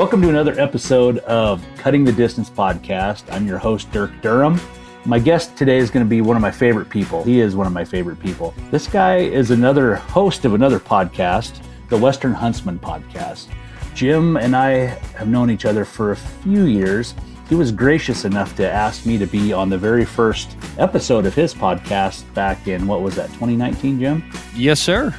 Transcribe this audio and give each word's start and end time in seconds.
Welcome 0.00 0.22
to 0.22 0.30
another 0.30 0.58
episode 0.58 1.18
of 1.18 1.62
Cutting 1.76 2.04
the 2.04 2.12
Distance 2.12 2.48
podcast. 2.48 3.30
I'm 3.30 3.46
your 3.46 3.58
host, 3.58 3.92
Dirk 3.92 4.10
Durham. 4.22 4.58
My 5.04 5.18
guest 5.18 5.58
today 5.58 5.76
is 5.76 5.90
going 5.90 6.06
to 6.06 6.08
be 6.08 6.22
one 6.22 6.36
of 6.36 6.40
my 6.40 6.50
favorite 6.50 6.88
people. 6.88 7.22
He 7.22 7.40
is 7.40 7.54
one 7.54 7.66
of 7.66 7.74
my 7.74 7.84
favorite 7.84 8.18
people. 8.18 8.54
This 8.70 8.86
guy 8.86 9.18
is 9.18 9.50
another 9.50 9.96
host 9.96 10.46
of 10.46 10.54
another 10.54 10.80
podcast, 10.80 11.62
the 11.90 11.98
Western 11.98 12.32
Huntsman 12.32 12.78
podcast. 12.78 13.48
Jim 13.94 14.38
and 14.38 14.56
I 14.56 14.86
have 15.18 15.28
known 15.28 15.50
each 15.50 15.66
other 15.66 15.84
for 15.84 16.12
a 16.12 16.16
few 16.16 16.64
years. 16.64 17.14
He 17.50 17.54
was 17.54 17.70
gracious 17.70 18.24
enough 18.24 18.56
to 18.56 18.66
ask 18.66 19.04
me 19.04 19.18
to 19.18 19.26
be 19.26 19.52
on 19.52 19.68
the 19.68 19.76
very 19.76 20.06
first 20.06 20.56
episode 20.78 21.26
of 21.26 21.34
his 21.34 21.52
podcast 21.52 22.24
back 22.32 22.66
in, 22.68 22.86
what 22.86 23.02
was 23.02 23.16
that, 23.16 23.26
2019, 23.34 24.00
Jim? 24.00 24.32
Yes, 24.56 24.80
sir. 24.80 25.14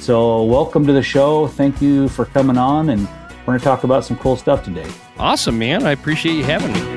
So, 0.00 0.42
welcome 0.44 0.86
to 0.86 0.94
the 0.94 1.02
show. 1.02 1.48
Thank 1.48 1.82
you 1.82 2.08
for 2.08 2.24
coming 2.24 2.56
on 2.56 2.88
and 2.88 3.06
we're 3.42 3.54
going 3.54 3.58
to 3.58 3.64
talk 3.64 3.82
about 3.84 4.04
some 4.04 4.16
cool 4.18 4.36
stuff 4.36 4.64
today. 4.64 4.88
Awesome, 5.18 5.58
man. 5.58 5.84
I 5.84 5.90
appreciate 5.90 6.34
you 6.34 6.44
having 6.44 6.72
me. 6.72 6.92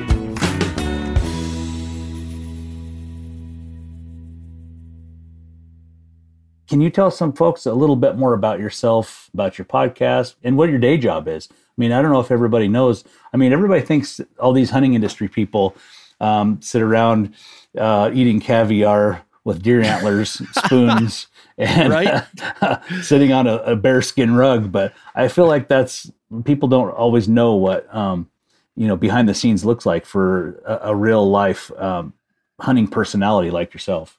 Can 6.68 6.80
you 6.80 6.90
tell 6.90 7.10
some 7.10 7.32
folks 7.32 7.66
a 7.66 7.74
little 7.74 7.96
bit 7.96 8.16
more 8.16 8.32
about 8.32 8.60
yourself, 8.60 9.30
about 9.34 9.58
your 9.58 9.64
podcast, 9.64 10.34
and 10.44 10.56
what 10.56 10.68
your 10.68 10.78
day 10.78 10.98
job 10.98 11.26
is? 11.26 11.48
I 11.50 11.54
mean, 11.76 11.92
I 11.92 12.00
don't 12.00 12.12
know 12.12 12.20
if 12.20 12.30
everybody 12.30 12.68
knows. 12.68 13.04
I 13.32 13.36
mean, 13.36 13.52
everybody 13.52 13.82
thinks 13.82 14.20
all 14.38 14.52
these 14.52 14.70
hunting 14.70 14.94
industry 14.94 15.28
people 15.28 15.76
um, 16.20 16.60
sit 16.62 16.82
around 16.82 17.34
uh, 17.78 18.10
eating 18.12 18.40
caviar 18.40 19.22
with 19.44 19.62
deer 19.62 19.80
antlers, 19.80 20.42
spoons, 20.64 21.28
and 21.58 21.92
right? 21.92 22.24
sitting 23.02 23.32
on 23.32 23.46
a, 23.46 23.56
a 23.58 23.76
bearskin 23.76 24.34
rug. 24.34 24.72
But 24.72 24.92
I 25.14 25.28
feel 25.28 25.46
like 25.46 25.68
that's 25.68 26.10
people 26.44 26.68
don't 26.68 26.90
always 26.90 27.28
know 27.28 27.54
what 27.54 27.92
um, 27.94 28.28
you 28.74 28.86
know 28.86 28.96
behind 28.96 29.28
the 29.28 29.34
scenes 29.34 29.64
looks 29.64 29.86
like 29.86 30.06
for 30.06 30.60
a, 30.66 30.90
a 30.90 30.94
real 30.94 31.28
life 31.28 31.70
um, 31.78 32.12
hunting 32.60 32.88
personality 32.88 33.50
like 33.50 33.72
yourself. 33.72 34.18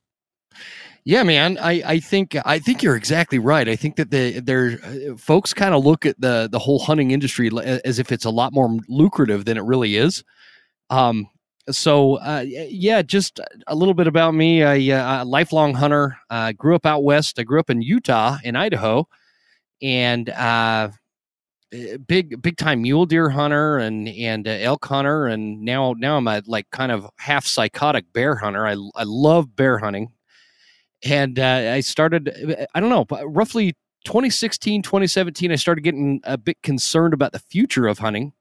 Yeah, 1.07 1.23
man. 1.23 1.57
I, 1.59 1.81
I 1.85 1.99
think 1.99 2.35
I 2.45 2.59
think 2.59 2.83
you're 2.83 2.97
exactly 2.97 3.39
right. 3.39 3.69
I 3.69 3.77
think 3.77 3.95
that 3.95 4.11
the 4.11 4.41
there 4.41 4.77
folks 5.17 5.53
kind 5.53 5.73
of 5.73 5.85
look 5.85 6.05
at 6.05 6.19
the 6.19 6.49
the 6.51 6.59
whole 6.59 6.79
hunting 6.79 7.11
industry 7.11 7.49
as 7.85 7.97
if 7.97 8.11
it's 8.11 8.25
a 8.25 8.29
lot 8.29 8.51
more 8.51 8.77
lucrative 8.89 9.45
than 9.45 9.57
it 9.57 9.63
really 9.63 9.95
is. 9.95 10.25
Um, 10.89 11.29
so 11.69 12.15
uh, 12.15 12.43
yeah, 12.45 13.01
just 13.01 13.39
a 13.67 13.75
little 13.75 13.93
bit 13.93 14.07
about 14.07 14.33
me. 14.33 14.63
I, 14.63 14.97
uh, 14.97 15.23
a 15.23 15.25
lifelong 15.25 15.73
hunter. 15.73 16.17
Uh, 16.29 16.51
grew 16.51 16.75
up 16.75 16.85
out 16.85 17.03
west. 17.03 17.39
I 17.39 17.43
grew 17.43 17.61
up 17.61 17.69
in 17.69 17.81
Utah, 17.81 18.37
in 18.43 18.57
Idaho, 18.57 19.07
and 19.81 20.29
uh, 20.29 20.89
big 22.07 22.41
big 22.41 22.57
time 22.57 22.81
mule 22.81 23.05
deer 23.05 23.29
hunter 23.29 23.77
and 23.77 24.07
and 24.07 24.47
uh, 24.47 24.51
elk 24.51 24.85
hunter 24.85 25.27
and 25.27 25.61
now 25.61 25.93
now 25.97 26.17
I'm 26.17 26.27
a 26.27 26.41
like 26.45 26.69
kind 26.71 26.91
of 26.91 27.09
half 27.17 27.45
psychotic 27.45 28.11
bear 28.13 28.35
hunter. 28.35 28.65
I 28.65 28.73
I 28.95 29.03
love 29.03 29.55
bear 29.55 29.77
hunting. 29.79 30.11
And 31.03 31.37
uh, 31.37 31.71
I 31.73 31.81
started 31.81 32.29
eh, 32.29 32.65
I 32.73 32.79
don't 32.79 32.89
know, 32.89 33.05
roughly 33.25 33.75
2016 34.05 34.81
2017 34.81 35.51
I 35.51 35.55
started 35.55 35.81
getting 35.81 36.21
a 36.23 36.37
bit 36.37 36.61
concerned 36.63 37.13
about 37.13 37.33
the 37.33 37.39
future 37.39 37.87
of 37.87 37.99
hunting 37.99 38.31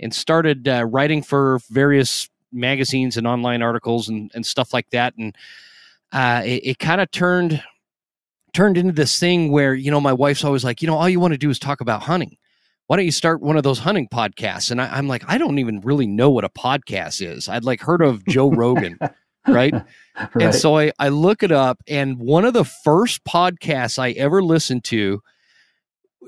and 0.00 0.12
started 0.12 0.66
uh, 0.66 0.84
writing 0.84 1.22
for 1.22 1.60
various 1.70 2.28
magazines 2.52 3.16
and 3.16 3.26
online 3.26 3.62
articles 3.62 4.08
and, 4.08 4.30
and 4.34 4.44
stuff 4.44 4.74
like 4.74 4.90
that 4.90 5.14
and 5.16 5.36
uh, 6.12 6.42
it, 6.44 6.62
it 6.64 6.78
kind 6.78 7.00
of 7.00 7.10
turned 7.12 7.62
turned 8.52 8.76
into 8.76 8.92
this 8.92 9.18
thing 9.18 9.52
where 9.52 9.74
you 9.74 9.90
know 9.90 10.00
my 10.00 10.12
wife's 10.12 10.42
always 10.42 10.64
like 10.64 10.82
you 10.82 10.88
know 10.88 10.96
all 10.96 11.08
you 11.08 11.20
want 11.20 11.32
to 11.32 11.38
do 11.38 11.50
is 11.50 11.58
talk 11.58 11.80
about 11.80 12.02
hunting 12.02 12.36
why 12.86 12.96
don't 12.96 13.04
you 13.04 13.12
start 13.12 13.40
one 13.40 13.56
of 13.56 13.64
those 13.64 13.80
hunting 13.80 14.08
podcasts? 14.08 14.70
And 14.70 14.80
I, 14.80 14.98
am 14.98 15.08
like, 15.08 15.24
I 15.26 15.38
don't 15.38 15.58
even 15.58 15.80
really 15.80 16.06
know 16.06 16.30
what 16.30 16.44
a 16.44 16.48
podcast 16.48 17.26
is. 17.26 17.48
I'd 17.48 17.64
like 17.64 17.80
heard 17.80 18.02
of 18.02 18.24
Joe 18.26 18.50
Rogan, 18.50 18.98
right? 19.00 19.72
right? 20.16 20.32
And 20.40 20.54
so 20.54 20.78
I, 20.78 20.92
I 20.98 21.08
look 21.08 21.42
it 21.42 21.52
up, 21.52 21.82
and 21.88 22.18
one 22.18 22.44
of 22.44 22.54
the 22.54 22.64
first 22.64 23.24
podcasts 23.24 23.98
I 23.98 24.10
ever 24.12 24.42
listened 24.42 24.84
to, 24.84 25.20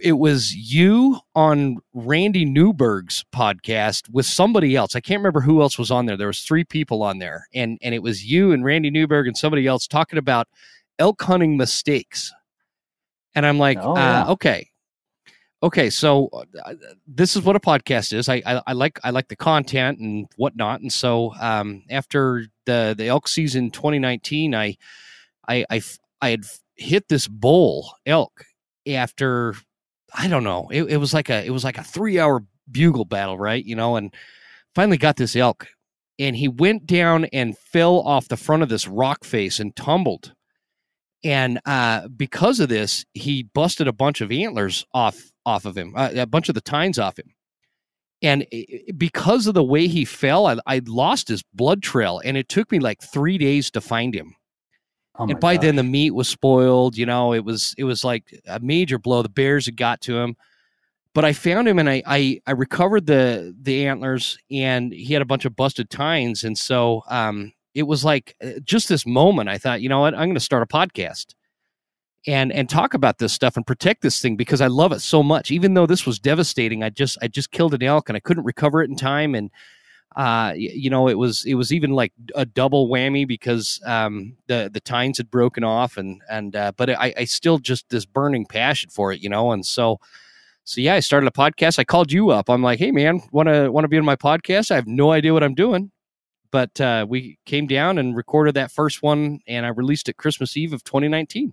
it 0.01 0.13
was 0.13 0.55
you 0.55 1.19
on 1.35 1.79
Randy 1.93 2.45
Newberg's 2.45 3.25
podcast 3.35 4.09
with 4.11 4.27
somebody 4.27 4.77
else. 4.77 4.95
I 4.95 5.01
can't 5.01 5.19
remember 5.19 5.41
who 5.41 5.61
else 5.61 5.79
was 5.79 5.91
on 5.91 6.07
there. 6.07 6.17
There 6.17 6.29
was 6.29 6.43
three 6.43 6.65
people 6.65 7.03
on 7.03 7.19
there, 7.19 7.47
and 7.55 7.79
and 7.83 7.95
it 7.95 8.03
was 8.03 8.25
you 8.25 8.53
and 8.53 8.65
Randy 8.65 8.91
Newberg 8.91 9.27
and 9.27 9.37
somebody 9.37 9.67
else 9.67 9.87
talking 9.87 10.19
about 10.19 10.49
elk 10.99 11.23
hunting 11.23 11.57
mistakes. 11.57 12.33
And 13.35 13.47
I'm 13.47 13.59
like, 13.59 13.79
oh, 13.81 13.97
yeah. 13.97 14.25
uh, 14.25 14.33
okay, 14.33 14.71
okay 15.63 15.91
so 15.91 16.29
uh, 16.33 16.75
this 17.07 17.37
is 17.37 17.43
what 17.43 17.57
a 17.57 17.61
podcast 17.61 18.13
is. 18.13 18.29
I, 18.29 18.43
I, 18.47 18.63
I 18.69 18.73
like 18.73 19.01
i 19.05 19.11
like 19.11 19.29
the 19.29 19.37
content 19.37 19.99
and 19.99 20.27
whatnot. 20.37 20.81
And 20.81 20.93
so 20.93 21.35
um, 21.41 21.85
after 21.91 22.47
the 22.67 22.95
the 22.97 23.09
elk 23.09 23.29
season 23.29 23.71
2019 23.71 24.55
I, 24.55 24.77
I 25.49 25.65
i 25.71 25.83
i 26.21 26.31
had 26.31 26.45
hit 26.77 27.09
this 27.09 27.27
bull 27.27 27.93
elk 28.07 28.45
after 28.87 29.55
i 30.15 30.29
don't 30.29 30.45
know 30.45 30.69
it, 30.71 30.85
it 30.85 30.97
was 30.99 31.13
like 31.13 31.29
a 31.29 31.45
it 31.45 31.51
was 31.51 31.65
like 31.65 31.79
a 31.79 31.83
three 31.83 32.21
hour 32.21 32.45
bugle 32.71 33.05
battle 33.05 33.39
right 33.39 33.65
you 33.65 33.75
know 33.75 33.97
and 33.97 34.15
finally 34.79 34.97
got 34.97 35.17
this 35.17 35.35
elk. 35.35 35.67
And 36.21 36.37
he 36.37 36.47
went 36.47 36.87
down 36.87 37.25
and 37.27 37.59
fell 37.59 38.01
off 38.01 38.29
the 38.29 38.37
front 38.37 38.63
of 38.63 38.69
this 38.69 38.87
rock 38.87 39.25
face 39.25 39.59
and 39.59 39.75
tumbled 39.75 40.35
and 41.25 41.61
uh, 41.67 42.09
because 42.09 42.61
of 42.61 42.69
this, 42.69 43.05
he 43.15 43.43
busted 43.43 43.89
a 43.89 43.93
bunch 43.93 44.21
of 44.21 44.31
antlers 44.31 44.87
off 44.95 45.33
off 45.45 45.65
of 45.65 45.77
him, 45.77 45.95
uh, 45.97 46.11
a 46.15 46.27
bunch 46.27 46.49
of 46.49 46.55
the 46.55 46.61
tines 46.61 46.99
off 46.99 47.19
him. 47.19 47.35
And 48.21 48.47
because 48.97 49.47
of 49.47 49.55
the 49.55 49.65
way 49.65 49.87
he 49.87 50.05
fell, 50.05 50.47
I, 50.47 50.59
I, 50.67 50.81
lost 50.87 51.29
his 51.29 51.45
blood 51.55 51.83
trail, 51.83 52.21
and 52.25 52.37
it 52.37 52.49
took 52.49 52.73
me 52.73 52.81
like 52.81 53.01
three 53.01 53.39
days 53.39 53.71
to 53.71 53.81
find 53.81 54.15
him. 54.15 54.35
Oh 55.17 55.29
and 55.29 55.39
by 55.39 55.57
then 55.57 55.77
the 55.77 55.85
meat 55.85 56.13
was 56.13 56.29
spoiled. 56.29 56.97
You 56.97 57.07
know, 57.07 57.33
it 57.33 57.45
was 57.45 57.75
it 57.79 57.85
was 57.85 58.05
like 58.05 58.41
a 58.47 58.61
major 58.61 58.99
blow. 58.99 59.23
The 59.23 59.29
bears 59.29 59.67
had 59.67 59.77
got 59.77 60.01
to 60.03 60.19
him, 60.19 60.37
but 61.15 61.25
I 61.25 61.33
found 61.33 61.67
him 61.69 61.79
and 61.79 61.89
I 61.89 62.03
I, 62.07 62.41
I 62.47 62.53
recovered 62.53 63.07
the 63.07 63.55
the 63.61 63.87
antlers 63.87 64.39
and 64.51 64.93
he 64.93 65.13
had 65.13 65.23
a 65.23 65.27
bunch 65.27 65.45
of 65.45 65.57
busted 65.57 65.91
tines, 65.91 66.45
and 66.45 66.57
so 66.57 67.03
um 67.09 67.53
it 67.79 67.87
was 67.87 68.05
like 68.05 68.35
uh, 68.43 68.59
just 68.65 68.89
this 68.89 69.07
moment. 69.07 69.49
I 69.49 69.57
thought, 69.57 69.81
you 69.81 69.89
know 69.89 70.01
what, 70.01 70.15
I'm 70.15 70.27
going 70.27 70.35
to 70.35 70.41
start 70.41 70.65
a 70.65 70.67
podcast 70.67 71.35
and 72.27 72.53
and 72.53 72.69
talk 72.69 72.93
about 72.93 73.19
this 73.19 73.33
stuff 73.33 73.57
and 73.57 73.65
protect 73.65 74.03
this 74.03 74.21
thing 74.21 74.37
because 74.37 74.61
I 74.61 74.67
love 74.67 74.91
it 74.91 75.01
so 75.01 75.23
much. 75.23 75.53
Even 75.53 75.75
though 75.75 75.87
this 75.87 76.05
was 76.05 76.19
devastating, 76.19 76.83
I 76.83 76.91
just 76.91 77.17
I 77.23 77.29
just 77.29 77.53
killed 77.53 77.75
an 77.75 77.83
elk 77.85 78.09
and 78.09 78.17
I 78.17 78.21
couldn't 78.21 78.43
recover 78.43 78.83
it 78.83 78.91
in 78.91 78.97
time 78.97 79.37
and 79.37 79.51
uh 80.17 80.53
you 80.57 80.89
know 80.91 81.07
it 81.07 81.19
was 81.19 81.45
it 81.45 81.55
was 81.55 81.71
even 81.73 81.91
like 81.91 82.13
a 82.35 82.45
double 82.45 82.89
whammy 82.89 83.29
because 83.29 83.79
um 83.85 84.35
the 84.47 84.71
the 84.73 84.81
tines 84.81 85.19
had 85.19 85.31
broken 85.31 85.63
off 85.63 85.99
and 85.99 86.23
and 86.31 86.57
uh 86.57 86.73
but 86.79 86.89
i 86.89 87.13
i 87.19 87.25
still 87.25 87.59
just 87.59 87.87
this 87.91 88.07
burning 88.07 88.47
passion 88.47 88.89
for 88.89 89.13
it 89.13 89.21
you 89.21 89.29
know 89.29 89.53
and 89.53 89.67
so 89.67 90.01
so 90.65 90.81
yeah 90.81 90.95
i 90.95 91.01
started 91.01 91.27
a 91.27 91.31
podcast 91.31 91.79
i 91.79 91.85
called 91.85 92.11
you 92.11 92.31
up 92.31 92.49
i'm 92.49 92.63
like 92.63 92.79
hey 92.79 92.91
man 92.91 93.21
want 93.33 93.51
to 93.51 93.69
want 93.69 93.85
to 93.85 93.89
be 93.89 93.99
on 93.99 94.05
my 94.05 94.17
podcast 94.17 94.71
i 94.71 94.77
have 94.77 94.87
no 94.87 95.13
idea 95.13 95.35
what 95.35 95.45
i'm 95.45 95.55
doing 95.55 95.91
but 96.51 96.81
uh 96.81 97.07
we 97.09 97.39
came 97.47 97.67
down 97.67 97.99
and 97.99 98.17
recorded 98.17 98.55
that 98.55 98.71
first 98.71 99.03
one 99.03 99.41
and 99.47 99.65
i 99.67 99.69
released 99.69 100.09
it 100.09 100.17
christmas 100.17 100.57
eve 100.57 100.73
of 100.73 100.83
2019 100.85 101.53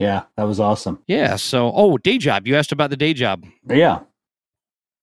yeah, 0.00 0.24
that 0.36 0.44
was 0.44 0.60
awesome. 0.60 1.02
yeah 1.08 1.34
so 1.36 1.72
oh 1.74 1.96
day 1.98 2.18
job 2.18 2.46
you 2.46 2.54
asked 2.56 2.70
about 2.72 2.90
the 2.90 2.96
day 2.96 3.12
job 3.12 3.44
Yeah. 3.68 4.00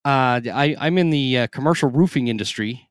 Uh, 0.05 0.39
I, 0.53 0.75
I'm 0.79 0.99
in 0.99 1.09
the 1.09 1.39
uh, 1.39 1.47
commercial 1.47 1.89
roofing 1.89 2.27
industry, 2.27 2.87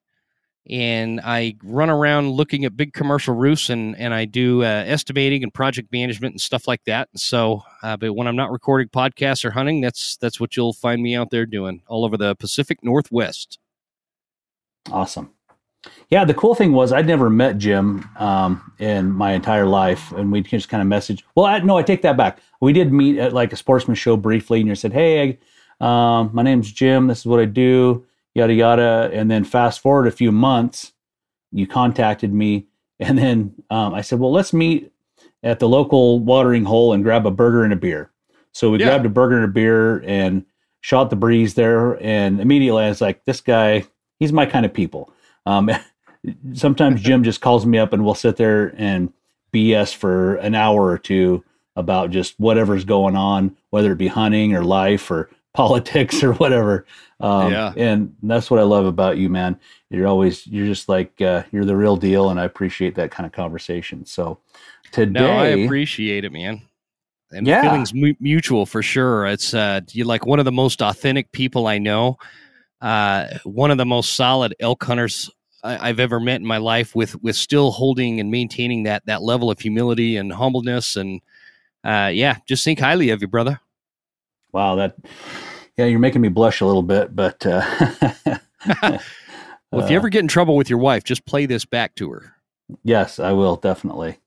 and 0.69 1.21
I 1.23 1.55
run 1.63 1.89
around 1.89 2.31
looking 2.31 2.65
at 2.65 2.77
big 2.77 2.93
commercial 2.93 3.37
roofs, 3.37 3.71
and 3.71 3.97
and 3.97 4.13
I 4.13 4.25
do 4.25 4.65
uh, 4.65 4.83
estimating 4.85 5.45
and 5.45 5.55
project 5.55 5.93
management 5.93 6.33
and 6.33 6.41
stuff 6.41 6.67
like 6.67 6.83
that. 6.87 7.09
So, 7.15 7.63
uh, 7.85 7.97
but 7.97 8.15
when 8.17 8.27
I'm 8.27 8.35
not 8.35 8.51
recording 8.51 8.89
podcasts 8.89 9.45
or 9.45 9.53
hunting, 9.53 9.81
that's 9.81 10.17
that's 10.17 10.41
what 10.41 10.57
you'll 10.57 10.73
find 10.73 11.03
me 11.03 11.15
out 11.15 11.31
there 11.31 11.47
doing 11.47 11.83
all 11.87 12.05
over 12.05 12.17
the 12.17 12.35
Pacific 12.35 12.81
Northwest. 12.83 13.61
Awesome. 14.91 15.31
Yeah, 16.11 16.25
the 16.25 16.35
cool 16.35 16.55
thing 16.55 16.73
was 16.73 16.93
I'd 16.93 17.07
never 17.07 17.29
met 17.31 17.59
Jim 17.59 18.09
um, 18.19 18.73
in 18.79 19.11
my 19.11 19.33
entire 19.33 19.67
life, 19.67 20.13
and 20.13 20.31
we 20.31 20.43
just 20.43 20.69
kind 20.69 20.81
of 20.81 20.87
message. 20.87 21.25
Well, 21.35 21.47
I, 21.47 21.59
no, 21.61 21.77
I 21.77 21.83
take 21.83 22.03
that 22.03 22.17
back. 22.17 22.39
We 22.61 22.73
did 22.73 22.93
meet 22.93 23.19
at 23.19 23.33
like 23.33 23.53
a 23.53 23.57
sportsman 23.57 23.95
show 23.97 24.17
briefly, 24.17 24.61
and 24.61 24.69
you 24.69 24.75
said, 24.75 24.93
"Hey, 24.93 25.39
um, 25.81 26.31
my 26.33 26.43
name's 26.43 26.71
Jim. 26.73 27.07
This 27.09 27.21
is 27.21 27.27
what 27.27 27.41
I 27.41 27.45
do." 27.47 28.07
Yada 28.35 28.53
yada. 28.53 29.11
And 29.13 29.31
then 29.31 29.45
fast 29.45 29.81
forward 29.81 30.07
a 30.07 30.11
few 30.11 30.33
months, 30.33 30.93
you 31.53 31.67
contacted 31.67 32.33
me, 32.33 32.67
and 33.01 33.17
then 33.19 33.55
um, 33.71 33.95
I 33.95 34.01
said, 34.03 34.19
"Well, 34.21 34.33
let's 34.33 34.53
meet 34.53 34.93
at 35.43 35.59
the 35.59 35.69
local 35.69 36.21
watering 36.21 36.65
hole 36.65 36.93
and 36.93 37.03
grab 37.05 37.27
a 37.27 37.31
burger 37.31 37.65
and 37.65 37.73
a 37.73 37.77
beer." 37.77 38.11
So 38.53 38.71
we 38.71 38.79
Yeah. 38.79 38.87
grabbed 38.87 39.07
a 39.07 39.11
burger 39.11 39.37
and 39.37 39.45
a 39.45 39.49
beer 39.49 39.99
and 40.07 40.45
shot 40.81 41.11
the 41.11 41.17
breeze 41.17 41.55
there, 41.55 42.01
and 42.03 42.41
immediately 42.41 42.85
I 42.85 42.89
was 42.89 43.01
like, 43.01 43.25
"This 43.25 43.41
guy, 43.41 43.85
he's 44.21 44.33
my 44.33 44.47
kind 44.47 44.65
of 44.67 44.73
people." 44.73 45.11
Um, 45.47 45.71
sometimes 46.55 47.01
Jim 47.03 47.23
just 47.25 47.41
calls 47.41 47.67
me 47.67 47.79
up 47.79 47.93
and 47.93 48.05
we'll 48.05 48.15
sit 48.15 48.37
there 48.37 48.75
and 48.77 49.13
BS 49.53 49.95
for 49.95 50.37
an 50.37 50.55
hour 50.55 50.85
or 50.87 50.99
two 50.99 51.45
about 51.77 52.11
just 52.11 52.39
whatever's 52.39 52.85
going 52.85 53.17
on, 53.17 53.57
whether 53.71 53.93
it 53.93 53.99
be 53.99 54.07
hunting 54.07 54.55
or 54.55 54.65
life 54.65 55.11
or 55.11 55.31
politics 55.55 56.23
or 56.23 56.33
whatever. 56.35 56.85
Um, 57.21 57.53
Yeah. 57.53 57.73
And 57.77 58.15
that's 58.23 58.51
what 58.51 58.59
I 58.61 58.65
love 58.65 58.87
about 58.87 59.19
you, 59.19 59.29
man. 59.29 59.59
You're 59.91 60.07
always, 60.09 60.47
you're 60.47 60.67
just 60.67 60.89
like, 60.89 61.21
uh, 61.21 61.45
you're 61.53 61.65
the 61.65 61.77
real 61.77 61.97
deal. 61.97 62.31
And 62.31 62.41
I 62.41 62.45
appreciate 62.45 62.95
that 62.97 63.11
kind 63.13 63.27
of 63.27 63.33
conversation. 63.33 64.05
So 64.05 64.39
today, 64.91 65.21
No, 65.21 65.31
I 65.31 65.47
appreciate 65.47 66.25
it, 66.25 66.33
man. 66.33 66.63
And 67.31 67.47
Yeah. 67.47 67.63
the 67.63 67.69
feelings 67.69 67.95
mu- 67.95 68.15
mutual 68.21 68.67
for 68.67 68.83
sure. 68.83 69.27
It's 69.27 69.55
uh, 69.55 69.81
you're 69.93 70.07
like 70.07 70.27
one 70.27 70.39
of 70.41 70.45
the 70.45 70.53
most 70.53 70.83
authentic 70.83 71.31
people 71.33 71.67
I 71.69 71.79
know. 71.79 72.19
Uh, 72.85 73.39
one 73.45 73.71
of 73.71 73.79
the 73.79 73.87
most 73.87 74.15
solid 74.15 74.55
elk 74.61 74.85
hunters 74.85 75.31
I- 75.63 75.89
I've 75.89 75.99
ever 76.01 76.21
met 76.21 76.41
in 76.43 76.47
my 76.47 76.59
life. 76.59 76.95
With 76.95 77.21
with 77.23 77.35
still 77.35 77.71
holding 77.71 78.21
and 78.21 78.31
maintaining 78.31 78.83
that 78.83 79.07
that 79.07 79.23
level 79.23 79.51
of 79.51 79.59
humility 79.59 80.17
and 80.19 80.31
humbleness, 80.31 80.95
and 80.97 81.23
uh, 81.83 82.11
yeah, 82.13 82.37
just 82.47 82.63
think 82.63 82.81
highly 82.81 83.09
of 83.11 83.23
you, 83.23 83.29
brother. 83.29 83.61
wow, 84.53 84.75
that, 84.77 84.97
yeah, 85.77 85.87
you're 85.87 85.99
making 85.99 86.21
me 86.21 86.29
blush 86.29 86.61
a 86.61 86.67
little 86.67 86.83
bit, 86.83 87.17
but, 87.17 87.45
uh, 87.47 87.63
Well, 89.73 89.85
if 89.85 89.91
you 89.91 89.97
uh, 89.97 89.99
ever 89.99 90.09
get 90.09 90.21
in 90.21 90.29
trouble 90.29 90.57
with 90.57 90.71
your 90.71 90.79
wife, 90.79 91.05
just 91.05 91.25
play 91.27 91.47
this 91.47 91.65
back 91.65 91.95
to 91.97 92.11
her. 92.13 92.35
Yes, 92.83 93.19
I 93.19 93.33
will 93.33 93.57
definitely. 93.57 94.19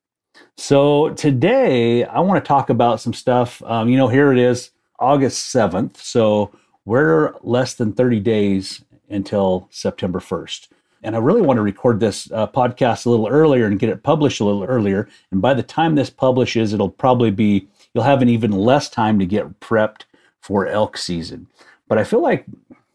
So 0.58 1.10
today 1.12 2.04
I 2.04 2.20
want 2.20 2.44
to 2.44 2.48
talk 2.48 2.70
about 2.70 3.00
some 3.02 3.14
stuff. 3.14 3.62
Um, 3.64 3.90
you 3.90 3.98
know, 3.98 4.08
here 4.08 4.32
it 4.32 4.40
is, 4.40 4.72
August 5.00 5.54
7th. 5.56 5.98
So 5.98 6.52
we're 6.88 7.34
less 7.42 7.74
than 7.74 7.92
30 7.92 8.22
days 8.22 8.82
until 9.10 9.68
September 9.70 10.20
1st. 10.20 10.70
And 11.04 11.18
I 11.18 11.20
really 11.20 11.42
want 11.42 11.58
to 11.58 11.62
record 11.62 12.00
this 12.00 12.32
uh, 12.32 12.48
podcast 12.48 13.06
a 13.06 13.10
little 13.10 13.28
earlier 13.28 13.66
and 13.66 13.78
get 13.78 13.90
it 13.90 14.04
published 14.04 14.40
a 14.40 14.46
little 14.46 14.64
earlier. 14.64 15.10
And 15.30 15.42
by 15.42 15.54
the 15.54 15.64
time 15.64 15.96
this 15.96 16.10
publishes, 16.10 16.72
it'll 16.72 16.90
probably 16.90 17.30
be, 17.30 17.68
you'll 17.94 18.06
have 18.06 18.22
an 18.22 18.30
even 18.30 18.52
less 18.52 18.90
time 18.90 19.20
to 19.20 19.26
get 19.26 19.60
prepped 19.60 20.04
for 20.40 20.66
elk 20.66 20.96
season. 20.96 21.48
But 21.90 21.98
I 21.98 22.06
feel 22.06 22.22
like 22.22 22.46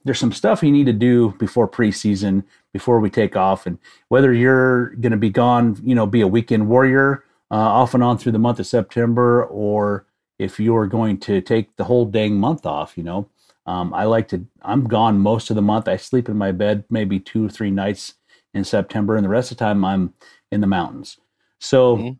there's 0.04 0.18
some 0.18 0.32
stuff 0.32 0.62
you 0.62 0.72
need 0.72 0.86
to 0.86 0.94
do 0.94 1.34
before 1.38 1.68
preseason, 1.68 2.44
before 2.72 2.98
we 2.98 3.10
take 3.10 3.36
off. 3.36 3.66
And 3.66 3.78
whether 4.08 4.32
you're 4.32 4.94
going 4.96 5.12
to 5.12 5.18
be 5.18 5.30
gone, 5.30 5.78
you 5.84 5.94
know, 5.94 6.06
be 6.06 6.22
a 6.22 6.26
weekend 6.26 6.66
warrior 6.66 7.24
uh, 7.50 7.56
off 7.56 7.92
and 7.92 8.02
on 8.02 8.16
through 8.16 8.32
the 8.32 8.38
month 8.38 8.58
of 8.58 8.66
September, 8.66 9.44
or 9.44 10.06
if 10.38 10.58
you're 10.58 10.86
going 10.86 11.18
to 11.18 11.42
take 11.42 11.76
the 11.76 11.84
whole 11.84 12.06
dang 12.06 12.40
month 12.40 12.64
off, 12.64 12.96
you 12.96 13.04
know, 13.04 13.28
um, 13.66 13.94
I 13.94 14.04
like 14.04 14.28
to, 14.28 14.44
I'm 14.62 14.84
gone 14.88 15.18
most 15.18 15.50
of 15.50 15.56
the 15.56 15.62
month. 15.62 15.88
I 15.88 15.96
sleep 15.96 16.28
in 16.28 16.36
my 16.36 16.52
bed 16.52 16.84
maybe 16.90 17.20
two 17.20 17.46
or 17.46 17.48
three 17.48 17.70
nights 17.70 18.14
in 18.54 18.64
September, 18.64 19.16
and 19.16 19.24
the 19.24 19.28
rest 19.30 19.50
of 19.50 19.58
the 19.58 19.64
time 19.64 19.84
I'm 19.84 20.14
in 20.50 20.60
the 20.60 20.66
mountains. 20.66 21.18
So 21.58 21.96
Mhm. 21.96 22.18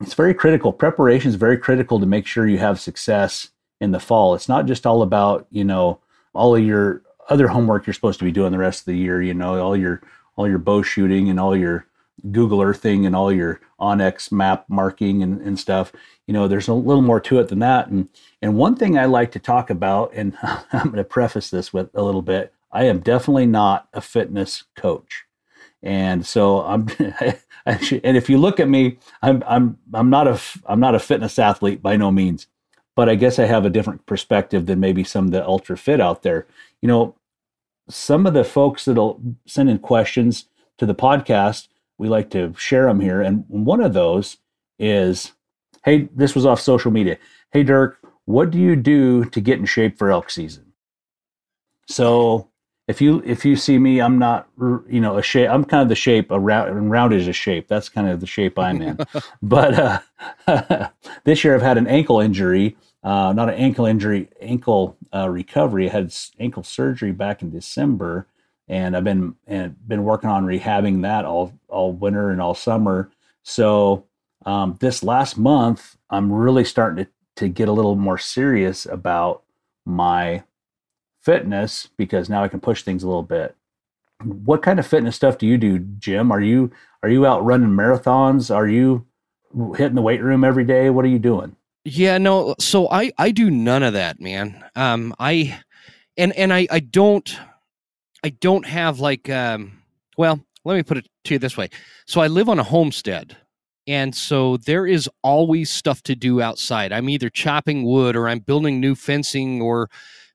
it's 0.00 0.14
very 0.14 0.34
critical. 0.34 0.72
Preparation 0.72 1.28
is 1.28 1.34
very 1.34 1.58
critical 1.58 2.00
to 2.00 2.06
make 2.06 2.26
sure 2.26 2.46
you 2.46 2.58
have 2.58 2.80
success 2.80 3.50
in 3.80 3.90
the 3.90 4.00
fall. 4.00 4.34
It's 4.34 4.48
not 4.48 4.66
just 4.66 4.86
all 4.86 5.02
about, 5.02 5.46
you 5.50 5.64
know, 5.64 5.98
all 6.32 6.54
of 6.56 6.64
your 6.64 7.02
other 7.28 7.48
homework 7.48 7.86
you're 7.86 7.94
supposed 7.94 8.18
to 8.18 8.24
be 8.24 8.32
doing 8.32 8.52
the 8.52 8.58
rest 8.58 8.80
of 8.82 8.86
the 8.86 8.96
year, 8.96 9.20
you 9.20 9.34
know, 9.34 9.60
all 9.60 9.76
your 9.76 10.00
all 10.36 10.48
your 10.48 10.58
bow 10.58 10.82
shooting 10.82 11.28
and 11.30 11.38
all 11.38 11.56
your 11.56 11.86
Google 12.30 12.62
Earthing 12.62 13.06
and 13.06 13.14
all 13.14 13.32
your 13.32 13.60
onX 13.80 14.32
map 14.32 14.64
marking 14.68 15.22
and, 15.22 15.40
and 15.40 15.58
stuff. 15.58 15.92
You 16.26 16.34
know, 16.34 16.48
there's 16.48 16.68
a 16.68 16.74
little 16.74 17.02
more 17.02 17.20
to 17.20 17.38
it 17.40 17.48
than 17.48 17.58
that. 17.60 17.88
And 17.88 18.08
and 18.40 18.56
one 18.56 18.76
thing 18.76 18.98
I 18.98 19.06
like 19.06 19.32
to 19.32 19.38
talk 19.38 19.70
about, 19.70 20.12
and 20.14 20.36
I'm 20.42 20.84
going 20.84 20.96
to 20.96 21.04
preface 21.04 21.50
this 21.50 21.72
with 21.72 21.90
a 21.94 22.02
little 22.02 22.22
bit, 22.22 22.52
I 22.72 22.84
am 22.84 23.00
definitely 23.00 23.46
not 23.46 23.88
a 23.92 24.00
fitness 24.00 24.64
coach. 24.76 25.24
And 25.82 26.26
so 26.26 26.62
I'm, 26.62 26.88
and 27.66 28.16
if 28.16 28.30
you 28.30 28.38
look 28.38 28.58
at 28.58 28.68
me, 28.68 28.98
I'm 29.22 29.42
I'm 29.46 29.78
I'm 29.92 30.10
not 30.10 30.26
a 30.26 30.40
I'm 30.66 30.80
not 30.80 30.94
a 30.94 30.98
fitness 31.00 31.38
athlete 31.38 31.82
by 31.82 31.96
no 31.96 32.10
means, 32.10 32.46
but 32.96 33.08
I 33.08 33.14
guess 33.14 33.38
I 33.38 33.44
have 33.44 33.64
a 33.64 33.70
different 33.70 34.06
perspective 34.06 34.66
than 34.66 34.80
maybe 34.80 35.04
some 35.04 35.26
of 35.26 35.30
the 35.30 35.46
ultra 35.46 35.76
fit 35.76 36.00
out 36.00 36.22
there. 36.22 36.46
You 36.80 36.88
know, 36.88 37.14
some 37.88 38.26
of 38.26 38.34
the 38.34 38.44
folks 38.44 38.84
that'll 38.86 39.20
send 39.46 39.68
in 39.68 39.78
questions 39.78 40.46
to 40.78 40.86
the 40.86 40.94
podcast, 40.94 41.68
we 41.98 42.08
like 42.08 42.30
to 42.30 42.54
share 42.56 42.86
them 42.86 43.00
here. 43.00 43.20
And 43.20 43.44
one 43.48 43.80
of 43.80 43.92
those 43.92 44.38
is, 44.78 45.32
hey, 45.84 46.08
this 46.14 46.34
was 46.34 46.46
off 46.46 46.60
social 46.60 46.90
media. 46.90 47.18
Hey, 47.52 47.62
Dirk, 47.62 47.98
what 48.24 48.50
do 48.50 48.58
you 48.58 48.76
do 48.76 49.24
to 49.26 49.40
get 49.40 49.58
in 49.58 49.66
shape 49.66 49.98
for 49.98 50.10
elk 50.10 50.30
season? 50.30 50.72
So 51.88 52.48
if 52.88 53.00
you 53.00 53.22
if 53.24 53.44
you 53.44 53.56
see 53.56 53.78
me, 53.78 54.00
I'm 54.00 54.18
not 54.18 54.48
you 54.58 55.00
know 55.00 55.18
a 55.18 55.22
shape. 55.22 55.48
I'm 55.50 55.64
kind 55.64 55.82
of 55.82 55.88
the 55.88 55.94
shape 55.94 56.30
around 56.30 56.90
rounded 56.90 57.20
as 57.20 57.28
a 57.28 57.32
shape. 57.32 57.68
That's 57.68 57.88
kind 57.88 58.08
of 58.08 58.20
the 58.20 58.26
shape 58.26 58.58
I'm 58.58 58.82
in. 58.82 58.98
but 59.42 60.02
uh, 60.46 60.88
this 61.24 61.44
year 61.44 61.54
I've 61.54 61.62
had 61.62 61.78
an 61.78 61.86
ankle 61.86 62.20
injury, 62.20 62.76
uh, 63.02 63.32
not 63.32 63.48
an 63.48 63.54
ankle 63.56 63.86
injury, 63.86 64.28
ankle 64.40 64.96
uh, 65.14 65.28
recovery. 65.28 65.88
I 65.88 65.92
had 65.92 66.14
ankle 66.38 66.62
surgery 66.62 67.12
back 67.12 67.42
in 67.42 67.50
December, 67.50 68.26
and 68.68 68.96
I've 68.96 69.04
been 69.04 69.34
and 69.46 69.76
been 69.86 70.04
working 70.04 70.30
on 70.30 70.46
rehabbing 70.46 71.02
that 71.02 71.24
all 71.24 71.52
all 71.68 71.92
winter 71.92 72.30
and 72.30 72.40
all 72.40 72.54
summer. 72.54 73.10
So 73.42 74.06
um, 74.46 74.76
this 74.80 75.02
last 75.02 75.36
month, 75.36 75.96
I'm 76.10 76.32
really 76.32 76.64
starting 76.64 77.04
to 77.04 77.10
to 77.36 77.48
get 77.48 77.68
a 77.68 77.72
little 77.72 77.96
more 77.96 78.18
serious 78.18 78.86
about 78.86 79.42
my 79.84 80.44
fitness 81.20 81.88
because 81.96 82.28
now 82.28 82.44
I 82.44 82.48
can 82.48 82.60
push 82.60 82.82
things 82.82 83.02
a 83.02 83.06
little 83.06 83.22
bit. 83.22 83.56
What 84.22 84.62
kind 84.62 84.78
of 84.78 84.86
fitness 84.86 85.16
stuff 85.16 85.38
do 85.38 85.46
you 85.46 85.58
do, 85.58 85.78
Jim? 85.78 86.30
Are 86.30 86.40
you 86.40 86.70
are 87.02 87.08
you 87.08 87.26
out 87.26 87.44
running 87.44 87.70
marathons? 87.70 88.54
Are 88.54 88.68
you 88.68 89.06
hitting 89.76 89.94
the 89.94 90.02
weight 90.02 90.22
room 90.22 90.44
every 90.44 90.64
day? 90.64 90.90
What 90.90 91.04
are 91.04 91.08
you 91.08 91.18
doing? 91.18 91.56
Yeah, 91.84 92.18
no. 92.18 92.54
So 92.58 92.88
I 92.90 93.12
I 93.18 93.30
do 93.30 93.50
none 93.50 93.82
of 93.82 93.92
that, 93.94 94.20
man. 94.20 94.64
Um, 94.74 95.14
I 95.18 95.60
and 96.16 96.32
and 96.34 96.52
I 96.52 96.66
I 96.70 96.80
don't 96.80 97.36
I 98.24 98.30
don't 98.30 98.66
have 98.66 99.00
like 99.00 99.30
um. 99.30 99.82
Well, 100.18 100.40
let 100.64 100.76
me 100.76 100.84
put 100.84 100.98
it 100.98 101.08
to 101.26 101.34
you 101.34 101.40
this 101.40 101.58
way. 101.58 101.70
So 102.06 102.22
I 102.22 102.28
live 102.28 102.48
on 102.50 102.60
a 102.60 102.64
homestead, 102.64 103.36
And 103.88 104.14
so 104.16 104.58
there 104.58 104.86
is 104.86 105.10
always 105.22 105.70
stuff 105.70 106.02
to 106.04 106.16
do 106.16 106.42
outside. 106.42 106.92
I'm 106.92 107.10
either 107.10 107.30
chopping 107.30 107.84
wood 107.84 108.16
or 108.16 108.28
I'm 108.28 108.40
building 108.40 108.80
new 108.80 108.96
fencing 108.96 109.62
or 109.62 109.90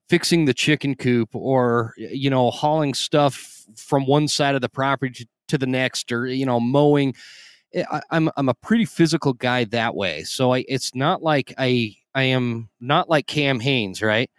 fixing 0.10 0.46
the 0.46 0.56
chicken 0.56 0.96
coop 0.96 1.30
or 1.36 1.96
you 1.98 2.30
know 2.32 2.52
hauling 2.52 2.96
stuff 2.96 3.66
from 3.78 4.08
one 4.08 4.28
side 4.30 4.56
of 4.56 4.62
the 4.62 4.70
property 4.70 5.28
to, 5.50 5.58
the 5.60 5.68
next 5.68 6.12
or 6.14 6.28
you 6.28 6.46
know 6.46 6.60
mowing 6.62 7.16
eh, 7.74 7.86
I, 7.92 8.02
I'm 8.12 8.30
I'm 8.38 8.50
a 8.50 8.56
pretty 8.56 8.86
physical 8.86 9.34
guy 9.34 9.66
that 9.66 9.96
way. 9.96 10.24
So 10.24 10.54
I 10.56 10.66
it's 10.70 10.96
not 10.96 11.24
like 11.24 11.54
I 11.60 11.96
I 12.16 12.24
am 12.26 12.70
not 12.82 13.10
like 13.10 13.28
Cam 13.28 13.60
Hanes, 13.62 14.02
right? 14.04 14.30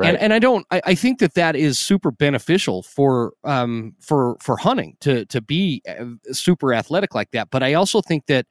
Right. 0.00 0.08
And, 0.14 0.18
and 0.18 0.32
I 0.32 0.38
don't. 0.38 0.66
I, 0.70 0.80
I 0.86 0.94
think 0.94 1.18
that 1.18 1.34
that 1.34 1.56
is 1.56 1.78
super 1.78 2.10
beneficial 2.10 2.82
for 2.82 3.34
um 3.44 3.94
for 4.00 4.36
for 4.40 4.56
hunting 4.56 4.96
to 5.00 5.26
to 5.26 5.40
be 5.40 5.82
uh, 5.86 6.06
super 6.32 6.72
athletic 6.72 7.14
like 7.14 7.32
that. 7.32 7.50
But 7.50 7.62
I 7.62 7.74
also 7.74 8.00
think 8.00 8.26
that 8.26 8.46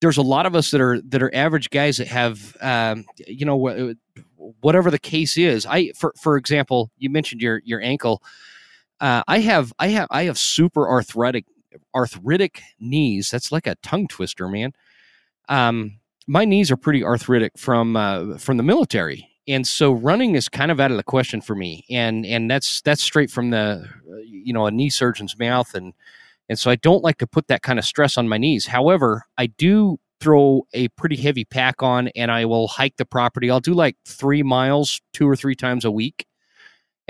there's 0.00 0.16
a 0.16 0.22
lot 0.22 0.46
of 0.46 0.54
us 0.54 0.70
that 0.70 0.80
are 0.80 1.00
that 1.02 1.22
are 1.22 1.34
average 1.34 1.68
guys 1.68 1.98
that 1.98 2.08
have 2.08 2.56
um 2.62 3.04
you 3.26 3.44
know 3.44 3.94
whatever 4.36 4.90
the 4.90 4.98
case 4.98 5.36
is. 5.36 5.66
I 5.66 5.92
for 5.92 6.14
for 6.20 6.36
example, 6.36 6.90
you 6.96 7.10
mentioned 7.10 7.42
your 7.42 7.60
your 7.64 7.82
ankle. 7.82 8.22
Uh, 9.00 9.22
I 9.28 9.40
have 9.40 9.72
I 9.78 9.88
have 9.88 10.08
I 10.10 10.24
have 10.24 10.38
super 10.38 10.88
arthritic 10.88 11.44
arthritic 11.94 12.62
knees. 12.78 13.30
That's 13.30 13.52
like 13.52 13.66
a 13.66 13.76
tongue 13.76 14.08
twister, 14.08 14.48
man. 14.48 14.72
Um, 15.48 15.98
my 16.26 16.44
knees 16.44 16.70
are 16.70 16.76
pretty 16.76 17.02
arthritic 17.02 17.58
from 17.58 17.96
uh, 17.96 18.38
from 18.38 18.56
the 18.56 18.62
military, 18.62 19.29
and 19.50 19.66
so 19.66 19.92
running 19.92 20.34
is 20.34 20.48
kind 20.48 20.70
of 20.70 20.80
out 20.80 20.90
of 20.90 20.96
the 20.96 21.02
question 21.02 21.40
for 21.40 21.54
me. 21.54 21.84
And 21.90 22.24
and 22.24 22.50
that's 22.50 22.80
that's 22.82 23.02
straight 23.02 23.30
from 23.30 23.50
the 23.50 23.88
uh, 24.10 24.16
you 24.24 24.52
know 24.52 24.66
a 24.66 24.70
knee 24.70 24.90
surgeon's 24.90 25.38
mouth, 25.38 25.74
and 25.74 25.92
and 26.48 26.58
so 26.58 26.70
I 26.70 26.76
don't 26.76 27.04
like 27.04 27.18
to 27.18 27.26
put 27.26 27.48
that 27.48 27.62
kind 27.62 27.78
of 27.78 27.84
stress 27.84 28.16
on 28.16 28.28
my 28.28 28.38
knees. 28.38 28.66
However, 28.66 29.24
I 29.36 29.46
do 29.46 29.98
throw 30.20 30.66
a 30.74 30.88
pretty 30.88 31.16
heavy 31.16 31.44
pack 31.44 31.82
on, 31.82 32.08
and 32.08 32.30
I 32.30 32.44
will 32.44 32.68
hike 32.68 32.96
the 32.96 33.04
property. 33.06 33.50
I'll 33.50 33.60
do 33.60 33.74
like 33.74 33.96
three 34.04 34.42
miles 34.42 35.00
two 35.12 35.28
or 35.28 35.36
three 35.36 35.54
times 35.54 35.84
a 35.84 35.90
week 35.90 36.26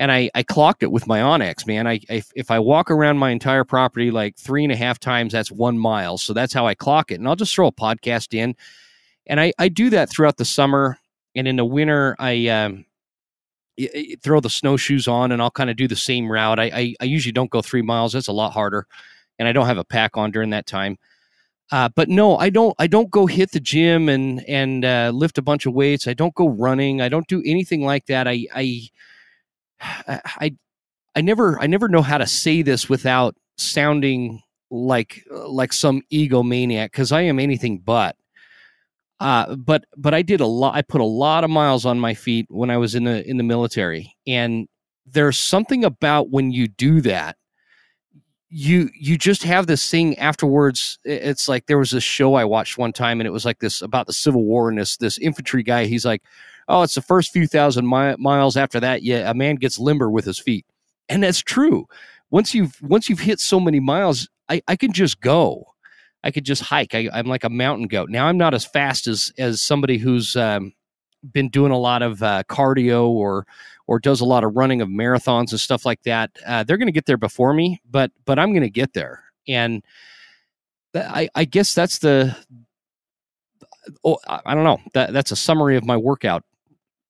and 0.01 0.11
I, 0.11 0.31
I 0.35 0.43
clocked 0.43 0.83
it 0.83 0.91
with 0.91 1.07
my 1.07 1.21
onX, 1.21 1.67
man. 1.67 1.87
I, 1.87 2.01
I, 2.09 2.23
if 2.35 2.51
I 2.51 2.59
walk 2.59 2.91
around 2.91 3.19
my 3.19 3.31
entire 3.31 3.65
property 3.65 4.11
like 4.11 4.35
three 4.39 4.65
and 4.65 4.73
a 4.73 4.77
half 4.77 4.99
times, 4.99 5.35
that's 5.35 5.53
one 5.53 5.79
mile. 5.79 6.17
So 6.17 6.33
that's 6.33 6.55
how 6.55 6.67
I 6.67 6.75
clock 6.75 7.11
it. 7.11 7.17
And 7.17 7.29
I'll 7.29 7.37
just 7.37 7.55
throw 7.55 7.67
a 7.67 7.73
podcast 7.73 8.33
in, 8.33 8.57
and 9.27 9.39
I, 9.39 9.53
I 9.59 9.69
do 9.69 9.91
that 9.91 10.09
throughout 10.09 10.39
the 10.39 10.47
summer. 10.47 10.99
And 11.41 11.49
in 11.49 11.57
the 11.57 11.65
winter, 11.65 12.15
I 12.19 12.49
um, 12.49 12.85
throw 14.23 14.41
the 14.41 14.51
snowshoes 14.51 15.09
on, 15.09 15.33
and 15.33 15.41
I'll 15.41 15.51
kind 15.51 15.71
of 15.71 15.77
do 15.77 15.89
the 15.89 15.97
same 15.97 16.31
route. 16.31 16.59
I, 16.59 16.65
I, 16.65 16.95
I 17.01 17.05
usually 17.05 17.33
don't 17.33 17.51
go 17.51 17.63
three 17.63 17.81
miles. 17.81 18.13
That's 18.13 18.29
a 18.29 18.33
lot 18.33 18.53
harder, 18.53 18.87
and 19.39 19.49
I 19.49 19.53
don't 19.53 19.65
have 19.65 19.79
a 19.79 19.85
pack 19.85 20.19
on 20.19 20.33
during 20.33 20.51
that 20.51 20.67
time. 20.67 20.99
Uh, 21.73 21.89
but 21.97 22.11
no, 22.11 22.37
I 22.37 22.51
don't. 22.51 22.75
I 22.79 22.89
don't 22.89 23.11
go 23.11 23.25
hit 23.25 23.53
the 23.53 23.59
gym 23.59 24.11
and 24.11 24.47
and 24.47 24.85
uh, 24.85 25.13
lift 25.15 25.39
a 25.39 25.43
bunch 25.43 25.65
of 25.65 25.73
weights. 25.73 26.07
I 26.07 26.13
don't 26.13 26.35
go 26.35 26.47
running. 26.47 27.01
I 27.01 27.09
don't 27.09 27.27
do 27.27 27.43
anything 27.47 27.87
like 27.87 28.05
that. 28.07 28.29
I 28.29 28.47
I 28.55 28.89
I 29.81 30.55
I 31.15 31.23
never 31.23 31.59
I 31.59 31.69
never 31.69 31.89
know 31.89 32.03
how 32.03 32.19
to 32.19 32.27
say 32.27 32.61
this 32.61 32.87
without 32.87 33.35
sounding 33.57 34.43
like 34.71 35.25
like 35.31 35.73
some 35.73 36.03
egomaniac 36.13 36.89
because 36.93 37.13
I 37.13 37.23
am 37.23 37.39
anything 37.39 37.79
but. 37.79 38.15
Uh, 39.21 39.55
but 39.55 39.85
but 39.97 40.15
I 40.15 40.23
did 40.23 40.41
a 40.41 40.47
lot. 40.47 40.75
I 40.75 40.83
put 40.83 41.03
a 41.03 41.05
lot 41.05 41.45
of 41.45 41.51
miles 41.51 41.85
on 41.85 42.01
my 42.01 42.15
feet 42.15 42.47
when 42.49 42.71
I 42.71 42.79
was 42.79 42.95
in 42.95 43.05
the 43.05 43.29
in 43.29 43.37
the 43.37 43.43
military, 43.45 44.17
and 44.27 44.67
there's 45.07 45.39
something 45.39 45.85
about 45.85 46.31
when 46.31 46.51
you 46.51 46.69
do 46.69 47.03
that. 47.03 47.37
You 48.49 48.89
you 48.99 49.19
just 49.19 49.43
have 49.43 49.67
this 49.67 49.89
thing 49.91 50.19
afterwards. 50.19 50.99
It's 51.05 51.49
like 51.49 51.67
there 51.67 51.79
was 51.79 51.91
this 51.91 52.03
show 52.03 52.35
I 52.35 52.45
watched 52.45 52.79
one 52.79 52.93
time, 52.95 53.21
and 53.21 53.27
it 53.27 53.31
was 53.31 53.45
like 53.45 53.59
this 53.61 53.83
about 53.83 54.07
the 54.07 54.15
Civil 54.15 54.45
War, 54.45 54.71
and 54.71 54.79
this 54.79 54.97
this 54.97 55.19
infantry 55.19 55.63
guy. 55.63 55.85
He's 55.85 56.07
like, 56.07 56.23
oh, 56.67 56.83
it's 56.83 56.95
the 56.95 57.03
first 57.03 57.33
few 57.33 57.47
thousand 57.47 57.87
mi- 57.89 58.17
miles 58.19 58.57
after 58.57 58.81
that, 58.81 59.03
yeah, 59.03 59.31
a 59.31 59.35
man 59.35 59.57
gets 59.57 59.79
limber 59.79 60.11
with 60.11 60.25
his 60.25 60.39
feet, 60.39 60.65
and 61.11 61.23
that's 61.23 61.41
true. 61.41 61.87
Once 62.31 62.55
you've 62.55 62.81
once 62.81 63.11
you've 63.11 63.21
hit 63.21 63.41
so 63.41 63.61
many 63.61 63.81
miles, 63.81 64.29
I, 64.49 64.63
I 64.67 64.77
can 64.77 64.93
just 64.93 65.21
go. 65.21 65.70
I 66.23 66.31
could 66.31 66.45
just 66.45 66.63
hike. 66.63 66.95
I, 66.95 67.09
I'm 67.13 67.27
like 67.27 67.45
a 67.45 67.51
mountain 67.51 67.87
goat. 67.87 68.11
Now 68.11 68.27
I'm 68.27 68.39
not 68.39 68.55
as 68.55 68.65
fast 68.65 69.07
as 69.07 69.33
as 69.39 69.61
somebody 69.61 69.99
who's 69.99 70.37
um, 70.37 70.73
been 71.33 71.49
doing 71.49 71.73
a 71.73 71.79
lot 71.79 72.03
of 72.03 72.23
uh, 72.23 72.43
cardio 72.49 73.09
or 73.09 73.47
or 73.87 73.99
does 73.99 74.21
a 74.21 74.25
lot 74.25 74.45
of 74.45 74.55
running 74.55 74.81
of 74.81 74.89
marathons 74.89 75.51
and 75.51 75.61
stuff 75.61 75.85
like 75.85 76.03
that. 76.05 76.31
Uh, 76.47 76.63
they're 76.63 76.77
going 76.77 76.87
to 76.87 76.93
get 76.93 77.07
there 77.07 77.17
before 77.17 77.53
me, 77.53 77.81
but 77.91 78.11
but 78.25 78.39
I'm 78.39 78.53
going 78.53 78.63
to 78.63 78.71
get 78.71 78.93
there, 78.93 79.25
and 79.49 79.83
th- 80.93 81.07
I 81.07 81.29
I 81.35 81.45
guess 81.45 81.75
that's 81.75 81.99
the. 81.99 82.37
Oh, 84.05 84.19
I 84.29 84.41
I 84.47 84.55
don't 84.55 84.65
know. 84.65 84.81
That 84.95 85.13
that's 85.13 85.33
a 85.33 85.37
summary 85.37 85.77
of 85.77 85.85
my 85.85 85.97
workout 85.97 86.45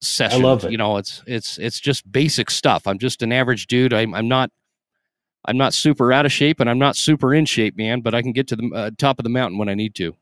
session. 0.00 0.40
I 0.40 0.44
love 0.44 0.64
it. 0.64 0.70
You 0.70 0.78
know, 0.78 0.96
it's 0.96 1.22
it's 1.26 1.58
it's 1.58 1.80
just 1.80 2.10
basic 2.10 2.50
stuff. 2.50 2.86
I'm 2.86 2.98
just 2.98 3.22
an 3.22 3.32
average 3.32 3.66
dude. 3.66 3.92
I'm 3.92 4.14
I'm 4.14 4.28
not 4.28 4.50
I'm 5.44 5.56
not 5.56 5.74
super 5.74 6.12
out 6.12 6.26
of 6.26 6.32
shape 6.32 6.60
and 6.60 6.68
I'm 6.68 6.78
not 6.78 6.96
super 6.96 7.34
in 7.34 7.44
shape, 7.46 7.76
man. 7.76 8.00
But 8.00 8.14
I 8.14 8.22
can 8.22 8.32
get 8.32 8.46
to 8.48 8.56
the 8.56 8.70
uh, 8.74 8.90
top 8.98 9.18
of 9.18 9.24
the 9.24 9.30
mountain 9.30 9.58
when 9.58 9.68
I 9.68 9.74
need 9.74 9.94
to. 9.96 10.16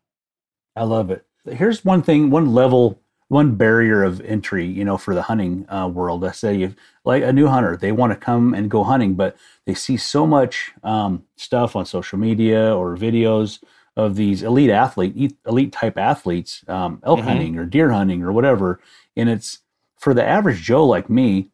I 0.76 0.84
love 0.84 1.10
it. 1.10 1.26
Here's 1.44 1.84
one 1.84 2.02
thing, 2.02 2.30
one 2.30 2.52
level, 2.54 3.00
one 3.28 3.56
barrier 3.56 4.04
of 4.04 4.20
entry, 4.20 4.66
you 4.66 4.84
know, 4.84 4.96
for 4.96 5.14
the 5.14 5.22
hunting 5.22 5.66
uh, 5.70 5.88
world. 5.88 6.24
I 6.24 6.30
say, 6.32 6.62
if 6.62 6.74
like 7.04 7.22
a 7.22 7.32
new 7.32 7.48
hunter, 7.48 7.76
they 7.76 7.90
want 7.92 8.12
to 8.12 8.16
come 8.16 8.54
and 8.54 8.70
go 8.70 8.84
hunting, 8.84 9.14
but 9.14 9.36
they 9.64 9.74
see 9.74 9.96
so 9.96 10.26
much 10.26 10.72
um, 10.82 11.24
stuff 11.36 11.74
on 11.74 11.84
social 11.84 12.18
media 12.18 12.74
or 12.74 12.96
videos 12.96 13.62
of 13.96 14.14
these 14.14 14.42
elite 14.42 14.70
athlete, 14.70 15.36
elite 15.46 15.72
type 15.72 15.98
athletes, 15.98 16.64
um, 16.68 17.00
elk 17.04 17.20
Mhm. 17.20 17.24
hunting 17.24 17.58
or 17.58 17.64
deer 17.64 17.90
hunting 17.90 18.22
or 18.22 18.30
whatever, 18.30 18.78
and 19.16 19.28
it's 19.28 19.58
for 19.96 20.14
the 20.14 20.24
average 20.24 20.62
Joe 20.62 20.86
like 20.86 21.10
me. 21.10 21.50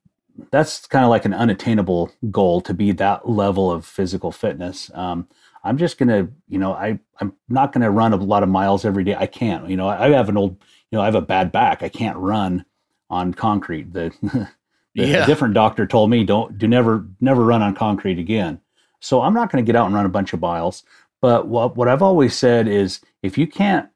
That's 0.50 0.86
kind 0.86 1.04
of 1.04 1.10
like 1.10 1.24
an 1.24 1.34
unattainable 1.34 2.10
goal 2.30 2.60
to 2.62 2.74
be 2.74 2.92
that 2.92 3.28
level 3.28 3.70
of 3.70 3.86
physical 3.86 4.32
fitness. 4.32 4.90
Um, 4.94 5.28
I'm 5.62 5.78
just 5.78 5.96
gonna, 5.96 6.28
you 6.48 6.58
know, 6.58 6.72
I 6.72 6.98
I'm 7.20 7.34
not 7.48 7.72
gonna 7.72 7.90
run 7.90 8.12
a 8.12 8.16
lot 8.16 8.42
of 8.42 8.48
miles 8.48 8.84
every 8.84 9.04
day. 9.04 9.14
I 9.16 9.26
can't. 9.26 9.68
You 9.68 9.76
know, 9.76 9.88
I 9.88 10.10
have 10.10 10.28
an 10.28 10.36
old, 10.36 10.52
you 10.90 10.98
know, 10.98 11.02
I 11.02 11.06
have 11.06 11.14
a 11.14 11.22
bad 11.22 11.52
back. 11.52 11.82
I 11.82 11.88
can't 11.88 12.16
run 12.18 12.64
on 13.10 13.32
concrete. 13.32 13.92
The, 13.92 14.12
the 14.22 14.48
Yeah. 14.94 15.22
a 15.22 15.26
different 15.26 15.54
doctor 15.54 15.86
told 15.86 16.10
me 16.10 16.24
don't 16.24 16.58
do 16.58 16.66
never 16.68 17.06
never 17.20 17.44
run 17.44 17.62
on 17.62 17.74
concrete 17.74 18.18
again. 18.18 18.60
So 19.00 19.22
I'm 19.22 19.34
not 19.34 19.52
going 19.52 19.64
to 19.64 19.66
get 19.66 19.76
out 19.76 19.86
and 19.86 19.94
run 19.94 20.06
a 20.06 20.10
bunch 20.10 20.32
of 20.32 20.40
miles. 20.40 20.82
But 21.20 21.46
what 21.46 21.76
what 21.76 21.88
I've 21.88 22.02
always 22.02 22.34
said 22.34 22.66
is 22.68 23.00
if 23.22 23.38
you 23.38 23.46
can't 23.46 23.88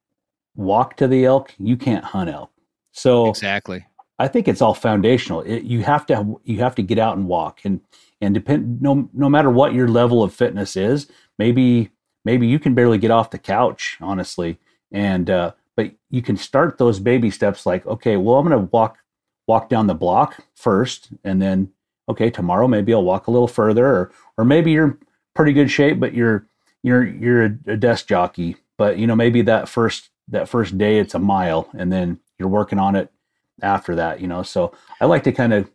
walk 0.56 0.96
to 0.96 1.08
the 1.08 1.24
elk, 1.24 1.54
you 1.58 1.76
can't 1.76 2.04
hunt 2.04 2.30
elk. 2.30 2.50
So 2.92 3.28
Exactly. 3.28 3.84
I 4.18 4.28
think 4.28 4.48
it's 4.48 4.60
all 4.60 4.74
foundational. 4.74 5.42
It, 5.42 5.62
you 5.62 5.82
have 5.82 6.04
to 6.06 6.40
you 6.44 6.58
have 6.58 6.74
to 6.76 6.82
get 6.82 6.98
out 6.98 7.16
and 7.16 7.26
walk 7.26 7.60
and 7.64 7.80
and 8.20 8.34
depend 8.34 8.82
no 8.82 9.08
no 9.12 9.28
matter 9.28 9.50
what 9.50 9.74
your 9.74 9.88
level 9.88 10.22
of 10.22 10.34
fitness 10.34 10.76
is. 10.76 11.06
Maybe 11.38 11.90
maybe 12.24 12.46
you 12.46 12.58
can 12.58 12.74
barely 12.74 12.98
get 12.98 13.10
off 13.10 13.30
the 13.30 13.38
couch, 13.38 13.96
honestly, 14.00 14.58
and 14.90 15.30
uh, 15.30 15.52
but 15.76 15.92
you 16.10 16.22
can 16.22 16.36
start 16.36 16.78
those 16.78 16.98
baby 16.98 17.30
steps. 17.30 17.64
Like 17.64 17.86
okay, 17.86 18.16
well 18.16 18.36
I'm 18.36 18.48
going 18.48 18.58
to 18.60 18.70
walk 18.72 18.98
walk 19.46 19.68
down 19.68 19.86
the 19.86 19.94
block 19.94 20.44
first, 20.54 21.10
and 21.22 21.40
then 21.40 21.70
okay 22.08 22.30
tomorrow 22.30 22.66
maybe 22.66 22.92
I'll 22.92 23.04
walk 23.04 23.28
a 23.28 23.30
little 23.30 23.48
further, 23.48 23.86
or 23.86 24.12
or 24.36 24.44
maybe 24.44 24.72
you're 24.72 24.98
pretty 25.34 25.52
good 25.52 25.70
shape, 25.70 26.00
but 26.00 26.14
you're 26.14 26.46
you're 26.82 27.06
you're 27.06 27.44
a 27.44 27.76
desk 27.76 28.08
jockey, 28.08 28.56
but 28.76 28.98
you 28.98 29.06
know 29.06 29.16
maybe 29.16 29.42
that 29.42 29.68
first 29.68 30.10
that 30.26 30.48
first 30.48 30.76
day 30.76 30.98
it's 30.98 31.14
a 31.14 31.20
mile, 31.20 31.68
and 31.78 31.92
then 31.92 32.18
you're 32.36 32.48
working 32.48 32.80
on 32.80 32.96
it 32.96 33.12
after 33.62 33.94
that, 33.96 34.20
you 34.20 34.28
know. 34.28 34.42
So 34.42 34.72
I 35.00 35.06
like 35.06 35.24
to 35.24 35.32
kind 35.32 35.52
of 35.52 35.70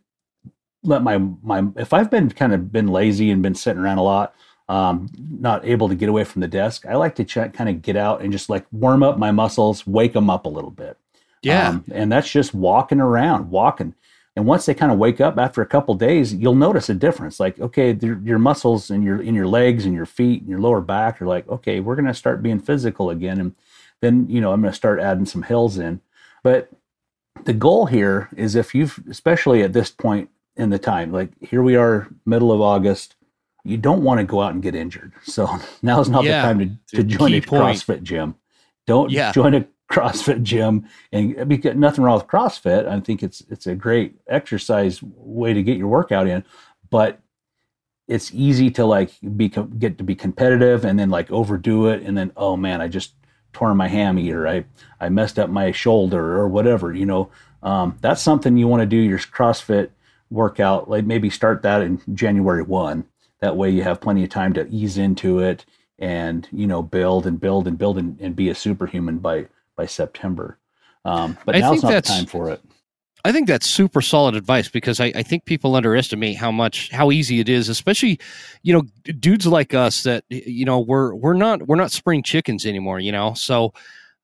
let 0.84 1.02
my 1.02 1.18
my 1.18 1.64
if 1.78 1.94
I've 1.94 2.12
been 2.12 2.30
kind 2.30 2.54
of 2.54 2.72
been 2.72 2.88
lazy 2.88 3.32
and 3.32 3.42
been 3.42 3.56
sitting 3.56 3.82
around 3.82 3.98
a 3.98 4.04
lot, 4.04 4.36
um, 4.70 5.10
not 5.18 5.66
able 5.66 5.90
to 5.90 5.96
get 5.96 6.10
away 6.10 6.24
from 6.24 6.42
the 6.42 6.48
desk, 6.48 6.86
I 6.86 6.96
like 6.96 7.16
to 7.16 7.24
check, 7.24 7.54
kind 7.54 7.70
of 7.70 7.82
get 7.82 7.96
out 7.96 8.22
and 8.22 8.32
just 8.32 8.50
like 8.50 8.66
warm 8.72 9.04
up 9.04 9.18
my 9.18 9.32
muscles, 9.32 9.86
wake 9.86 10.14
them 10.14 10.30
up 10.30 10.46
a 10.46 10.50
little 10.50 10.72
bit. 10.72 10.98
Yeah. 11.42 11.70
Um, 11.70 11.86
and 11.92 12.12
that's 12.12 12.32
just 12.32 12.54
walking 12.54 13.02
around, 13.02 13.50
walking. 13.50 13.96
And 14.36 14.48
once 14.48 14.66
they 14.66 14.74
kind 14.74 14.92
of 14.92 14.98
wake 14.98 15.22
up 15.22 15.38
after 15.38 15.62
a 15.62 15.66
couple 15.66 15.94
days, 15.94 16.34
you'll 16.34 16.56
notice 16.56 16.90
a 16.90 16.96
difference. 16.96 17.40
Like, 17.40 17.60
okay, 17.60 17.96
your, 18.02 18.20
your 18.24 18.40
muscles 18.40 18.90
in 18.90 19.04
your 19.04 19.22
in 19.22 19.36
your 19.36 19.48
legs 19.48 19.86
and 19.86 19.94
your 19.94 20.08
feet 20.08 20.42
and 20.42 20.50
your 20.50 20.60
lower 20.60 20.82
back 20.82 21.22
are 21.22 21.28
like, 21.28 21.48
okay, 21.48 21.80
we're 21.80 21.96
going 21.96 22.08
to 22.08 22.14
start 22.14 22.42
being 22.42 22.60
physical 22.60 23.12
again. 23.12 23.40
And 23.40 23.56
then 24.02 24.28
you 24.30 24.42
know 24.42 24.52
I'm 24.52 24.62
going 24.62 24.72
to 24.72 24.76
start 24.78 25.00
adding 25.00 25.26
some 25.26 25.44
hills 25.44 25.78
in. 25.78 26.02
But 26.42 26.70
the 27.46 27.54
goal 27.54 27.86
here 27.86 28.30
is 28.36 28.56
if 28.56 28.74
you've, 28.74 29.00
especially 29.10 29.64
at 29.64 29.74
this 29.74 29.92
point 29.92 30.30
in 30.56 30.70
the 30.70 30.80
time, 30.80 31.12
like 31.12 31.32
here 31.42 31.62
we 31.62 31.76
are, 31.76 32.08
middle 32.26 32.52
of 32.52 32.62
August, 32.62 33.16
you 33.64 33.78
don't 33.78 34.04
want 34.04 34.20
to 34.20 34.26
go 34.26 34.42
out 34.42 34.54
and 34.54 34.62
get 34.62 34.76
injured. 34.76 35.14
So 35.24 35.48
now 35.82 36.00
is 36.00 36.10
not 36.10 36.24
Yeah, 36.24 36.42
the 36.42 36.48
time 36.48 36.80
to, 36.92 36.96
to 36.98 37.04
join 37.04 37.34
a 37.34 37.42
point. 37.42 37.78
CrossFit 37.78 38.04
gym. 38.04 38.36
Don't 38.86 39.12
Yeah. 39.12 39.32
join 39.34 39.54
a 39.56 39.68
CrossFit 39.92 40.42
gym, 40.44 40.88
and 41.12 41.48
because 41.48 41.76
nothing 41.76 42.04
wrong 42.04 42.18
with 42.18 42.28
CrossFit. 42.28 42.88
I 42.88 43.00
think 43.00 43.22
it's 43.22 43.42
it's 43.50 43.68
a 43.68 43.76
great 43.76 44.16
exercise 44.28 45.02
way 45.04 45.54
to 45.54 45.62
get 45.62 45.78
your 45.78 45.88
workout 45.88 46.28
in, 46.28 46.44
but 46.90 47.20
it's 48.08 48.34
easy 48.34 48.72
to 48.72 48.86
like 48.86 49.12
be 49.38 49.50
get 49.50 49.98
to 49.98 50.04
be 50.04 50.16
competitive 50.16 50.84
and 50.84 50.98
then 50.98 51.10
like 51.10 51.30
overdo 51.32 51.88
it, 51.88 52.02
and 52.02 52.18
then 52.18 52.32
oh 52.38 52.58
man, 52.58 52.82
I 52.82 52.88
just 52.88 53.14
torn 53.54 53.78
my 53.78 53.88
hammy 53.88 54.32
or 54.32 54.48
I, 54.48 54.66
I 55.00 55.10
messed 55.10 55.40
up 55.40 55.50
my 55.50 55.72
shoulder 55.72 56.38
or 56.38 56.48
whatever, 56.48 56.94
you 56.94 57.06
know, 57.06 57.30
um, 57.62 57.98
that's 58.02 58.22
something 58.22 58.58
you 58.58 58.68
want 58.68 58.82
to 58.82 58.86
do 58.86 58.98
your 58.98 59.20
CrossFit 59.20 59.90
workout. 60.30 60.90
Like 60.90 61.06
maybe 61.06 61.30
start 61.30 61.62
that 61.62 61.82
in 61.82 62.02
January 62.14 62.64
1. 62.64 63.06
That 63.40 63.56
way 63.56 63.70
you 63.70 63.84
have 63.84 64.02
plenty 64.02 64.24
of 64.24 64.30
time 64.30 64.54
to 64.54 64.68
ease 64.68 64.98
into 64.98 65.40
it 65.40 65.66
and, 66.00 66.48
you 66.52 66.68
know, 66.68 66.82
build 66.82 67.26
and 67.26 67.40
build 67.40 67.68
and 67.68 67.78
build 67.78 67.98
and, 67.98 68.20
and 68.20 68.36
be 68.36 68.50
a 68.50 68.56
superhuman 68.56 69.20
by, 69.20 69.48
by 69.76 69.86
September. 69.86 70.58
Um, 71.06 71.38
but 71.46 71.56
I 71.56 71.60
now's 71.60 71.84
not 71.84 71.92
the 71.92 72.02
time 72.02 72.26
for 72.26 72.50
it. 72.50 72.62
I 73.26 73.32
think 73.32 73.48
that's 73.48 73.70
super 73.70 74.02
solid 74.02 74.36
advice 74.36 74.68
because 74.68 75.00
I, 75.00 75.06
I 75.16 75.24
think 75.24 75.46
people 75.46 75.76
underestimate 75.76 76.36
how 76.36 76.52
much 76.52 76.90
how 76.92 77.10
easy 77.10 77.40
it 77.40 77.48
is, 77.48 77.70
especially 77.70 78.20
you 78.64 78.74
know 78.74 78.84
dudes 79.20 79.48
like 79.48 79.74
us 79.74 80.04
that 80.04 80.26
you 80.30 80.66
know 80.66 80.80
we're 80.80 81.16
we're 81.16 81.34
not 81.34 81.68
we're 81.68 81.78
not 81.78 81.92
spring 81.92 82.22
chickens 82.22 82.66
anymore, 82.66 83.00
you 83.00 83.12
know. 83.12 83.34
So 83.34 83.74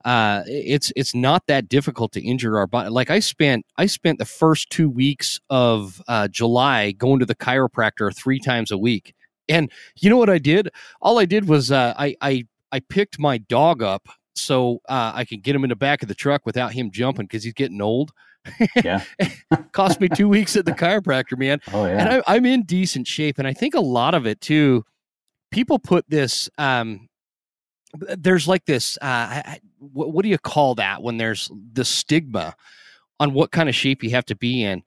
uh, 0.03 0.44
it's 0.48 0.91
it's 0.98 1.15
not 1.15 1.48
that 1.48 1.70
difficult 1.70 2.12
to 2.13 2.22
injure 2.22 2.58
our 2.58 2.68
body. 2.68 2.89
Like 2.89 3.10
I 3.10 3.20
spent 3.20 3.65
I 3.77 3.86
spent 3.86 4.20
the 4.20 4.25
first 4.25 4.70
two 4.70 4.89
weeks 4.89 5.39
of 5.50 6.01
uh, 6.08 6.27
July 6.27 6.91
going 6.91 7.20
to 7.20 7.25
the 7.25 7.36
chiropractor 7.36 8.13
three 8.15 8.39
times 8.39 8.70
a 8.70 8.77
week, 8.77 9.15
and 9.48 9.72
you 9.96 10.10
know 10.10 10.18
what 10.18 10.29
I 10.29 10.39
did? 10.39 10.70
All 11.01 11.20
I 11.20 11.25
did 11.25 11.48
was 11.48 11.72
uh, 11.72 11.94
I 11.98 12.15
I 12.22 12.48
I 12.72 12.82
picked 12.82 13.18
my 13.18 13.38
dog 13.38 13.82
up 13.82 14.10
so 14.36 14.82
uh, 14.89 15.12
I 15.15 15.25
could 15.25 15.41
get 15.41 15.56
him 15.56 15.63
in 15.63 15.70
the 15.70 15.75
back 15.75 16.01
of 16.01 16.08
the 16.08 16.15
truck 16.15 16.46
without 16.46 16.74
him 16.74 16.91
jumping 16.91 17.25
because 17.25 17.44
he's 17.44 17.53
getting 17.53 17.82
old. 17.82 18.12
Yeah. 18.84 19.03
Cost 19.72 20.00
me 20.01 20.10
two 20.10 20.27
weeks 20.29 20.55
at 20.55 20.65
the 20.65 20.72
chiropractor, 20.72 21.38
man. 21.38 21.60
Oh 21.74 21.86
yeah. 21.86 21.98
And 22.00 22.10
I, 22.10 22.36
I'm 22.36 22.46
in 22.46 22.63
decent 22.63 23.08
shape. 23.08 23.38
And 23.38 23.48
I 23.48 23.53
think 23.53 23.74
a 23.75 23.79
lot 23.79 24.13
of 24.13 24.25
it 24.25 24.41
too, 24.41 24.84
people 25.51 25.79
put 25.79 26.10
this, 26.10 26.50
um, 26.58 27.08
there's 27.93 28.48
like 28.48 28.65
this, 28.65 28.98
uh, 29.01 29.05
I- 29.05 29.43
I- 29.46 29.60
what, 29.79 30.12
what 30.12 30.24
do 30.24 30.29
you 30.29 30.38
call 30.38 30.75
that 30.75 31.01
when 31.01 31.17
there's 31.17 31.50
the 31.74 31.86
stigma 31.86 32.55
on 33.19 33.34
what 33.34 33.51
kind 33.51 33.69
of 33.69 33.75
shape 33.75 34.03
you 34.03 34.10
have 34.12 34.25
to 34.25 34.36
be 34.36 34.63
in? 34.63 34.84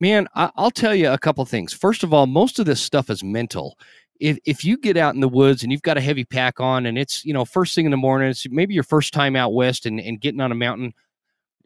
Man, 0.00 0.28
I, 0.34 0.50
I'll 0.56 0.70
tell 0.70 0.94
you 0.94 1.10
a 1.10 1.18
couple 1.18 1.44
things. 1.44 1.72
First 1.72 2.02
of 2.04 2.14
all, 2.14 2.26
most 2.26 2.58
of 2.58 2.66
this 2.66 2.80
stuff 2.80 3.10
is 3.10 3.22
mental. 3.24 3.76
If, 4.20 4.38
if 4.44 4.64
you 4.64 4.76
get 4.78 4.96
out 4.96 5.14
in 5.14 5.20
the 5.20 5.28
woods 5.28 5.62
and 5.62 5.72
you've 5.72 5.82
got 5.82 5.96
a 5.98 6.00
heavy 6.00 6.24
pack 6.24 6.60
on 6.60 6.86
and 6.86 6.96
it's 6.98 7.24
you 7.24 7.32
know 7.32 7.44
first 7.46 7.74
thing 7.74 7.86
in 7.86 7.90
the 7.90 7.96
morning 7.96 8.28
it's 8.28 8.46
maybe 8.50 8.74
your 8.74 8.82
first 8.82 9.12
time 9.14 9.34
out 9.34 9.52
west 9.54 9.86
and, 9.86 9.98
and 9.98 10.20
getting 10.20 10.40
on 10.42 10.52
a 10.52 10.54
mountain 10.54 10.92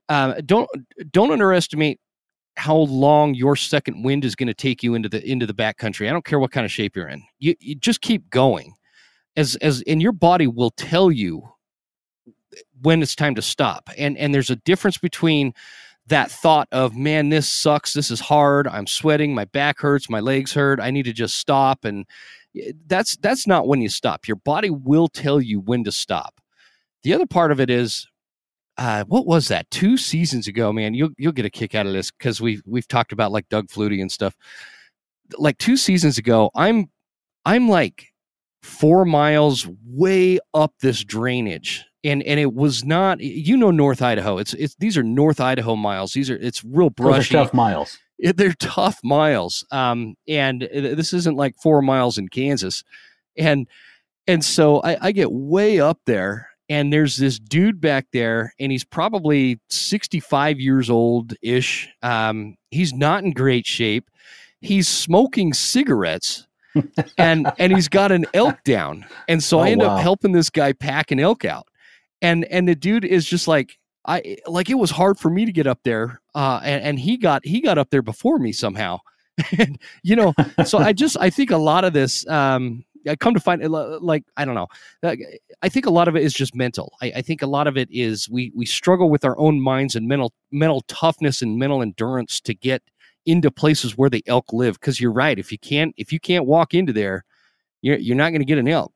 uh, 0.08 0.40
don't 0.44 0.68
don't 1.10 1.30
underestimate 1.30 2.00
how 2.56 2.76
long 2.76 3.34
your 3.34 3.56
second 3.56 4.04
wind 4.04 4.24
is 4.24 4.36
going 4.36 4.46
to 4.46 4.54
take 4.54 4.82
you 4.82 4.94
into 4.94 5.08
the 5.08 5.24
into 5.28 5.46
the 5.46 5.54
backcountry. 5.54 6.08
I 6.08 6.12
don't 6.12 6.24
care 6.24 6.38
what 6.38 6.52
kind 6.52 6.64
of 6.64 6.72
shape 6.72 6.96
you're 6.96 7.08
in. 7.08 7.22
You, 7.38 7.54
you 7.60 7.74
just 7.74 8.00
keep 8.00 8.30
going, 8.30 8.74
as 9.36 9.56
as 9.56 9.82
and 9.86 10.00
your 10.00 10.12
body 10.12 10.46
will 10.46 10.70
tell 10.70 11.10
you 11.10 11.42
when 12.82 13.02
it's 13.02 13.16
time 13.16 13.34
to 13.34 13.42
stop. 13.42 13.90
And 13.98 14.16
and 14.18 14.34
there's 14.34 14.50
a 14.50 14.56
difference 14.56 14.98
between 14.98 15.54
that 16.06 16.30
thought 16.30 16.68
of 16.70 16.94
man, 16.94 17.30
this 17.30 17.50
sucks, 17.50 17.94
this 17.94 18.10
is 18.10 18.20
hard, 18.20 18.68
I'm 18.68 18.86
sweating, 18.86 19.34
my 19.34 19.46
back 19.46 19.80
hurts, 19.80 20.10
my 20.10 20.20
legs 20.20 20.52
hurt, 20.52 20.78
I 20.78 20.90
need 20.90 21.04
to 21.04 21.12
just 21.14 21.36
stop. 21.36 21.84
And 21.84 22.06
that's 22.86 23.16
that's 23.16 23.46
not 23.46 23.66
when 23.66 23.80
you 23.80 23.88
stop. 23.88 24.28
Your 24.28 24.36
body 24.36 24.70
will 24.70 25.08
tell 25.08 25.40
you 25.40 25.60
when 25.60 25.84
to 25.84 25.92
stop. 25.92 26.40
The 27.02 27.14
other 27.14 27.26
part 27.26 27.52
of 27.52 27.60
it 27.60 27.70
is 27.70 28.06
uh, 28.76 29.04
what 29.04 29.26
was 29.26 29.48
that? 29.48 29.70
Two 29.70 29.96
seasons 29.96 30.46
ago, 30.48 30.72
man. 30.72 30.94
You'll 30.94 31.10
you'll 31.16 31.32
get 31.32 31.44
a 31.46 31.50
kick 31.50 31.74
out 31.74 31.86
of 31.86 31.92
this 31.92 32.10
because 32.10 32.40
we've 32.40 32.62
we've 32.66 32.88
talked 32.88 33.12
about 33.12 33.32
like 33.32 33.48
Doug 33.48 33.68
Flutie 33.68 34.00
and 34.00 34.10
stuff. 34.10 34.34
Like 35.38 35.58
two 35.58 35.76
seasons 35.76 36.18
ago, 36.18 36.50
I'm 36.54 36.90
I'm 37.44 37.68
like 37.68 38.08
four 38.62 39.04
miles 39.04 39.68
way 39.86 40.38
up 40.54 40.72
this 40.80 41.04
drainage. 41.04 41.84
And 42.02 42.22
and 42.24 42.38
it 42.38 42.52
was 42.52 42.84
not 42.84 43.20
you 43.20 43.56
know 43.56 43.70
North 43.70 44.02
Idaho. 44.02 44.38
It's 44.38 44.52
it's 44.54 44.74
these 44.76 44.98
are 44.98 45.02
North 45.02 45.40
Idaho 45.40 45.76
miles. 45.76 46.12
These 46.12 46.30
are 46.30 46.36
it's 46.36 46.62
real 46.64 46.90
brushy. 46.90 47.34
tough 47.34 47.54
miles. 47.54 47.98
It- 48.18 48.36
they're 48.36 48.52
tough 48.54 48.98
miles. 49.02 49.64
Um, 49.70 50.14
and 50.28 50.68
this 50.72 51.12
isn't 51.12 51.36
like 51.36 51.56
four 51.62 51.80
miles 51.82 52.16
in 52.18 52.28
Kansas, 52.28 52.84
and 53.36 53.66
and 54.26 54.44
so 54.44 54.80
I, 54.82 54.98
I 55.08 55.12
get 55.12 55.32
way 55.32 55.80
up 55.80 55.98
there, 56.06 56.48
and 56.68 56.92
there's 56.92 57.16
this 57.16 57.38
dude 57.38 57.80
back 57.80 58.06
there, 58.12 58.54
and 58.58 58.72
he's 58.72 58.84
probably 58.84 59.60
65 59.70 60.60
years 60.60 60.90
old 60.90 61.34
ish. 61.42 61.88
Um, 62.02 62.56
he's 62.70 62.92
not 62.92 63.24
in 63.24 63.32
great 63.32 63.66
shape. 63.66 64.10
He's 64.60 64.88
smoking 64.88 65.52
cigarettes. 65.52 66.46
and 67.18 67.52
and 67.60 67.72
he's 67.72 67.88
got 67.88 68.10
an 68.10 68.26
elk 68.34 68.56
down 68.64 69.06
and 69.28 69.40
so 69.40 69.60
i 69.60 69.68
Oh, 69.68 69.70
end 69.70 69.80
wow. 69.80 69.94
up 69.94 70.00
helping 70.00 70.32
this 70.32 70.50
guy 70.50 70.72
pack 70.72 71.12
an 71.12 71.20
elk 71.20 71.44
out 71.44 71.68
and 72.20 72.44
and 72.46 72.66
the 72.66 72.74
dude 72.74 73.04
is 73.04 73.24
just 73.24 73.46
like 73.46 73.78
I 74.06 74.36
like 74.46 74.68
it 74.68 74.74
was 74.74 74.90
hard 74.90 75.18
for 75.18 75.30
me 75.30 75.46
to 75.46 75.52
get 75.52 75.66
up 75.66 75.80
there, 75.84 76.20
uh, 76.34 76.60
and, 76.62 76.82
and 76.82 76.98
he 76.98 77.16
got 77.16 77.44
he 77.44 77.60
got 77.60 77.78
up 77.78 77.90
there 77.90 78.02
before 78.02 78.38
me 78.38 78.52
somehow, 78.52 78.98
and 79.58 79.78
you 80.02 80.14
know, 80.16 80.34
so 80.64 80.78
I 80.78 80.92
just 80.92 81.16
I 81.18 81.30
think 81.30 81.50
a 81.50 81.56
lot 81.56 81.84
of 81.84 81.92
this, 81.92 82.26
um, 82.28 82.84
I 83.08 83.16
come 83.16 83.34
to 83.34 83.40
find 83.40 83.62
like 83.68 84.24
I 84.36 84.44
don't 84.44 84.54
know, 84.54 84.68
I 85.62 85.68
think 85.68 85.86
a 85.86 85.90
lot 85.90 86.08
of 86.08 86.16
it 86.16 86.22
is 86.22 86.32
just 86.32 86.54
mental. 86.54 86.94
I, 87.02 87.12
I 87.16 87.22
think 87.22 87.42
a 87.42 87.46
lot 87.46 87.66
of 87.66 87.76
it 87.76 87.88
is 87.90 88.28
we 88.28 88.52
we 88.54 88.66
struggle 88.66 89.10
with 89.10 89.24
our 89.24 89.38
own 89.38 89.60
minds 89.60 89.94
and 89.94 90.08
mental 90.08 90.32
mental 90.50 90.82
toughness 90.82 91.42
and 91.42 91.58
mental 91.58 91.82
endurance 91.82 92.40
to 92.42 92.54
get 92.54 92.82
into 93.26 93.50
places 93.50 93.96
where 93.96 94.10
the 94.10 94.22
elk 94.26 94.52
live. 94.52 94.74
Because 94.74 95.00
you're 95.00 95.12
right, 95.12 95.38
if 95.38 95.52
you 95.52 95.58
can't 95.58 95.94
if 95.96 96.12
you 96.12 96.20
can't 96.20 96.46
walk 96.46 96.74
into 96.74 96.92
there, 96.92 97.24
you're 97.82 97.98
you're 97.98 98.16
not 98.16 98.30
going 98.30 98.40
to 98.40 98.46
get 98.46 98.58
an 98.58 98.68
elk. 98.68 98.92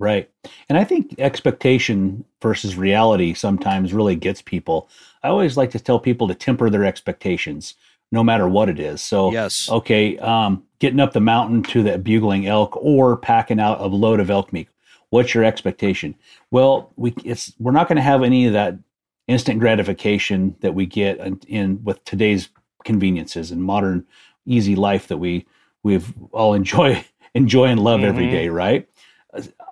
Right. 0.00 0.28
And 0.68 0.76
I 0.76 0.84
think 0.84 1.14
expectation 1.18 2.24
versus 2.42 2.76
reality 2.76 3.32
sometimes 3.32 3.94
really 3.94 4.16
gets 4.16 4.42
people. 4.42 4.88
I 5.22 5.28
always 5.28 5.56
like 5.56 5.70
to 5.70 5.78
tell 5.78 6.00
people 6.00 6.26
to 6.28 6.34
temper 6.34 6.68
their 6.68 6.84
expectations 6.84 7.74
no 8.14 8.24
matter 8.24 8.48
what 8.48 8.68
it 8.70 8.78
is. 8.80 9.02
So, 9.02 9.32
Yes. 9.32 9.68
okay, 9.68 10.16
um, 10.18 10.62
getting 10.78 11.00
up 11.00 11.12
the 11.12 11.20
mountain 11.20 11.62
to 11.64 11.82
that 11.82 12.02
bugling 12.04 12.46
elk 12.46 12.76
or 12.80 13.16
packing 13.16 13.60
out 13.60 13.80
a 13.80 13.86
load 13.86 14.20
of 14.20 14.30
elk 14.30 14.52
meat. 14.52 14.68
What's 15.10 15.34
your 15.34 15.44
expectation? 15.44 16.14
Well, 16.50 16.92
we 16.96 17.12
it's 17.24 17.52
we're 17.58 17.72
not 17.72 17.88
going 17.88 17.96
to 17.96 18.02
have 18.02 18.22
any 18.22 18.46
of 18.46 18.52
that 18.54 18.78
instant 19.26 19.58
gratification 19.60 20.54
that 20.60 20.74
we 20.74 20.86
get 20.86 21.18
in, 21.18 21.40
in 21.48 21.84
with 21.84 22.02
today's 22.04 22.48
conveniences 22.84 23.50
and 23.50 23.62
modern 23.62 24.06
easy 24.46 24.76
life 24.76 25.08
that 25.08 25.16
we 25.18 25.46
we've 25.82 26.12
all 26.32 26.54
enjoy 26.54 27.04
enjoy 27.34 27.66
and 27.66 27.80
love 27.80 28.04
every 28.04 28.26
Mhm. 28.26 28.30
day, 28.30 28.48
right? 28.48 28.88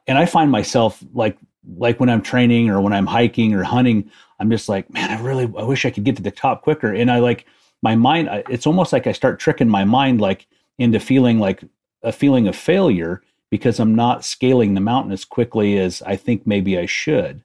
And 0.09 0.19
I 0.19 0.27
find 0.27 0.51
myself 0.51 1.03
like 1.15 1.39
like 1.79 2.01
when 2.01 2.09
I'm 2.09 2.23
training 2.23 2.71
or 2.71 2.81
when 2.81 2.93
I'm 2.93 3.07
hiking 3.07 3.55
or 3.55 3.63
hunting, 3.63 4.11
I'm 4.41 4.51
just 4.51 4.69
like, 4.69 4.91
man, 4.91 5.11
I 5.11 5.21
really 5.21 5.45
I 5.57 5.63
wish 5.63 5.85
I 5.85 5.91
could 5.91 6.05
get 6.05 6.17
to 6.17 6.23
the 6.23 6.31
top 6.33 6.63
quicker. 6.63 6.93
And 6.93 7.11
I 7.11 7.19
like 7.21 7.47
my 7.83 7.97
mind 7.97 8.29
it's 8.49 8.67
almost 8.67 8.93
like 8.93 9.07
I 9.07 9.13
start 9.13 9.41
tricking 9.41 9.69
my 9.69 9.85
mind 9.85 10.21
like 10.21 10.47
into 10.79 11.01
feeling 11.01 11.39
like 11.39 11.65
a 12.03 12.13
feeling 12.13 12.49
of 12.49 12.57
failure 12.57 13.23
because 13.51 13.79
I'm 13.79 13.95
not 13.95 14.25
scaling 14.25 14.75
the 14.75 14.81
mountain 14.81 15.13
as 15.13 15.25
quickly 15.25 15.79
as 15.79 16.01
I 16.03 16.17
think 16.17 16.47
maybe 16.47 16.79
I 16.79 16.87
should. 16.87 17.45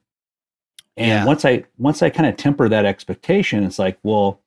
And 0.96 1.08
Yeah. 1.08 1.24
once 1.24 1.44
I 1.44 1.64
once 1.76 2.02
I 2.02 2.10
kind 2.10 2.28
of 2.28 2.36
temper 2.36 2.68
that 2.68 2.84
expectation, 2.86 3.62
it's 3.64 3.78
like, 3.78 3.98
well, 4.02 4.40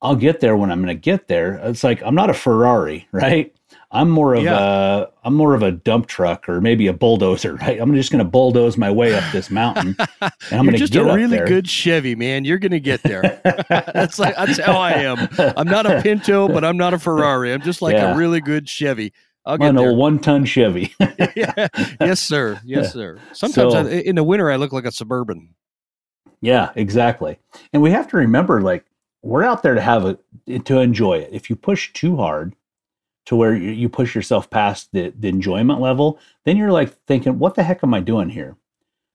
I'll 0.00 0.16
get 0.16 0.40
there 0.40 0.56
when 0.56 0.70
I'm 0.70 0.82
going 0.82 0.96
to 0.96 1.00
get 1.00 1.28
there. 1.28 1.54
It's 1.64 1.84
like 1.84 2.02
I'm 2.02 2.14
not 2.14 2.30
a 2.30 2.34
Ferrari, 2.34 3.06
right? 3.12 3.54
I'm 3.90 4.08
more 4.10 4.34
of 4.34 4.44
a 4.46 5.10
I'm 5.24 5.34
more 5.34 5.54
of 5.54 5.62
a 5.62 5.70
dump 5.72 6.06
truck 6.06 6.48
or 6.48 6.60
maybe 6.60 6.86
a 6.86 6.92
bulldozer, 6.92 7.54
right? 7.62 7.78
I'm 7.80 7.94
just 7.94 8.10
going 8.10 8.24
to 8.24 8.30
bulldoze 8.30 8.76
my 8.78 8.90
way 8.90 9.14
up 9.14 9.24
this 9.32 9.50
mountain, 9.50 9.96
and 10.20 10.32
I'm 10.50 10.64
going 10.64 10.72
to 10.72 10.78
just 10.78 10.92
get 10.92 11.02
a 11.06 11.14
really 11.14 11.38
good 11.38 11.68
Chevy, 11.68 12.14
man. 12.14 12.44
You're 12.44 12.58
gonna 12.58 12.80
get 12.80 13.02
there. 13.02 13.40
that's 13.68 14.18
like 14.18 14.34
that's 14.36 14.58
how 14.60 14.78
I 14.78 14.92
am. 14.92 15.28
I'm 15.38 15.66
not 15.68 15.86
a 15.86 16.00
Pinto, 16.02 16.48
but 16.48 16.64
I'm 16.64 16.76
not 16.76 16.94
a 16.94 16.98
Ferrari. 16.98 17.52
I'm 17.52 17.62
just 17.62 17.82
like 17.82 17.94
Yeah. 17.94 18.14
a 18.14 18.16
really 18.16 18.40
good 18.40 18.68
Chevy. 18.68 19.12
I'll 19.44 19.58
get 19.58 19.70
an 19.70 19.76
there. 19.76 19.88
old 19.88 19.98
one-ton 19.98 20.44
Chevy. 20.44 20.94
Yeah. 21.34 21.68
Yes, 22.00 22.20
sir. 22.20 22.60
Yes, 22.64 22.92
sir. 22.92 23.18
Sometimes 23.32 23.72
So- 23.72 23.86
I, 23.86 23.90
in 23.90 24.14
the 24.16 24.22
winter 24.24 24.50
I 24.50 24.56
look 24.56 24.72
like 24.72 24.84
a 24.84 24.92
suburban. 24.92 25.54
Yeah, 26.40 26.70
exactly. 26.76 27.38
And 27.72 27.82
we 27.82 27.90
have 27.90 28.06
to 28.08 28.16
remember 28.16 28.60
like 28.60 28.84
we're 29.22 29.44
out 29.44 29.62
there 29.62 29.74
to 29.74 29.80
have 29.80 30.04
a 30.04 30.18
to 30.60 30.78
enjoy 30.78 31.18
it. 31.18 31.30
If 31.32 31.48
you 31.50 31.56
push 31.56 31.92
too 31.92 32.16
hard 32.16 32.54
to 33.26 33.36
where 33.36 33.54
you, 33.54 33.88
push 33.88 34.14
yourself 34.14 34.50
past 34.50 34.88
the, 34.92 35.12
the 35.18 35.28
enjoyment 35.28 35.80
level, 35.80 36.18
then 36.44 36.56
you're 36.56 36.72
like 36.72 36.92
thinking, 37.06 37.38
what 37.38 37.54
the 37.54 37.62
heck 37.62 37.84
am 37.84 37.94
I 37.94 38.00
doing 38.00 38.28
here? 38.28 38.56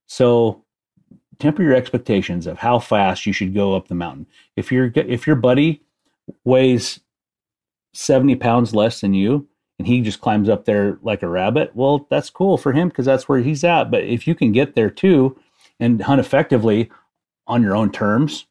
So 0.07 0.63
temper 1.39 1.61
your 1.61 1.75
expectations 1.75 2.47
of 2.47 2.57
how 2.57 2.79
fast 2.79 3.25
you 3.25 3.33
should 3.33 3.53
go 3.53 3.75
up 3.75 3.87
the 3.87 3.95
mountain. 3.95 4.27
If 4.55 4.71
your 4.71 4.91
if 4.95 5.27
your 5.27 5.35
buddy 5.35 5.81
weighs 6.43 6.99
70 7.93 8.35
pounds 8.35 8.73
less 8.73 9.01
than 9.01 9.13
you 9.13 9.47
and 9.79 9.87
he 9.87 10.01
just 10.01 10.21
climbs 10.21 10.49
up 10.49 10.65
there 10.65 10.99
like 11.01 11.23
a 11.23 11.27
rabbit, 11.27 11.75
well, 11.75 12.07
that's 12.09 12.29
cool 12.29 12.57
for 12.57 12.71
him 12.71 12.89
because 12.89 13.05
that's 13.05 13.27
where 13.27 13.39
he's 13.39 13.63
at. 13.63 13.91
But 13.91 14.03
if 14.03 14.27
you 14.27 14.35
can 14.35 14.51
get 14.51 14.75
there 14.75 14.89
too 14.89 15.37
and 15.79 16.01
hunt 16.01 16.19
effectively 16.19 16.89
on 17.45 17.61
your 17.61 17.75
own 17.75 17.91
terms, 17.91 18.45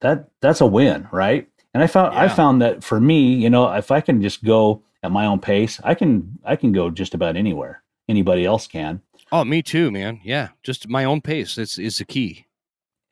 that 0.00 0.28
that's 0.40 0.60
a 0.60 0.66
win, 0.66 1.08
right? 1.12 1.48
And 1.76 1.82
I 1.82 1.88
found 1.88 2.16
I 2.16 2.28
found 2.28 2.62
that 2.62 2.82
for 2.82 2.98
me, 2.98 3.34
you 3.34 3.50
know, 3.50 3.70
if 3.70 3.90
I 3.90 4.00
can 4.00 4.22
just 4.22 4.42
go 4.42 4.82
at 5.02 5.12
my 5.12 5.26
own 5.26 5.40
pace, 5.40 5.78
I 5.84 5.94
can 5.94 6.38
I 6.42 6.56
can 6.56 6.72
go 6.72 6.88
just 6.88 7.12
about 7.12 7.36
anywhere. 7.36 7.82
Anybody 8.08 8.46
else 8.46 8.66
can. 8.66 9.02
Oh, 9.30 9.44
me 9.44 9.60
too, 9.60 9.90
man. 9.90 10.18
Yeah, 10.24 10.48
just 10.62 10.88
my 10.88 11.04
own 11.04 11.20
pace. 11.20 11.58
It's 11.58 11.78
is 11.78 11.98
the 11.98 12.06
key. 12.06 12.46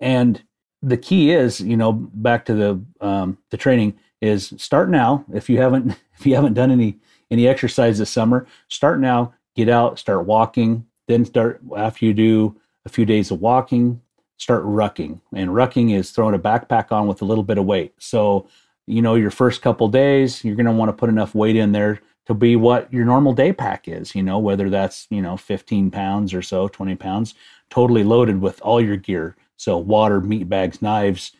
And 0.01 0.43
the 0.81 0.97
key 0.97 1.33
is, 1.33 1.61
you 1.61 1.77
know, 1.77 1.93
back 1.93 2.47
to 2.47 2.55
the 2.55 2.83
um, 3.07 3.37
the 3.51 3.59
training 3.59 3.99
is 4.23 4.55
start 4.57 4.89
now. 4.89 5.27
If 5.35 5.51
you 5.51 5.59
haven't 5.59 5.99
if 6.19 6.25
you 6.25 6.35
haven't 6.35 6.55
done 6.55 6.71
any 6.71 6.97
any 7.31 7.47
exercise 7.47 7.99
this 7.99 8.09
summer, 8.09 8.47
start 8.69 8.99
now. 8.99 9.35
Get 9.57 9.69
out, 9.69 9.99
start 9.99 10.25
walking. 10.25 10.87
Then 11.07 11.27
start 11.27 11.61
after 11.77 12.07
you 12.07 12.15
do 12.15 12.59
a 12.87 12.89
few 12.89 13.05
days 13.05 13.31
of 13.31 13.43
walking, 13.43 14.01
start 14.45 14.63
rucking. 14.65 15.19
And 15.35 15.51
rucking 15.51 15.97
is 15.97 16.11
throwing 16.11 16.35
a 16.35 16.39
backpack 16.39 16.93
on 16.93 17.07
with 17.07 17.23
a 17.23 17.25
little 17.25 17.43
bit 17.43 17.57
of 17.57 17.65
weight. 17.65 17.95
So, 17.99 18.47
you 18.87 19.01
know, 19.01 19.15
your 19.15 19.31
first 19.31 19.63
couple 19.63 19.89
days, 19.89 20.45
you're 20.45 20.55
going 20.55 20.67
to 20.67 20.73
want 20.73 20.91
to 20.91 20.93
put 20.93 21.09
enough 21.09 21.35
weight 21.35 21.57
in 21.57 21.73
there 21.73 22.01
to 22.27 22.35
be 22.35 22.55
what 22.55 22.93
your 22.93 23.07
normal 23.07 23.33
day 23.33 23.55
pack 23.55 23.89
is, 23.89 24.15
you 24.15 24.23
know, 24.23 24.39
whether 24.39 24.69
that's, 24.69 25.07
you 25.09 25.23
know, 25.23 25.39
15 25.39 25.91
pounds 25.91 26.35
or 26.35 26.43
so, 26.43 26.69
20 26.69 26.95
pounds, 26.95 27.35
totally 27.71 28.05
loaded 28.05 28.41
with 28.43 28.61
all 28.61 28.83
your 28.83 28.99
gear. 28.99 29.35
So 29.57 29.79
water, 29.79 30.21
meat 30.21 30.47
bags, 30.47 30.83
knives, 30.83 31.33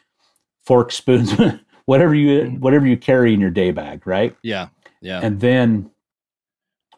forks, 0.65 0.95
spoons, 0.97 1.33
whatever 1.85 2.15
you 2.15 2.41
mm-hmm. 2.41 2.61
whatever 2.61 2.87
you 2.87 2.97
carry 2.97 3.35
in 3.35 3.41
your 3.41 3.51
day 3.51 3.71
bag, 3.71 4.07
right? 4.07 4.35
Yeah. 4.43 4.69
Yeah. 5.03 5.21
And 5.23 5.41
then 5.41 5.91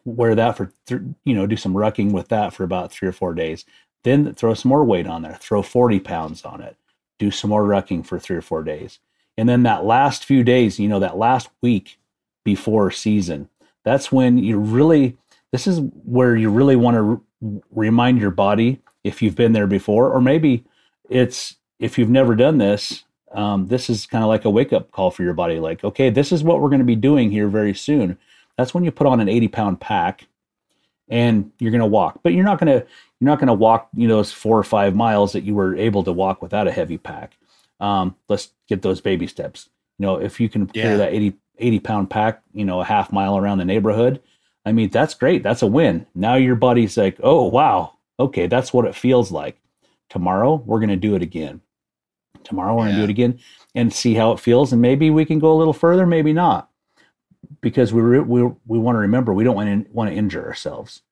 wear 0.05 0.37
that 0.37 0.57
for 0.57 0.73
th- 0.87 1.03
you 1.25 1.35
know, 1.35 1.49
do 1.49 1.57
some 1.57 1.75
rucking 1.75 2.12
with 2.12 2.29
that 2.29 2.53
for 2.53 2.62
about 2.62 2.92
3 2.92 3.09
or 3.09 3.12
4 3.12 3.35
days. 3.35 3.64
Then 4.07 4.33
throw 4.35 4.55
some 4.55 4.69
more 4.69 4.85
weight 4.85 5.09
on 5.09 5.23
there. 5.23 5.37
Throw 5.40 5.62
40 5.62 5.99
pounds 5.99 6.45
on 6.45 6.61
it. 6.61 6.77
Do 7.19 7.33
some 7.33 7.51
more 7.51 7.64
rucking 7.64 8.07
for 8.07 8.21
3 8.21 8.37
or 8.37 8.40
4 8.40 8.62
days. 8.62 9.01
And 9.37 9.49
then 9.49 9.64
that 9.64 9.85
last 9.85 10.25
few 10.25 10.45
days, 10.45 10.79
you 10.79 10.88
know, 10.88 11.01
that 11.01 11.16
last 11.19 11.49
week 11.61 11.99
before 12.45 12.92
season, 12.92 13.49
that's 13.83 14.12
when 14.12 14.38
you 14.38 14.59
really 14.59 15.16
this 15.51 15.66
is 15.66 15.81
where 16.05 16.37
you 16.37 16.51
really 16.51 16.77
want 16.77 16.97
to 16.97 17.23
r- 17.42 17.62
remind 17.73 18.21
your 18.21 18.31
body 18.31 18.81
if 19.03 19.23
you've 19.23 19.35
been 19.35 19.53
there 19.53 19.66
before 19.66 20.12
or 20.12 20.21
maybe 20.21 20.64
it's 21.11 21.57
if 21.81 21.99
you've 21.99 22.11
never 22.11 22.37
done 22.37 22.59
this 22.59 23.05
um, 23.33 23.66
this 23.66 23.90
is 23.90 24.07
kind 24.07 24.23
of 24.23 24.29
like 24.29 24.45
a 24.45 24.51
wake 24.51 24.73
up 24.73 24.92
call 24.92 25.11
for 25.11 25.23
your 25.25 25.35
body 25.35 25.59
like 25.59 25.83
okay 25.85 26.11
this 26.11 26.33
is 26.33 26.45
what 26.45 26.61
we're 26.61 26.69
going 26.69 26.81
to 26.81 26.85
be 26.85 26.97
doing 26.97 27.31
here 27.31 27.49
very 27.49 27.75
soon 27.75 28.19
that's 28.57 28.73
when 28.73 28.85
you 28.85 28.90
put 28.90 29.07
on 29.07 29.21
an 29.21 29.29
80 29.29 29.49
pound 29.49 29.81
pack 29.81 30.27
and 31.09 31.53
you're 31.59 31.71
going 31.73 31.81
to 31.81 31.87
walk 31.87 32.21
but 32.23 32.33
you're 32.33 32.45
not 32.45 32.59
going 32.59 32.81
to 32.81 32.87
you're 33.20 33.26
not 33.26 33.38
going 33.38 33.48
to 33.48 33.55
walk 33.55 33.88
you 33.94 34.09
know 34.09 34.16
those 34.16 34.33
four 34.33 34.59
or 34.59 34.64
five 34.64 34.94
miles 34.94 35.33
that 35.33 35.44
you 35.44 35.55
were 35.55 35.76
able 35.76 36.02
to 36.02 36.12
walk 36.12 36.42
without 36.42 36.68
a 36.68 36.72
heavy 36.72 36.98
pack 36.98 37.37
um, 37.81 38.16
let's 38.29 38.50
get 38.68 38.83
those 38.83 39.00
baby 39.00 39.26
steps 39.26 39.68
you 39.98 40.07
know 40.07 40.16
if 40.16 40.40
you 40.40 40.48
can 40.48 40.66
carry 40.66 40.96
that 40.96 41.12
80 41.12 41.37
80 41.59 41.81
pound 41.81 42.11
pack, 42.11 42.42
you 42.52 42.64
know, 42.64 42.81
a 42.81 42.85
half 42.85 43.12
mile 43.12 43.37
around 43.37 43.59
the 43.59 43.64
neighborhood. 43.64 44.20
I 44.64 44.72
mean, 44.72 44.90
that's 44.90 45.14
great. 45.14 45.42
That's 45.42 45.62
a 45.62 45.66
win. 45.66 46.07
Now 46.14 46.35
your 46.35 46.57
body's 46.57 46.96
like, 46.96 47.18
oh, 47.22 47.44
wow. 47.44 47.94
Okay, 48.18 48.46
that's 48.46 48.72
what 48.72 48.87
it 48.87 48.94
feels 48.94 49.31
like. 49.31 49.61
Tomorrow, 50.09 50.62
we're 50.66 50.81
going 50.81 50.90
to 50.90 50.96
do 50.96 51.14
it 51.14 51.22
again. 51.22 51.61
Tomorrow, 52.44 52.74
we're 52.74 52.85
going 52.85 52.94
to 52.94 53.00
do 53.00 53.05
it 53.05 53.11
again 53.11 53.38
and 53.74 53.92
see 53.92 54.14
how 54.14 54.33
it 54.33 54.40
feels. 54.40 54.72
And 54.72 54.81
maybe 54.81 55.11
we 55.11 55.24
can 55.24 55.38
go 55.38 55.52
a 55.52 55.59
little 55.59 55.72
further, 55.72 56.07
maybe 56.07 56.33
not. 56.33 56.70
Because 57.61 57.92
we, 57.92 58.00
re- 58.02 58.20
we, 58.20 58.42
we 58.66 58.79
want 58.79 58.96
to 58.96 59.00
remember 59.00 59.33
we 59.33 59.44
don't 59.44 59.57
want 59.57 59.87
to, 59.87 59.92
want 59.92 60.11
to 60.11 60.16
injure 60.16 60.44
ourselves. 60.44 61.02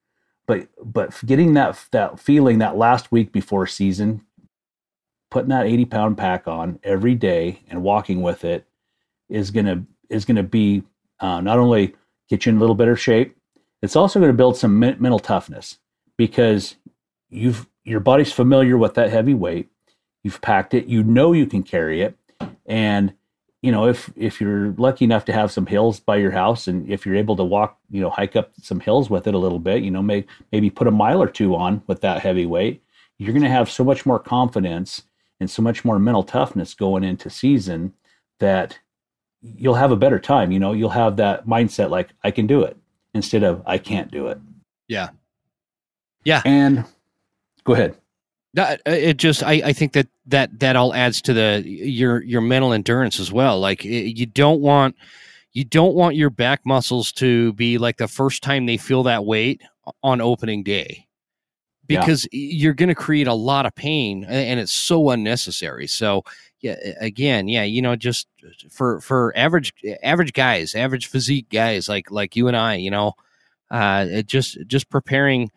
But, 0.47 0.69
but 0.85 1.15
getting 1.25 1.55
that, 1.55 1.83
that 1.93 2.21
feeling 2.21 2.59
that 2.59 2.77
last 2.77 3.11
week 3.11 3.33
before 3.33 3.67
season, 3.67 4.23
putting 5.31 5.49
that 5.49 5.67
80 5.67 5.85
pound 5.87 6.19
pack 6.19 6.47
on 6.47 6.79
every 6.85 7.15
day 7.15 7.61
and 7.69 7.83
walking 7.83 8.23
with 8.23 8.45
it 8.45 8.67
is 9.29 9.51
to 9.67 9.85
is 10.09 10.25
to 10.37 10.43
be 10.43 10.83
uh, 11.19 11.41
not 11.41 11.59
only 11.59 11.95
get 12.29 12.47
you 12.47 12.51
in 12.51 12.57
a 12.57 12.61
little 12.61 12.75
better 12.77 12.95
shape, 12.95 13.37
it's 13.83 13.97
also 13.97 14.21
going 14.21 14.31
to 14.31 14.37
build 14.37 14.57
some 14.57 14.79
men- 14.79 14.97
mental 15.01 15.19
toughness 15.19 15.79
because 16.17 16.77
you've 17.31 17.67
your 17.85 18.01
body's 18.01 18.33
familiar 18.33 18.79
with 18.79 18.95
that 18.95 19.11
heavy 19.11 19.35
weight. 19.35 19.69
You've 20.23 20.41
packed 20.41 20.73
it. 20.73 20.87
You 20.87 21.03
know 21.03 21.33
you 21.33 21.47
can 21.47 21.63
carry 21.63 22.01
it, 22.01 22.17
and 22.65 23.13
you 23.65 23.73
know 23.73 23.87
if 23.87 24.11
if 24.15 24.43
you're 24.43 24.75
lucky 24.77 25.07
enough 25.07 25.25
to 25.25 25.33
have 25.33 25.51
some 25.51 25.65
hills 25.65 25.99
by 25.99 26.17
your 26.17 26.33
house, 26.33 26.69
and 26.69 26.87
if 26.91 27.07
you're 27.07 27.17
able 27.17 27.35
to 27.37 27.45
walk, 27.45 27.79
you 27.91 28.03
know, 28.03 28.11
hike 28.11 28.37
up 28.37 28.53
some 28.61 28.79
hills 28.79 29.09
with 29.09 29.27
it 29.27 29.33
a 29.33 29.39
little 29.39 29.59
bit, 29.59 29.83
you 29.83 29.91
know, 29.91 30.03
may, 30.03 30.27
maybe 30.53 30.69
put 30.69 30.87
a 30.87 30.91
mile 30.91 31.23
or 31.23 31.29
two 31.29 31.57
on 31.57 31.83
with 31.87 32.03
that 32.03 32.21
heavy 32.21 32.45
weight. 32.45 32.83
You're 33.17 33.33
going 33.33 33.43
to 33.43 33.49
have 33.49 33.71
so 33.71 33.83
much 33.83 34.05
more 34.05 34.19
confidence 34.19 35.05
and 35.41 35.51
so 35.51 35.63
much 35.63 35.83
more 35.83 35.99
mental 35.99 36.23
toughness 36.23 36.75
going 36.75 37.05
into 37.05 37.31
season 37.31 37.95
that 38.39 38.79
you'll 39.41 39.77
have 39.77 39.93
a 39.93 39.97
better 39.97 40.19
time. 40.19 40.53
You 40.53 40.59
know, 40.59 40.75
you'll 40.75 40.91
have 40.91 41.17
that 41.17 41.47
mindset 41.47 41.89
like 41.89 42.11
I 42.23 42.31
can 42.33 42.47
do 42.47 42.65
it 42.65 42.77
instead 43.15 43.43
of 43.43 43.63
I 43.65 43.79
can't 43.79 44.11
do 44.11 44.27
it. 44.27 44.39
Yeah. 44.89 45.09
Yeah. 46.23 46.43
And 46.45 46.85
go 47.65 47.73
ahead. 47.73 47.97
That 48.55 48.81
uh, 48.87 48.93
it 48.93 49.17
just 49.17 49.43
I, 49.43 49.55
I 49.65 49.73
think 49.73 49.93
that 49.93 50.09
that 50.27 50.59
that 50.61 50.77
all 50.77 50.95
adds 50.95 51.21
to 51.23 51.33
the 51.33 51.63
your 51.65 52.23
your 52.23 52.41
mental 52.41 52.73
endurance 52.73 53.21
as 53.21 53.31
well. 53.31 53.61
Like 53.61 53.85
it, 53.85 54.17
you 54.17 54.27
don't 54.27 54.61
want 54.61 54.97
you 55.53 55.65
don't 55.65 55.95
want 55.95 56.17
your 56.17 56.31
back 56.31 56.65
muscles 56.65 57.13
to 57.13 57.53
be 57.55 57.79
like 57.79 57.97
the 57.97 58.09
first 58.09 58.43
time 58.43 58.67
they 58.67 58.77
feel 58.77 59.03
that 59.05 59.25
weight 59.25 59.63
on 60.03 60.21
opening 60.21 60.63
day. 60.63 61.07
Yeah. 61.89 62.01
Because 62.01 62.27
you're 62.33 62.75
going 62.75 62.89
to 62.89 62.95
create 62.95 63.27
a 63.27 63.35
lot 63.35 63.67
of 63.67 63.75
pain 63.75 64.25
and 64.25 64.59
it's 64.59 64.73
so 64.73 65.11
unnecessary. 65.11 65.87
So 65.87 66.25
yeah, 66.61 66.77
again, 66.99 67.47
yeah, 67.47 67.65
you 67.65 67.83
know, 67.83 67.95
just 67.95 68.27
for 68.71 69.01
for 69.01 69.35
average 69.37 69.75
average 70.03 70.33
guys, 70.33 70.75
average 70.75 71.09
physique 71.09 71.51
guys 71.51 71.89
like 71.89 72.11
like 72.11 72.37
you 72.37 72.49
and 72.49 72.57
I, 72.57 72.77
you 72.77 72.91
know, 72.91 73.13
uh, 73.71 74.07
it 74.09 74.27
just 74.27 74.59
just 74.67 74.89
preparing 74.89 75.51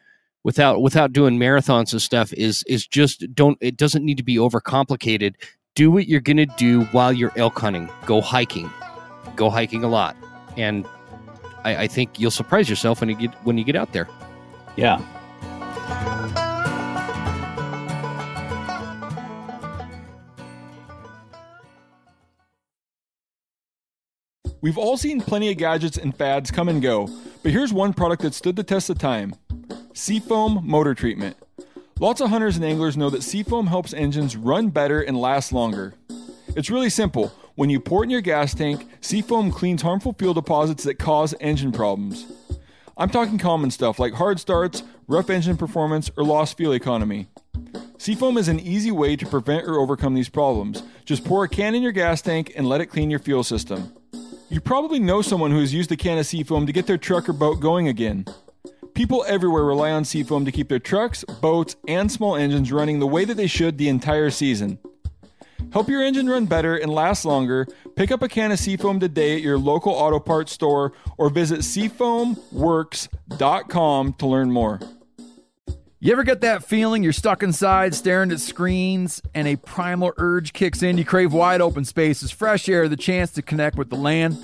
without 0.47 0.81
without 0.81 1.11
doing 1.11 1.37
marathons 1.37 1.91
and 1.91 2.01
stuff 2.01 2.31
is 2.31 2.63
is 2.67 2.87
just 2.87 3.25
don't 3.35 3.57
it 3.59 3.75
doesn't 3.75 4.05
need 4.05 4.15
to 4.15 4.23
be 4.23 4.37
overcomplicated. 4.37 5.35
Do 5.75 5.91
what 5.91 6.07
you're 6.07 6.21
gonna 6.21 6.45
do 6.45 6.85
while 6.85 7.11
you're 7.11 7.33
elk 7.35 7.59
hunting. 7.59 7.89
Go 8.05 8.21
hiking, 8.21 8.71
go 9.35 9.49
hiking 9.49 9.83
a 9.83 9.89
lot, 9.89 10.15
and 10.55 10.87
I, 11.65 11.83
I 11.83 11.87
think 11.87 12.17
you'll 12.17 12.31
surprise 12.31 12.69
yourself 12.69 13.01
when 13.01 13.09
you 13.09 13.15
get 13.17 13.33
when 13.43 13.57
you 13.57 13.65
get 13.65 13.75
out 13.75 13.91
there. 13.91 14.07
Yeah. 14.77 15.01
We've 24.61 24.77
all 24.77 24.95
seen 24.95 25.19
plenty 25.19 25.51
of 25.51 25.57
gadgets 25.57 25.97
and 25.97 26.15
fads 26.15 26.51
come 26.51 26.69
and 26.69 26.81
go, 26.81 27.09
but 27.43 27.51
here's 27.51 27.73
one 27.73 27.93
product 27.93 28.21
that 28.21 28.33
stood 28.33 28.55
the 28.55 28.63
test 28.63 28.89
of 28.89 28.97
time 28.97 29.33
Seafoam 29.97 30.61
Motor 30.63 30.93
Treatment. 30.93 31.37
Lots 31.99 32.21
of 32.21 32.29
hunters 32.29 32.55
and 32.55 32.63
anglers 32.63 32.95
know 32.95 33.09
that 33.09 33.23
Seafoam 33.23 33.65
helps 33.65 33.95
engines 33.95 34.37
run 34.37 34.69
better 34.69 35.01
and 35.01 35.19
last 35.19 35.51
longer. 35.51 35.95
It's 36.49 36.69
really 36.69 36.91
simple. 36.91 37.33
When 37.55 37.71
you 37.71 37.79
pour 37.79 38.03
it 38.03 38.05
in 38.05 38.09
your 38.11 38.21
gas 38.21 38.53
tank, 38.53 38.87
Seafoam 39.01 39.49
cleans 39.51 39.81
harmful 39.81 40.13
fuel 40.13 40.35
deposits 40.35 40.83
that 40.83 40.99
cause 40.99 41.33
engine 41.39 41.71
problems. 41.71 42.31
I'm 42.95 43.09
talking 43.09 43.39
common 43.39 43.71
stuff 43.71 43.97
like 43.97 44.13
hard 44.13 44.39
starts, 44.39 44.83
rough 45.07 45.31
engine 45.31 45.57
performance, 45.57 46.11
or 46.15 46.23
lost 46.23 46.57
fuel 46.57 46.73
economy. 46.73 47.25
Seafoam 47.97 48.37
is 48.37 48.47
an 48.47 48.59
easy 48.59 48.91
way 48.91 49.15
to 49.15 49.25
prevent 49.25 49.65
or 49.65 49.79
overcome 49.79 50.13
these 50.13 50.29
problems. 50.29 50.83
Just 51.05 51.25
pour 51.25 51.43
a 51.43 51.49
can 51.49 51.73
in 51.73 51.81
your 51.81 51.91
gas 51.91 52.21
tank 52.21 52.53
and 52.55 52.69
let 52.69 52.81
it 52.81 52.85
clean 52.85 53.09
your 53.09 53.19
fuel 53.19 53.43
system. 53.43 53.91
You 54.49 54.61
probably 54.61 54.99
know 54.99 55.23
someone 55.23 55.49
who 55.49 55.59
has 55.59 55.73
used 55.73 55.91
a 55.91 55.97
can 55.97 56.19
of 56.19 56.27
Seafoam 56.27 56.67
to 56.67 56.71
get 56.71 56.85
their 56.85 56.99
truck 56.99 57.27
or 57.27 57.33
boat 57.33 57.59
going 57.59 57.87
again. 57.87 58.27
People 58.97 59.23
everywhere 59.27 59.63
rely 59.63 59.91
on 59.91 60.03
Seafoam 60.05 60.43
to 60.45 60.51
keep 60.51 60.69
their 60.69 60.79
trucks, 60.79 61.23
boats, 61.23 61.75
and 61.87 62.11
small 62.11 62.35
engines 62.35 62.71
running 62.71 62.97
the 62.97 63.05
way 63.05 63.25
that 63.25 63.37
they 63.37 63.45
should 63.45 63.77
the 63.77 63.89
entire 63.89 64.31
season. 64.31 64.79
Help 65.71 65.87
your 65.87 66.01
engine 66.01 66.27
run 66.27 66.47
better 66.47 66.75
and 66.75 66.91
last 66.91 67.23
longer. 67.23 67.67
Pick 67.95 68.11
up 68.11 68.23
a 68.23 68.27
can 68.27 68.51
of 68.51 68.57
Seafoam 68.57 68.99
today 68.99 69.35
at 69.35 69.43
your 69.43 69.59
local 69.59 69.93
auto 69.93 70.19
parts 70.19 70.51
store 70.51 70.93
or 71.19 71.29
visit 71.29 71.59
seafoamworks.com 71.59 74.13
to 74.13 74.25
learn 74.25 74.51
more. 74.51 74.79
You 75.99 76.11
ever 76.11 76.23
get 76.23 76.41
that 76.41 76.63
feeling 76.63 77.03
you're 77.03 77.13
stuck 77.13 77.43
inside 77.43 77.93
staring 77.93 78.31
at 78.31 78.39
screens 78.39 79.21
and 79.35 79.47
a 79.47 79.57
primal 79.57 80.11
urge 80.17 80.53
kicks 80.53 80.81
in? 80.81 80.97
You 80.97 81.05
crave 81.05 81.33
wide 81.33 81.61
open 81.61 81.85
spaces, 81.85 82.31
fresh 82.31 82.67
air, 82.67 82.89
the 82.89 82.97
chance 82.97 83.29
to 83.33 83.43
connect 83.43 83.77
with 83.77 83.91
the 83.91 83.95
land? 83.95 84.43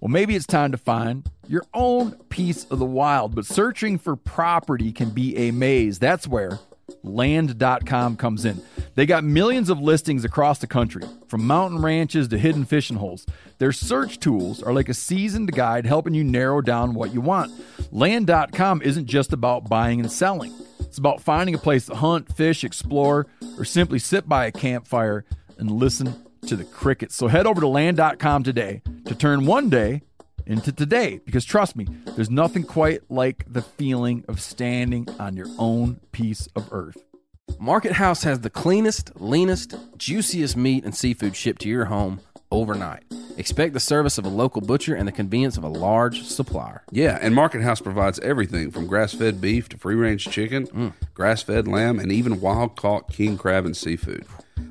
Well, 0.00 0.08
maybe 0.08 0.34
it's 0.34 0.44
time 0.44 0.72
to 0.72 0.78
find 0.78 1.30
your 1.52 1.66
own 1.74 2.12
piece 2.30 2.64
of 2.64 2.78
the 2.78 2.86
wild, 2.86 3.34
but 3.34 3.44
searching 3.44 3.98
for 3.98 4.16
property 4.16 4.90
can 4.90 5.10
be 5.10 5.36
a 5.36 5.50
maze. 5.50 5.98
That's 5.98 6.26
where 6.26 6.58
land.com 7.02 8.16
comes 8.16 8.46
in. 8.46 8.62
They 8.94 9.04
got 9.04 9.22
millions 9.22 9.68
of 9.68 9.78
listings 9.78 10.24
across 10.24 10.60
the 10.60 10.66
country, 10.66 11.02
from 11.28 11.46
mountain 11.46 11.82
ranches 11.82 12.28
to 12.28 12.38
hidden 12.38 12.64
fishing 12.64 12.96
holes. 12.96 13.26
Their 13.58 13.70
search 13.70 14.18
tools 14.18 14.62
are 14.62 14.72
like 14.72 14.88
a 14.88 14.94
seasoned 14.94 15.52
guide 15.52 15.84
helping 15.84 16.14
you 16.14 16.24
narrow 16.24 16.62
down 16.62 16.94
what 16.94 17.12
you 17.12 17.20
want. 17.20 17.52
Land.com 17.92 18.80
isn't 18.80 19.06
just 19.06 19.34
about 19.34 19.68
buying 19.68 20.00
and 20.00 20.10
selling. 20.10 20.54
It's 20.80 20.96
about 20.96 21.20
finding 21.20 21.54
a 21.54 21.58
place 21.58 21.84
to 21.84 21.94
hunt, 21.94 22.34
fish, 22.34 22.64
explore, 22.64 23.26
or 23.58 23.66
simply 23.66 23.98
sit 23.98 24.26
by 24.26 24.46
a 24.46 24.52
campfire 24.52 25.26
and 25.58 25.70
listen 25.70 26.14
to 26.46 26.56
the 26.56 26.64
crickets. 26.64 27.14
So 27.14 27.28
head 27.28 27.46
over 27.46 27.60
to 27.60 27.68
land.com 27.68 28.42
today 28.42 28.80
to 29.04 29.14
turn 29.14 29.44
one 29.44 29.68
day 29.68 30.00
into 30.46 30.72
today 30.72 31.20
because 31.24 31.44
trust 31.44 31.76
me, 31.76 31.86
there's 32.16 32.30
nothing 32.30 32.62
quite 32.62 33.10
like 33.10 33.44
the 33.50 33.62
feeling 33.62 34.24
of 34.28 34.40
standing 34.40 35.08
on 35.18 35.36
your 35.36 35.48
own 35.58 36.00
piece 36.12 36.48
of 36.54 36.68
earth. 36.72 37.04
Market 37.58 37.92
House 37.92 38.22
has 38.24 38.40
the 38.40 38.50
cleanest, 38.50 39.12
leanest, 39.20 39.74
juiciest 39.96 40.56
meat 40.56 40.84
and 40.84 40.94
seafood 40.94 41.36
shipped 41.36 41.62
to 41.62 41.68
your 41.68 41.86
home 41.86 42.20
overnight. 42.50 43.04
Expect 43.36 43.72
the 43.72 43.80
service 43.80 44.18
of 44.18 44.26
a 44.26 44.28
local 44.28 44.60
butcher 44.60 44.94
and 44.94 45.08
the 45.08 45.12
convenience 45.12 45.56
of 45.56 45.64
a 45.64 45.68
large 45.68 46.22
supplier. 46.22 46.82
Yeah, 46.90 47.18
and 47.20 47.34
Market 47.34 47.62
House 47.62 47.80
provides 47.80 48.18
everything 48.20 48.70
from 48.70 48.86
grass 48.86 49.14
fed 49.14 49.40
beef 49.40 49.68
to 49.70 49.78
free 49.78 49.94
range 49.94 50.26
chicken, 50.26 50.66
mm. 50.66 50.92
grass 51.14 51.42
fed 51.42 51.66
lamb, 51.66 51.98
and 51.98 52.12
even 52.12 52.40
wild 52.40 52.76
caught 52.76 53.10
king 53.10 53.38
crab 53.38 53.64
and 53.64 53.76
seafood. 53.76 54.26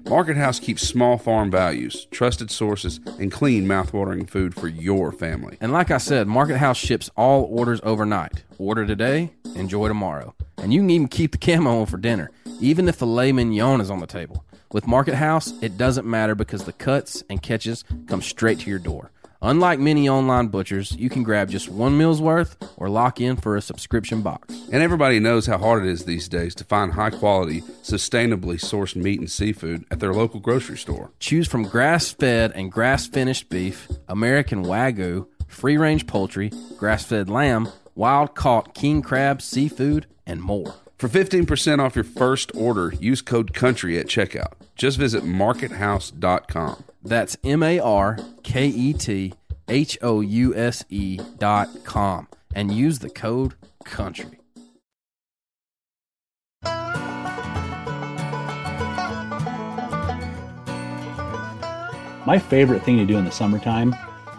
Market 0.10 0.38
House 0.38 0.60
keeps 0.60 0.88
small 0.88 1.18
farm 1.18 1.50
values, 1.50 2.06
trusted 2.12 2.52
sources, 2.52 3.00
and 3.20 3.32
clean, 3.32 3.66
mouthwatering 3.66 4.30
food 4.30 4.54
for 4.54 4.68
your 4.68 5.12
family. 5.12 5.58
And 5.62 5.72
like 5.72 5.90
I 5.92 5.98
said, 5.98 6.28
Market 6.28 6.58
House 6.58 6.78
ships 6.78 7.10
all 7.16 7.44
orders 7.44 7.80
overnight. 7.84 8.44
Order 8.58 8.86
today, 8.86 9.32
enjoy 9.56 9.88
tomorrow. 9.88 10.36
And 10.58 10.74
you 10.74 10.82
can 10.82 10.90
even 10.90 11.08
keep 11.08 11.32
the 11.32 11.38
camo 11.38 11.80
on 11.80 11.86
for 11.86 11.98
dinner, 11.98 12.30
even 12.60 12.88
if 12.88 12.98
filet 12.98 13.32
mignon 13.32 13.82
is 13.82 13.90
on 13.90 14.00
the 14.00 14.08
table. 14.08 14.46
With 14.74 14.88
Market 14.88 15.16
House, 15.16 15.54
it 15.62 15.78
doesn't 15.78 16.06
matter 16.06 16.36
because 16.36 16.66
the 16.66 16.74
cuts 16.74 17.24
and 17.30 17.42
catches 17.42 17.84
come 18.08 18.22
straight 18.22 18.60
to 18.60 18.70
your 18.70 18.80
door. 18.80 19.12
Unlike 19.44 19.80
many 19.80 20.08
online 20.08 20.48
butchers, 20.50 20.96
you 20.98 21.10
can 21.10 21.24
grab 21.24 21.50
just 21.50 21.68
one 21.68 21.98
meal's 21.98 22.22
worth 22.22 22.56
or 22.78 22.90
lock 22.90 23.20
in 23.20 23.38
for 23.38 23.58
a 23.58 23.62
subscription 23.62 24.22
box. 24.22 24.54
And 24.72 24.84
everybody 24.84 25.20
knows 25.20 25.48
how 25.48 25.58
hard 25.58 25.84
it 25.84 25.90
is 25.90 26.06
these 26.06 26.30
days 26.30 26.54
to 26.56 26.64
find 26.64 26.94
high 26.94 27.10
quality, 27.10 27.62
sustainably 27.82 28.60
sourced 28.60 28.96
meat 28.96 29.20
and 29.20 29.32
seafood 29.32 29.84
at 29.90 30.00
their 30.00 30.14
local 30.14 30.40
grocery 30.40 30.78
store. 30.78 31.10
Choose 31.20 31.48
from 31.48 31.64
grass 31.64 32.12
fed 32.12 32.52
and 32.54 32.72
grass 32.72 33.08
finished 33.08 33.50
beef, 33.50 33.88
American 34.08 34.64
Wagyu, 34.64 35.28
free 35.48 35.78
range 35.78 36.06
poultry, 36.06 36.52
grass 36.78 37.04
fed 37.04 37.28
lamb, 37.28 37.68
wild 37.96 38.36
caught 38.36 38.76
king 38.76 39.02
crab, 39.02 39.42
seafood, 39.42 40.06
and 40.28 40.40
more. 40.42 40.76
For 41.00 41.10
15% 41.10 41.80
off 41.80 41.96
your 41.96 42.04
first 42.04 42.52
order, 42.54 42.94
use 43.00 43.24
code 43.24 43.56
COUNTRY 43.56 43.98
at 43.98 44.06
checkout. 44.06 44.54
Just 44.76 45.00
visit 45.00 45.24
markethouse.com. 45.24 46.84
That's 47.04 47.36
M 47.44 47.64
A 47.64 47.80
R 47.80 48.20
K 48.44 48.68
E 48.68 48.94
T 48.94 49.34
H 49.68 49.98
O 50.02 50.22
U 50.22 50.56
S 50.56 50.84
E 50.90 51.20
dot 51.40 51.70
com 51.84 52.28
and 52.54 52.72
use 52.72 53.00
the 53.00 53.10
code 53.10 53.56
COUNTRY. 53.86 54.38
My 62.24 62.38
favorite 62.38 62.84
thing 62.84 62.98
to 62.98 63.06
do 63.06 63.18
in 63.18 63.26
the 63.26 63.32
summertime, 63.32 63.96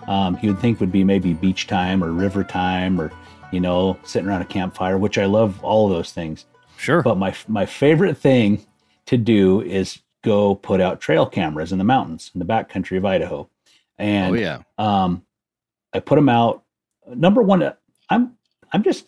um, 0.07 0.39
you 0.41 0.53
would 0.53 0.61
think 0.61 0.79
would 0.79 0.93
be 0.93 1.03
maybe 1.03 1.33
beach 1.33 1.67
time 1.67 2.05
or 2.05 2.13
river 2.13 2.45
time 2.45 3.01
or, 3.01 3.11
you 3.51 3.59
know, 3.59 3.99
sitting 4.05 4.29
around 4.29 4.43
a 4.43 4.45
campfire, 4.47 4.99
which 4.99 5.19
I 5.19 5.25
love 5.25 5.63
all 5.65 5.89
of 5.89 5.93
those 5.93 6.13
things. 6.13 6.47
Sure. 6.77 7.03
But 7.03 7.19
my 7.19 7.35
my 7.49 7.67
favorite 7.67 8.17
thing 8.17 8.65
to 9.07 9.17
do 9.17 9.63
is 9.63 9.99
go 10.23 10.55
put 10.55 10.81
out 10.81 11.01
trail 11.01 11.27
cameras 11.27 11.73
in 11.73 11.79
the 11.79 11.85
mountains 11.85 12.31
in 12.35 12.39
the 12.39 12.45
backcountry 12.45 12.97
of 12.97 13.05
Idaho, 13.05 13.49
and 13.99 14.35
oh 14.35 14.39
yeah. 14.39 14.63
um, 14.79 15.25
I 15.93 16.01
put 16.01 16.17
them 16.17 16.29
out. 16.29 16.63
Number 17.07 17.43
one, 17.43 17.73
I'm 18.09 18.37
I'm 18.73 18.83
just 18.83 19.07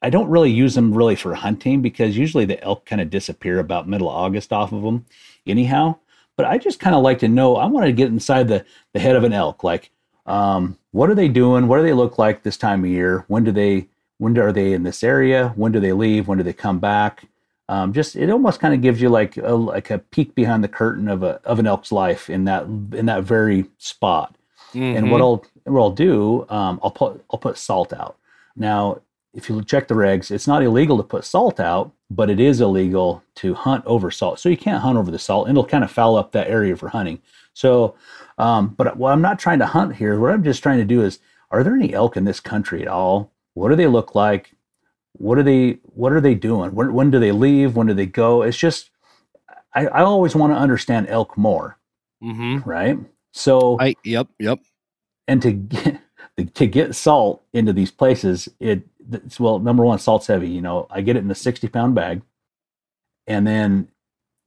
I 0.00 0.10
don't 0.10 0.28
really 0.28 0.50
use 0.50 0.74
them 0.74 0.92
really 0.92 1.14
for 1.14 1.34
hunting 1.34 1.80
because 1.80 2.16
usually 2.16 2.44
the 2.44 2.62
elk 2.62 2.84
kind 2.86 3.00
of 3.00 3.10
disappear 3.10 3.60
about 3.60 3.88
middle 3.88 4.08
of 4.08 4.16
August 4.16 4.52
off 4.52 4.72
of 4.72 4.82
them, 4.82 5.06
anyhow. 5.46 5.96
But 6.36 6.46
I 6.46 6.58
just 6.58 6.80
kind 6.80 6.96
of 6.96 7.02
like 7.02 7.18
to 7.20 7.28
know. 7.28 7.56
I 7.56 7.66
want 7.66 7.86
to 7.86 7.92
get 7.92 8.08
inside 8.08 8.48
the 8.48 8.64
the 8.92 9.00
head 9.00 9.16
of 9.16 9.24
an 9.24 9.32
elk. 9.32 9.62
Like, 9.62 9.90
um, 10.26 10.78
what 10.90 11.10
are 11.10 11.14
they 11.14 11.28
doing? 11.28 11.68
What 11.68 11.76
do 11.76 11.82
they 11.82 11.92
look 11.92 12.18
like 12.18 12.42
this 12.42 12.56
time 12.56 12.84
of 12.84 12.90
year? 12.90 13.24
When 13.28 13.44
do 13.44 13.52
they? 13.52 13.88
When 14.18 14.38
are 14.38 14.52
they 14.52 14.72
in 14.72 14.82
this 14.82 15.02
area? 15.02 15.52
When 15.56 15.72
do 15.72 15.80
they 15.80 15.92
leave? 15.92 16.28
When 16.28 16.38
do 16.38 16.44
they 16.44 16.52
come 16.52 16.78
back? 16.78 17.24
Um, 17.68 17.92
just 17.92 18.16
it 18.16 18.28
almost 18.30 18.60
kind 18.60 18.74
of 18.74 18.80
gives 18.82 19.00
you 19.00 19.08
like 19.08 19.36
a 19.36 19.54
like 19.54 19.90
a 19.90 19.98
peek 19.98 20.34
behind 20.34 20.62
the 20.62 20.68
curtain 20.68 21.08
of 21.08 21.22
a 21.22 21.40
of 21.44 21.58
an 21.58 21.66
elk's 21.66 21.92
life 21.92 22.28
in 22.28 22.44
that 22.44 22.64
in 22.64 23.06
that 23.06 23.24
very 23.24 23.66
spot. 23.78 24.36
And 24.96 25.10
what 25.10 25.20
I'll 25.20 25.44
what 25.64 25.80
I'll 25.80 25.90
do, 25.90 26.46
um, 26.48 26.80
I'll 26.82 26.90
put 26.90 27.24
I'll 27.30 27.38
put 27.38 27.56
salt 27.58 27.92
out. 27.92 28.16
Now, 28.56 29.00
if 29.34 29.48
you 29.48 29.62
check 29.62 29.88
the 29.88 29.94
regs, 29.94 30.30
it's 30.30 30.46
not 30.46 30.62
illegal 30.62 30.96
to 30.98 31.02
put 31.02 31.24
salt 31.24 31.60
out, 31.60 31.92
but 32.10 32.28
it 32.28 32.40
is 32.40 32.60
illegal 32.60 33.22
to 33.36 33.54
hunt 33.54 33.84
over 33.86 34.10
salt. 34.10 34.38
So 34.38 34.48
you 34.48 34.56
can't 34.56 34.82
hunt 34.82 34.98
over 34.98 35.10
the 35.10 35.18
salt, 35.18 35.48
and 35.48 35.56
it'll 35.56 35.68
kind 35.68 35.84
of 35.84 35.90
foul 35.90 36.16
up 36.16 36.32
that 36.32 36.48
area 36.48 36.76
for 36.76 36.88
hunting. 36.88 37.20
So, 37.54 37.94
um, 38.38 38.68
but 38.68 38.96
what 38.96 39.12
I'm 39.12 39.22
not 39.22 39.38
trying 39.38 39.58
to 39.60 39.66
hunt 39.66 39.96
here. 39.96 40.18
What 40.18 40.32
I'm 40.32 40.44
just 40.44 40.62
trying 40.62 40.78
to 40.78 40.84
do 40.84 41.02
is, 41.02 41.20
are 41.50 41.62
there 41.62 41.74
any 41.74 41.94
elk 41.94 42.16
in 42.16 42.24
this 42.24 42.40
country 42.40 42.82
at 42.82 42.88
all? 42.88 43.30
What 43.54 43.68
do 43.68 43.76
they 43.76 43.86
look 43.86 44.14
like? 44.14 44.54
What 45.22 45.38
are 45.38 45.42
they 45.44 45.78
What 45.94 46.12
are 46.12 46.20
they 46.20 46.34
doing? 46.34 46.74
When, 46.74 46.92
when 46.92 47.10
do 47.12 47.20
they 47.20 47.30
leave? 47.32 47.76
When 47.76 47.86
do 47.86 47.94
they 47.94 48.06
go? 48.06 48.42
It's 48.42 48.56
just, 48.56 48.90
I, 49.74 49.86
I 49.86 50.02
always 50.02 50.34
want 50.34 50.52
to 50.52 50.56
understand 50.58 51.06
elk 51.08 51.38
more, 51.38 51.78
Mm-hmm. 52.22 52.68
right? 52.68 52.98
So 53.32 53.76
I 53.80 53.94
yep 54.04 54.28
yep. 54.40 54.58
and 55.28 55.40
to 55.42 55.52
get 55.52 56.00
to 56.54 56.66
get 56.66 56.94
salt 56.94 57.44
into 57.52 57.72
these 57.72 57.90
places 57.90 58.48
it 58.58 58.82
it's, 59.12 59.38
well 59.38 59.58
number 59.58 59.84
one 59.84 59.98
salt's 59.98 60.26
heavy 60.26 60.48
you 60.48 60.62
know 60.62 60.86
i 60.90 61.02
get 61.02 61.14
it 61.16 61.22
in 61.24 61.30
a 61.30 61.34
60 61.34 61.68
pound 61.68 61.94
bag 61.94 62.22
and 63.26 63.46
then 63.46 63.88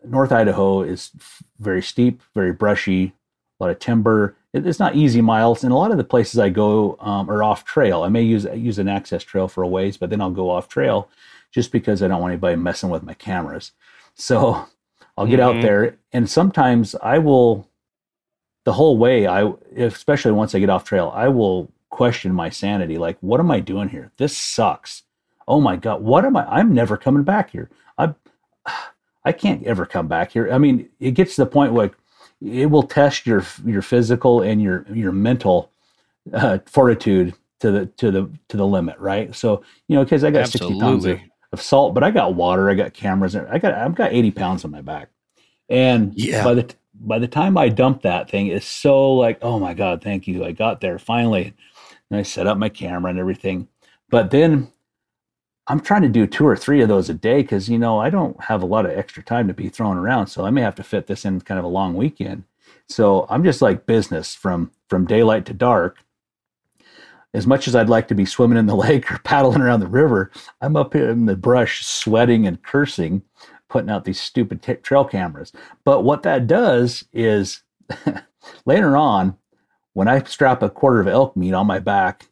north 0.03 0.31
idaho 0.31 0.81
is 0.81 1.11
very 1.59 1.81
steep 1.83 2.21
very 2.33 2.51
brushy 2.51 3.13
a 3.59 3.63
lot 3.63 3.69
of 3.71 3.77
timber 3.79 4.35
it, 4.55 4.65
it's 4.65 4.79
not 4.79 4.95
easy 4.95 5.21
miles 5.21 5.63
and 5.63 5.73
a 5.73 5.75
lot 5.75 5.91
of 5.91 5.97
the 5.97 6.03
places 6.03 6.39
i 6.39 6.49
go 6.49 6.97
um, 6.99 7.29
are 7.29 7.43
off 7.43 7.65
trail. 7.65 8.03
I 8.03 8.09
may 8.09 8.21
use 8.23 8.45
use 8.55 8.79
an 8.79 8.87
access 8.87 9.23
trail 9.23 9.47
for 9.47 9.63
a 9.63 9.67
ways 9.67 9.97
but 9.97 10.09
then 10.09 10.21
i'll 10.21 10.31
go 10.31 10.49
off 10.49 10.67
trail 10.69 11.09
just 11.51 11.71
because 11.71 12.01
i 12.01 12.07
don't 12.07 12.21
want 12.21 12.31
anybody 12.31 12.55
messing 12.55 12.89
with 12.89 13.03
my 13.03 13.13
cameras. 13.13 13.71
So 14.15 14.65
i'll 15.17 15.27
get 15.27 15.39
out 15.39 15.55
Mhm. 15.55 15.61
there 15.61 15.97
and 16.13 16.29
sometimes 16.29 16.95
i 17.01 17.17
will 17.17 17.67
the 18.65 18.73
whole 18.73 18.97
way 18.97 19.27
i 19.27 19.51
especially 19.77 20.31
once 20.31 20.55
i 20.55 20.59
get 20.59 20.69
off 20.69 20.83
trail 20.83 21.11
i 21.15 21.27
will 21.27 21.71
question 21.89 22.33
my 22.33 22.49
sanity 22.49 22.97
like 22.97 23.17
what 23.21 23.39
am 23.39 23.51
i 23.51 23.59
doing 23.59 23.87
here? 23.89 24.11
This 24.17 24.35
sucks. 24.35 25.03
Oh 25.47 25.61
my 25.61 25.75
god 25.75 26.01
what 26.01 26.25
am 26.25 26.35
i 26.35 26.45
i'm 26.47 26.73
never 26.73 26.97
coming 26.97 27.23
back 27.23 27.51
here. 27.51 27.69
I 27.97 28.13
i 29.25 29.31
can't 29.31 29.63
ever 29.65 29.85
come 29.85 30.07
back 30.07 30.31
here. 30.31 30.51
I 30.51 30.57
mean 30.57 30.89
it 30.99 31.11
gets 31.11 31.35
to 31.35 31.43
the 31.43 31.51
point 31.57 31.73
where 31.73 31.91
it 32.41 32.67
will 32.67 32.83
test 32.83 33.25
your 33.25 33.43
your 33.65 33.81
physical 33.81 34.41
and 34.41 34.61
your 34.61 34.85
your 34.91 35.11
mental 35.11 35.71
uh, 36.33 36.59
fortitude 36.65 37.33
to 37.59 37.71
the 37.71 37.85
to 37.85 38.11
the 38.11 38.29
to 38.49 38.57
the 38.57 38.65
limit 38.65 38.97
right 38.99 39.33
so 39.35 39.63
you 39.87 39.95
know 39.95 40.03
because 40.03 40.23
i 40.23 40.31
got 40.31 40.47
60 40.47 40.79
pounds 40.79 41.05
of, 41.05 41.19
of 41.53 41.61
salt 41.61 41.93
but 41.93 42.03
i 42.03 42.11
got 42.11 42.35
water 42.35 42.69
i 42.69 42.73
got 42.73 42.93
cameras 42.93 43.35
i 43.35 43.57
got 43.57 43.73
i've 43.73 43.95
got 43.95 44.11
80 44.11 44.31
pounds 44.31 44.65
on 44.65 44.71
my 44.71 44.81
back 44.81 45.09
and 45.69 46.13
Yeah. 46.15 46.43
by 46.43 46.53
the 46.55 46.75
by 46.97 47.19
the 47.19 47.27
time 47.27 47.57
I 47.57 47.69
dump 47.69 48.03
that 48.03 48.29
thing, 48.29 48.47
it's 48.47 48.65
so 48.65 49.13
like, 49.13 49.39
oh 49.41 49.59
my 49.59 49.73
god, 49.73 50.01
thank 50.01 50.27
you, 50.27 50.45
I 50.45 50.51
got 50.51 50.79
there 50.81 50.97
finally. 50.97 51.53
And 52.09 52.19
I 52.19 52.23
set 52.23 52.47
up 52.47 52.57
my 52.57 52.69
camera 52.69 53.09
and 53.09 53.19
everything. 53.19 53.67
But 54.09 54.31
then 54.31 54.71
I'm 55.67 55.79
trying 55.79 56.03
to 56.03 56.09
do 56.09 56.27
two 56.27 56.45
or 56.45 56.55
three 56.55 56.81
of 56.81 56.89
those 56.89 57.09
a 57.09 57.13
day 57.13 57.41
because 57.41 57.69
you 57.69 57.79
know 57.79 57.99
I 57.99 58.09
don't 58.09 58.39
have 58.43 58.61
a 58.61 58.67
lot 58.67 58.85
of 58.85 58.91
extra 58.91 59.23
time 59.23 59.47
to 59.47 59.53
be 59.53 59.69
thrown 59.69 59.97
around, 59.97 60.27
so 60.27 60.45
I 60.45 60.51
may 60.51 60.61
have 60.61 60.75
to 60.75 60.83
fit 60.83 61.07
this 61.07 61.25
in 61.25 61.41
kind 61.41 61.57
of 61.57 61.65
a 61.65 61.69
long 61.69 61.95
weekend. 61.95 62.43
So 62.87 63.25
I'm 63.29 63.43
just 63.43 63.61
like 63.61 63.87
business 63.87 64.35
from 64.35 64.71
from 64.87 65.05
daylight 65.05 65.45
to 65.47 65.53
dark. 65.53 65.97
As 67.33 67.47
much 67.47 67.67
as 67.67 67.75
I'd 67.75 67.89
like 67.89 68.07
to 68.09 68.15
be 68.15 68.25
swimming 68.25 68.57
in 68.57 68.67
the 68.67 68.75
lake 68.87 69.11
or 69.11 69.17
paddling 69.19 69.61
around 69.61 69.79
the 69.79 69.87
river, 69.87 70.31
I'm 70.61 70.75
up 70.75 70.95
in 70.95 71.25
the 71.25 71.35
brush 71.35 71.85
sweating 71.85 72.45
and 72.45 72.61
cursing 72.61 73.23
putting 73.67 73.89
out 73.89 74.05
these 74.05 74.19
stupid 74.19 74.61
t- 74.61 74.75
trail 74.75 75.03
cameras. 75.03 75.51
But 75.83 76.01
what 76.01 76.23
that 76.23 76.47
does 76.47 77.05
is 77.11 77.63
later 78.65 78.95
on, 78.95 79.37
when 79.93 80.07
I 80.07 80.21
strap 80.23 80.61
a 80.61 80.69
quarter 80.69 80.99
of 80.99 81.07
elk 81.07 81.35
meat 81.35 81.53
on 81.53 81.67
my 81.67 81.79
back, 81.79 82.27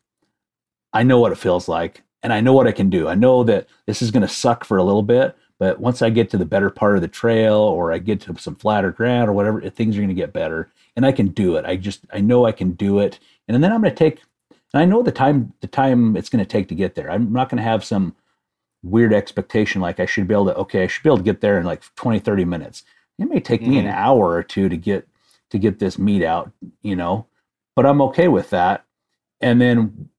I 0.93 1.04
know 1.04 1.19
what 1.19 1.32
it 1.32 1.38
feels 1.38 1.67
like 1.67 2.04
and 2.23 2.33
I 2.33 2.41
know 2.41 2.53
what 2.53 2.67
I 2.67 2.71
can 2.71 2.89
do. 2.89 3.07
I 3.07 3.15
know 3.15 3.43
that 3.43 3.67
this 3.86 4.01
is 4.01 4.09
going 4.09 4.21
to 4.21 4.33
suck 4.33 4.63
for 4.63 4.77
a 4.77 4.83
little 4.83 5.03
bit, 5.03 5.36
but 5.59 5.79
once 5.79 6.01
I 6.01 6.09
get 6.09 6.29
to 6.31 6.38
the 6.38 6.45
better 6.45 6.69
part 6.69 6.95
of 6.95 7.01
the 7.01 7.07
trail 7.07 7.55
or 7.55 7.91
I 7.91 7.99
get 7.99 8.21
to 8.21 8.38
some 8.39 8.55
flatter 8.55 8.91
ground 8.91 9.29
or 9.29 9.33
whatever, 9.33 9.62
things 9.69 9.95
are 9.95 9.99
going 9.99 10.07
to 10.07 10.15
get 10.15 10.33
better 10.33 10.71
and 10.95 11.05
I 11.05 11.12
can 11.12 11.27
do 11.27 11.57
it. 11.57 11.65
I 11.65 11.75
just, 11.75 12.05
I 12.12 12.21
know 12.21 12.45
I 12.45 12.51
can 12.51 12.71
do 12.71 12.99
it. 12.99 13.19
And 13.47 13.62
then 13.62 13.71
I'm 13.71 13.81
going 13.81 13.93
to 13.93 13.97
take, 13.97 14.21
and 14.73 14.81
I 14.81 14.86
know 14.86 15.03
the 15.03 15.12
time, 15.12 15.53
the 15.59 15.67
time 15.67 16.15
it's 16.15 16.29
going 16.29 16.43
to 16.43 16.49
take 16.49 16.69
to 16.69 16.75
get 16.75 16.95
there. 16.95 17.12
I'm 17.12 17.31
not 17.33 17.49
going 17.49 17.57
to 17.57 17.69
have 17.69 17.83
some 17.83 18.15
weird 18.83 19.13
expectation 19.13 19.81
like 19.81 19.99
I 19.99 20.05
should 20.05 20.27
be 20.27 20.33
able 20.33 20.47
to 20.47 20.55
okay 20.57 20.83
I 20.83 20.88
should 20.88 21.03
be 21.03 21.09
able 21.09 21.17
to 21.17 21.23
get 21.23 21.39
there 21.39 21.57
in 21.57 21.65
like 21.65 21.83
20 21.95 22.19
30 22.19 22.45
minutes 22.45 22.83
it 23.17 23.29
may 23.29 23.39
take 23.39 23.62
me 23.62 23.77
an 23.77 23.86
mm-hmm. 23.86 23.97
hour 23.97 24.31
or 24.33 24.43
two 24.43 24.67
to 24.67 24.75
get 24.75 25.07
to 25.51 25.57
get 25.57 25.79
this 25.79 25.97
meat 25.97 26.21
out 26.21 26.51
you 26.81 26.95
know 26.95 27.25
but 27.77 27.86
I'm 27.86 28.01
okay 28.01 28.27
with 28.27 28.49
that 28.49 28.83
and 29.39 29.62
then 29.62 30.09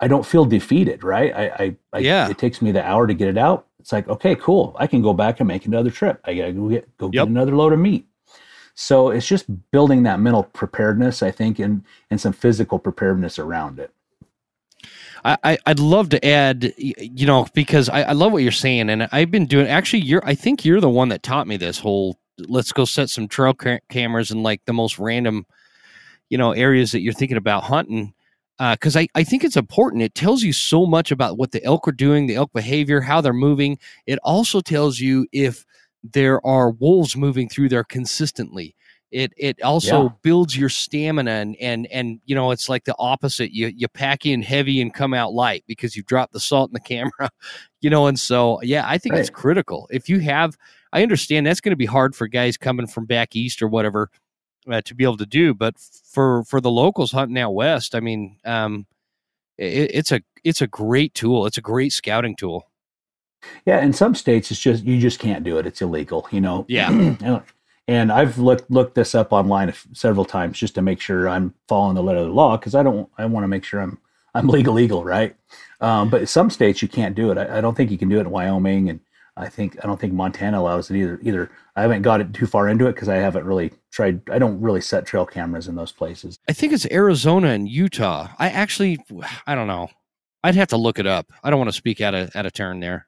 I 0.00 0.08
don't 0.08 0.26
feel 0.26 0.44
defeated 0.44 1.04
right 1.04 1.32
I 1.34 1.44
I, 1.64 1.76
I 1.94 1.98
Yeah. 2.00 2.28
it 2.30 2.38
takes 2.38 2.62
me 2.62 2.72
the 2.72 2.84
hour 2.84 3.06
to 3.06 3.14
get 3.14 3.28
it 3.28 3.38
out 3.38 3.66
it's 3.80 3.92
like 3.92 4.08
okay 4.08 4.34
cool 4.36 4.76
I 4.78 4.86
can 4.86 5.02
go 5.02 5.12
back 5.12 5.40
and 5.40 5.48
make 5.48 5.66
another 5.66 5.90
trip 5.90 6.20
I 6.24 6.34
gotta 6.34 6.52
go 6.52 6.68
get 6.68 6.96
go 6.98 7.06
Yep. 7.06 7.12
get 7.12 7.28
another 7.28 7.56
load 7.56 7.72
of 7.72 7.78
meat 7.80 8.06
So 8.74 9.10
it's 9.10 9.26
just 9.26 9.46
building 9.72 10.04
that 10.04 10.20
mental 10.20 10.44
preparedness, 10.44 11.22
I 11.22 11.32
think, 11.32 11.58
and 11.58 11.84
and 12.10 12.20
some 12.20 12.32
physical 12.32 12.78
preparedness 12.78 13.38
around 13.38 13.80
it. 13.80 13.90
I, 15.24 15.58
I'd 15.66 15.80
love 15.80 16.10
to 16.10 16.24
add, 16.24 16.72
you 16.78 17.26
know, 17.26 17.46
because 17.52 17.88
I, 17.88 18.02
I 18.02 18.12
love 18.12 18.32
what 18.32 18.42
you're 18.44 18.52
saying, 18.52 18.88
and 18.88 19.08
I've 19.10 19.30
been 19.32 19.46
doing. 19.46 19.66
Actually, 19.66 20.04
you're. 20.04 20.24
I 20.24 20.34
think 20.36 20.64
you're 20.64 20.80
the 20.80 20.88
one 20.88 21.08
that 21.08 21.24
taught 21.24 21.48
me 21.48 21.56
this 21.56 21.78
whole. 21.80 22.18
Let's 22.38 22.70
go 22.72 22.84
set 22.84 23.10
some 23.10 23.26
trail 23.26 23.52
ca- 23.52 23.80
cameras 23.88 24.30
in 24.30 24.44
like 24.44 24.64
the 24.64 24.72
most 24.72 24.98
random, 24.98 25.44
you 26.30 26.38
know, 26.38 26.52
areas 26.52 26.92
that 26.92 27.00
you're 27.00 27.12
thinking 27.12 27.36
about 27.36 27.64
hunting. 27.64 28.14
Because 28.58 28.96
uh, 28.96 29.00
I, 29.00 29.08
I 29.14 29.24
think 29.24 29.44
it's 29.44 29.56
important. 29.56 30.02
It 30.02 30.14
tells 30.14 30.42
you 30.42 30.52
so 30.52 30.84
much 30.84 31.10
about 31.10 31.38
what 31.38 31.52
the 31.52 31.62
elk 31.64 31.86
are 31.86 31.92
doing, 31.92 32.26
the 32.26 32.34
elk 32.34 32.52
behavior, 32.52 33.00
how 33.00 33.20
they're 33.20 33.32
moving. 33.32 33.78
It 34.06 34.18
also 34.24 34.60
tells 34.60 34.98
you 34.98 35.26
if 35.32 35.64
there 36.02 36.44
are 36.44 36.70
wolves 36.70 37.16
moving 37.16 37.48
through 37.48 37.68
there 37.68 37.84
consistently 37.84 38.74
it 39.10 39.32
it 39.36 39.60
also 39.62 40.04
yeah. 40.04 40.08
builds 40.22 40.56
your 40.56 40.68
stamina 40.68 41.30
and 41.30 41.56
and 41.56 41.86
and 41.86 42.20
you 42.26 42.34
know 42.34 42.50
it's 42.50 42.68
like 42.68 42.84
the 42.84 42.94
opposite 42.98 43.52
you 43.52 43.68
you 43.68 43.88
pack 43.88 44.26
in 44.26 44.42
heavy 44.42 44.80
and 44.80 44.92
come 44.92 45.14
out 45.14 45.32
light 45.32 45.64
because 45.66 45.96
you 45.96 46.02
dropped 46.02 46.32
the 46.32 46.40
salt 46.40 46.70
in 46.70 46.74
the 46.74 46.80
camera 47.20 47.30
you 47.80 47.88
know 47.88 48.06
and 48.06 48.20
so 48.20 48.60
yeah 48.62 48.84
i 48.86 48.98
think 48.98 49.14
right. 49.14 49.20
it's 49.20 49.30
critical 49.30 49.88
if 49.90 50.08
you 50.08 50.18
have 50.18 50.56
i 50.92 51.02
understand 51.02 51.46
that's 51.46 51.60
going 51.60 51.72
to 51.72 51.76
be 51.76 51.86
hard 51.86 52.14
for 52.14 52.26
guys 52.26 52.56
coming 52.56 52.86
from 52.86 53.06
back 53.06 53.34
east 53.34 53.62
or 53.62 53.68
whatever 53.68 54.10
uh, 54.70 54.80
to 54.82 54.94
be 54.94 55.04
able 55.04 55.16
to 55.16 55.26
do 55.26 55.54
but 55.54 55.74
for 55.78 56.44
for 56.44 56.60
the 56.60 56.70
locals 56.70 57.12
hunting 57.12 57.38
out 57.38 57.54
west 57.54 57.94
i 57.94 58.00
mean 58.00 58.36
um 58.44 58.86
it, 59.58 59.90
it's 59.92 60.12
a 60.12 60.20
it's 60.44 60.62
a 60.62 60.66
great 60.66 61.14
tool. 61.14 61.44
It's 61.44 61.58
a 61.58 61.62
great 61.62 61.92
scouting 61.92 62.36
tool. 62.36 62.70
Yeah 63.66 63.80
in 63.80 63.92
some 63.92 64.14
states 64.14 64.50
it's 64.50 64.60
just 64.60 64.84
you 64.84 64.98
just 64.98 65.18
can't 65.18 65.44
do 65.44 65.58
it. 65.58 65.66
It's 65.66 65.82
illegal 65.82 66.26
you 66.30 66.40
know? 66.40 66.64
Yeah. 66.68 67.40
And 67.90 68.12
I've 68.12 68.36
looked 68.36 68.70
looked 68.70 68.96
this 68.96 69.14
up 69.14 69.32
online 69.32 69.72
several 69.94 70.26
times 70.26 70.58
just 70.58 70.74
to 70.74 70.82
make 70.82 71.00
sure 71.00 71.26
I'm 71.26 71.54
following 71.68 71.94
the 71.94 72.02
letter 72.02 72.18
of 72.18 72.26
the 72.26 72.34
law 72.34 72.58
because 72.58 72.74
I 72.74 72.82
don't 72.82 73.08
I 73.16 73.24
want 73.24 73.44
to 73.44 73.48
make 73.48 73.64
sure 73.64 73.80
I'm 73.80 73.96
I'm 74.34 74.46
legal 74.46 74.74
legal 74.74 75.04
right. 75.04 75.34
Um, 75.80 76.10
but 76.10 76.28
some 76.28 76.50
states 76.50 76.82
you 76.82 76.88
can't 76.88 77.14
do 77.14 77.30
it. 77.30 77.38
I, 77.38 77.56
I, 77.56 77.60
don't 77.62 77.74
think 77.74 77.90
you 77.90 77.96
can 77.96 78.10
do 78.10 78.18
it 78.18 78.22
in 78.22 78.30
Wyoming, 78.30 78.90
and 78.90 79.00
I 79.38 79.48
think 79.48 79.76
I 79.82 79.86
don't 79.86 80.00
think 80.00 80.12
Montana 80.12 80.60
allows 80.60 80.90
it 80.90 80.96
either. 80.96 81.20
Either 81.22 81.50
I 81.76 81.82
haven't 81.82 82.02
got 82.02 82.20
it 82.20 82.34
too 82.34 82.46
far 82.46 82.68
into 82.68 82.86
it 82.86 82.94
because 82.94 83.08
I 83.08 83.16
haven't 83.16 83.44
really 83.44 83.72
tried. 83.92 84.20
I 84.30 84.38
don't 84.38 84.60
really 84.60 84.80
set 84.80 85.06
trail 85.06 85.24
cameras 85.24 85.68
in 85.68 85.76
those 85.76 85.92
places. 85.92 86.38
I 86.48 86.52
think 86.52 86.72
it's 86.72 86.86
Arizona 86.90 87.48
and 87.48 87.68
Utah. 87.68 88.28
I 88.38 88.48
actually 88.50 88.98
I 89.46 89.54
don't 89.54 89.68
know. 89.68 89.90
I'd 90.42 90.56
have 90.56 90.68
to 90.68 90.76
look 90.76 90.98
it 90.98 91.06
up. 91.06 91.32
I 91.42 91.50
don't 91.50 91.58
want 91.58 91.68
to 91.68 91.76
speak 91.76 92.00
out 92.00 92.14
of 92.14 92.34
out 92.34 92.46
of 92.46 92.52
turn 92.52 92.80
there. 92.80 93.06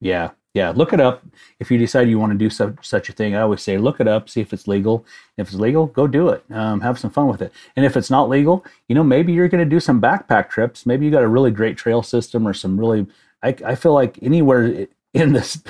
Yeah, 0.00 0.30
yeah, 0.54 0.70
look 0.70 0.92
it 0.92 1.00
up. 1.00 1.24
If 1.60 1.70
you 1.70 1.78
decide 1.78 2.08
you 2.08 2.18
want 2.18 2.32
to 2.32 2.38
do 2.38 2.50
such 2.50 2.74
such 2.82 3.08
a 3.08 3.12
thing, 3.12 3.36
I 3.36 3.42
always 3.42 3.62
say 3.62 3.78
look 3.78 4.00
it 4.00 4.08
up, 4.08 4.28
see 4.28 4.40
if 4.40 4.52
it's 4.52 4.66
legal. 4.66 5.06
If 5.36 5.48
it's 5.48 5.56
legal, 5.56 5.86
go 5.86 6.08
do 6.08 6.28
it. 6.28 6.44
Um, 6.50 6.80
have 6.80 6.98
some 6.98 7.10
fun 7.10 7.28
with 7.28 7.40
it. 7.40 7.52
And 7.76 7.86
if 7.86 7.96
it's 7.96 8.10
not 8.10 8.28
legal, 8.28 8.64
you 8.88 8.94
know, 8.94 9.04
maybe 9.04 9.32
you're 9.32 9.48
going 9.48 9.64
to 9.64 9.70
do 9.70 9.80
some 9.80 10.00
backpack 10.00 10.50
trips. 10.50 10.84
Maybe 10.84 11.04
you 11.04 11.12
got 11.12 11.22
a 11.22 11.28
really 11.28 11.52
great 11.52 11.76
trail 11.76 12.02
system 12.02 12.46
or 12.46 12.52
some 12.52 12.78
really. 12.78 13.06
I, 13.44 13.56
I 13.66 13.74
feel 13.74 13.92
like 13.92 14.18
anywhere 14.22 14.86
in 15.14 15.32
this, 15.32 15.62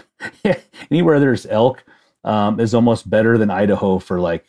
anywhere 0.90 1.20
there's 1.20 1.46
elk, 1.46 1.84
um, 2.24 2.60
is 2.60 2.74
almost 2.74 3.08
better 3.08 3.36
than 3.38 3.50
Idaho 3.50 3.98
for 3.98 4.20
like 4.20 4.46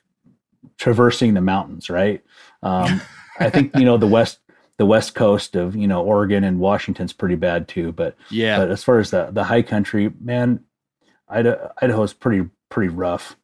traversing 0.78 1.34
the 1.34 1.42
mountains, 1.42 1.90
right? 1.90 2.24
Um, 2.62 3.02
I 3.40 3.50
think 3.50 3.76
you 3.76 3.86
know 3.86 3.98
the 3.98 4.08
west 4.08 4.40
the 4.78 4.86
west 4.86 5.16
coast 5.16 5.56
of 5.56 5.76
you 5.76 5.88
know 5.88 6.04
Oregon 6.04 6.44
and 6.44 6.60
Washington's 6.60 7.14
pretty 7.14 7.36
bad 7.36 7.68
too. 7.68 7.92
But 7.92 8.16
yeah, 8.30 8.58
but 8.58 8.72
as 8.72 8.84
far 8.84 9.00
as 9.00 9.12
the 9.12 9.30
the 9.32 9.44
high 9.44 9.62
country, 9.62 10.12
man, 10.20 10.64
Idaho 11.28 11.72
Idaho's 11.82 12.14
pretty 12.14 12.50
pretty 12.70 12.94
rough. 12.94 13.36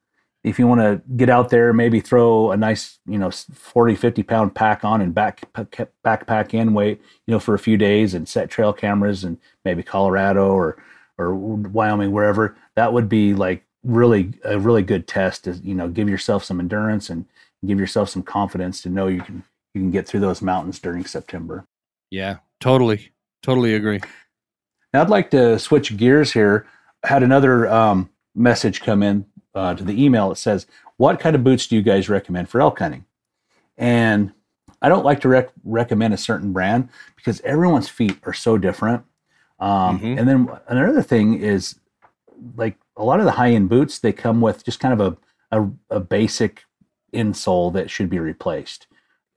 If 0.41 0.57
you 0.57 0.67
want 0.67 0.79
to 0.79 1.01
get 1.17 1.29
out 1.29 1.49
there, 1.49 1.73
maybe 1.73 1.99
throw 1.99 2.51
a 2.51 2.57
nice, 2.57 2.99
you 3.05 3.19
know, 3.19 3.29
40, 3.29 3.95
50 3.95 4.23
pound 4.23 4.55
pack 4.55 4.85
on 4.85 5.01
and 5.01 5.13
back 5.13 5.43
backpack 5.53 6.53
in, 6.53 6.73
wait, 6.73 7.01
you 7.27 7.33
know, 7.33 7.39
for 7.39 7.55
a 7.55 7.59
few 7.59 7.75
days 7.75 8.13
and 8.13 8.27
set 8.27 8.49
trail 8.49 8.71
cameras 8.71 9.25
and 9.25 9.37
maybe 9.65 9.83
Colorado 9.83 10.51
or 10.51 10.81
or 11.19 11.35
Wyoming, 11.35 12.11
wherever. 12.11 12.55
That 12.75 12.93
would 12.93 13.09
be 13.09 13.33
like 13.33 13.63
really 13.83 14.33
a 14.43 14.59
really 14.59 14.81
good 14.81 15.07
test 15.07 15.43
to 15.43 15.53
you 15.53 15.75
know 15.75 15.87
give 15.87 16.09
yourself 16.09 16.43
some 16.43 16.59
endurance 16.59 17.09
and 17.09 17.25
give 17.65 17.79
yourself 17.79 18.09
some 18.09 18.23
confidence 18.23 18.81
to 18.81 18.89
know 18.89 19.07
you 19.07 19.21
can 19.21 19.43
you 19.73 19.81
can 19.81 19.91
get 19.91 20.07
through 20.07 20.21
those 20.21 20.41
mountains 20.41 20.79
during 20.79 21.05
September. 21.05 21.65
Yeah, 22.09 22.37
totally, 22.59 23.11
totally 23.43 23.75
agree. 23.75 23.99
Now 24.93 25.01
I'd 25.01 25.09
like 25.09 25.29
to 25.31 25.59
switch 25.59 25.95
gears 25.95 26.31
here. 26.33 26.65
I 27.03 27.09
had 27.09 27.21
another 27.21 27.67
um, 27.67 28.09
message 28.33 28.81
come 28.81 29.03
in 29.03 29.25
uh, 29.53 29.75
to 29.75 29.83
the 29.83 30.03
email. 30.03 30.31
It 30.31 30.37
says, 30.37 30.65
"What 30.97 31.19
kind 31.19 31.35
of 31.35 31.43
boots 31.43 31.67
do 31.67 31.75
you 31.75 31.81
guys 31.81 32.09
recommend 32.09 32.49
for 32.49 32.61
elk 32.61 32.79
hunting?" 32.79 33.05
And 33.77 34.33
I 34.81 34.89
don't 34.89 35.05
like 35.05 35.21
to 35.21 35.27
rec- 35.27 35.51
recommend 35.63 36.13
a 36.13 36.17
certain 36.17 36.53
brand 36.53 36.89
because 37.15 37.41
everyone's 37.41 37.89
feet 37.89 38.17
are 38.23 38.33
so 38.33 38.57
different. 38.57 39.03
Um, 39.59 39.99
mm-hmm. 39.99 40.17
And 40.17 40.27
then 40.27 40.49
another 40.67 41.01
thing 41.01 41.35
is, 41.35 41.75
like 42.55 42.77
a 42.95 43.03
lot 43.03 43.19
of 43.19 43.25
the 43.25 43.31
high 43.31 43.51
end 43.51 43.69
boots, 43.69 43.99
they 43.99 44.13
come 44.13 44.41
with 44.41 44.63
just 44.63 44.79
kind 44.79 44.99
of 44.99 45.17
a, 45.51 45.59
a, 45.59 45.69
a 45.97 45.99
basic 45.99 46.63
insole 47.13 47.73
that 47.73 47.89
should 47.89 48.09
be 48.09 48.19
replaced. 48.19 48.87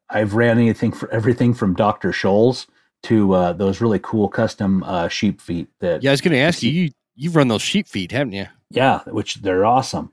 I've 0.08 0.34
ran 0.34 0.58
anything 0.58 0.92
for 0.92 1.10
everything 1.10 1.54
from 1.54 1.74
Dr. 1.74 2.12
Scholl's 2.12 2.66
to 3.04 3.32
uh, 3.32 3.52
those 3.52 3.80
really 3.80 3.98
cool 3.98 4.28
custom 4.28 4.82
uh, 4.84 5.08
sheep 5.08 5.40
feet. 5.40 5.68
That 5.80 6.02
yeah, 6.02 6.10
I 6.10 6.12
was 6.12 6.20
going 6.20 6.32
to 6.32 6.38
ask 6.38 6.62
you, 6.62 6.70
you. 6.70 6.90
You've 7.14 7.36
run 7.36 7.48
those 7.48 7.62
sheep 7.62 7.88
feet, 7.88 8.12
haven't 8.12 8.32
you? 8.32 8.46
Yeah, 8.70 9.00
which 9.06 9.36
they're 9.36 9.66
awesome. 9.66 10.12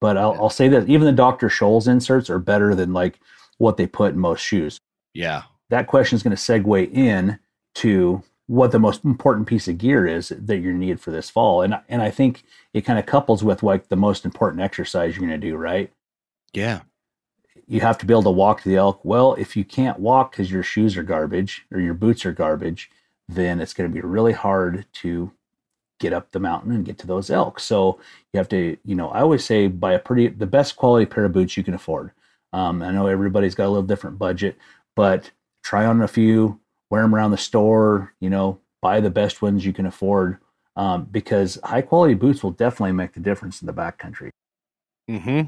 But 0.00 0.16
I'll, 0.16 0.34
I'll 0.34 0.50
say 0.50 0.68
that 0.68 0.88
even 0.88 1.06
the 1.06 1.12
Dr. 1.12 1.48
Scholl's 1.48 1.86
inserts 1.86 2.28
are 2.30 2.38
better 2.38 2.74
than 2.74 2.92
like 2.92 3.20
what 3.58 3.76
they 3.76 3.86
put 3.86 4.14
in 4.14 4.18
most 4.18 4.40
shoes. 4.40 4.80
Yeah, 5.14 5.42
that 5.68 5.86
question 5.86 6.16
is 6.16 6.22
going 6.22 6.36
to 6.36 6.42
segue 6.42 6.92
in 6.92 7.38
to 7.76 8.22
what 8.50 8.72
the 8.72 8.78
most 8.80 9.04
important 9.04 9.46
piece 9.46 9.68
of 9.68 9.78
gear 9.78 10.06
is 10.06 10.30
that 10.30 10.58
you 10.58 10.72
need 10.72 11.00
for 11.00 11.10
this 11.10 11.30
fall, 11.30 11.62
and 11.62 11.78
and 11.88 12.02
I 12.02 12.10
think 12.10 12.42
it 12.74 12.82
kind 12.82 12.98
of 12.98 13.06
couples 13.06 13.44
with 13.44 13.62
like 13.62 13.88
the 13.88 13.96
most 13.96 14.24
important 14.24 14.62
exercise 14.62 15.16
you're 15.16 15.26
going 15.26 15.40
to 15.40 15.46
do, 15.48 15.56
right? 15.56 15.92
Yeah 16.52 16.80
you 17.70 17.80
have 17.80 17.96
to 17.96 18.04
be 18.04 18.12
able 18.12 18.24
to 18.24 18.30
walk 18.30 18.60
to 18.60 18.68
the 18.68 18.74
elk. 18.74 19.00
Well, 19.04 19.34
if 19.34 19.56
you 19.56 19.64
can't 19.64 20.00
walk 20.00 20.32
because 20.32 20.50
your 20.50 20.64
shoes 20.64 20.96
are 20.96 21.04
garbage 21.04 21.64
or 21.70 21.78
your 21.78 21.94
boots 21.94 22.26
are 22.26 22.32
garbage, 22.32 22.90
then 23.28 23.60
it's 23.60 23.72
going 23.72 23.88
to 23.88 23.94
be 23.94 24.00
really 24.00 24.32
hard 24.32 24.86
to 24.94 25.30
get 26.00 26.12
up 26.12 26.32
the 26.32 26.40
mountain 26.40 26.72
and 26.72 26.84
get 26.84 26.98
to 26.98 27.06
those 27.06 27.30
elk. 27.30 27.60
So 27.60 28.00
you 28.32 28.38
have 28.38 28.48
to, 28.48 28.76
you 28.84 28.96
know, 28.96 29.10
I 29.10 29.20
always 29.20 29.44
say 29.44 29.68
buy 29.68 29.92
a 29.92 30.00
pretty, 30.00 30.26
the 30.26 30.46
best 30.46 30.74
quality 30.74 31.06
pair 31.06 31.26
of 31.26 31.32
boots 31.32 31.56
you 31.56 31.62
can 31.62 31.74
afford. 31.74 32.10
Um, 32.52 32.82
I 32.82 32.90
know 32.90 33.06
everybody's 33.06 33.54
got 33.54 33.66
a 33.66 33.70
little 33.70 33.84
different 33.84 34.18
budget, 34.18 34.56
but 34.96 35.30
try 35.62 35.86
on 35.86 36.02
a 36.02 36.08
few, 36.08 36.58
wear 36.90 37.02
them 37.02 37.14
around 37.14 37.30
the 37.30 37.38
store, 37.38 38.12
you 38.20 38.28
know, 38.28 38.58
buy 38.82 39.00
the 39.00 39.10
best 39.10 39.42
ones 39.42 39.64
you 39.64 39.72
can 39.72 39.86
afford 39.86 40.38
um, 40.76 41.04
because 41.10 41.58
high 41.64 41.82
quality 41.82 42.14
boots 42.14 42.42
will 42.42 42.50
definitely 42.50 42.92
make 42.92 43.12
the 43.12 43.20
difference 43.20 43.60
in 43.60 43.66
the 43.66 43.72
backcountry. 43.72 44.30
Hmm. 45.08 45.42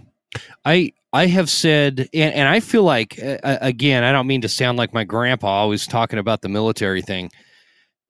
I 0.65 0.93
I 1.13 1.27
have 1.27 1.51
said, 1.51 2.09
and, 2.15 2.35
and 2.35 2.49
I 2.49 2.61
feel 2.61 2.85
like, 2.85 3.23
uh, 3.23 3.59
again, 3.61 4.03
I 4.03 4.13
don't 4.13 4.27
mean 4.27 4.41
to 4.43 4.49
sound 4.49 4.79
like 4.79 4.95
my 4.95 5.05
grandpa 5.05 5.47
always 5.47 5.87
talking 5.87 6.19
about 6.19 6.41
the 6.41 6.49
military 6.49 7.03
thing, 7.03 7.31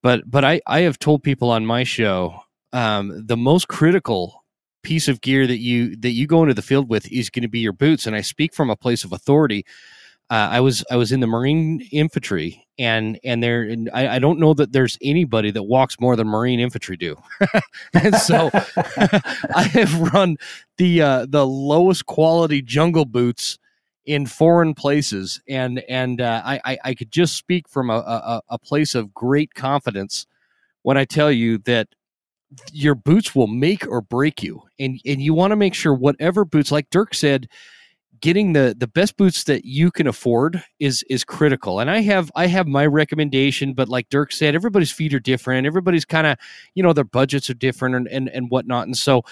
but 0.03 0.29
but 0.31 0.45
I 0.45 0.61
I 0.67 0.81
have 0.81 0.99
told 0.99 1.23
people 1.23 1.51
on 1.51 1.67
my 1.67 1.85
show 1.85 2.41
um, 2.73 3.27
the 3.27 3.37
most 3.37 3.69
critical 3.69 4.45
piece 4.83 5.09
of 5.09 5.21
gear 5.21 5.47
that 5.47 5.59
you 5.59 5.97
that 5.97 6.11
you 6.11 6.27
go 6.27 6.43
into 6.43 6.55
the 6.55 6.63
field 6.63 6.89
with 6.89 7.11
is 7.11 7.31
going 7.31 7.43
to 7.43 7.49
be 7.49 7.61
your 7.61 7.73
boots, 7.73 8.07
and 8.07 8.15
I 8.15 8.21
speak 8.21 8.55
from 8.55 8.71
a 8.71 8.77
place 8.77 9.05
of 9.05 9.13
authority. 9.13 9.65
Uh, 10.33 10.49
I 10.51 10.61
was 10.61 10.83
I 10.91 10.97
was 10.97 11.13
in 11.13 11.21
the 11.21 11.27
Marine 11.27 11.87
infantry, 11.93 12.67
and 12.79 13.21
and 13.23 13.43
there 13.43 13.65
and 13.65 13.91
I, 13.93 14.17
I, 14.17 14.19
don't 14.19 14.39
know 14.39 14.55
that 14.55 14.73
there's 14.73 14.97
anybody 15.03 15.51
that 15.51 15.65
walks 15.65 16.01
more 16.01 16.17
than 16.17 16.27
Marine 16.27 16.59
infantry 16.59 16.97
do, 16.97 17.19
and 17.93 18.15
so 18.17 18.49
I 18.55 19.69
have 19.75 20.01
run 20.01 20.39
the 20.79 21.03
uh, 21.03 21.27
the 21.29 21.47
lowest 21.47 22.07
quality 22.07 22.63
jungle 22.63 23.05
boots 23.05 23.59
in 24.07 24.25
foreign 24.25 24.73
places, 24.73 25.43
and 25.47 25.81
and 25.81 26.23
uh, 26.23 26.41
I 26.43 26.79
I 26.83 26.95
could 26.95 27.13
just 27.13 27.37
speak 27.37 27.69
from 27.69 27.91
a, 27.91 27.99
a 27.99 28.41
a 28.49 28.59
place 28.59 28.95
of 28.95 29.13
great 29.13 29.53
confidence 29.53 30.27
when 30.81 30.97
I 30.97 31.05
tell 31.05 31.31
you 31.31 31.59
that 31.59 31.89
your 32.73 32.95
boots 32.95 33.35
will 33.35 33.49
make 33.49 33.87
or 33.87 34.01
break 34.01 34.43
you, 34.43 34.63
and 34.79 34.99
and 35.05 35.21
you 35.21 35.35
want 35.35 35.51
to 35.51 35.57
make 35.57 35.75
sure 35.75 35.93
whatever 35.93 36.47
boots, 36.47 36.73
like 36.73 36.89
Dirk 36.89 37.13
said 37.13 37.49
getting 38.23 38.55
the 38.55 38.75
the 38.79 38.87
best 38.87 39.19
boots 39.19 39.45
that 39.45 39.67
you 39.67 39.91
can 39.91 40.07
afford 40.07 40.65
is 40.81 41.05
is 41.11 41.25
critical. 41.25 41.81
And 41.81 41.91
i 41.91 42.01
have 42.01 42.31
i 42.35 42.47
have 42.47 42.67
my 42.67 42.87
recommendation 42.87 43.75
but 43.75 43.89
like 43.89 44.09
dirk 44.09 44.33
said 44.33 44.55
everybody's 44.55 44.93
feet 44.93 45.13
are 45.13 45.21
different. 45.21 45.67
Everybody's 45.67 46.07
kind 46.07 46.27
of 46.27 46.39
you 46.75 46.83
know 46.83 46.95
their 46.95 47.05
budgets 47.05 47.51
are 47.51 47.55
different 47.55 47.95
and, 47.95 48.09
and 48.09 48.29
and 48.31 48.51
whatnot. 48.51 48.87
And 48.87 48.97
so 48.97 49.23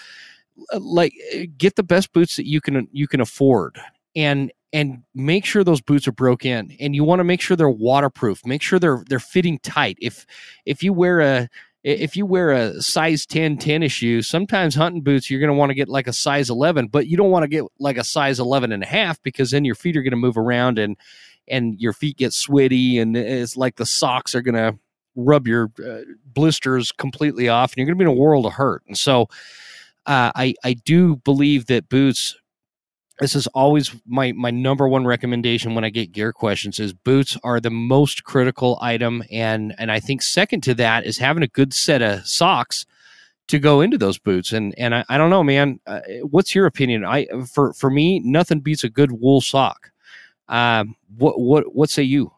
uh, 0.72 0.80
like 0.80 1.14
get 1.56 1.76
the 1.76 1.82
best 1.82 2.12
boots 2.12 2.36
that 2.36 2.46
you 2.46 2.60
can 2.60 2.86
you 2.92 3.08
can 3.08 3.20
afford 3.20 3.80
and 4.14 4.52
and 4.72 5.02
make 5.14 5.44
sure 5.44 5.64
those 5.64 5.80
boots 5.80 6.06
are 6.06 6.12
broke 6.12 6.44
in. 6.44 6.76
And 6.78 6.94
you 6.94 7.02
want 7.02 7.20
to 7.20 7.24
make 7.24 7.40
sure 7.40 7.56
they're 7.56 7.68
waterproof. 7.68 8.46
Make 8.46 8.62
sure 8.62 8.78
they're 8.78 9.04
they're 9.08 9.18
fitting 9.18 9.58
tight. 9.60 9.98
If 10.00 10.26
if 10.66 10.82
you 10.82 10.92
wear 10.92 11.20
a 11.20 11.48
if 11.82 12.16
you 12.16 12.26
wear 12.26 12.50
a 12.50 12.82
size 12.82 13.24
10 13.24 13.56
tennis 13.56 13.92
shoe, 13.92 14.22
sometimes 14.22 14.74
hunting 14.74 15.02
boots, 15.02 15.30
you're 15.30 15.40
going 15.40 15.48
to 15.48 15.56
want 15.56 15.70
to 15.70 15.74
get 15.74 15.88
like 15.88 16.06
a 16.06 16.12
size 16.12 16.50
11, 16.50 16.88
but 16.88 17.06
you 17.06 17.16
don't 17.16 17.30
want 17.30 17.44
to 17.44 17.48
get 17.48 17.64
like 17.78 17.96
a 17.96 18.04
size 18.04 18.38
11 18.38 18.72
and 18.72 18.82
a 18.82 18.86
half 18.86 19.20
because 19.22 19.50
then 19.50 19.64
your 19.64 19.74
feet 19.74 19.96
are 19.96 20.02
going 20.02 20.10
to 20.10 20.16
move 20.16 20.36
around 20.36 20.78
and, 20.78 20.96
and 21.48 21.80
your 21.80 21.92
feet 21.92 22.16
get 22.18 22.32
sweaty 22.32 22.98
and 22.98 23.16
it's 23.16 23.56
like 23.56 23.76
the 23.76 23.86
socks 23.86 24.34
are 24.34 24.42
going 24.42 24.54
to 24.54 24.78
rub 25.16 25.48
your 25.48 25.70
uh, 25.84 26.00
blisters 26.26 26.92
completely 26.92 27.48
off 27.48 27.72
and 27.72 27.78
you're 27.78 27.86
going 27.86 27.98
to 27.98 28.04
be 28.04 28.10
in 28.10 28.16
a 28.16 28.20
world 28.20 28.46
of 28.46 28.52
hurt. 28.52 28.82
And 28.86 28.96
so, 28.96 29.28
uh, 30.06 30.32
I, 30.34 30.54
I 30.64 30.72
do 30.72 31.16
believe 31.16 31.66
that 31.66 31.88
boots 31.88 32.36
this 33.20 33.36
is 33.36 33.46
always 33.48 33.94
my 34.06 34.32
my 34.32 34.50
number 34.50 34.88
one 34.88 35.06
recommendation 35.06 35.74
when 35.74 35.84
I 35.84 35.90
get 35.90 36.10
gear 36.10 36.32
questions 36.32 36.80
is 36.80 36.94
boots 36.94 37.36
are 37.44 37.60
the 37.60 37.70
most 37.70 38.24
critical 38.24 38.78
item. 38.80 39.22
And 39.30 39.74
and 39.78 39.92
I 39.92 40.00
think 40.00 40.22
second 40.22 40.62
to 40.62 40.74
that 40.74 41.04
is 41.04 41.18
having 41.18 41.42
a 41.42 41.48
good 41.48 41.74
set 41.74 42.02
of 42.02 42.26
socks 42.26 42.86
to 43.48 43.58
go 43.58 43.82
into 43.82 43.98
those 43.98 44.18
boots. 44.18 44.52
And 44.52 44.74
and 44.78 44.94
I, 44.94 45.04
I 45.08 45.18
don't 45.18 45.30
know 45.30 45.44
man 45.44 45.80
uh, 45.86 46.00
what's 46.22 46.54
your 46.54 46.66
opinion? 46.66 47.04
I 47.04 47.26
for 47.46 47.74
for 47.74 47.90
me 47.90 48.20
nothing 48.20 48.60
beats 48.60 48.84
a 48.84 48.88
good 48.88 49.12
wool 49.12 49.42
sock. 49.42 49.90
Um 50.48 50.96
what 51.16 51.38
what 51.38 51.74
what 51.74 51.90
say 51.90 52.02
you? 52.02 52.32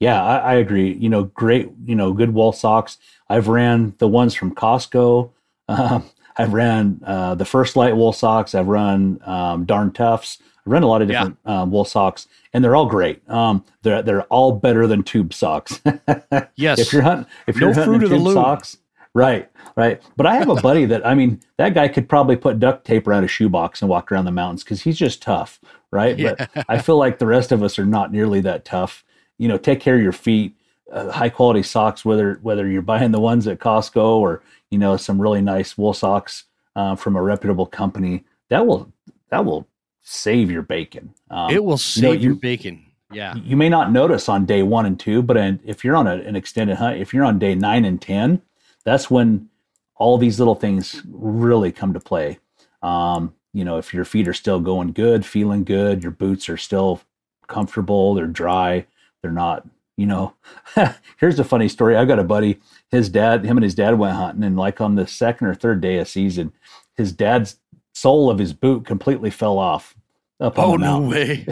Yeah 0.00 0.22
I, 0.22 0.38
I 0.38 0.54
agree. 0.54 0.92
You 0.94 1.08
know 1.08 1.24
great 1.24 1.70
you 1.84 1.94
know 1.94 2.12
good 2.12 2.34
wool 2.34 2.52
socks. 2.52 2.98
I've 3.28 3.46
ran 3.46 3.94
the 3.98 4.08
ones 4.08 4.34
from 4.34 4.56
Costco 4.56 5.30
um, 5.68 6.10
I've 6.40 6.52
ran 6.52 7.00
uh, 7.04 7.34
the 7.34 7.44
First 7.44 7.76
Lite 7.76 7.96
wool 7.96 8.12
socks. 8.12 8.54
I've 8.54 8.68
run 8.68 9.20
um, 9.24 9.64
Darn 9.64 9.92
Toughs. 9.92 10.38
I've 10.66 10.72
run 10.72 10.82
a 10.82 10.86
lot 10.86 11.02
of 11.02 11.08
different 11.08 11.36
yeah. 11.44 11.62
um, 11.62 11.70
wool 11.70 11.84
socks, 11.84 12.26
and 12.52 12.64
they're 12.64 12.76
all 12.76 12.86
great. 12.86 13.28
Um, 13.28 13.64
they're 13.82 14.02
they're 14.02 14.22
all 14.24 14.52
better 14.52 14.86
than 14.86 15.02
tube 15.02 15.32
socks. 15.32 15.80
yes. 16.56 16.78
If 16.78 16.92
you're 16.92 17.02
hunting, 17.02 17.26
if 17.46 17.56
you're 17.56 17.74
no 17.74 17.84
hunting 17.84 18.08
tube 18.08 18.32
socks, 18.32 18.78
right, 19.14 19.50
right. 19.76 20.02
But 20.16 20.26
I 20.26 20.36
have 20.36 20.48
a 20.48 20.56
buddy 20.56 20.84
that 20.86 21.06
I 21.06 21.14
mean, 21.14 21.40
that 21.56 21.74
guy 21.74 21.88
could 21.88 22.08
probably 22.08 22.36
put 22.36 22.58
duct 22.58 22.86
tape 22.86 23.06
around 23.06 23.24
a 23.24 23.28
shoebox 23.28 23.82
and 23.82 23.88
walk 23.88 24.10
around 24.10 24.24
the 24.24 24.32
mountains 24.32 24.64
because 24.64 24.82
he's 24.82 24.98
just 24.98 25.22
tough, 25.22 25.60
right? 25.90 26.18
Yeah. 26.18 26.34
But 26.36 26.64
I 26.68 26.78
feel 26.78 26.96
like 26.96 27.18
the 27.18 27.26
rest 27.26 27.52
of 27.52 27.62
us 27.62 27.78
are 27.78 27.86
not 27.86 28.12
nearly 28.12 28.40
that 28.42 28.64
tough. 28.64 29.04
You 29.38 29.48
know, 29.48 29.56
take 29.56 29.80
care 29.80 29.96
of 29.96 30.02
your 30.02 30.12
feet. 30.12 30.56
Uh, 30.92 31.08
high 31.08 31.28
quality 31.28 31.62
socks, 31.62 32.04
whether 32.04 32.40
whether 32.42 32.66
you're 32.66 32.82
buying 32.82 33.12
the 33.12 33.20
ones 33.20 33.46
at 33.46 33.60
Costco 33.60 34.16
or 34.16 34.42
you 34.70 34.78
know 34.78 34.96
some 34.96 35.20
really 35.20 35.42
nice 35.42 35.76
wool 35.76 35.92
socks 35.92 36.44
uh, 36.76 36.96
from 36.96 37.16
a 37.16 37.22
reputable 37.22 37.66
company, 37.66 38.24
that 38.48 38.66
will 38.66 38.92
that 39.30 39.44
will 39.44 39.66
save 40.02 40.50
your 40.50 40.62
bacon. 40.62 41.14
Um, 41.30 41.50
it 41.50 41.62
will 41.62 41.78
save 41.78 42.02
you 42.02 42.08
know, 42.08 42.14
you, 42.14 42.28
your 42.30 42.34
bacon. 42.36 42.86
Yeah. 43.12 43.34
You 43.34 43.56
may 43.56 43.68
not 43.68 43.90
notice 43.90 44.28
on 44.28 44.46
day 44.46 44.62
one 44.62 44.86
and 44.86 44.98
two, 44.98 45.22
but 45.22 45.36
if 45.64 45.84
you're 45.84 45.96
on 45.96 46.06
a, 46.06 46.16
an 46.16 46.36
extended 46.36 46.76
hunt, 46.76 47.00
if 47.00 47.12
you're 47.12 47.24
on 47.24 47.38
day 47.38 47.54
nine 47.54 47.84
and 47.84 48.00
ten, 48.00 48.40
that's 48.84 49.10
when 49.10 49.48
all 49.96 50.16
these 50.16 50.38
little 50.38 50.54
things 50.54 51.02
really 51.10 51.72
come 51.72 51.92
to 51.92 52.00
play. 52.00 52.38
Um, 52.82 53.34
you 53.52 53.64
know, 53.64 53.78
if 53.78 53.92
your 53.92 54.04
feet 54.04 54.28
are 54.28 54.34
still 54.34 54.60
going 54.60 54.92
good, 54.92 55.26
feeling 55.26 55.64
good, 55.64 56.02
your 56.02 56.12
boots 56.12 56.48
are 56.48 56.56
still 56.56 57.00
comfortable, 57.48 58.14
they're 58.14 58.26
dry, 58.26 58.86
they're 59.22 59.32
not 59.32 59.66
you 60.00 60.06
know, 60.06 60.32
here's 61.18 61.38
a 61.38 61.44
funny 61.44 61.68
story. 61.68 61.94
I 61.94 62.06
got 62.06 62.18
a 62.18 62.24
buddy, 62.24 62.58
his 62.90 63.08
dad, 63.08 63.44
him 63.44 63.56
and 63.56 63.64
his 63.64 63.74
dad 63.74 63.98
went 63.98 64.16
hunting, 64.16 64.44
and 64.44 64.56
like 64.56 64.80
on 64.80 64.94
the 64.94 65.06
second 65.06 65.46
or 65.46 65.54
third 65.54 65.80
day 65.80 65.98
of 65.98 66.08
season, 66.08 66.52
his 66.96 67.12
dad's 67.12 67.56
sole 67.94 68.30
of 68.30 68.38
his 68.38 68.52
boot 68.52 68.84
completely 68.84 69.30
fell 69.30 69.58
off 69.58 69.94
up 70.40 70.58
on 70.58 70.64
oh, 70.64 70.72
the 70.72 70.78
mountain. 70.78 71.08
no 71.08 71.08
way. 71.08 71.46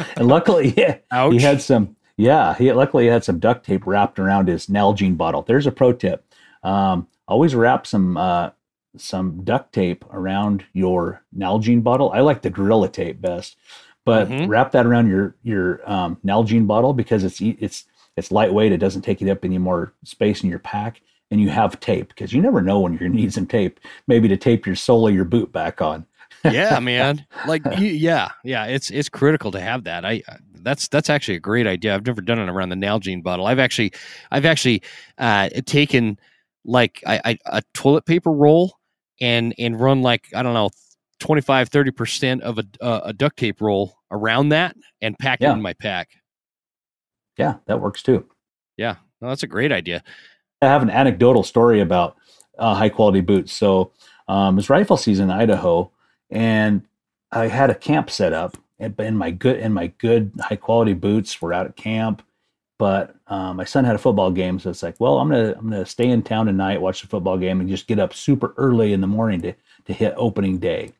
and 0.16 0.28
luckily, 0.28 0.74
yeah, 0.76 0.98
he 1.30 1.38
had 1.38 1.60
some, 1.60 1.96
yeah, 2.16 2.54
he 2.54 2.72
luckily 2.72 3.04
he 3.04 3.10
had 3.10 3.24
some 3.24 3.38
duct 3.38 3.66
tape 3.66 3.86
wrapped 3.86 4.18
around 4.18 4.48
his 4.48 4.66
Nalgene 4.66 5.16
bottle. 5.16 5.42
There's 5.42 5.66
a 5.66 5.72
pro 5.72 5.92
tip. 5.92 6.24
Um, 6.62 7.08
always 7.28 7.54
wrap 7.54 7.86
some 7.86 8.16
uh, 8.16 8.50
some 8.96 9.44
duct 9.44 9.72
tape 9.72 10.04
around 10.12 10.64
your 10.72 11.22
Nalgene 11.36 11.82
bottle. 11.82 12.10
I 12.12 12.20
like 12.20 12.42
the 12.42 12.50
Gorilla 12.50 12.88
tape 12.88 13.20
best 13.20 13.56
but 14.04 14.28
mm-hmm. 14.28 14.50
wrap 14.50 14.72
that 14.72 14.86
around 14.86 15.08
your 15.08 15.34
your 15.42 15.90
um, 15.90 16.18
Nalgene 16.24 16.66
bottle 16.66 16.92
because 16.92 17.24
it's 17.24 17.40
it's 17.40 17.84
it's 18.16 18.30
lightweight. 18.30 18.72
It 18.72 18.78
doesn't 18.78 19.02
take 19.02 19.22
it 19.22 19.30
up 19.30 19.44
any 19.44 19.58
more 19.58 19.92
space 20.04 20.42
in 20.42 20.50
your 20.50 20.58
pack, 20.58 21.00
and 21.30 21.40
you 21.40 21.48
have 21.50 21.80
tape 21.80 22.08
because 22.08 22.32
you 22.32 22.40
never 22.40 22.60
know 22.60 22.80
when 22.80 22.92
you're 22.92 23.00
gonna 23.00 23.14
need 23.14 23.32
some 23.32 23.46
tape, 23.46 23.80
maybe 24.06 24.28
to 24.28 24.36
tape 24.36 24.66
your 24.66 24.76
sole 24.76 25.08
of 25.08 25.14
your 25.14 25.24
boot 25.24 25.52
back 25.52 25.80
on. 25.80 26.06
yeah, 26.44 26.78
man. 26.82 27.26
Like, 27.46 27.62
yeah, 27.78 28.30
yeah. 28.44 28.66
It's 28.66 28.90
it's 28.90 29.08
critical 29.08 29.50
to 29.52 29.60
have 29.60 29.84
that. 29.84 30.04
I 30.04 30.22
that's 30.64 30.88
that's 30.88 31.10
actually 31.10 31.36
a 31.36 31.40
great 31.40 31.66
idea. 31.66 31.94
I've 31.94 32.06
never 32.06 32.22
done 32.22 32.38
it 32.38 32.48
around 32.48 32.70
the 32.70 32.76
Nalgene 32.76 33.22
bottle. 33.22 33.46
I've 33.46 33.58
actually 33.58 33.92
I've 34.30 34.44
actually 34.46 34.82
uh, 35.18 35.50
taken 35.66 36.18
like 36.64 37.02
I, 37.06 37.20
I, 37.24 37.38
a 37.46 37.62
toilet 37.74 38.06
paper 38.06 38.32
roll 38.32 38.78
and 39.20 39.54
and 39.58 39.78
run 39.78 40.02
like 40.02 40.26
I 40.34 40.42
don't 40.42 40.54
know 40.54 40.70
25 41.20 41.70
30% 41.70 42.40
of 42.40 42.58
a, 42.58 42.64
uh, 42.80 43.00
a 43.04 43.12
duct 43.12 43.38
tape 43.38 43.60
roll 43.60 43.96
around 44.10 44.48
that 44.50 44.76
and 45.00 45.18
pack 45.18 45.40
yeah. 45.40 45.50
it 45.50 45.54
in 45.54 45.62
my 45.62 45.72
pack 45.74 46.08
yeah 47.36 47.56
that 47.66 47.80
works 47.80 48.02
too. 48.02 48.24
Yeah 48.76 48.96
no, 49.20 49.28
that's 49.28 49.42
a 49.42 49.48
great 49.48 49.72
idea. 49.72 50.02
I 50.60 50.66
have 50.66 50.82
an 50.82 50.90
anecdotal 50.90 51.42
story 51.42 51.80
about 51.80 52.16
uh, 52.58 52.74
high 52.74 52.88
quality 52.88 53.20
boots. 53.20 53.52
So 53.52 53.92
um, 54.28 54.58
it's 54.58 54.70
rifle 54.70 54.96
season 54.96 55.30
in 55.30 55.36
idaho 55.36 55.90
and 56.30 56.82
i 57.32 57.46
had 57.46 57.70
a 57.70 57.74
camp 57.74 58.10
set 58.10 58.32
up 58.32 58.56
and 58.78 59.18
my 59.18 59.30
good 59.30 59.58
and 59.58 59.72
my 59.74 59.86
good 59.98 60.32
high 60.40 60.56
quality 60.56 60.92
boots 60.92 61.40
were 61.40 61.52
out 61.52 61.66
at 61.66 61.76
camp 61.76 62.22
but 62.78 63.14
um, 63.28 63.56
my 63.56 63.64
son 63.64 63.84
had 63.84 63.94
a 63.94 63.98
football 63.98 64.30
game 64.30 64.58
so 64.58 64.70
it's 64.70 64.82
like 64.82 64.98
well 64.98 65.18
i'm 65.18 65.28
gonna 65.28 65.54
i'm 65.58 65.70
gonna 65.70 65.86
stay 65.86 66.08
in 66.08 66.22
town 66.22 66.46
tonight 66.46 66.80
watch 66.80 67.02
the 67.02 67.06
football 67.06 67.38
game 67.38 67.60
and 67.60 67.68
just 67.68 67.86
get 67.86 67.98
up 67.98 68.14
super 68.14 68.54
early 68.56 68.92
in 68.92 69.00
the 69.00 69.06
morning 69.06 69.40
to 69.40 69.54
to 69.84 69.92
hit 69.92 70.14
opening 70.16 70.58
day 70.58 70.92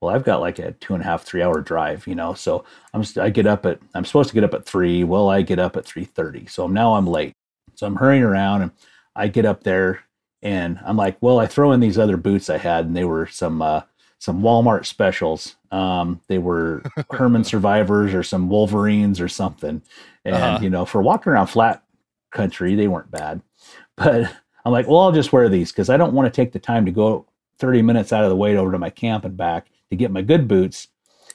well 0.00 0.14
i've 0.14 0.24
got 0.24 0.40
like 0.40 0.58
a 0.58 0.72
two 0.72 0.94
and 0.94 1.02
a 1.02 1.06
half 1.06 1.24
three 1.24 1.42
hour 1.42 1.60
drive 1.60 2.06
you 2.06 2.14
know 2.14 2.34
so 2.34 2.64
i'm 2.94 3.04
i 3.20 3.30
get 3.30 3.46
up 3.46 3.66
at 3.66 3.78
i'm 3.94 4.04
supposed 4.04 4.28
to 4.28 4.34
get 4.34 4.44
up 4.44 4.54
at 4.54 4.64
three 4.64 5.04
well 5.04 5.28
i 5.28 5.42
get 5.42 5.58
up 5.58 5.76
at 5.76 5.84
3.30 5.84 6.48
so 6.48 6.66
now 6.66 6.94
i'm 6.94 7.06
late. 7.06 7.32
So 7.74 7.86
i'm 7.86 7.96
hurrying 7.96 8.22
around 8.22 8.62
and 8.62 8.72
i 9.16 9.28
get 9.28 9.44
up 9.44 9.62
there 9.62 10.04
and 10.42 10.78
i'm 10.84 10.96
like 10.96 11.16
well 11.20 11.38
i 11.38 11.46
throw 11.46 11.72
in 11.72 11.80
these 11.80 11.98
other 11.98 12.16
boots 12.16 12.50
i 12.50 12.58
had 12.58 12.86
and 12.86 12.96
they 12.96 13.04
were 13.04 13.26
some 13.26 13.62
uh, 13.62 13.82
some 14.20 14.42
walmart 14.42 14.84
specials. 14.84 15.56
Um, 15.70 16.20
they 16.28 16.36
were 16.36 16.82
herman 17.10 17.42
survivors 17.42 18.12
or 18.12 18.22
some 18.22 18.50
wolverines 18.50 19.18
or 19.18 19.28
something. 19.28 19.82
And 20.26 20.34
uh-huh. 20.34 20.58
you 20.62 20.70
know 20.70 20.84
for 20.84 21.00
walking 21.02 21.32
around 21.32 21.46
flat 21.48 21.82
country 22.30 22.74
they 22.74 22.86
weren't 22.86 23.10
bad. 23.10 23.42
But 23.96 24.32
i'm 24.64 24.72
like 24.72 24.86
well 24.88 25.00
i'll 25.00 25.12
just 25.12 25.32
wear 25.32 25.48
these 25.48 25.72
because 25.72 25.90
i 25.90 25.96
don't 25.96 26.14
want 26.14 26.26
to 26.26 26.34
take 26.34 26.52
the 26.52 26.58
time 26.58 26.86
to 26.86 26.92
go 26.92 27.26
30 27.58 27.82
minutes 27.82 28.12
out 28.12 28.24
of 28.24 28.30
the 28.30 28.36
way 28.36 28.56
over 28.56 28.72
to 28.72 28.78
my 28.78 28.88
camp 28.88 29.24
and 29.24 29.36
back 29.36 29.68
to 29.90 29.96
get 29.96 30.10
my 30.10 30.22
good 30.22 30.48
boots 30.48 30.88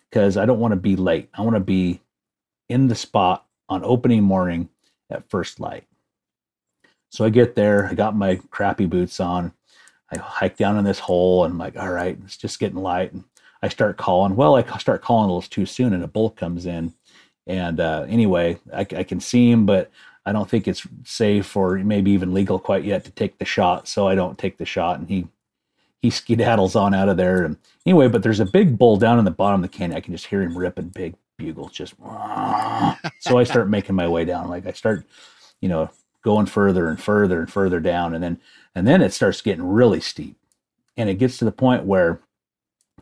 because 0.10 0.38
I 0.38 0.46
don't 0.46 0.60
want 0.60 0.72
to 0.72 0.80
be 0.80 0.96
late. 0.96 1.30
I 1.34 1.42
want 1.42 1.56
to 1.56 1.62
be 1.62 2.02
in 2.70 2.88
the 2.88 2.96
spot 2.96 3.46
on 3.70 3.84
opening 3.84 4.24
morning 4.24 4.70
at 5.10 5.30
first 5.30 5.60
light. 5.60 5.86
So 7.10 7.26
I 7.26 7.30
get 7.30 7.56
there, 7.56 7.88
I 7.88 7.94
got 7.94 8.16
my 8.16 8.36
crappy 8.50 8.86
boots 8.86 9.20
on. 9.20 9.54
I 10.12 10.18
hike 10.18 10.58
down 10.58 10.78
in 10.78 10.84
this 10.84 11.00
hole 11.00 11.44
and 11.44 11.54
I'm 11.54 11.58
like, 11.58 11.78
all 11.78 11.92
right, 11.92 12.18
it's 12.24 12.38
just 12.38 12.60
getting 12.60 12.78
light. 12.78 13.14
And 13.14 13.24
I 13.62 13.70
start 13.70 13.98
calling. 13.98 14.36
Well, 14.36 14.56
I 14.56 14.78
start 14.78 15.02
calling 15.02 15.30
a 15.30 15.34
little 15.34 15.50
too 15.50 15.66
soon 15.66 15.94
and 15.94 16.04
a 16.04 16.08
bull 16.08 16.30
comes 16.30 16.66
in. 16.66 16.94
And 17.48 17.80
uh, 17.80 18.06
anyway, 18.08 18.60
I, 18.74 18.82
I 18.82 19.04
can 19.04 19.20
see 19.20 19.50
him, 19.50 19.66
but 19.66 19.92
I 20.26 20.32
don't 20.32 20.50
think 20.50 20.68
it's 20.68 20.88
safe 21.04 21.56
or 21.56 21.76
maybe 21.78 22.12
even 22.12 22.34
legal 22.34 22.60
quite 22.60 22.84
yet 22.84 23.06
to 23.06 23.12
take 23.12 23.38
the 23.38 23.46
shot. 23.46 23.88
So 23.88 24.08
I 24.08 24.16
don't 24.16 24.38
take 24.38 24.58
the 24.58 24.66
shot. 24.66 25.00
And 25.00 25.08
he 25.08 25.28
he 26.06 26.12
skedaddles 26.12 26.80
on 26.80 26.94
out 26.94 27.10
of 27.10 27.18
there. 27.18 27.44
And 27.44 27.58
anyway, 27.86 28.08
but 28.08 28.24
there's 28.24 28.40
a 28.40 28.46
big 28.46 28.78
bull 28.78 28.98
down 28.98 29.20
in 29.20 29.26
the 29.26 29.32
bottom 29.32 29.64
of 29.64 29.70
the 29.70 29.78
canyon. 29.78 29.98
I 29.98 30.02
can 30.02 30.14
just 30.14 30.28
hear 30.28 30.42
him 30.42 30.58
ripping 30.58 30.90
big 30.90 31.16
bugles, 31.38 31.72
just 31.72 31.96
so 33.20 33.38
I 33.38 33.44
start 33.44 33.70
making 33.70 33.96
my 33.96 34.08
way 34.08 34.24
down. 34.24 34.48
Like 34.48 34.66
I 34.66 34.72
start, 34.72 35.06
you 35.62 35.70
know, 35.70 35.90
going 36.22 36.46
further 36.46 36.88
and 36.88 37.02
further 37.02 37.40
and 37.40 37.52
further 37.52 37.80
down, 37.80 38.14
and 38.14 38.24
then 38.24 38.40
and 38.74 38.88
then 38.88 39.02
it 39.02 39.14
starts 39.14 39.42
getting 39.42 39.68
really 39.68 40.00
steep, 40.00 40.38
and 40.96 41.10
it 41.10 41.16
gets 41.16 41.38
to 41.38 41.46
the 41.46 41.52
point 41.52 41.86
where 41.86 42.22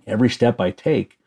every 0.07 0.29
step 0.29 0.59
I 0.59 0.71
take, 0.71 1.17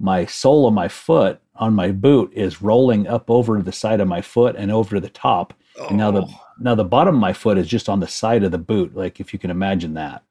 my 0.00 0.26
sole 0.26 0.66
of 0.66 0.74
my 0.74 0.88
foot 0.88 1.40
on 1.54 1.74
my 1.74 1.92
boot 1.92 2.32
is 2.34 2.62
rolling 2.62 3.06
up 3.06 3.30
over 3.30 3.62
the 3.62 3.72
side 3.72 4.00
of 4.00 4.08
my 4.08 4.22
foot 4.22 4.56
and 4.56 4.72
over 4.72 4.98
the 4.98 5.08
top. 5.08 5.54
Oh. 5.78 5.88
And 5.88 5.98
now 5.98 6.10
the 6.10 6.22
oh. 6.22 6.40
now 6.58 6.74
the 6.74 6.84
bottom 6.84 7.14
of 7.14 7.20
my 7.20 7.32
foot 7.32 7.58
is 7.58 7.68
just 7.68 7.88
on 7.88 8.00
the 8.00 8.08
side 8.08 8.42
of 8.42 8.50
the 8.50 8.58
boot, 8.58 8.96
like 8.96 9.20
if 9.20 9.32
you 9.32 9.38
can 9.38 9.50
imagine 9.50 9.94
that. 9.94 10.24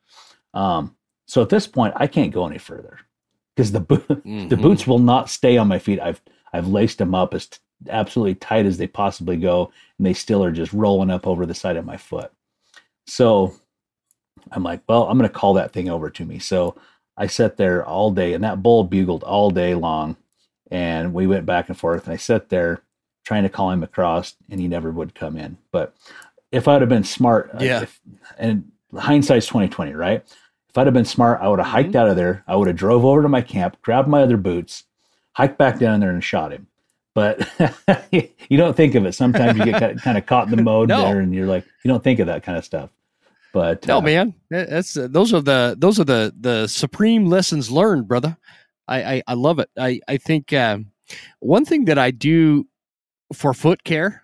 Um, 0.53 0.95
so 1.27 1.41
at 1.41 1.49
this 1.49 1.67
point, 1.67 1.93
I 1.97 2.07
can't 2.07 2.33
go 2.33 2.45
any 2.45 2.57
further 2.57 2.99
because 3.55 3.71
the 3.71 3.79
bo- 3.79 3.97
mm-hmm. 3.97 4.47
the 4.47 4.57
boots 4.57 4.85
will 4.87 4.99
not 4.99 5.29
stay 5.29 5.57
on 5.57 5.67
my 5.67 5.79
feet. 5.79 5.99
I've 5.99 6.21
I've 6.53 6.67
laced 6.67 6.97
them 6.97 7.15
up 7.15 7.33
as 7.33 7.47
t- 7.47 7.59
absolutely 7.89 8.35
tight 8.35 8.65
as 8.65 8.77
they 8.77 8.87
possibly 8.87 9.37
go, 9.37 9.71
and 9.97 10.05
they 10.05 10.13
still 10.13 10.43
are 10.43 10.51
just 10.51 10.73
rolling 10.73 11.09
up 11.09 11.25
over 11.25 11.45
the 11.45 11.53
side 11.53 11.77
of 11.77 11.85
my 11.85 11.97
foot. 11.97 12.31
So 13.07 13.53
I'm 14.51 14.63
like, 14.63 14.81
well, 14.87 15.07
I'm 15.07 15.17
going 15.17 15.29
to 15.29 15.33
call 15.33 15.53
that 15.55 15.71
thing 15.71 15.89
over 15.89 16.09
to 16.09 16.25
me. 16.25 16.39
So 16.39 16.75
I 17.17 17.27
sat 17.27 17.57
there 17.57 17.85
all 17.85 18.11
day, 18.11 18.33
and 18.33 18.43
that 18.43 18.63
bull 18.63 18.83
bugled 18.83 19.23
all 19.23 19.51
day 19.51 19.75
long, 19.75 20.17
and 20.69 21.13
we 21.13 21.27
went 21.27 21.45
back 21.45 21.69
and 21.69 21.77
forth. 21.77 22.05
And 22.05 22.13
I 22.13 22.17
sat 22.17 22.49
there 22.49 22.81
trying 23.23 23.43
to 23.43 23.49
call 23.49 23.71
him 23.71 23.83
across, 23.83 24.35
and 24.49 24.59
he 24.59 24.67
never 24.67 24.91
would 24.91 25.15
come 25.15 25.37
in. 25.37 25.57
But 25.71 25.95
if 26.51 26.67
I'd 26.67 26.81
have 26.81 26.89
been 26.89 27.03
smart, 27.03 27.51
uh, 27.53 27.63
Yeah. 27.63 27.81
if, 27.83 27.99
and 28.37 28.71
hindsight's 28.95 29.47
twenty 29.47 29.67
twenty, 29.69 29.93
right? 29.93 30.23
If 30.69 30.77
I'd 30.77 30.87
have 30.87 30.93
been 30.93 31.05
smart, 31.05 31.39
I 31.41 31.47
would 31.49 31.59
have 31.59 31.67
hiked 31.67 31.89
Mm-hmm. 31.89 31.97
out 31.97 32.09
of 32.09 32.15
there. 32.15 32.43
I 32.47 32.55
would 32.55 32.67
have 32.67 32.77
drove 32.77 33.03
over 33.05 33.21
to 33.21 33.29
my 33.29 33.41
camp, 33.41 33.77
grabbed 33.81 34.07
my 34.07 34.21
other 34.23 34.37
boots, 34.37 34.83
hiked 35.33 35.57
back 35.57 35.79
down 35.79 35.99
there, 35.99 36.11
and 36.11 36.23
shot 36.23 36.51
him. 36.53 36.67
But 37.13 37.45
you 38.11 38.57
don't 38.57 38.75
think 38.75 38.95
of 38.95 39.05
it. 39.05 39.13
Sometimes 39.13 39.57
you 39.59 39.65
get 39.65 40.01
kind 40.01 40.17
of 40.17 40.25
caught 40.25 40.47
in 40.49 40.55
the 40.55 40.63
mode 40.63 40.87
No. 40.95 41.01
there, 41.03 41.19
and 41.19 41.33
you're 41.35 41.45
like, 41.47 41.65
you 41.83 41.89
don't 41.89 42.01
think 42.03 42.19
of 42.19 42.27
that 42.27 42.43
kind 42.43 42.57
of 42.57 42.63
stuff. 42.63 42.89
But 43.53 43.85
No, 43.85 43.97
uh, 43.97 44.01
man, 44.01 44.33
that's 44.49 44.95
uh, 44.95 45.07
those 45.09 45.33
are 45.33 45.41
the 45.41 45.75
those 45.77 45.99
are 45.99 46.05
the 46.05 46.33
the 46.39 46.67
supreme 46.67 47.25
lessons 47.25 47.69
learned, 47.69 48.07
brother. 48.07 48.37
I 48.87 49.15
I, 49.15 49.23
I 49.27 49.33
love 49.33 49.59
it. 49.59 49.69
I 49.77 49.99
I 50.07 50.15
think 50.15 50.53
um, 50.53 50.91
one 51.41 51.65
thing 51.65 51.83
that 51.85 51.97
I 51.97 52.11
do 52.11 52.65
for 53.33 53.53
foot 53.53 53.83
care, 53.83 54.20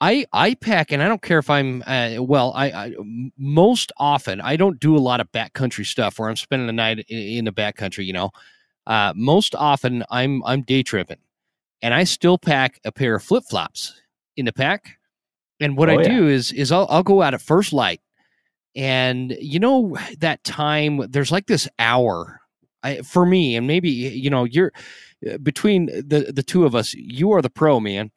I 0.00 0.26
I 0.32 0.54
pack, 0.54 0.92
and 0.92 1.02
I 1.02 1.08
don't 1.08 1.22
care 1.22 1.38
if 1.38 1.50
I'm 1.50 1.82
uh, 1.86 2.16
well. 2.20 2.52
I 2.54 2.94
most 3.36 3.92
often 3.98 4.40
I 4.40 4.56
don't 4.56 4.78
do 4.80 4.96
a 4.96 4.98
lot 4.98 5.20
of 5.20 5.30
backcountry 5.32 5.86
stuff 5.86 6.18
where 6.18 6.28
I'm 6.28 6.36
spending 6.36 6.66
the 6.66 6.72
night 6.72 7.00
in, 7.08 7.18
in 7.18 7.44
the 7.46 7.52
backcountry. 7.52 8.06
You 8.06 8.12
know, 8.12 8.30
uh, 8.86 9.12
most 9.16 9.54
often 9.54 10.04
I'm 10.10 10.42
I'm 10.44 10.62
day 10.62 10.82
tripping, 10.82 11.18
and 11.82 11.94
I 11.94 12.04
still 12.04 12.38
pack 12.38 12.80
a 12.84 12.92
pair 12.92 13.16
of 13.16 13.24
flip 13.24 13.44
flops 13.50 14.00
in 14.36 14.46
the 14.46 14.52
pack. 14.52 14.98
And 15.60 15.76
what 15.76 15.88
Oh, 15.88 15.92
I 15.92 15.96
yeah. 15.98 16.08
do 16.08 16.28
is 16.28 16.52
is 16.52 16.72
I'll 16.72 16.86
I'll 16.90 17.02
go 17.02 17.22
out 17.22 17.34
at 17.34 17.42
first 17.42 17.72
light 17.72 18.00
and 18.76 19.36
you 19.40 19.58
know 19.58 19.96
that 20.18 20.44
time 20.44 21.00
there's 21.10 21.32
like 21.32 21.46
this 21.46 21.68
hour 21.78 22.40
I, 22.82 22.98
for 23.02 23.26
me 23.26 23.56
and 23.56 23.66
maybe 23.66 23.90
you 23.90 24.30
know 24.30 24.44
you're 24.44 24.72
uh, 25.30 25.38
between 25.38 25.86
the 25.86 26.30
the 26.34 26.42
two 26.42 26.64
of 26.64 26.74
us 26.74 26.94
you 26.94 27.32
are 27.32 27.42
the 27.42 27.50
pro 27.50 27.80
man 27.80 28.10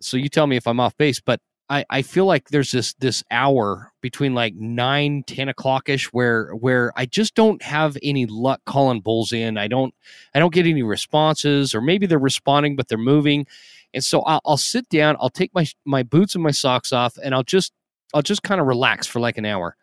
so 0.00 0.16
you 0.16 0.28
tell 0.28 0.46
me 0.46 0.56
if 0.56 0.66
i'm 0.66 0.80
off 0.80 0.96
base 0.96 1.20
but 1.20 1.40
i 1.68 1.84
i 1.90 2.02
feel 2.02 2.24
like 2.24 2.48
there's 2.48 2.70
this 2.70 2.94
this 2.94 3.22
hour 3.30 3.92
between 4.00 4.34
like 4.34 4.54
9 4.54 5.22
10 5.26 5.48
o'clock 5.48 5.88
ish 5.88 6.06
where 6.06 6.52
where 6.52 6.92
i 6.96 7.06
just 7.06 7.34
don't 7.34 7.62
have 7.62 7.96
any 8.02 8.26
luck 8.26 8.60
calling 8.64 9.00
bulls 9.00 9.32
in. 9.32 9.58
I 9.58 9.68
don't 9.68 9.94
i 10.34 10.38
don't 10.38 10.52
get 10.52 10.66
any 10.66 10.82
responses 10.82 11.74
or 11.74 11.80
maybe 11.80 12.06
they're 12.06 12.18
responding 12.18 12.76
but 12.76 12.88
they're 12.88 12.98
moving. 12.98 13.46
And 13.94 14.04
so 14.04 14.20
i'll, 14.22 14.40
I'll 14.44 14.56
sit 14.56 14.88
down 14.88 15.16
i'll 15.20 15.30
take 15.30 15.54
my 15.54 15.66
my 15.84 16.02
boots 16.02 16.34
and 16.34 16.44
my 16.44 16.50
socks 16.50 16.92
off 16.92 17.16
and 17.22 17.34
i'll 17.34 17.42
just 17.42 17.72
i'll 18.14 18.22
just 18.22 18.42
kind 18.42 18.60
of 18.60 18.66
relax 18.66 19.06
for 19.06 19.20
like 19.20 19.38
an 19.38 19.44
hour. 19.44 19.76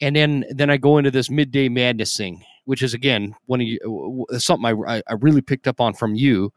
And 0.00 0.14
then 0.14 0.44
then 0.50 0.68
I 0.70 0.76
go 0.76 0.98
into 0.98 1.10
this 1.10 1.30
midday 1.30 1.68
madness 1.68 2.16
thing, 2.16 2.44
which 2.66 2.82
is 2.82 2.92
again 2.94 3.34
one 3.46 3.60
of 3.60 3.66
you 3.66 4.26
something 4.38 4.84
I 4.86 5.02
I 5.06 5.14
really 5.14 5.40
picked 5.40 5.66
up 5.66 5.80
on 5.80 5.94
from 5.94 6.14
you, 6.14 6.52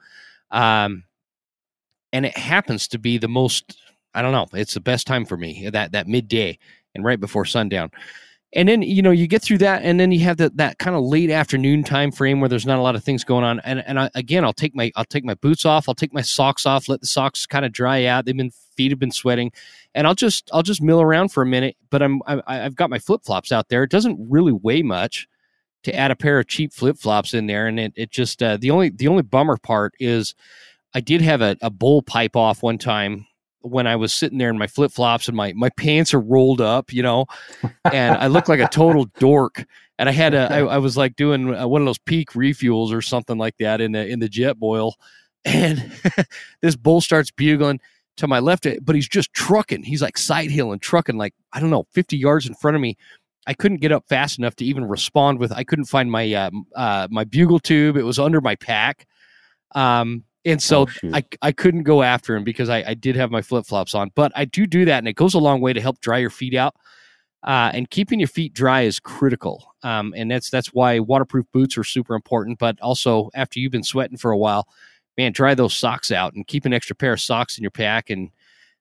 um, 0.52 1.04
and 2.14 2.26
it 2.26 2.38
happens 2.38 2.88
to 2.89 2.99
be 2.99 3.18
the 3.18 3.28
most 3.28 3.78
I 4.14 4.22
don't 4.22 4.32
know 4.32 4.47
it's 4.53 4.74
the 4.74 4.80
best 4.80 5.07
time 5.07 5.26
for 5.26 5.38
me 5.38 5.70
that 5.72 5.91
that 5.91 6.07
midday 6.07 6.57
and 6.95 7.03
right 7.03 7.20
before 7.20 7.45
sundown, 7.45 7.91
and 8.53 8.68
then 8.68 8.82
you 8.82 9.01
know 9.01 9.12
you 9.12 9.28
get 9.28 9.41
through 9.41 9.60
that 9.60 9.84
and 9.84 9.99
then 9.99 10.12
you 10.12 10.22
have 10.22 10.38
that 10.38 10.57
that 10.57 10.80
kind 10.80 10.95
of 10.95 11.03
late 11.03 11.30
afternoon 11.30 11.84
time 11.84 12.12
frame 12.12 12.39
where 12.39 12.49
there's 12.49 12.66
not 12.66 12.80
a 12.80 12.82
lot 12.82 12.95
of 12.95 13.03
things 13.03 13.24
going 13.24 13.43
on 13.43 13.60
and 13.62 13.84
and 13.86 13.99
I, 13.99 14.10
again 14.16 14.43
I'll 14.43 14.53
take 14.53 14.76
my 14.76 14.91
I'll 14.95 15.05
take 15.05 15.24
my 15.24 15.36
boots 15.36 15.66
off 15.66 15.88
I'll 15.88 15.95
take 15.95 16.14
my 16.14 16.22
socks 16.22 16.66
off 16.66 16.89
let 16.89 17.01
the 17.01 17.07
socks 17.07 17.45
kind 17.45 17.66
of 17.66 17.72
dry 17.72 18.05
out 18.05 18.26
they've 18.26 18.36
been 18.36 18.51
feet 18.76 18.91
have 18.91 18.99
been 18.99 19.12
sweating 19.12 19.51
and 19.95 20.07
I'll 20.07 20.16
just 20.16 20.49
I'll 20.53 20.64
just 20.64 20.82
mill 20.82 21.01
around 21.01 21.30
for 21.30 21.43
a 21.43 21.45
minute. 21.45 21.76
But 21.89 22.01
I'm 22.01 22.22
I, 22.26 22.41
I've 22.47 22.76
got 22.76 22.89
my 22.89 22.99
flip 22.99 23.24
flops 23.26 23.51
out 23.51 23.70
there. 23.70 23.84
It 23.84 23.91
doesn't 23.91 24.20
really 24.30 24.51
weigh 24.51 24.84
much 24.84 25.28
to 25.84 25.95
add 25.95 26.12
a 26.12 26.16
pair 26.16 26.39
of 26.39 26.47
cheap 26.47 26.74
flip 26.74 26.97
flops 26.97 27.34
in 27.34 27.47
there, 27.47 27.68
and 27.68 27.80
it 27.80 27.93
it 27.95 28.12
just 28.12 28.41
uh, 28.41 28.57
the 28.57 28.72
only 28.72 28.89
the 28.89 29.07
only 29.07 29.24
bummer 29.24 29.57
part 29.57 29.93
is 29.99 30.36
I 30.94 31.02
did 31.02 31.22
have 31.22 31.42
a, 31.42 31.56
a 31.62 31.70
bull 31.70 32.02
pipe 32.02 32.36
off 32.36 32.64
one 32.64 32.78
time 32.78 33.28
when 33.62 33.88
I 33.88 33.96
was 33.96 34.14
sitting 34.14 34.38
there 34.38 34.50
in 34.50 34.58
my 34.58 34.68
flip 34.68 34.92
flops 34.92 35.28
and 35.28 35.36
my 35.36 35.54
my 35.54 35.70
pants 35.70 36.14
are 36.14 36.20
rolled 36.20 36.62
up, 36.62 36.94
you 36.94 37.04
know, 37.04 37.26
and 37.92 38.18
I 38.18 38.28
look 38.28 38.48
like 38.48 38.60
a 38.60 38.68
total 38.68 39.06
dork. 39.20 39.66
And 39.98 40.08
I 40.08 40.14
had 40.14 40.34
a 40.34 40.52
I, 40.52 40.60
I 40.76 40.78
was 40.78 40.98
like 40.98 41.16
doing 41.16 41.54
uh, 41.56 41.68
one 41.68 41.82
of 41.82 41.86
those 41.86 42.00
peak 42.00 42.32
refuels 42.32 42.94
or 42.94 43.02
something 43.02 43.38
like 43.38 43.58
that 43.58 43.82
in 43.82 43.92
the 43.92 44.08
in 44.08 44.20
the 44.20 44.30
Jetboil, 44.30 44.94
and 45.46 45.92
this 46.62 46.76
bull 46.76 47.02
starts 47.02 47.32
bugling 47.32 47.80
to 48.18 48.28
my 48.28 48.40
left, 48.40 48.66
eh, 48.66 48.78
but 48.82 48.96
he's 48.96 49.08
just 49.08 49.34
trucking. 49.34 49.84
He's 49.84 50.02
like 50.02 50.18
side 50.18 50.52
hilling, 50.52 50.80
trucking 50.80 51.18
like 51.18 51.34
I 51.54 51.60
don't 51.60 51.70
know, 51.70 51.86
fifty 51.92 52.18
yards 52.18 52.48
in 52.48 52.56
front 52.56 52.76
of 52.76 52.82
me. 52.82 52.98
I 53.48 53.54
couldn't 53.54 53.82
get 53.82 53.92
up 53.92 54.06
fast 54.08 54.38
enough 54.38 54.56
to 54.58 54.66
even 54.66 54.86
respond 54.86 55.40
with. 55.40 55.52
I 55.52 55.64
couldn't 55.64 55.86
find 55.86 56.12
my 56.12 56.32
uh, 56.34 56.52
uh, 56.76 57.08
my 57.10 57.24
bugle 57.24 57.60
tube. 57.60 57.98
It 57.98 58.04
was 58.04 58.20
under 58.20 58.42
my 58.42 58.56
pack, 58.56 59.08
um, 59.76 60.24
and 60.52 60.62
so 60.62 60.88
Oh. 61.04 61.10
I 61.14 61.24
I 61.41 61.52
couldn't 61.52 61.84
go 61.84 62.02
after 62.04 62.36
him 62.36 62.43
because 62.43 62.70
I, 62.70 62.84
I 62.88 62.93
did 62.93 63.16
have 63.16 63.32
my 63.32 63.41
flip 63.41 63.66
flops 63.66 63.93
on. 63.95 64.12
But 64.16 64.32
I 64.36 64.45
do 64.45 64.66
do 64.68 64.86
that, 64.86 64.97
and 65.00 65.08
it 65.08 65.14
goes 65.16 65.34
a 65.34 65.39
long 65.39 65.62
way 65.62 65.74
to 65.74 65.82
help 65.82 66.00
dry 66.02 66.18
your 66.18 66.30
feet 66.30 66.56
out. 66.56 66.76
Uh, 67.41 67.72
and 67.74 67.89
keeping 67.89 68.20
your 68.20 68.28
feet 68.28 68.54
dry 68.54 68.82
is 68.82 69.00
critical, 69.00 69.74
um, 69.84 70.14
and 70.18 70.30
that's 70.30 70.50
that's 70.50 70.74
why 70.74 71.00
waterproof 71.00 71.45
boots 71.54 71.78
are 71.78 71.86
super 71.86 72.14
important. 72.14 72.60
But 72.60 72.78
also, 72.82 73.30
after 73.34 73.60
you've 73.62 73.72
been 73.72 73.84
sweating 73.84 74.18
for 74.18 74.32
a 74.32 74.38
while, 74.38 74.68
man, 75.18 75.32
dry 75.32 75.56
those 75.56 75.74
socks 75.74 76.12
out 76.12 76.34
and 76.34 76.45
keep 76.45 76.66
an 76.66 76.74
extra 76.74 76.97
pair 76.97 77.14
of 77.14 77.22
socks 77.22 77.58
in 77.58 77.62
your 77.62 77.72
pack, 77.72 78.10
and 78.10 78.30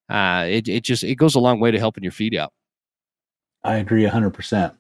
uh, 0.09 0.45
it 0.49 0.67
it 0.67 0.83
just 0.83 1.05
it 1.05 1.15
goes 1.15 1.37
a 1.37 1.41
long 1.41 1.61
way 1.61 1.71
to 1.71 1.79
helping 1.79 2.03
your 2.03 2.13
feet 2.13 2.35
out. 2.35 2.53
I 3.63 3.77
agree 3.77 4.05
100%. 4.05 4.75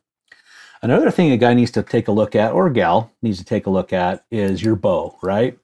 Another 0.83 1.11
thing 1.11 1.33
a 1.33 1.37
guy 1.37 1.55
needs 1.55 1.73
to 1.73 1.83
take 1.83 2.09
a 2.09 2.13
look 2.13 2.35
at, 2.37 2.53
or 2.53 2.69
a 2.69 2.73
gal 2.73 3.13
needs 3.23 3.39
to 3.39 3.45
take 3.45 3.67
a 3.67 3.71
look 3.71 3.93
at, 3.93 4.25
is 4.31 4.63
your 4.63 4.77
bow, 4.77 5.17
right? 5.23 5.59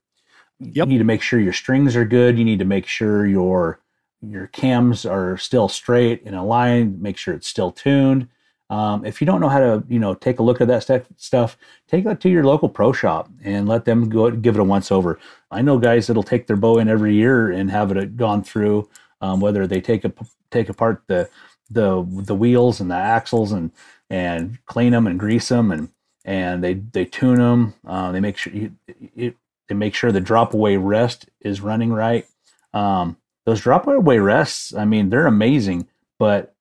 Yep. 0.60 0.74
You 0.74 0.86
need 0.86 0.98
to 0.98 1.04
make 1.04 1.22
sure 1.22 1.40
your 1.40 1.52
strings 1.52 1.96
are 1.96 2.04
good. 2.04 2.38
You 2.38 2.44
need 2.44 2.58
to 2.60 2.64
make 2.64 2.86
sure 2.86 3.26
your 3.26 3.80
your 4.22 4.46
cams 4.48 5.04
are 5.04 5.36
still 5.36 5.68
straight 5.68 6.22
in 6.22 6.34
a 6.34 6.44
line. 6.44 7.00
Make 7.02 7.18
sure 7.18 7.34
it's 7.34 7.48
still 7.48 7.70
tuned. 7.70 8.28
Um, 8.70 9.04
if 9.04 9.20
you 9.20 9.26
don't 9.26 9.40
know 9.40 9.50
how 9.50 9.60
to, 9.60 9.84
you 9.88 9.98
know, 9.98 10.14
take 10.14 10.38
a 10.38 10.42
look 10.42 10.60
at 10.60 10.68
that 10.68 10.82
stuff, 10.82 11.02
stuff, 11.16 11.58
take 11.86 12.06
it 12.06 12.20
to 12.20 12.30
your 12.30 12.44
local 12.44 12.68
pro 12.68 12.92
shop 12.92 13.28
and 13.44 13.68
let 13.68 13.84
them 13.84 14.08
go 14.08 14.30
give 14.30 14.54
it 14.56 14.60
a 14.60 14.64
once 14.64 14.90
over. 14.90 15.18
I 15.50 15.60
know 15.60 15.78
guys 15.78 16.06
that'll 16.06 16.22
take 16.22 16.46
their 16.46 16.56
bow 16.56 16.78
in 16.78 16.88
every 16.88 17.14
year 17.14 17.50
and 17.50 17.70
have 17.70 17.92
it 17.92 18.16
gone 18.16 18.42
through. 18.42 18.88
Um, 19.20 19.40
whether 19.40 19.66
they 19.66 19.80
take 19.80 20.04
a, 20.04 20.12
take 20.50 20.68
apart 20.68 21.02
the 21.06 21.28
the 21.70 22.04
the 22.08 22.34
wheels 22.34 22.80
and 22.80 22.90
the 22.90 22.94
axles 22.96 23.52
and 23.52 23.70
and 24.10 24.58
clean 24.66 24.92
them 24.92 25.06
and 25.06 25.18
grease 25.18 25.48
them 25.48 25.70
and 25.70 25.90
and 26.24 26.64
they 26.64 26.74
they 26.74 27.04
tune 27.04 27.38
them. 27.38 27.74
Uh, 27.86 28.12
they 28.12 28.20
make 28.20 28.36
sure 28.36 28.52
you, 28.52 28.72
it, 29.14 29.36
they 29.68 29.74
make 29.74 29.94
sure 29.94 30.12
the 30.12 30.20
drop 30.20 30.54
away 30.54 30.76
rest 30.76 31.28
is 31.40 31.60
running 31.60 31.92
right. 31.92 32.26
Um, 32.72 33.16
those 33.46 33.60
drop 33.60 33.86
away 33.86 34.18
rests, 34.18 34.74
I 34.74 34.84
mean, 34.84 35.10
they're 35.10 35.26
amazing, 35.26 35.86
but 36.18 36.54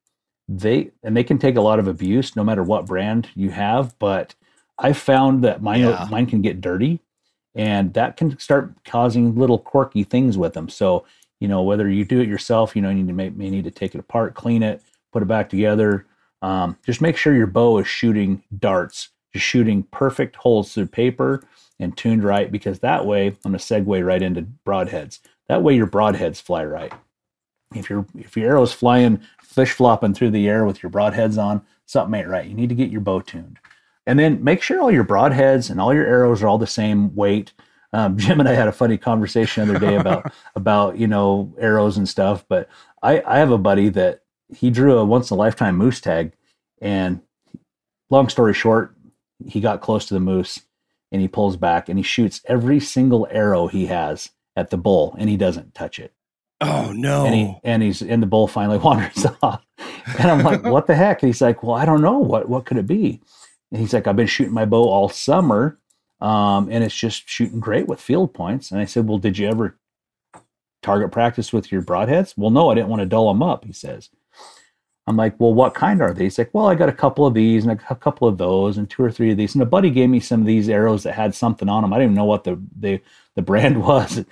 they 0.50 0.92
and 1.04 1.16
they 1.16 1.24
can 1.24 1.38
take 1.40 1.56
a 1.56 1.62
lot 1.62 1.80
of 1.80 1.88
abuse 1.88 2.36
no 2.36 2.44
matter 2.44 2.64
what 2.64 2.86
brand 2.86 3.30
you 3.36 3.50
have. 3.52 3.98
But 4.00 4.36
I 4.78 4.94
found 4.94 5.44
that 5.44 5.62
mine 5.62 5.82
Yeah. 5.82 6.08
mine 6.10 6.26
can 6.26 6.42
get 6.42 6.62
dirty, 6.62 7.00
and 7.56 7.94
that 7.94 8.18
can 8.18 8.38
start 8.40 8.74
causing 8.84 9.36
little 9.36 9.58
quirky 9.60 10.04
things 10.04 10.38
with 10.38 10.54
them. 10.54 10.68
So 10.70 11.06
you 11.40 11.48
know 11.48 11.64
whether 11.64 11.90
you 11.90 12.04
do 12.06 12.20
it 12.20 12.28
yourself, 12.28 12.76
you 12.76 12.82
know 12.82 12.90
you 12.90 12.96
need 12.96 13.08
to 13.08 13.14
may, 13.14 13.30
may 13.30 13.50
need 13.50 13.64
to 13.64 13.72
take 13.72 13.96
it 13.96 14.00
apart, 14.00 14.34
clean 14.36 14.64
it, 14.64 14.82
put 15.12 15.22
it 15.24 15.28
back 15.28 15.50
together. 15.50 16.06
Um, 16.42 16.78
just 16.86 17.00
make 17.02 17.16
sure 17.16 17.34
your 17.34 17.48
bow 17.48 17.78
is 17.78 17.88
shooting 17.88 18.44
darts, 18.60 19.10
just 19.32 19.46
shooting 19.46 19.84
perfect 19.84 20.36
holes 20.36 20.74
through 20.74 20.88
paper 20.88 21.46
and 21.84 21.96
tuned 21.96 22.24
right, 22.24 22.52
because 22.52 22.80
that 22.80 23.06
way 23.06 23.28
I'm 23.28 23.52
going 23.52 23.58
to 23.58 23.60
segue 23.60 24.06
right 24.06 24.22
into 24.22 24.48
broadheads. 24.66 25.20
That 25.48 25.62
way 25.62 25.76
your 25.76 25.88
broadheads 25.88 26.42
fly 26.42 26.66
right. 26.66 26.94
If 27.76 27.90
your 27.90 28.06
if 28.18 28.38
your 28.38 28.50
arrow's 28.50 28.74
flying 28.74 29.22
fish 29.42 29.72
flopping 29.72 30.14
through 30.14 30.32
the 30.32 30.48
air 30.48 30.66
with 30.66 30.82
your 30.82 30.92
broadheads 30.92 31.42
on, 31.42 31.62
something 31.86 32.20
ain't 32.20 32.30
right. 32.30 32.48
You 32.48 32.56
need 32.56 32.70
to 32.70 32.76
get 32.76 32.90
your 32.90 33.02
bow 33.02 33.22
tuned, 33.22 33.60
and 34.06 34.18
then 34.18 34.44
make 34.44 34.62
sure 34.62 34.82
all 34.82 34.92
your 34.92 35.04
broadheads 35.04 35.70
and 35.70 35.80
all 35.80 35.94
your 35.94 36.06
arrows 36.06 36.42
are 36.42 36.48
all 36.48 36.58
the 36.58 36.68
same 36.68 37.14
weight. 37.16 37.54
Um, 37.92 38.18
Jim 38.18 38.40
and 38.40 38.50
I 38.50 38.54
had 38.54 38.68
a 38.68 38.74
funny 38.74 38.98
conversation 38.98 39.68
the 39.68 39.76
other 39.76 39.86
day 39.86 39.96
about 39.96 40.32
about 40.56 40.98
you 40.98 41.08
know 41.08 41.54
arrows 41.60 41.98
and 41.98 42.08
stuff. 42.08 42.46
But 42.48 42.70
I 43.02 43.22
I 43.26 43.38
have 43.40 43.52
a 43.52 43.58
buddy 43.58 43.90
that 43.90 44.22
he 44.54 44.70
drew 44.70 44.98
a 44.98 45.06
once 45.06 45.32
in 45.32 45.36
a 45.36 45.38
lifetime 45.38 45.76
moose 45.76 46.00
tag, 46.00 46.34
and 46.82 47.22
long 48.10 48.30
story 48.30 48.54
short, 48.54 48.96
he 49.48 49.60
got 49.60 49.82
close 49.82 50.06
to 50.08 50.14
the 50.14 50.20
moose, 50.20 50.62
and 51.14 51.22
he 51.22 51.28
pulls 51.28 51.56
back 51.56 51.88
and 51.88 51.98
he 51.98 52.04
shoots 52.04 52.42
every 52.46 52.80
single 52.80 53.28
arrow 53.30 53.68
he 53.68 53.86
has 53.86 54.32
at 54.56 54.72
the 54.72 54.78
bull, 54.78 55.16
and 55.18 55.30
he 55.30 55.38
doesn't 55.38 55.74
touch 55.74 56.00
it. 56.00 56.12
Oh 56.60 56.92
no! 56.94 57.26
and 57.26 57.36
he 57.36 57.58
and 57.64 57.84
he's 57.84 58.02
and 58.02 58.22
the 58.22 58.28
bull 58.28 58.48
finally 58.48 58.78
wanders 58.84 59.26
off. 59.42 59.66
And 60.20 60.30
i'm 60.30 60.44
like 60.44 60.64
what 60.64 60.88
the 60.88 60.96
heck? 60.96 61.22
And 61.22 61.30
he's 61.30 61.42
like 61.42 61.64
well 61.64 61.76
i 61.76 61.86
don't 61.86 62.02
know. 62.02 62.18
What 62.18 62.50
what 62.50 62.66
could 62.66 62.78
it 62.78 62.88
be? 62.88 63.22
And 63.72 63.80
he's 63.80 63.94
like 63.94 64.08
i've 64.08 64.16
been 64.16 64.28
shooting 64.28 64.54
my 64.54 64.66
bow 64.66 64.84
all 64.90 65.08
summer 65.08 65.80
um, 66.20 66.70
and 66.72 66.84
it's 66.84 66.96
just 66.96 67.28
shooting 67.30 67.60
great 67.60 67.88
with 67.88 68.02
field 68.02 68.34
points. 68.34 68.72
And 68.72 68.82
i 68.82 68.86
said 68.86 69.08
well 69.08 69.20
did 69.20 69.38
you 69.38 69.48
ever 69.48 69.78
target 70.82 71.12
practice 71.12 71.54
with 71.54 71.72
your 71.72 71.82
broadheads? 71.82 72.34
Well 72.38 72.50
no 72.50 72.70
i 72.70 72.76
didn't 72.76 72.90
want 72.90 73.02
to 73.02 73.06
dull 73.06 73.32
them 73.32 73.44
up 73.44 73.66
he 73.66 73.74
says 73.74 74.10
i'm 75.08 75.18
like 75.18 75.38
well 75.40 75.54
what 75.54 75.74
kind 75.74 76.02
are 76.02 76.14
these? 76.14 76.38
like 76.38 76.54
well 76.54 76.68
i 76.68 76.76
got 76.76 76.90
a 76.90 76.94
couple 76.94 77.26
of 77.26 77.34
these 77.34 77.66
and 77.66 77.80
a 77.90 77.96
couple 77.96 78.28
of 78.28 78.38
those 78.38 78.78
and 78.78 78.90
two 78.90 79.04
or 79.04 79.12
three 79.12 79.32
of 79.32 79.38
these 79.38 79.54
and 79.56 79.62
a 79.62 79.66
buddy 79.66 79.90
gave 79.90 80.10
me 80.10 80.20
some 80.20 80.42
of 80.42 80.48
these 80.48 80.70
arrows 80.70 81.04
that 81.04 81.14
had 81.14 81.34
something 81.36 81.68
on 81.70 81.82
them 81.82 81.94
i 81.94 81.98
didn't 81.98 82.12
even 82.12 82.16
know 82.16 82.26
what 82.26 82.44
the 82.44 82.60
the, 82.80 83.00
the 83.36 83.42
brand 83.42 83.82
was 83.86 84.24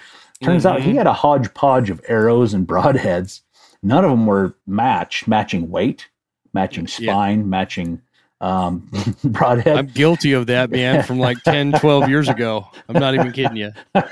Turns 0.44 0.66
out 0.66 0.82
he 0.82 0.96
had 0.96 1.06
a 1.06 1.14
hodgepodge 1.14 1.92
of 1.92 2.02
arrows 2.08 2.56
and 2.56 2.68
broadheads 2.68 3.42
none 3.84 4.04
of 4.04 4.12
them 4.12 4.26
were 4.26 4.56
matched, 4.68 5.28
matching 5.28 5.70
weight, 5.70 6.08
matching 6.54 6.88
Yeah. 6.98 7.14
spine, 7.14 7.50
matching 7.50 8.02
um, 8.40 8.90
broadhead. 9.24 9.78
I'm 9.78 9.86
guilty 9.88 10.34
of 10.34 10.48
that, 10.48 10.72
man, 10.72 11.04
from 11.04 11.20
like 11.20 11.42
10, 11.44 11.74
12 11.74 12.10
years 12.10 12.28
ago. 12.28 12.68
I'm 12.90 13.00
not 13.00 13.14
even 13.14 13.32
kidding 13.32 13.56
you. 13.58 13.72
I 13.96 14.04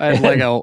had 0.00 0.20
like 0.22 0.40
a, 0.40 0.60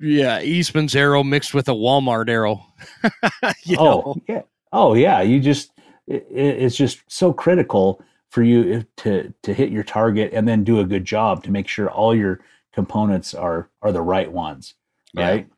yeah, 0.00 0.40
Easton's 0.40 0.96
arrow 0.96 1.22
mixed 1.22 1.54
with 1.54 1.68
a 1.68 1.72
Walmart 1.72 2.28
arrow. 2.28 2.64
you 3.64 3.76
know? 3.76 4.02
oh 4.06 4.16
yeah 4.28 4.42
oh 4.72 4.94
yeah 4.94 5.20
you 5.20 5.40
just 5.40 5.72
it, 6.06 6.26
it's 6.30 6.76
just 6.76 7.00
so 7.08 7.32
critical 7.32 8.00
for 8.30 8.42
you 8.42 8.84
to 8.96 9.32
to 9.42 9.52
hit 9.52 9.70
your 9.70 9.82
target 9.82 10.32
and 10.32 10.46
then 10.48 10.64
do 10.64 10.80
a 10.80 10.84
good 10.84 11.04
job 11.04 11.42
to 11.44 11.50
make 11.50 11.68
sure 11.68 11.90
all 11.90 12.14
your 12.14 12.40
components 12.72 13.34
are 13.34 13.68
are 13.82 13.92
the 13.92 14.00
right 14.00 14.30
ones 14.30 14.74
Yeah. 15.12 15.28
right 15.28 15.48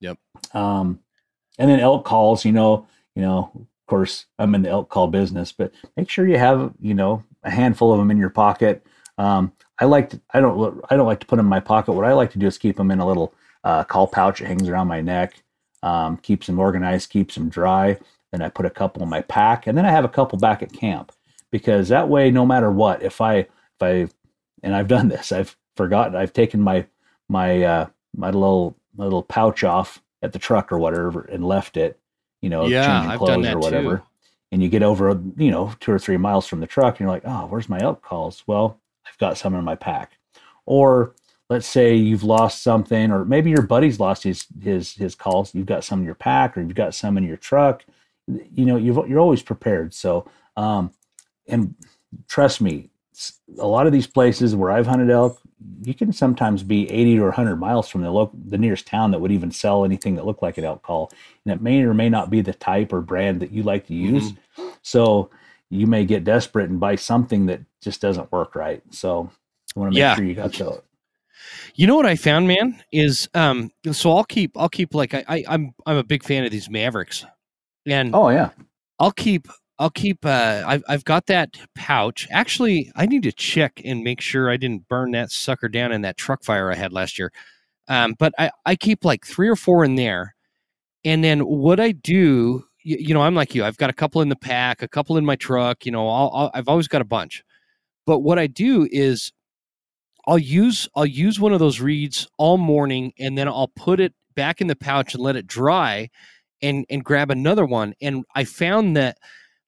Yep. 0.00 0.18
um 0.54 0.98
and 1.58 1.70
then 1.70 1.78
elk 1.80 2.04
calls 2.04 2.44
you 2.44 2.52
know 2.52 2.86
you 3.14 3.22
know 3.22 3.50
of 3.54 3.86
course 3.86 4.24
i'm 4.38 4.54
in 4.54 4.62
the 4.62 4.70
elk 4.70 4.88
call 4.88 5.06
business 5.08 5.52
but 5.52 5.72
make 5.96 6.08
sure 6.08 6.26
you 6.26 6.38
have 6.38 6.72
you 6.80 6.94
know 6.94 7.22
a 7.44 7.50
handful 7.50 7.92
of 7.92 7.98
them 7.98 8.10
in 8.10 8.16
your 8.16 8.30
pocket 8.30 8.84
um 9.18 9.52
i 9.78 9.84
like 9.84 10.08
to 10.10 10.20
i 10.32 10.40
don't 10.40 10.82
i 10.90 10.96
don't 10.96 11.06
like 11.06 11.20
to 11.20 11.26
put 11.26 11.36
them 11.36 11.44
in 11.46 11.50
my 11.50 11.60
pocket 11.60 11.92
what 11.92 12.06
i 12.06 12.12
like 12.14 12.30
to 12.32 12.38
do 12.38 12.46
is 12.46 12.56
keep 12.58 12.76
them 12.76 12.90
in 12.90 12.98
a 13.00 13.06
little 13.06 13.34
uh, 13.64 13.84
call 13.84 14.06
pouch 14.06 14.40
that 14.40 14.48
hangs 14.48 14.68
around 14.68 14.88
my 14.88 15.00
neck 15.00 15.42
um, 15.82 16.16
keeps 16.18 16.46
them 16.46 16.58
organized, 16.58 17.10
keeps 17.10 17.34
them 17.34 17.48
dry. 17.48 17.98
Then 18.30 18.42
I 18.42 18.48
put 18.48 18.66
a 18.66 18.70
couple 18.70 19.02
in 19.02 19.08
my 19.08 19.20
pack, 19.22 19.66
and 19.66 19.76
then 19.76 19.84
I 19.84 19.90
have 19.90 20.04
a 20.04 20.08
couple 20.08 20.38
back 20.38 20.62
at 20.62 20.72
camp 20.72 21.12
because 21.50 21.88
that 21.88 22.08
way, 22.08 22.30
no 22.30 22.46
matter 22.46 22.70
what, 22.70 23.02
if 23.02 23.20
I 23.20 23.34
if 23.36 23.48
I 23.82 24.08
and 24.62 24.74
I've 24.74 24.88
done 24.88 25.08
this, 25.08 25.32
I've 25.32 25.56
forgotten, 25.76 26.16
I've 26.16 26.32
taken 26.32 26.60
my 26.60 26.86
my 27.28 27.62
uh, 27.62 27.86
my 28.16 28.30
little 28.30 28.76
my 28.96 29.04
little 29.04 29.22
pouch 29.22 29.64
off 29.64 30.02
at 30.22 30.32
the 30.32 30.38
truck 30.38 30.70
or 30.72 30.78
whatever 30.78 31.22
and 31.22 31.44
left 31.44 31.76
it, 31.76 31.98
you 32.40 32.48
know, 32.48 32.66
Yeah, 32.66 32.86
changing 32.86 33.10
I've 33.10 33.18
clothes 33.18 33.30
done 33.30 33.42
that 33.42 33.56
or 33.56 33.58
whatever. 33.58 33.96
too. 33.98 34.02
And 34.52 34.62
you 34.62 34.68
get 34.68 34.82
over, 34.82 35.18
you 35.36 35.50
know, 35.50 35.74
two 35.80 35.92
or 35.92 35.98
three 35.98 36.18
miles 36.18 36.46
from 36.46 36.60
the 36.60 36.66
truck, 36.66 36.94
and 36.94 37.00
you're 37.00 37.08
like, 37.10 37.24
oh, 37.24 37.46
where's 37.46 37.70
my 37.70 37.80
elk 37.80 38.02
calls? 38.02 38.44
Well, 38.46 38.78
I've 39.06 39.16
got 39.18 39.38
some 39.38 39.54
in 39.54 39.64
my 39.64 39.74
pack. 39.76 40.18
Or 40.66 41.14
let's 41.50 41.66
say 41.66 41.94
you've 41.94 42.24
lost 42.24 42.62
something 42.62 43.10
or 43.10 43.24
maybe 43.24 43.50
your 43.50 43.62
buddy's 43.62 44.00
lost 44.00 44.22
his 44.22 44.46
his 44.60 44.94
his 44.94 45.14
calls. 45.14 45.54
You've 45.54 45.66
got 45.66 45.84
some 45.84 46.00
in 46.00 46.06
your 46.06 46.14
pack 46.14 46.56
or 46.56 46.62
you've 46.62 46.74
got 46.74 46.94
some 46.94 47.18
in 47.18 47.24
your 47.24 47.36
truck. 47.36 47.84
You 48.26 48.64
know 48.64 48.76
you've, 48.76 49.08
you're 49.08 49.20
always 49.20 49.42
prepared. 49.42 49.94
So 49.94 50.26
um 50.56 50.92
and 51.48 51.74
trust 52.28 52.60
me 52.60 52.90
a 53.58 53.66
lot 53.66 53.86
of 53.86 53.92
these 53.92 54.06
places 54.06 54.56
where 54.56 54.70
i've 54.70 54.86
hunted 54.86 55.10
elk 55.10 55.42
you 55.84 55.94
can 55.94 56.12
sometimes 56.12 56.62
be 56.62 56.90
80 56.90 57.18
or 57.20 57.26
100 57.26 57.56
miles 57.56 57.88
from 57.88 58.02
the 58.02 58.10
local 58.10 58.38
the 58.46 58.58
nearest 58.58 58.86
town 58.86 59.10
that 59.10 59.20
would 59.20 59.32
even 59.32 59.50
sell 59.50 59.84
anything 59.84 60.14
that 60.16 60.26
looked 60.26 60.42
like 60.42 60.58
an 60.58 60.64
elk 60.64 60.82
call. 60.82 61.10
And 61.44 61.54
it 61.54 61.60
may 61.60 61.82
or 61.82 61.94
may 61.94 62.08
not 62.08 62.30
be 62.30 62.40
the 62.40 62.54
type 62.54 62.92
or 62.92 63.00
brand 63.00 63.40
that 63.40 63.52
you 63.52 63.62
like 63.62 63.86
to 63.88 63.94
use. 63.94 64.32
So 64.82 65.30
you 65.70 65.86
may 65.86 66.04
get 66.04 66.24
desperate 66.24 66.70
and 66.70 66.80
buy 66.80 66.96
something 66.96 67.46
that 67.46 67.60
just 67.80 68.00
doesn't 68.00 68.30
work 68.32 68.54
right. 68.54 68.82
So 68.90 69.30
you 69.74 69.80
want 69.80 69.92
to 69.92 69.94
make 69.94 70.00
Yeah. 70.00 70.14
sure 70.14 70.24
you 70.24 70.34
got 70.34 70.52
the 70.52 70.82
You 71.74 71.86
know 71.86 71.96
what 71.96 72.06
I 72.06 72.16
found, 72.16 72.46
man, 72.48 72.82
is 72.92 73.28
um. 73.34 73.70
So 73.92 74.12
I'll 74.16 74.24
keep, 74.24 74.56
I'll 74.56 74.68
keep 74.68 74.94
like 74.94 75.14
I, 75.14 75.24
I 75.28 75.44
I'm 75.48 75.74
I'm 75.86 75.96
a 75.96 76.04
big 76.04 76.22
fan 76.22 76.44
of 76.44 76.50
these 76.50 76.70
Mavericks, 76.70 77.24
and 77.86 78.14
oh 78.14 78.28
yeah 78.28 78.50
I'll 78.98 79.12
keep, 79.12 79.48
I'll 79.78 79.90
keep. 79.90 80.24
Uh, 80.24 80.62
I've 80.66 80.84
I've 80.88 81.04
got 81.04 81.26
that 81.26 81.56
pouch. 81.74 82.28
Actually, 82.30 82.92
I 82.94 83.06
need 83.06 83.24
to 83.24 83.32
check 83.32 83.80
and 83.84 84.04
make 84.04 84.20
sure 84.20 84.50
I 84.50 84.56
didn't 84.56 84.88
burn 84.88 85.12
that 85.12 85.30
sucker 85.30 85.68
down 85.68 85.92
in 85.92 86.02
that 86.02 86.16
truck 86.16 86.44
fire 86.44 86.70
I 86.70 86.76
had 86.76 86.92
last 86.92 87.18
year. 87.18 87.32
Um, 87.88 88.14
but 88.18 88.32
I 88.38 88.50
I 88.64 88.76
keep 88.76 89.04
like 89.04 89.26
three 89.26 89.48
or 89.48 89.56
four 89.56 89.84
in 89.84 89.96
there, 89.96 90.34
and 91.04 91.24
then 91.24 91.40
what 91.40 91.80
I 91.80 91.92
do, 91.92 92.64
you, 92.84 92.96
you 92.98 93.14
know, 93.14 93.22
I'm 93.22 93.34
like 93.34 93.54
you. 93.54 93.64
I've 93.64 93.76
got 93.76 93.90
a 93.90 93.94
couple 93.94 94.20
in 94.20 94.28
the 94.28 94.36
pack, 94.36 94.82
a 94.82 94.88
couple 94.88 95.16
in 95.16 95.24
my 95.24 95.36
truck. 95.36 95.84
You 95.84 95.92
know, 95.92 96.08
I'll, 96.08 96.50
I've 96.54 96.68
always 96.68 96.88
got 96.88 97.02
a 97.02 97.06
bunch. 97.06 97.42
But 98.06 98.20
what 98.20 98.38
I 98.38 98.46
do 98.46 98.88
is 98.90 99.32
I'll 100.26 100.38
use 100.38 100.88
I'll 100.94 101.06
use 101.06 101.40
one 101.40 101.52
of 101.52 101.58
those 101.58 101.80
reeds 101.80 102.28
all 102.38 102.58
morning 102.58 103.12
and 103.18 103.36
then 103.36 103.48
I'll 103.48 103.72
put 103.76 104.00
it 104.00 104.14
back 104.34 104.60
in 104.60 104.66
the 104.66 104.76
pouch 104.76 105.14
and 105.14 105.22
let 105.22 105.36
it 105.36 105.46
dry 105.46 106.08
and 106.60 106.86
and 106.88 107.04
grab 107.04 107.30
another 107.30 107.66
one 107.66 107.94
and 108.00 108.24
I 108.34 108.44
found 108.44 108.96
that 108.96 109.18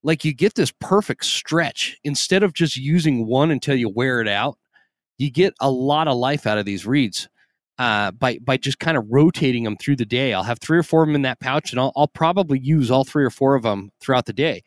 like 0.02 0.24
you 0.24 0.34
get 0.34 0.54
this 0.54 0.72
perfect 0.80 1.24
stretch 1.24 1.96
instead 2.04 2.42
of 2.42 2.52
just 2.52 2.76
using 2.76 3.26
one 3.26 3.50
until 3.50 3.74
you 3.74 3.88
wear 3.88 4.20
it 4.20 4.28
out 4.28 4.58
you 5.18 5.30
get 5.30 5.54
a 5.60 5.70
lot 5.70 6.08
of 6.08 6.16
life 6.16 6.46
out 6.46 6.58
of 6.58 6.64
these 6.64 6.86
reeds 6.86 7.28
uh, 7.78 8.10
by 8.12 8.38
by 8.38 8.56
just 8.56 8.78
kind 8.78 8.96
of 8.96 9.04
rotating 9.08 9.64
them 9.64 9.76
through 9.76 9.96
the 9.96 10.04
day. 10.04 10.32
I'll 10.32 10.42
have 10.42 10.60
three 10.60 10.78
or 10.78 10.82
four 10.82 11.02
of 11.02 11.08
them 11.08 11.16
in 11.16 11.22
that 11.22 11.40
pouch, 11.40 11.72
and 11.72 11.80
I'll, 11.80 11.92
I'll 11.96 12.08
probably 12.08 12.58
use 12.58 12.90
all 12.90 13.04
three 13.04 13.24
or 13.24 13.30
four 13.30 13.54
of 13.54 13.62
them 13.62 13.90
throughout 14.00 14.26
the 14.26 14.32
day. 14.32 14.62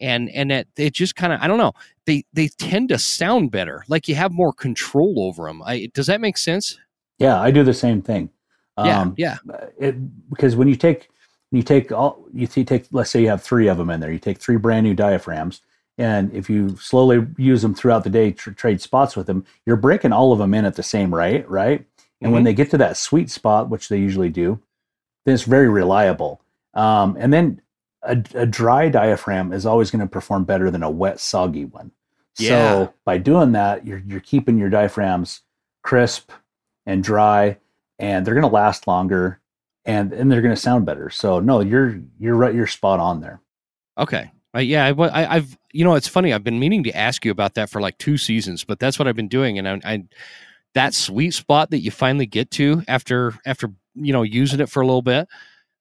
And 0.00 0.28
and 0.30 0.50
it, 0.50 0.68
it 0.76 0.92
just 0.92 1.16
kind 1.16 1.32
of 1.32 1.40
I 1.40 1.46
don't 1.46 1.58
know 1.58 1.72
they 2.06 2.24
they 2.32 2.48
tend 2.48 2.88
to 2.90 2.98
sound 2.98 3.50
better, 3.50 3.84
like 3.88 4.08
you 4.08 4.14
have 4.14 4.32
more 4.32 4.52
control 4.52 5.20
over 5.20 5.44
them. 5.44 5.62
I, 5.62 5.88
does 5.94 6.06
that 6.08 6.20
make 6.20 6.36
sense? 6.36 6.78
Yeah, 7.18 7.40
I 7.40 7.50
do 7.50 7.62
the 7.62 7.74
same 7.74 8.02
thing. 8.02 8.30
Yeah, 8.76 9.00
Um, 9.00 9.14
yeah, 9.16 9.36
it, 9.78 10.30
because 10.30 10.56
when 10.56 10.66
you 10.66 10.74
take 10.74 11.08
you 11.54 11.62
take 11.62 11.92
all 11.92 12.26
you 12.32 12.46
take 12.46 12.86
let's 12.90 13.10
say 13.10 13.22
you 13.22 13.28
have 13.28 13.42
three 13.42 13.68
of 13.68 13.78
them 13.78 13.90
in 13.90 14.00
there 14.00 14.12
you 14.12 14.18
take 14.18 14.38
three 14.38 14.56
brand 14.56 14.84
new 14.84 14.94
diaphragms 14.94 15.60
and 15.98 16.32
if 16.34 16.50
you 16.50 16.76
slowly 16.76 17.26
use 17.36 17.62
them 17.62 17.74
throughout 17.74 18.02
the 18.04 18.10
day 18.10 18.32
tr- 18.32 18.50
trade 18.50 18.80
spots 18.80 19.16
with 19.16 19.26
them 19.26 19.44
you're 19.64 19.76
breaking 19.76 20.12
all 20.12 20.32
of 20.32 20.38
them 20.38 20.54
in 20.54 20.64
at 20.64 20.74
the 20.74 20.82
same 20.82 21.14
rate 21.14 21.48
right 21.48 21.86
and 22.20 22.32
when 22.32 22.42
they 22.42 22.54
get 22.54 22.70
to 22.70 22.78
that 22.78 22.96
sweet 22.96 23.30
spot 23.30 23.68
which 23.68 23.88
they 23.88 23.98
usually 23.98 24.30
do 24.30 24.58
then 25.24 25.34
it's 25.34 25.44
very 25.44 25.68
reliable 25.68 26.40
um, 26.74 27.16
and 27.20 27.32
then 27.32 27.60
a, 28.04 28.22
a 28.34 28.46
dry 28.46 28.88
diaphragm 28.88 29.52
is 29.52 29.66
always 29.66 29.90
going 29.90 30.00
to 30.00 30.06
perform 30.06 30.44
better 30.44 30.70
than 30.70 30.82
a 30.82 30.90
wet 30.90 31.20
soggy 31.20 31.64
one 31.64 31.90
Yeah. 32.38 32.48
so 32.48 32.94
by 33.04 33.18
doing 33.18 33.52
that 33.52 33.86
you're, 33.86 34.02
you're 34.06 34.20
keeping 34.20 34.58
your 34.58 34.70
diaphragms 34.70 35.40
crisp 35.82 36.30
and 36.86 37.02
dry 37.02 37.58
and 37.98 38.26
they're 38.26 38.34
going 38.34 38.42
to 38.42 38.54
last 38.54 38.86
longer 38.86 39.40
and 39.84 40.12
and 40.12 40.30
they're 40.30 40.42
going 40.42 40.54
to 40.54 40.60
sound 40.60 40.86
better 40.86 41.10
so 41.10 41.40
no 41.40 41.60
you're 41.60 42.00
you're 42.18 42.34
right 42.36 42.54
you're 42.54 42.66
spot 42.66 43.00
on 43.00 43.20
there 43.20 43.40
Okay. 43.98 44.30
Uh, 44.54 44.60
yeah, 44.60 44.86
I, 44.86 44.90
I, 44.90 45.36
I've, 45.36 45.58
you 45.72 45.84
know 45.84 45.94
it's 45.94 46.08
funny. 46.08 46.32
I've 46.32 46.44
been 46.44 46.58
meaning 46.60 46.84
to 46.84 46.96
ask 46.96 47.24
you 47.24 47.30
about 47.30 47.54
that 47.54 47.70
for 47.70 47.80
like 47.80 47.98
two 47.98 48.16
seasons, 48.16 48.64
but 48.64 48.78
that's 48.78 48.98
what 48.98 49.08
I've 49.08 49.16
been 49.16 49.28
doing, 49.28 49.58
and 49.58 49.68
I, 49.68 49.80
I 49.84 50.04
that 50.74 50.94
sweet 50.94 51.32
spot 51.32 51.70
that 51.70 51.80
you 51.80 51.90
finally 51.90 52.26
get 52.26 52.50
to 52.52 52.82
after 52.86 53.34
after 53.44 53.72
you 53.94 54.12
know 54.12 54.22
using 54.22 54.60
it 54.60 54.68
for 54.68 54.80
a 54.80 54.86
little 54.86 55.02
bit, 55.02 55.28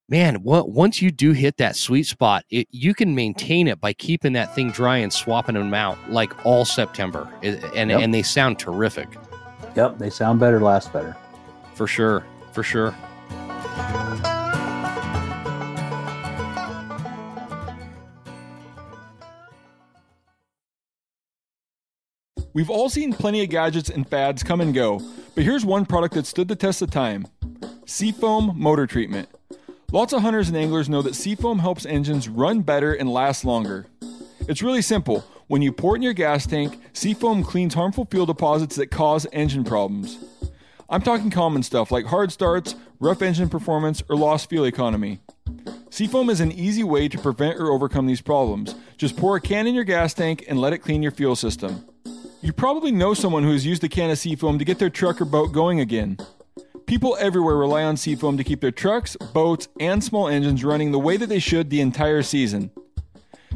man. 0.10 0.36
What, 0.44 0.70
once 0.70 1.02
you 1.02 1.12
do 1.12 1.32
hit 1.32 1.58
that 1.58 1.76
sweet 1.76 2.04
spot, 2.04 2.44
it, 2.50 2.68
you 2.72 2.94
can 2.94 3.16
maintain 3.16 3.68
it 3.68 3.80
by 3.80 3.94
keeping 3.94 4.34
that 4.34 4.54
thing 4.56 4.72
dry 4.72 4.98
and 4.98 5.12
swapping 5.12 5.56
them 5.56 5.74
out 5.74 5.98
like 6.12 6.46
all 6.46 6.66
September, 6.66 7.32
It- 7.42 7.64
and 7.76 7.90
Yep. 7.90 8.02
and 8.02 8.14
they 8.14 8.24
sound 8.24 8.60
terrific 8.60 9.08
yep 9.76 9.98
they 9.98 10.10
sound 10.12 10.40
better 10.40 10.60
last 10.60 10.94
better 10.94 11.18
for 11.74 11.88
sure, 11.88 12.24
for 12.52 12.62
sure. 12.62 12.94
We've 22.54 22.70
all 22.70 22.90
seen 22.90 23.14
plenty 23.14 23.44
of 23.44 23.50
gadgets 23.50 23.90
and 23.90 24.08
fads 24.08 24.44
come 24.44 24.62
and 24.62 24.74
go, 24.74 25.02
but 25.34 25.44
here's 25.44 25.66
one 25.66 25.86
product 25.86 26.14
that 26.16 26.28
stood 26.28 26.48
the 26.48 26.56
test 26.56 26.82
of 26.82 26.92
time 26.92 27.26
Seafoam 27.86 28.54
Motor 28.56 28.86
Treatment. 28.88 29.28
Lots 29.94 30.12
of 30.12 30.24
hunters 30.24 30.48
and 30.48 30.58
anglers 30.58 30.90
know 30.90 31.04
that 31.04 31.14
Seafoam 31.14 31.60
helps 31.60 31.86
engines 31.86 32.28
run 32.28 32.62
better 32.62 32.96
and 32.96 33.08
last 33.08 33.46
longer. 33.46 33.86
It's 34.48 34.64
really 34.64 34.82
simple. 34.82 35.24
When 35.46 35.62
you 35.62 35.72
pour 35.72 35.94
it 35.94 35.98
in 35.98 36.02
your 36.02 36.14
gas 36.14 36.48
tank, 36.48 36.80
Seafoam 36.94 37.44
cleans 37.44 37.76
harmful 37.76 38.06
fuel 38.10 38.26
deposits 38.26 38.76
that 38.78 38.90
cause 38.90 39.28
engine 39.32 39.64
problems. 39.64 40.18
I'm 40.90 41.04
talking 41.04 41.30
common 41.30 41.62
stuff 41.62 41.92
like 41.92 42.08
hard 42.08 42.32
starts, 42.32 42.74
rough 43.00 43.22
engine 43.22 43.50
performance, 43.50 44.02
or 44.10 44.16
lost 44.16 44.50
fuel 44.50 44.66
economy. 44.66 45.20
Seafoam 45.92 46.32
is 46.32 46.40
an 46.40 46.52
easy 46.52 46.84
way 46.84 47.08
to 47.08 47.20
prevent 47.20 47.60
or 47.60 47.70
overcome 47.70 48.08
these 48.08 48.22
problems. 48.22 48.74
Just 48.98 49.16
pour 49.16 49.36
a 49.36 49.42
can 49.42 49.68
in 49.68 49.76
your 49.76 49.84
gas 49.84 50.16
tank 50.16 50.44
and 50.48 50.60
let 50.60 50.74
it 50.74 50.80
clean 50.80 51.04
your 51.04 51.12
fuel 51.12 51.36
system. 51.36 51.86
You 52.42 52.52
probably 52.52 52.92
know 52.92 53.14
someone 53.14 53.44
who 53.44 53.52
has 53.52 53.64
used 53.64 53.84
a 53.84 53.90
can 53.90 54.10
of 54.10 54.18
Seafoam 54.18 54.58
to 54.58 54.66
get 54.66 54.80
their 54.80 54.90
truck 54.90 55.22
or 55.22 55.26
boat 55.26 55.52
going 55.52 55.80
again. 55.80 56.18
People 56.86 57.18
everywhere 57.20 57.56
rely 57.56 57.84
on 57.84 57.98
Seafoam 57.98 58.38
to 58.38 58.44
keep 58.44 58.62
their 58.62 58.72
trucks, 58.72 59.16
boats, 59.34 59.68
and 59.80 60.04
small 60.04 60.28
engines 60.28 60.64
running 60.64 60.92
the 60.92 61.00
way 61.00 61.18
that 61.18 61.30
they 61.30 61.40
should 61.40 61.70
the 61.70 61.82
entire 61.82 62.22
season. 62.22 62.70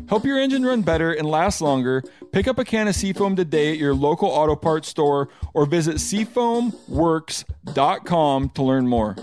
Help 0.07 0.23
your 0.23 0.39
engine 0.39 0.65
run 0.65 0.83
better 0.83 1.11
and 1.11 1.27
last 1.27 1.59
longer. 1.59 2.01
Pick 2.31 2.47
up 2.47 2.59
a 2.59 2.63
can 2.63 2.87
of 2.87 2.95
Seafoam 2.95 3.35
today 3.35 3.73
at 3.73 3.77
your 3.77 3.93
local 3.93 4.29
auto 4.29 4.55
parts 4.55 4.87
store 4.87 5.27
or 5.53 5.65
visit 5.65 5.97
seafoamworks.com 5.97 8.49
to 8.49 8.63
learn 8.63 8.87
more. 8.87 9.17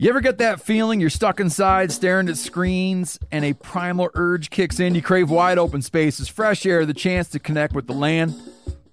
You 0.00 0.08
ever 0.10 0.20
get 0.20 0.38
that 0.38 0.60
feeling 0.60 1.00
you're 1.00 1.10
stuck 1.10 1.40
inside 1.40 1.90
staring 1.90 2.28
at 2.28 2.36
screens 2.36 3.18
and 3.32 3.44
a 3.44 3.52
primal 3.52 4.10
urge 4.14 4.48
kicks 4.48 4.78
in? 4.78 4.94
You 4.94 5.02
crave 5.02 5.28
wide 5.28 5.58
open 5.58 5.82
spaces, 5.82 6.28
fresh 6.28 6.64
air, 6.64 6.86
the 6.86 6.94
chance 6.94 7.28
to 7.30 7.40
connect 7.40 7.74
with 7.74 7.88
the 7.88 7.94
land? 7.94 8.32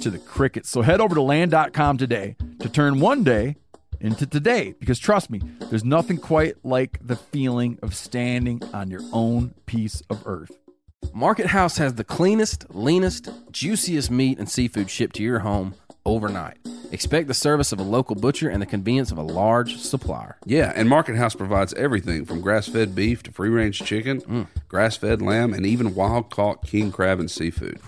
to 0.00 0.10
the 0.10 0.18
crickets. 0.18 0.70
So 0.70 0.82
head 0.82 1.00
over 1.00 1.14
to 1.14 1.22
land.com 1.22 1.98
today 1.98 2.36
to 2.58 2.68
turn 2.68 3.00
one 3.00 3.24
day 3.24 3.56
into 4.00 4.26
today 4.26 4.74
because 4.78 4.98
trust 4.98 5.30
me, 5.30 5.40
there's 5.68 5.84
nothing 5.84 6.16
quite 6.16 6.56
like 6.64 6.98
the 7.02 7.16
feeling 7.16 7.78
of 7.82 7.94
standing 7.94 8.62
on 8.72 8.90
your 8.90 9.02
own 9.12 9.54
piece 9.66 10.02
of 10.10 10.26
earth. 10.26 10.58
Market 11.12 11.46
House 11.46 11.78
has 11.78 11.94
the 11.94 12.04
cleanest, 12.04 12.66
leanest, 12.70 13.28
juiciest 13.50 14.10
meat 14.10 14.38
and 14.38 14.48
seafood 14.48 14.90
shipped 14.90 15.16
to 15.16 15.22
your 15.22 15.40
home 15.40 15.74
overnight. 16.04 16.58
Expect 16.92 17.28
the 17.28 17.34
service 17.34 17.72
of 17.72 17.78
a 17.78 17.84
local 17.84 18.16
butcher 18.16 18.48
and 18.48 18.60
the 18.60 18.66
convenience 18.66 19.12
of 19.12 19.18
a 19.18 19.22
large 19.22 19.76
supplier. 19.76 20.36
Yeah, 20.44 20.72
and 20.74 20.88
Market 20.88 21.16
House 21.16 21.34
provides 21.34 21.72
everything 21.74 22.24
from 22.24 22.40
grass 22.40 22.66
fed 22.68 22.94
beef 22.94 23.22
to 23.24 23.32
free 23.32 23.48
range 23.48 23.80
chicken, 23.80 24.20
mm. 24.22 24.46
grass 24.68 24.96
fed 24.96 25.22
lamb, 25.22 25.54
and 25.54 25.64
even 25.64 25.94
wild 25.94 26.30
caught 26.30 26.66
king 26.66 26.90
crab 26.90 27.20
and 27.20 27.30
seafood. 27.30 27.80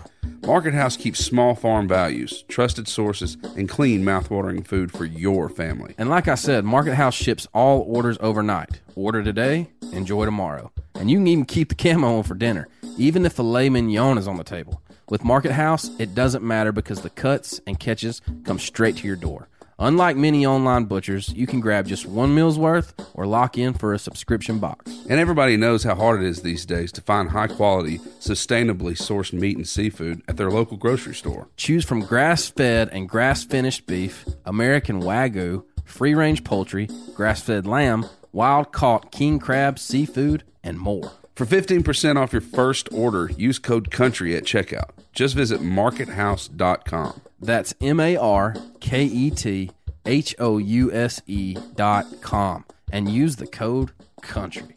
Market 0.44 0.74
House 0.74 0.96
keeps 0.96 1.24
small 1.24 1.54
farm 1.54 1.86
values, 1.86 2.42
trusted 2.48 2.88
sources, 2.88 3.36
and 3.56 3.68
clean, 3.68 4.02
mouthwatering 4.02 4.66
food 4.66 4.90
for 4.90 5.04
your 5.04 5.48
family. 5.48 5.94
And 5.98 6.08
like 6.08 6.26
I 6.26 6.34
said, 6.34 6.64
Market 6.64 6.94
House 6.94 7.14
ships 7.14 7.46
all 7.54 7.82
orders 7.82 8.18
overnight. 8.20 8.80
Order 8.96 9.22
today, 9.22 9.68
enjoy 9.92 10.24
tomorrow. 10.24 10.72
And 10.96 11.10
you 11.10 11.18
can 11.18 11.26
even 11.28 11.44
keep 11.44 11.68
the 11.68 11.74
camo 11.74 12.18
on 12.18 12.22
for 12.24 12.34
dinner, 12.34 12.68
even 12.96 13.24
if 13.24 13.34
filet 13.34 13.68
mignon 13.68 14.18
is 14.18 14.26
on 14.26 14.36
the 14.36 14.44
table. 14.44 14.81
With 15.12 15.24
Market 15.24 15.52
House, 15.52 15.90
it 15.98 16.14
doesn't 16.14 16.42
matter 16.42 16.72
because 16.72 17.02
the 17.02 17.10
cuts 17.10 17.60
and 17.66 17.78
catches 17.78 18.22
come 18.44 18.58
straight 18.58 18.96
to 18.96 19.06
your 19.06 19.14
door. 19.14 19.46
Unlike 19.78 20.16
many 20.16 20.46
online 20.46 20.86
butchers, 20.86 21.28
you 21.34 21.46
can 21.46 21.60
grab 21.60 21.86
just 21.86 22.06
one 22.06 22.34
meal's 22.34 22.58
worth 22.58 22.94
or 23.12 23.26
lock 23.26 23.58
in 23.58 23.74
for 23.74 23.92
a 23.92 23.98
subscription 23.98 24.58
box. 24.58 24.90
And 25.10 25.20
everybody 25.20 25.58
knows 25.58 25.84
how 25.84 25.96
hard 25.96 26.22
it 26.22 26.26
is 26.26 26.40
these 26.40 26.64
days 26.64 26.90
to 26.92 27.02
find 27.02 27.28
high 27.28 27.48
quality, 27.48 27.98
sustainably 28.20 28.96
sourced 28.96 29.34
meat 29.34 29.58
and 29.58 29.68
seafood 29.68 30.22
at 30.28 30.38
their 30.38 30.50
local 30.50 30.78
grocery 30.78 31.14
store. 31.14 31.46
Choose 31.58 31.84
from 31.84 32.00
grass 32.00 32.48
fed 32.48 32.88
and 32.88 33.06
grass 33.06 33.44
finished 33.44 33.86
beef, 33.86 34.24
American 34.46 35.02
Wagyu, 35.02 35.62
free 35.84 36.14
range 36.14 36.42
poultry, 36.42 36.88
grass 37.14 37.42
fed 37.42 37.66
lamb, 37.66 38.06
wild 38.32 38.72
caught 38.72 39.12
king 39.12 39.38
crab, 39.38 39.78
seafood, 39.78 40.42
and 40.64 40.78
more. 40.78 41.12
For 41.34 41.46
15% 41.46 42.16
off 42.16 42.32
your 42.32 42.42
first 42.42 42.92
order, 42.92 43.30
use 43.38 43.58
code 43.58 43.90
COUNTRY 43.90 44.36
at 44.36 44.44
checkout. 44.44 44.90
Just 45.14 45.34
visit 45.34 45.60
markethouse.com. 45.60 47.22
That's 47.40 47.74
M 47.80 48.00
A 48.00 48.16
R 48.16 48.54
K 48.80 49.04
E 49.04 49.30
T 49.30 49.70
H 50.04 50.34
O 50.38 50.58
U 50.58 50.92
S 50.92 51.22
E 51.26 51.56
dot 51.74 52.06
com 52.20 52.66
and 52.92 53.08
use 53.08 53.36
the 53.36 53.46
code 53.46 53.92
COUNTRY. 54.20 54.76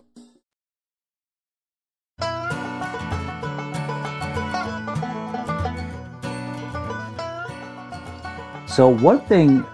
So 8.67 8.89
one 8.89 9.19
thing 9.21 9.65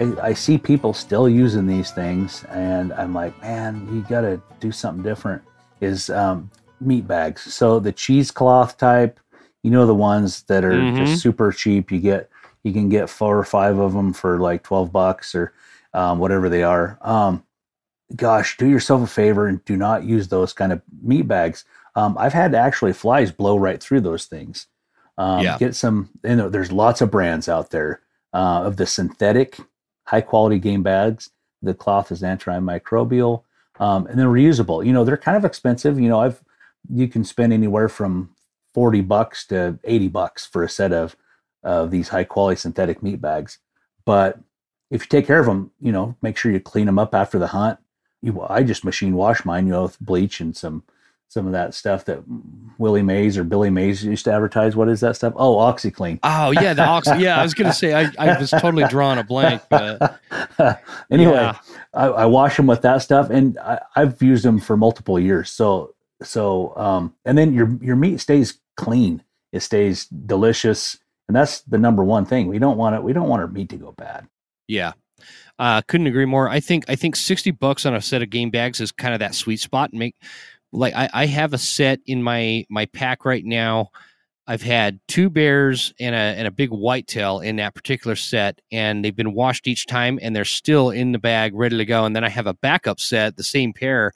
I, 0.00 0.14
I 0.22 0.32
see 0.32 0.58
people 0.58 0.92
still 0.92 1.28
using 1.28 1.66
these 1.66 1.90
things, 1.90 2.44
and 2.50 2.92
I'm 2.92 3.14
like, 3.14 3.40
man, 3.42 3.88
you 3.92 4.02
got 4.02 4.22
to 4.22 4.40
do 4.60 4.72
something 4.72 5.02
different. 5.02 5.42
Is 5.80 6.10
um, 6.10 6.50
meat 6.80 7.06
bags. 7.06 7.42
So 7.52 7.78
the 7.78 7.92
cheesecloth 7.92 8.76
type, 8.78 9.18
you 9.62 9.70
know, 9.70 9.86
the 9.86 9.94
ones 9.94 10.42
that 10.44 10.64
are 10.64 10.72
Mhm. 10.80 10.96
just 10.96 11.20
super 11.22 11.52
cheap. 11.52 11.90
You 11.90 12.00
get 12.00 12.30
you 12.62 12.72
can 12.72 12.88
get 12.88 13.10
four 13.10 13.38
or 13.38 13.44
five 13.44 13.78
of 13.78 13.92
them 13.92 14.12
for 14.12 14.38
like 14.38 14.62
twelve 14.62 14.92
bucks 14.92 15.34
or 15.34 15.52
um, 15.92 16.18
whatever 16.18 16.48
they 16.48 16.62
are. 16.62 16.98
Um, 17.02 17.44
gosh, 18.16 18.56
do 18.56 18.66
yourself 18.66 19.02
a 19.02 19.06
favor 19.06 19.46
and 19.46 19.64
do 19.64 19.76
not 19.76 20.04
use 20.04 20.28
those 20.28 20.52
kind 20.52 20.72
of 20.72 20.80
meat 21.02 21.28
bags. 21.28 21.64
Um, 21.94 22.16
I've 22.18 22.32
had 22.32 22.54
actually 22.54 22.92
flies 22.92 23.30
blow 23.30 23.56
right 23.56 23.80
through 23.80 24.00
those 24.00 24.24
things. 24.26 24.66
Um, 25.18 25.40
Yeah. 25.42 25.58
Get 25.58 25.74
some. 25.76 26.08
You 26.24 26.36
know, 26.36 26.48
there's 26.48 26.72
lots 26.72 27.00
of 27.00 27.10
brands 27.10 27.48
out 27.48 27.70
there 27.70 28.00
uh, 28.32 28.62
of 28.64 28.76
the 28.76 28.86
synthetic, 28.86 29.58
high 30.06 30.20
quality 30.22 30.58
game 30.58 30.82
bags. 30.82 31.30
The 31.62 31.74
cloth 31.74 32.10
is 32.10 32.22
antimicrobial 32.22 33.43
um, 33.78 34.06
and 34.06 34.18
they're 34.18 34.28
reusable. 34.28 34.84
You 34.84 34.92
know, 34.92 35.04
they're 35.04 35.16
kind 35.16 35.36
of 35.36 35.44
expensive. 35.44 35.98
You 35.98 36.08
know, 36.08 36.20
I've 36.20 36.42
you 36.92 37.08
can 37.08 37.24
spend 37.24 37.52
anywhere 37.52 37.88
from 37.88 38.30
forty 38.72 39.00
bucks 39.00 39.46
to 39.48 39.78
eighty 39.84 40.08
bucks 40.08 40.46
for 40.46 40.62
a 40.62 40.68
set 40.68 40.92
of 40.92 41.16
of 41.62 41.90
these 41.90 42.08
high 42.08 42.24
quality 42.24 42.58
synthetic 42.58 43.02
meat 43.02 43.20
bags. 43.20 43.58
But 44.04 44.38
if 44.90 45.02
you 45.02 45.08
take 45.08 45.26
care 45.26 45.40
of 45.40 45.46
them, 45.46 45.70
you 45.80 45.92
know, 45.92 46.16
make 46.22 46.36
sure 46.36 46.52
you 46.52 46.60
clean 46.60 46.86
them 46.86 46.98
up 46.98 47.14
after 47.14 47.38
the 47.38 47.48
hunt. 47.48 47.78
You, 48.22 48.42
I 48.42 48.62
just 48.62 48.84
machine 48.84 49.14
wash 49.14 49.44
mine, 49.44 49.66
you 49.66 49.72
know, 49.72 49.84
with 49.84 50.00
bleach 50.00 50.40
and 50.40 50.56
some 50.56 50.82
some 51.28 51.46
of 51.46 51.52
that 51.52 51.74
stuff 51.74 52.04
that 52.04 52.22
Willie 52.78 53.02
Mays 53.02 53.36
or 53.36 53.42
Billy 53.44 53.70
Mays 53.70 54.04
used 54.04 54.24
to 54.26 54.32
advertise. 54.32 54.76
What 54.76 54.88
is 54.88 55.00
that 55.00 55.16
stuff? 55.16 55.32
Oh, 55.36 55.56
OxiClean. 55.56 56.20
Oh 56.22 56.50
yeah, 56.52 56.74
the 56.74 56.84
ox. 56.84 57.08
Yeah, 57.18 57.38
I 57.40 57.42
was 57.42 57.54
gonna 57.54 57.72
say 57.72 57.92
I, 57.94 58.12
I 58.18 58.38
was 58.38 58.50
totally 58.50 58.84
drawing 58.88 59.18
a 59.18 59.24
blank, 59.24 59.62
but 59.68 60.20
anyway, 61.10 61.32
Yeah. 61.34 61.58
I, 61.92 62.06
I 62.06 62.26
wash 62.26 62.56
them 62.56 62.66
with 62.66 62.82
that 62.82 62.98
stuff, 62.98 63.30
and 63.30 63.58
I, 63.58 63.80
I've 63.96 64.20
used 64.22 64.44
them 64.44 64.60
for 64.60 64.76
multiple 64.76 65.18
years. 65.18 65.50
So, 65.50 65.94
so, 66.22 66.72
um, 66.76 67.14
and 67.24 67.36
then 67.36 67.52
your 67.52 67.76
your 67.82 67.96
meat 67.96 68.20
stays 68.20 68.58
clean. 68.76 69.22
It 69.52 69.60
stays 69.60 70.06
delicious, 70.06 70.98
and 71.28 71.36
that's 71.36 71.60
the 71.62 71.78
number 71.78 72.04
one 72.04 72.24
thing. 72.26 72.46
We 72.48 72.58
don't 72.58 72.76
want 72.76 72.94
it. 72.96 73.02
We 73.02 73.12
don't 73.12 73.28
want 73.28 73.42
our 73.42 73.48
meat 73.48 73.68
to 73.70 73.76
go 73.76 73.92
bad. 73.92 74.28
yeah. 74.68 74.92
Uh, 75.56 75.80
couldn't 75.86 76.08
agree 76.08 76.24
more. 76.24 76.48
I 76.48 76.58
think 76.58 76.84
I 76.88 76.96
think 76.96 77.14
sixty 77.14 77.52
bucks 77.52 77.86
on 77.86 77.94
a 77.94 78.00
set 78.00 78.22
of 78.22 78.28
game 78.30 78.50
bags 78.50 78.80
is 78.80 78.90
kind 78.90 79.14
of 79.14 79.20
that 79.20 79.36
sweet 79.36 79.60
spot. 79.60 79.90
And 79.92 80.00
make 80.00 80.16
like 80.74 80.94
I, 80.94 81.08
I 81.12 81.26
have 81.26 81.52
a 81.52 81.58
set 81.58 82.00
in 82.06 82.22
my 82.22 82.66
my 82.68 82.86
pack 82.86 83.24
right 83.24 83.44
now. 83.44 83.90
I've 84.46 84.62
had 84.62 85.00
two 85.08 85.30
bears 85.30 85.94
and 85.98 86.14
a 86.14 86.18
and 86.18 86.46
a 86.46 86.50
big 86.50 86.68
whitetail 86.70 87.40
in 87.40 87.56
that 87.56 87.74
particular 87.74 88.14
set, 88.16 88.60
and 88.70 89.02
they've 89.04 89.16
been 89.16 89.32
washed 89.32 89.66
each 89.66 89.86
time, 89.86 90.18
and 90.20 90.36
they're 90.36 90.44
still 90.44 90.90
in 90.90 91.12
the 91.12 91.18
bag, 91.18 91.54
ready 91.54 91.78
to 91.78 91.84
go. 91.86 92.04
And 92.04 92.14
then 92.14 92.24
I 92.24 92.28
have 92.28 92.46
a 92.46 92.52
backup 92.54 93.00
set, 93.00 93.36
the 93.36 93.42
same 93.42 93.72
pair. 93.72 94.12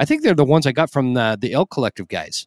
I 0.00 0.04
think 0.04 0.22
they're 0.22 0.34
the 0.34 0.44
ones 0.44 0.66
I 0.66 0.72
got 0.72 0.90
from 0.90 1.14
the 1.14 1.38
the 1.40 1.52
Elk 1.52 1.70
Collective 1.70 2.08
guys, 2.08 2.46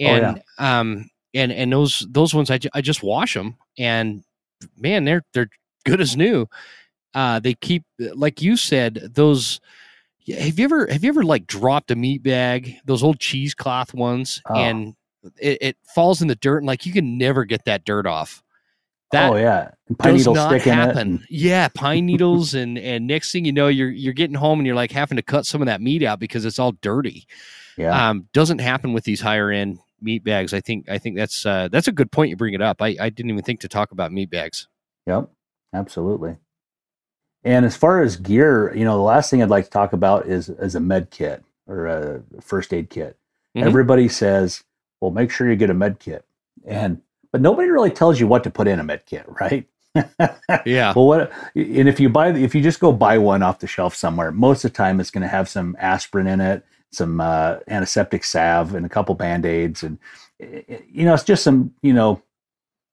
Oh, 0.00 0.04
yeah. 0.04 0.28
and 0.30 0.42
um 0.58 1.10
and 1.32 1.52
and 1.52 1.72
those 1.72 2.04
those 2.10 2.34
ones 2.34 2.50
I, 2.50 2.58
ju- 2.58 2.70
I 2.74 2.80
just 2.80 3.02
wash 3.04 3.34
them, 3.34 3.56
and 3.78 4.24
man, 4.76 5.04
they're 5.04 5.22
they're 5.32 5.50
good 5.84 6.00
as 6.00 6.16
new. 6.16 6.46
Uh, 7.14 7.38
they 7.38 7.54
keep 7.54 7.84
like 7.98 8.42
you 8.42 8.56
said 8.56 9.10
those. 9.14 9.60
Yeah, 10.24 10.40
Have 10.40 10.58
you 10.58 10.64
ever 10.64 10.86
have 10.90 11.04
you 11.04 11.08
ever 11.10 11.22
like 11.22 11.46
dropped 11.46 11.90
a 11.90 11.96
meat 11.96 12.22
bag, 12.22 12.76
those 12.84 13.02
old 13.02 13.20
cheesecloth 13.20 13.92
ones, 13.94 14.40
Oh. 14.48 14.54
and 14.54 14.94
it, 15.40 15.58
it 15.60 15.76
falls 15.94 16.20
in 16.22 16.28
the 16.28 16.34
dirt, 16.34 16.58
and 16.58 16.66
like 16.66 16.86
you 16.86 16.92
can 16.92 17.16
never 17.18 17.44
get 17.44 17.64
that 17.66 17.84
dirt 17.84 18.06
off. 18.06 18.42
That 19.12 19.32
oh 19.32 19.36
yeah, 19.36 19.70
and 19.88 19.98
pine 19.98 20.12
does 20.14 20.20
needles 20.22 20.36
not 20.36 20.48
stick 20.50 20.66
in 20.66 20.72
it. 20.72 20.76
happen. 20.76 21.24
Yeah, 21.30 21.68
pine 21.68 22.04
needles, 22.06 22.54
and 22.54 22.76
and 22.78 23.06
next 23.06 23.32
thing 23.32 23.44
you 23.44 23.52
know, 23.52 23.68
you're 23.68 23.90
you're 23.90 24.12
getting 24.14 24.34
home 24.36 24.58
and 24.58 24.66
you're 24.66 24.74
like 24.74 24.90
having 24.92 25.16
to 25.16 25.22
cut 25.22 25.46
some 25.46 25.62
of 25.62 25.66
that 25.66 25.80
meat 25.80 26.02
out 26.02 26.18
because 26.18 26.44
it's 26.44 26.58
all 26.58 26.72
dirty. 26.72 27.26
yeah, 27.78 28.08
Um, 28.10 28.28
doesn't 28.32 28.58
happen 28.60 28.92
with 28.92 29.04
these 29.04 29.20
higher 29.20 29.50
end 29.50 29.78
meat 30.00 30.24
bags. 30.24 30.52
I 30.52 30.60
think 30.60 30.88
I 30.88 30.98
think 30.98 31.16
that's 31.16 31.46
uh, 31.46 31.68
that's 31.70 31.86
a 31.88 31.92
good 31.92 32.10
point 32.10 32.30
you 32.30 32.36
bring 32.36 32.54
it 32.54 32.62
up. 32.62 32.82
I, 32.82 32.96
I 32.98 33.08
didn't 33.10 33.30
even 33.30 33.44
think 33.44 33.60
to 33.60 33.68
talk 33.68 33.92
about 33.92 34.10
meat 34.10 34.30
bags. 34.30 34.68
Yep, 35.06 35.28
absolutely. 35.74 36.36
And 37.44 37.66
as 37.66 37.76
far 37.76 38.02
as 38.02 38.16
gear, 38.16 38.74
you 38.74 38.84
know, 38.84 38.96
the 38.96 39.02
last 39.02 39.30
thing 39.30 39.42
I'd 39.42 39.50
like 39.50 39.64
to 39.66 39.70
talk 39.70 39.92
about 39.92 40.26
is 40.26 40.48
is 40.48 40.74
a 40.74 40.80
med 40.80 41.10
kit 41.10 41.44
or 41.66 41.86
a 41.86 42.22
first 42.40 42.72
aid 42.72 42.90
kit. 42.90 43.16
Mhm. 43.56 43.64
Everybody 43.64 44.08
says, 44.08 44.64
"Well, 45.00 45.10
make 45.10 45.30
sure 45.30 45.48
you 45.48 45.56
get 45.56 45.70
a 45.70 45.74
med 45.74 45.98
kit," 45.98 46.24
and 46.66 47.00
but 47.32 47.40
nobody 47.40 47.68
really 47.68 47.90
tells 47.90 48.18
you 48.18 48.26
what 48.26 48.44
to 48.44 48.50
put 48.50 48.66
in 48.66 48.80
a 48.80 48.84
med 48.84 49.04
kit, 49.06 49.24
right? 49.40 49.66
Yeah. 50.64 50.92
Well, 50.96 51.06
what 51.06 51.32
and 51.54 51.88
if 51.88 52.00
you 52.00 52.08
buy 52.08 52.30
if 52.30 52.54
you 52.54 52.62
just 52.62 52.80
go 52.80 52.92
buy 52.92 53.18
one 53.18 53.42
off 53.42 53.58
the 53.60 53.66
shelf 53.66 53.94
somewhere, 53.94 54.32
most 54.32 54.64
of 54.64 54.72
the 54.72 54.76
time 54.76 54.98
it's 54.98 55.10
going 55.10 55.22
to 55.22 55.28
have 55.28 55.48
some 55.48 55.76
aspirin 55.78 56.26
in 56.26 56.40
it, 56.40 56.64
some 56.92 57.20
uh, 57.20 57.58
antiseptic 57.68 58.24
salve, 58.24 58.74
and 58.74 58.86
a 58.86 58.88
couple 58.88 59.14
band 59.14 59.44
aids, 59.46 59.82
and 59.82 59.98
eh, 60.40 60.62
eh, 60.68 60.78
you 60.90 61.04
know 61.04 61.14
it's 61.14 61.24
just 61.24 61.44
some 61.44 61.72
you 61.82 61.92
know 61.92 62.22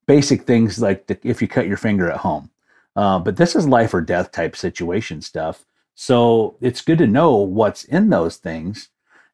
basic 0.07 0.43
things 0.43 0.79
like 0.81 1.07
the, 1.07 1.17
if 1.23 1.41
you 1.41 1.47
cut 1.47 1.67
your 1.67 1.77
finger 1.77 2.11
at 2.11 2.17
home. 2.17 2.49
Uh, 2.95 3.19
but 3.19 3.37
this 3.37 3.55
is 3.55 3.67
life 3.67 3.93
or 3.93 4.01
death 4.01 4.31
type 4.31 4.55
situation 4.55 5.21
stuff, 5.21 5.65
so 5.95 6.57
it's 6.61 6.81
good 6.81 6.97
to 6.97 7.07
know 7.07 7.35
what's 7.37 7.83
in 7.85 8.09
those 8.09 8.37
things. 8.37 8.89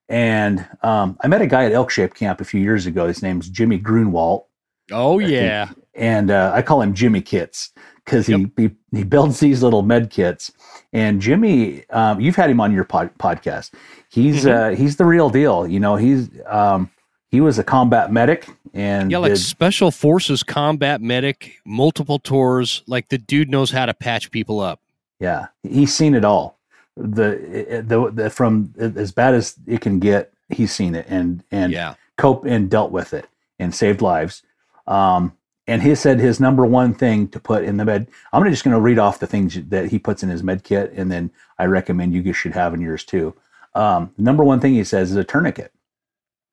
And 0.09 0.65
um, 0.83 1.17
I 1.21 1.27
met 1.27 1.41
a 1.41 1.47
guy 1.47 1.65
at 1.65 1.71
Elk 1.73 1.89
Shape 1.91 2.13
Camp 2.13 2.39
a 2.39 2.45
few 2.45 2.61
years 2.61 2.85
ago. 2.85 3.07
His 3.07 3.21
name's 3.21 3.49
Jimmy 3.49 3.77
Grunwald 3.77 4.43
Oh 4.91 5.19
yeah. 5.19 5.69
and 5.95 6.31
uh, 6.31 6.51
I 6.53 6.61
call 6.61 6.81
him 6.81 6.93
Jimmy 6.93 7.19
Kits 7.21 7.71
because 8.05 8.25
he, 8.25 8.49
he 8.55 8.71
he 8.93 9.03
builds 9.03 9.39
these 9.41 9.61
little 9.63 9.81
med 9.81 10.09
kits. 10.09 10.51
And 10.93 11.19
Jimmy, 11.19 11.83
um, 11.89 12.21
you've 12.21 12.37
had 12.37 12.49
him 12.49 12.61
on 12.61 12.71
your 12.71 12.85
pod, 12.85 13.09
podcast. 13.19 13.73
He's 14.09 14.45
Mhm. 14.45 14.51
uh, 14.73 14.75
he's 14.77 14.95
the 14.95 15.03
real 15.05 15.29
deal. 15.29 15.67
You 15.67 15.81
know, 15.81 15.97
he's 15.97 16.29
um, 16.45 16.89
he 17.29 17.41
was 17.41 17.59
a 17.59 17.63
combat 17.63 18.11
medic 18.11 18.47
and 18.73 19.11
Yeah, 19.11 19.17
like 19.17 19.33
did- 19.33 19.39
special 19.39 19.91
forces 19.91 20.43
combat 20.43 21.01
medic, 21.01 21.59
multiple 21.65 22.19
tours. 22.19 22.83
Like 22.87 23.09
the 23.09 23.17
dude 23.17 23.49
knows 23.49 23.71
how 23.71 23.85
to 23.85 23.93
patch 23.93 24.31
people 24.31 24.59
up. 24.59 24.79
Yeah, 25.19 25.47
he's 25.63 25.93
seen 25.95 26.13
it 26.15 26.23
all. 26.23 26.57
The, 26.95 27.83
the 27.85 28.11
the 28.11 28.29
from 28.29 28.73
as 28.77 29.11
bad 29.11 29.35
as 29.35 29.55
it 29.67 29.81
can 29.81 29.99
get, 29.99 30.33
he's 30.49 30.73
seen 30.73 30.95
it 30.95 31.05
and 31.07 31.43
and 31.51 31.71
yeah. 31.71 31.95
cope 32.17 32.45
and 32.45 32.69
dealt 32.69 32.91
with 32.91 33.13
it 33.13 33.27
and 33.59 33.73
saved 33.73 34.01
lives. 34.01 34.41
Um, 34.87 35.33
and 35.67 35.83
he 35.83 35.93
said 35.95 36.19
his 36.19 36.39
number 36.39 36.65
one 36.65 36.93
thing 36.93 37.27
to 37.29 37.39
put 37.39 37.63
in 37.63 37.77
the 37.77 37.85
med. 37.85 38.07
I'm 38.31 38.43
just 38.49 38.63
going 38.63 38.73
to 38.73 38.79
read 38.79 38.99
off 38.99 39.19
the 39.19 39.27
things 39.27 39.61
that 39.69 39.89
he 39.91 39.99
puts 39.99 40.23
in 40.23 40.29
his 40.29 40.41
med 40.43 40.63
kit, 40.63 40.93
and 40.95 41.11
then 41.11 41.29
I 41.59 41.65
recommend 41.65 42.13
you 42.13 42.21
guys 42.21 42.37
should 42.37 42.53
have 42.53 42.73
in 42.73 42.81
yours 42.81 43.03
too. 43.03 43.35
Um, 43.75 44.11
number 44.17 44.43
one 44.43 44.59
thing 44.59 44.73
he 44.73 44.83
says 44.83 45.11
is 45.11 45.17
a 45.17 45.23
tourniquet. 45.23 45.71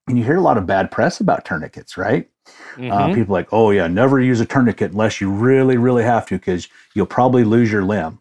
And 0.07 0.19
you 0.19 0.25
hear 0.25 0.37
a 0.37 0.41
lot 0.43 0.59
of 0.59 0.67
bad 0.67 0.91
press 0.91 1.21
about 1.21 1.45
tourniquets, 1.45 1.97
right? 1.97 2.29
Uh, 2.77 3.09
Mhm. 3.09 3.15
people 3.15 3.33
like, 3.33 3.49
oh 3.53 3.71
yeah, 3.71 3.87
never 3.87 4.21
use 4.21 4.41
a 4.41 4.45
tourniquet 4.47 4.93
unless 4.93 5.21
you 5.21 5.31
really, 5.31 5.77
really 5.79 6.03
have 6.03 6.27
to, 6.27 6.35
because 6.37 6.69
you'll 6.95 7.07
probably 7.07 7.43
lose 7.45 7.73
your 7.73 7.85
limb 7.85 8.19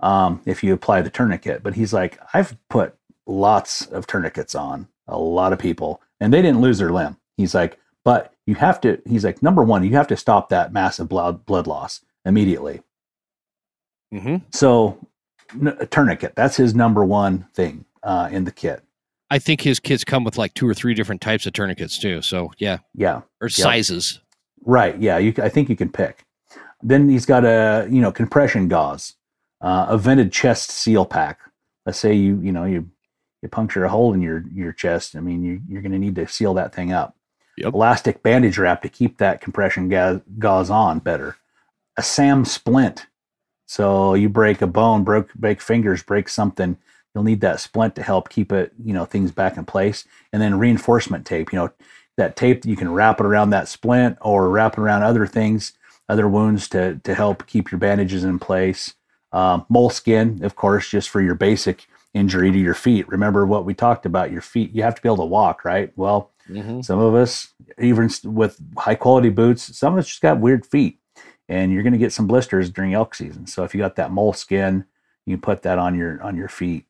um, 0.00 0.42
if 0.44 0.62
you 0.62 0.74
apply 0.74 1.00
the 1.00 1.08
tourniquet. 1.10 1.62
But 1.62 1.74
he's 1.74 1.92
like, 1.94 2.18
I've 2.34 2.56
put 2.68 2.94
lots 3.26 3.86
of 3.86 4.06
tourniquets 4.06 4.54
on 4.54 4.88
a 5.08 5.16
lot 5.18 5.52
of 5.54 5.58
people, 5.58 6.02
and 6.20 6.32
they 6.32 6.42
didn't 6.42 6.60
lose 6.60 6.78
their 6.78 6.90
limb. 6.92 7.16
He's 7.38 7.54
like, 7.54 7.78
but 8.04 8.34
you 8.46 8.54
have 8.56 8.80
to. 8.82 9.00
He's 9.06 9.24
like, 9.24 9.42
number 9.42 9.62
one, 9.62 9.82
you 9.84 9.92
have 9.96 10.06
to 10.08 10.16
stop 10.16 10.48
that 10.50 10.72
massive 10.72 11.08
blood 11.08 11.46
blood 11.46 11.66
loss 11.66 12.02
immediately. 12.24 12.82
Mhm. 14.12 14.42
So, 14.54 14.98
n- 15.60 15.76
tourniquet. 15.90 16.34
That's 16.36 16.56
his 16.56 16.74
number 16.74 17.04
one 17.04 17.46
thing 17.54 17.84
uh, 18.02 18.28
in 18.30 18.44
the 18.44 18.52
kit. 18.52 18.82
I 19.30 19.38
think 19.38 19.60
his 19.60 19.80
kits 19.80 20.04
come 20.04 20.22
with 20.24 20.38
like 20.38 20.54
two 20.54 20.68
or 20.68 20.74
three 20.74 20.94
different 20.94 21.20
types 21.20 21.46
of 21.46 21.52
tourniquets 21.52 21.98
too. 21.98 22.22
So 22.22 22.52
yeah, 22.58 22.78
Yeah. 22.94 23.22
or 23.40 23.48
sizes. 23.48 24.20
Right. 24.64 24.98
Yeah. 25.00 25.18
You, 25.18 25.32
I 25.42 25.48
think 25.48 25.68
you 25.68 25.76
can 25.76 25.90
pick. 25.90 26.24
Then 26.82 27.08
he's 27.08 27.26
got 27.26 27.44
a 27.44 27.88
you 27.90 28.00
know 28.00 28.12
compression 28.12 28.68
gauze, 28.68 29.14
uh, 29.60 29.86
a 29.88 29.98
vented 29.98 30.32
chest 30.32 30.70
seal 30.70 31.04
pack. 31.04 31.40
Let's 31.84 31.98
say 31.98 32.14
you 32.14 32.38
you 32.40 32.52
know 32.52 32.64
you 32.64 32.88
you 33.42 33.48
puncture 33.48 33.84
a 33.84 33.88
hole 33.88 34.12
in 34.14 34.22
your 34.22 34.44
your 34.52 34.72
chest. 34.72 35.16
I 35.16 35.20
mean 35.20 35.42
you, 35.42 35.60
you're 35.68 35.82
going 35.82 35.92
to 35.92 35.98
need 35.98 36.14
to 36.16 36.28
seal 36.28 36.54
that 36.54 36.74
thing 36.74 36.92
up. 36.92 37.16
Yep. 37.58 37.72
Elastic 37.74 38.22
bandage 38.22 38.58
wrap 38.58 38.82
to 38.82 38.88
keep 38.88 39.18
that 39.18 39.40
compression 39.40 39.88
ga- 39.88 40.20
gauze 40.38 40.68
on 40.70 40.98
better. 40.98 41.36
A 41.96 42.02
SAM 42.02 42.44
splint. 42.44 43.06
So 43.66 44.14
you 44.14 44.28
break 44.28 44.60
a 44.62 44.66
bone, 44.66 45.02
broke 45.02 45.32
break 45.34 45.60
fingers, 45.60 46.02
break 46.02 46.28
something. 46.28 46.76
You'll 47.16 47.24
need 47.24 47.40
that 47.40 47.60
splint 47.60 47.94
to 47.96 48.02
help 48.02 48.28
keep 48.28 48.52
it 48.52 48.72
you 48.84 48.92
know 48.92 49.06
things 49.06 49.32
back 49.32 49.56
in 49.56 49.64
place. 49.64 50.04
And 50.34 50.42
then 50.42 50.58
reinforcement 50.58 51.24
tape. 51.24 51.50
You 51.50 51.58
know 51.60 51.70
that 52.18 52.36
tape 52.36 52.60
that 52.62 52.68
you 52.68 52.76
can 52.76 52.92
wrap 52.92 53.20
it 53.20 53.26
around 53.26 53.50
that 53.50 53.68
splint 53.68 54.18
or 54.20 54.50
wrap 54.50 54.74
it 54.74 54.80
around 54.80 55.02
other 55.02 55.26
things 55.26 55.72
other 56.08 56.28
wounds 56.28 56.68
to 56.68 57.00
to 57.04 57.14
help 57.14 57.46
keep 57.46 57.70
your 57.72 57.78
bandages 57.78 58.22
in 58.24 58.38
place 58.38 58.94
um, 59.32 59.66
moleskin 59.68 60.42
of 60.44 60.54
course 60.56 60.88
just 60.88 61.08
for 61.10 61.20
your 61.20 61.34
basic 61.34 61.86
injury 62.14 62.50
to 62.52 62.58
your 62.58 62.74
feet 62.74 63.08
remember 63.08 63.44
what 63.44 63.64
we 63.64 63.74
talked 63.74 64.06
about 64.06 64.30
your 64.32 64.40
feet 64.40 64.72
you 64.72 64.82
have 64.82 64.94
to 64.94 65.02
be 65.02 65.08
able 65.08 65.16
to 65.16 65.24
walk 65.24 65.64
right 65.64 65.92
well 65.96 66.30
Mhm. 66.48 66.84
some 66.84 67.00
of 67.00 67.14
us 67.14 67.52
even 67.78 68.08
with 68.24 68.58
high 68.78 68.94
quality 68.94 69.28
boots 69.30 69.76
some 69.76 69.94
of 69.94 69.98
us 69.98 70.06
just 70.06 70.22
got 70.22 70.38
weird 70.40 70.64
feet 70.64 70.98
and 71.48 71.72
you're 71.72 71.82
going 71.82 71.92
to 71.92 71.98
get 71.98 72.12
some 72.12 72.26
blisters 72.28 72.70
during 72.70 72.94
elk 72.94 73.14
season 73.14 73.46
so 73.46 73.64
if 73.64 73.74
you 73.74 73.80
got 73.80 73.96
that 73.96 74.12
moleskin 74.12 74.84
you 75.26 75.36
can 75.36 75.40
put 75.42 75.62
that 75.62 75.78
on 75.78 75.94
your 75.96 76.22
on 76.22 76.36
your 76.36 76.48
feet 76.48 76.86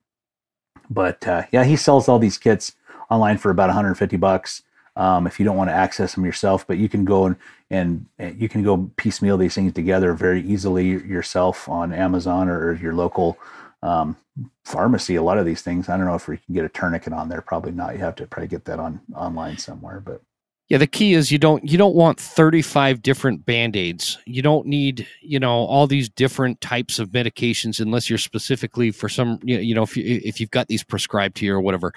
but 0.91 1.27
uh, 1.27 1.43
yeah 1.53 1.65
he 1.65 1.77
sells 1.77 2.09
all 2.09 2.19
these 2.19 2.39
kits 2.39 2.73
online 3.11 3.39
for 3.39 3.51
about 3.51 3.69
150 3.69 4.17
bucks. 4.17 4.63
Um, 4.97 5.27
if 5.27 5.39
you 5.39 5.45
don't 5.45 5.59
want 5.59 5.69
to 5.69 5.75
access 5.75 6.15
them 6.15 6.25
yourself 6.25 6.67
but 6.67 6.79
you 6.79 6.89
can 6.89 7.05
go 7.05 7.27
and, 7.27 7.37
and 7.71 8.07
and 8.19 8.41
you 8.41 8.49
can 8.49 8.63
go 8.63 8.91
piecemeal 8.97 9.37
these 9.37 9.55
things 9.55 9.75
together 9.75 10.15
very 10.15 10.41
easily 10.41 10.87
yourself 10.87 11.69
on 11.69 11.93
amazon 11.93 12.49
or 12.49 12.75
your 12.77 12.95
local 12.95 13.39
um, 13.83 14.17
pharmacy 14.65 15.17
a 15.17 15.23
lot 15.23 15.39
of 15.39 15.47
these 15.47 15.63
things. 15.63 15.89
I 15.89 15.97
don't 15.97 16.07
know 16.07 16.15
if 16.15 16.29
you 16.29 16.39
can 16.45 16.55
get 16.55 16.65
a 16.65 16.69
tourniquet 16.69 17.13
on 17.13 17.29
there 17.29 17.41
probably 17.41 17.73
not. 17.73 17.95
You 17.95 18.01
have 18.01 18.17
to 18.17 18.27
probably 18.27 18.49
get 18.49 18.65
that 18.67 18.79
on 18.79 19.01
online 19.15 19.59
somewhere 19.59 20.01
but 20.01 20.21
Yeah, 20.69 20.79
the 20.79 20.87
key 20.89 21.15
is 21.15 21.31
you 21.31 21.39
don't 21.39 21.65
you 21.71 21.79
don't 21.79 21.95
want 21.95 22.19
35 22.19 23.01
different 23.01 23.47
band-aids. 23.47 24.19
You 24.27 24.43
don't 24.43 24.67
need, 24.67 25.07
you 25.23 25.39
know, 25.39 25.53
all 25.67 25.87
these 25.87 26.09
different 26.09 26.61
types 26.61 26.99
of 26.99 27.11
medications 27.11 27.79
unless 27.79 28.11
you're 28.11 28.19
specifically 28.19 28.91
for 28.91 29.09
some 29.09 29.39
you 29.45 29.75
know 29.75 29.85
if 29.85 29.97
you 29.97 30.21
if 30.25 30.41
you've 30.41 30.51
got 30.51 30.67
these 30.67 30.83
prescribed 30.83 31.37
to 31.37 31.47
you 31.47 31.55
or 31.55 31.61
whatever. 31.61 31.93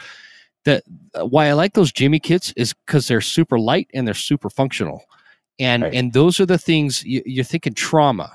That 0.65 0.83
why 1.15 1.47
I 1.47 1.53
like 1.53 1.73
those 1.73 1.91
Jimmy 1.91 2.19
kits 2.19 2.53
is 2.57 2.73
cuz 2.85 3.07
they're 3.07 3.21
super 3.21 3.57
light 3.57 3.89
and 3.93 4.05
they're 4.05 4.13
super 4.13 4.49
functional. 4.51 5.03
And 5.57 5.83
Right. 5.83 5.93
and 5.95 6.13
those 6.13 6.39
are 6.39 6.45
the 6.45 6.57
things 6.59 7.03
you, 7.03 7.23
you're 7.25 7.45
thinking 7.45 7.73
trauma. 7.73 8.31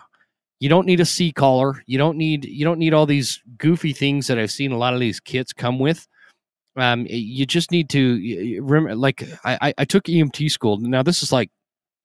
You 0.59 0.69
don't 0.69 0.87
need 0.87 1.01
a 1.01 1.05
C 1.05 1.31
collar. 1.31 1.83
You 1.87 1.99
don't 1.99 2.17
need 2.19 2.45
you 2.45 2.65
don't 2.65 2.79
need 2.81 2.93
all 2.95 3.07
these 3.07 3.41
goofy 3.59 3.93
things 3.93 4.27
that 4.27 4.39
I've 4.39 4.51
seen 4.51 4.73
a 4.73 4.79
lot 4.79 4.95
of 4.95 5.01
these 5.01 5.21
kits 5.21 5.53
come 5.53 5.79
with 5.79 6.09
um, 6.77 7.07
you 7.09 7.47
just 7.47 7.71
need 7.71 7.89
to 7.91 8.61
remember 8.63 8.95
like 8.97 9.23
I, 9.45 9.73
I- 9.79 9.85
took 9.85 10.05
emt 10.05 10.51
school. 10.51 10.79
Now 10.79 11.03
this 11.03 11.23
is 11.23 11.31
like 11.33 11.51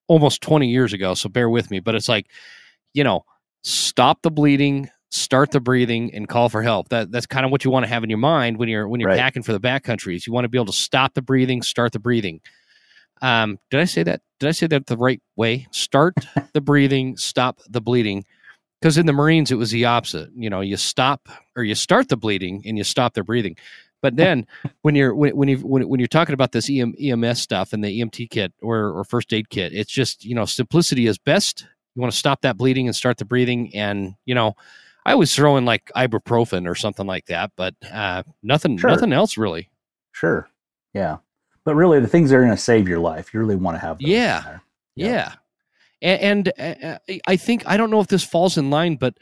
almost 0.07 0.41
20 0.41 0.67
years 0.67 0.91
ago 0.93 1.13
so 1.13 1.29
bear 1.29 1.49
with 1.49 1.69
me 1.69 1.79
but 1.79 1.93
it's 1.93 2.09
like 2.09 2.25
you 2.95 3.03
know 3.03 3.23
stop 3.63 4.21
the 4.23 4.31
bleeding 4.31 4.89
start 5.11 5.51
the 5.51 5.59
breathing 5.59 6.13
and 6.13 6.27
call 6.27 6.49
for 6.49 6.61
help. 6.61 6.89
That 6.89 7.11
that's 7.11 7.25
kind 7.25 7.45
of 7.45 7.51
what 7.51 7.65
you 7.65 7.71
want 7.71 7.83
to 7.83 7.89
have 7.89 8.03
in 8.03 8.09
your 8.11 8.19
mind 8.19 8.57
when 8.57 8.69
you're 8.69 8.87
when 8.87 8.99
you're 8.99 9.09
Right. 9.09 9.19
packing 9.19 9.41
for 9.43 9.53
the 9.53 9.59
backcountries 9.59 10.25
you 10.27 10.33
want 10.33 10.45
to 10.45 10.49
be 10.49 10.57
able 10.57 10.67
to 10.67 10.71
stop 10.71 11.13
the 11.15 11.21
breathing 11.21 11.61
start 11.63 11.91
the 11.93 11.99
breathing. 11.99 12.41
Um 13.21 13.59
did 13.69 13.79
i 13.79 13.85
say 13.85 14.03
that 14.03 14.21
did 14.39 14.47
i 14.49 14.51
say 14.51 14.67
that 14.67 14.85
the 14.87 14.97
right 14.97 15.21
way? 15.35 15.67
Start 15.71 16.13
the 16.53 16.61
breathing 16.61 17.17
stop 17.17 17.59
the 17.69 17.81
bleeding. 17.81 18.23
Because 18.81 18.97
in 18.97 19.05
the 19.07 19.13
marines 19.13 19.51
it 19.51 19.55
was 19.55 19.71
the 19.71 19.85
opposite. 19.85 20.29
You 20.35 20.49
know 20.49 20.61
you 20.61 20.77
stop 20.77 21.27
or 21.55 21.63
you 21.63 21.75
start 21.75 22.09
the 22.09 22.17
bleeding 22.17 22.61
and 22.65 22.77
you 22.77 22.83
stop 22.83 23.13
the 23.13 23.23
breathing 23.23 23.55
but 24.01 24.15
then 24.15 24.47
when 24.81 24.95
you're 24.95 25.13
when, 25.15 25.35
when 25.35 25.49
you 25.49 25.57
when, 25.57 25.87
when 25.87 25.99
you're 25.99 26.07
talking 26.07 26.33
about 26.33 26.51
this 26.51 26.69
EM, 26.69 26.93
ems 26.99 27.41
stuff 27.41 27.73
and 27.73 27.83
the 27.83 28.01
emt 28.01 28.29
kit 28.29 28.53
or, 28.61 28.97
or 28.97 29.03
first 29.03 29.33
aid 29.33 29.49
kit 29.49 29.73
it's 29.73 29.91
just 29.91 30.25
you 30.25 30.35
know 30.35 30.45
simplicity 30.45 31.07
is 31.07 31.17
best. 31.17 31.65
You 31.95 32.01
want 32.01 32.13
to 32.13 32.17
stop 32.19 32.41
that 32.41 32.57
bleeding 32.57 32.87
and 32.87 32.95
start 32.95 33.17
the 33.17 33.25
breathing. 33.25 33.75
And 33.75 34.15
you 34.25 34.35
know 34.35 34.55
i 35.05 35.13
always 35.13 35.33
throw 35.33 35.57
in 35.57 35.65
like 35.65 35.91
ibuprofen 35.95 36.67
or 36.67 36.75
something 36.75 37.07
like 37.07 37.25
that 37.27 37.51
but 37.55 37.73
uh 37.91 38.21
nothing 38.43 38.77
Sure. 38.77 38.89
nothing 38.89 39.13
else 39.13 39.37
really. 39.37 39.69
Sure. 40.11 40.49
Yeah. 40.93 41.17
But 41.63 41.75
really 41.75 41.99
the 41.99 42.07
things 42.07 42.29
that 42.29 42.35
are 42.37 42.43
going 42.43 42.55
to 42.55 42.57
save 42.61 42.87
your 42.87 42.99
life 42.99 43.33
you 43.33 43.39
really 43.39 43.55
want 43.55 43.75
to 43.75 43.79
have 43.79 43.97
those 43.99 44.07
in 44.07 44.11
Yeah. 44.15 44.59
Yeah. 44.95 45.33
And, 46.01 46.49
and 46.57 46.83
uh, 46.83 46.97
I 47.27 47.35
think, 47.35 47.63
I 47.65 47.77
don't 47.77 47.89
know 47.89 47.99
if 47.99 48.07
this 48.07 48.23
falls 48.23 48.57
in 48.57 48.69
line, 48.69 48.95
but 48.95 49.15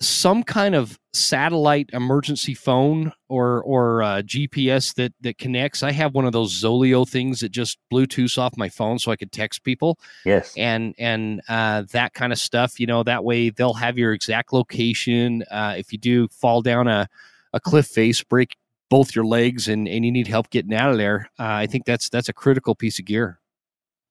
some 0.00 0.44
kind 0.44 0.74
of 0.74 0.98
satellite 1.12 1.90
emergency 1.92 2.54
phone 2.54 3.12
or, 3.28 3.62
or 3.64 4.02
uh, 4.02 4.22
GPS 4.22 4.94
that, 4.94 5.12
that 5.20 5.38
connects. 5.38 5.82
I 5.82 5.90
have 5.90 6.14
one 6.14 6.24
of 6.24 6.32
those 6.32 6.62
Zoleo 6.62 7.08
things 7.08 7.40
that 7.40 7.50
just 7.50 7.78
Bluetooth 7.92 8.38
off 8.38 8.56
my 8.56 8.68
phone 8.68 8.98
so 8.98 9.10
I 9.10 9.16
could 9.16 9.32
text 9.32 9.64
people 9.64 9.98
yes 10.24 10.54
and, 10.56 10.94
and 10.98 11.42
uh, 11.48 11.82
that 11.92 12.14
kind 12.14 12.32
of 12.32 12.38
stuff. 12.38 12.78
You 12.78 12.86
know, 12.86 13.02
that 13.02 13.24
way 13.24 13.50
they'll 13.50 13.74
have 13.74 13.98
your 13.98 14.12
exact 14.12 14.52
location. 14.52 15.42
Uh, 15.50 15.74
if 15.76 15.92
you 15.92 15.98
do 15.98 16.28
fall 16.28 16.62
down 16.62 16.86
a, 16.86 17.08
a 17.52 17.58
cliff 17.58 17.86
face, 17.86 18.22
break 18.22 18.56
both 18.90 19.16
your 19.16 19.26
legs 19.26 19.66
and, 19.66 19.88
and 19.88 20.04
you 20.04 20.12
need 20.12 20.28
help 20.28 20.50
getting 20.50 20.74
out 20.74 20.92
of 20.92 20.96
there, 20.96 21.28
uh, 21.38 21.44
I 21.44 21.66
think 21.66 21.84
that's, 21.84 22.08
that's 22.08 22.28
a 22.28 22.32
critical 22.32 22.74
piece 22.74 22.98
of 22.98 23.04
gear. 23.04 23.40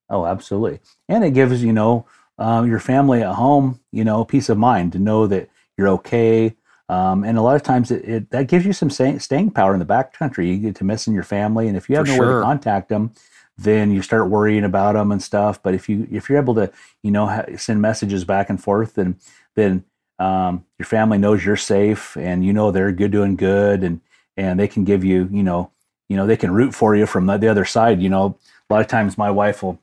Oh, 0.09 0.25
absolutely. 0.25 0.79
And 1.07 1.23
it 1.23 1.31
gives, 1.31 1.63
you 1.63 1.73
know, 1.73 2.05
um, 2.37 2.67
your 2.67 2.79
family 2.79 3.23
at 3.23 3.33
home, 3.33 3.79
you 3.91 4.03
know, 4.03 4.23
peace 4.23 4.49
of 4.49 4.57
mind 4.57 4.91
to 4.93 4.99
know 4.99 5.27
that 5.27 5.49
you're 5.77 5.89
okay. 5.89 6.55
Um, 6.89 7.23
and 7.23 7.37
a 7.37 7.41
lot 7.41 7.55
of 7.55 7.63
times 7.63 7.91
it, 7.91 8.05
it 8.07 8.29
that 8.31 8.47
gives 8.47 8.65
you 8.65 8.73
some 8.73 8.89
staying, 8.89 9.19
staying 9.19 9.51
power 9.51 9.73
in 9.73 9.79
the 9.79 9.85
backcountry. 9.85 10.47
You 10.47 10.57
get 10.57 10.75
to 10.77 10.83
missing 10.83 11.13
your 11.13 11.23
family. 11.23 11.67
And 11.67 11.75
if 11.75 11.89
you 11.89 11.97
have 11.97 12.07
For 12.07 12.13
nowhere 12.13 12.29
sure. 12.29 12.39
to 12.39 12.45
contact 12.45 12.89
them, 12.89 13.13
then 13.57 13.91
you 13.91 14.01
start 14.01 14.29
worrying 14.29 14.63
about 14.63 14.93
them 14.93 15.11
and 15.11 15.21
stuff. 15.21 15.61
But 15.61 15.73
if 15.73 15.89
you, 15.89 16.07
if 16.11 16.29
you're 16.29 16.37
able 16.37 16.55
to, 16.55 16.71
you 17.03 17.11
know, 17.11 17.27
ha- 17.27 17.45
send 17.57 17.81
messages 17.81 18.23
back 18.23 18.49
and 18.49 18.61
forth, 18.61 18.93
then, 18.93 19.19
then 19.55 19.83
um, 20.19 20.63
your 20.79 20.85
family 20.85 21.17
knows 21.17 21.43
you're 21.43 21.55
safe 21.55 22.15
and 22.15 22.45
you 22.45 22.53
know 22.53 22.71
they're 22.71 22.91
good, 22.91 23.11
doing 23.11 23.35
good. 23.35 23.83
And, 23.83 24.01
and 24.37 24.59
they 24.59 24.67
can 24.67 24.83
give 24.83 25.03
you, 25.03 25.27
you 25.31 25.43
know, 25.43 25.71
you 26.07 26.15
know, 26.15 26.25
they 26.25 26.37
can 26.37 26.51
root 26.51 26.73
for 26.73 26.95
you 26.95 27.05
from 27.05 27.25
the, 27.25 27.37
the 27.37 27.49
other 27.49 27.65
side. 27.65 28.01
You 28.01 28.09
know, 28.09 28.37
a 28.69 28.73
lot 28.73 28.81
of 28.81 28.87
times 28.87 29.17
my 29.17 29.31
wife 29.31 29.61
will, 29.61 29.79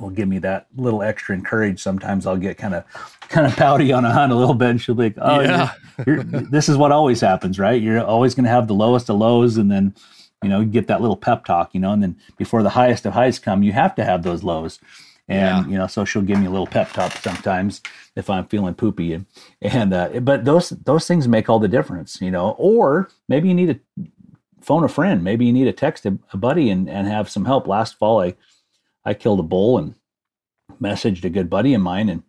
will 0.00 0.10
give 0.10 0.28
me 0.28 0.38
that 0.40 0.66
little 0.76 1.02
extra 1.02 1.34
encourage. 1.34 1.80
Sometimes 1.82 2.26
I'll 2.26 2.36
get 2.36 2.58
kind 2.58 2.74
of 2.74 2.84
kind 3.28 3.46
of 3.46 3.54
pouty 3.56 3.92
on 3.92 4.04
a 4.04 4.12
hunt 4.12 4.32
a 4.32 4.36
little 4.36 4.54
bit, 4.54 4.70
and 4.70 4.80
she'll 4.80 4.94
be 4.94 5.04
like, 5.04 5.14
"Oh, 5.20 5.40
Yeah. 5.40 5.72
you're, 6.06 6.16
you're, 6.16 6.24
this 6.24 6.68
is 6.68 6.76
what 6.76 6.92
always 6.92 7.20
happens, 7.20 7.58
right? 7.58 7.80
You're 7.80 8.04
always 8.04 8.34
going 8.34 8.44
to 8.44 8.50
have 8.50 8.68
the 8.68 8.74
lowest 8.74 9.08
of 9.10 9.16
lows, 9.16 9.56
and 9.56 9.70
then 9.70 9.94
you 10.42 10.48
know 10.48 10.60
you 10.60 10.66
get 10.66 10.86
that 10.88 11.00
little 11.00 11.16
pep 11.16 11.44
talk, 11.44 11.74
you 11.74 11.80
know, 11.80 11.92
and 11.92 12.02
then 12.02 12.16
before 12.36 12.62
the 12.62 12.70
highest 12.70 13.06
of 13.06 13.12
highs 13.12 13.38
come, 13.38 13.62
you 13.62 13.72
have 13.72 13.94
to 13.96 14.04
have 14.04 14.22
those 14.22 14.42
lows." 14.42 14.78
And 15.28 15.70
you 15.70 15.78
know, 15.78 15.86
so 15.86 16.04
she'll 16.04 16.22
give 16.22 16.40
me 16.40 16.46
a 16.46 16.50
little 16.50 16.66
pep 16.66 16.90
talk 16.92 17.12
sometimes 17.12 17.82
if 18.16 18.28
I'm 18.28 18.46
feeling 18.46 18.74
poopy, 18.74 19.12
and 19.12 19.26
and 19.62 19.92
uh, 19.94 20.08
but 20.20 20.44
those 20.44 20.70
those 20.70 21.06
things 21.06 21.28
make 21.28 21.48
all 21.48 21.60
the 21.60 21.68
difference, 21.68 22.20
you 22.20 22.32
know. 22.32 22.56
Or 22.58 23.08
maybe 23.28 23.46
you 23.48 23.54
need 23.54 23.66
to 23.96 24.10
phone 24.60 24.82
a 24.82 24.88
friend. 24.88 25.22
Maybe 25.22 25.46
you 25.46 25.52
need 25.52 25.64
to 25.66 25.72
text 25.72 26.04
a, 26.04 26.18
a 26.32 26.36
buddy 26.36 26.68
and, 26.70 26.88
and 26.90 27.06
have 27.06 27.30
some 27.30 27.44
help. 27.44 27.66
Last 27.68 27.96
fall, 27.98 28.20
I 28.20 28.34
I 29.04 29.14
killed 29.14 29.40
a 29.40 29.44
bull 29.44 29.78
and 29.78 29.94
messaged 30.80 31.24
a 31.24 31.30
good 31.30 31.50
buddy 31.50 31.74
of 31.74 31.82
mine, 31.82 32.08
and 32.08 32.22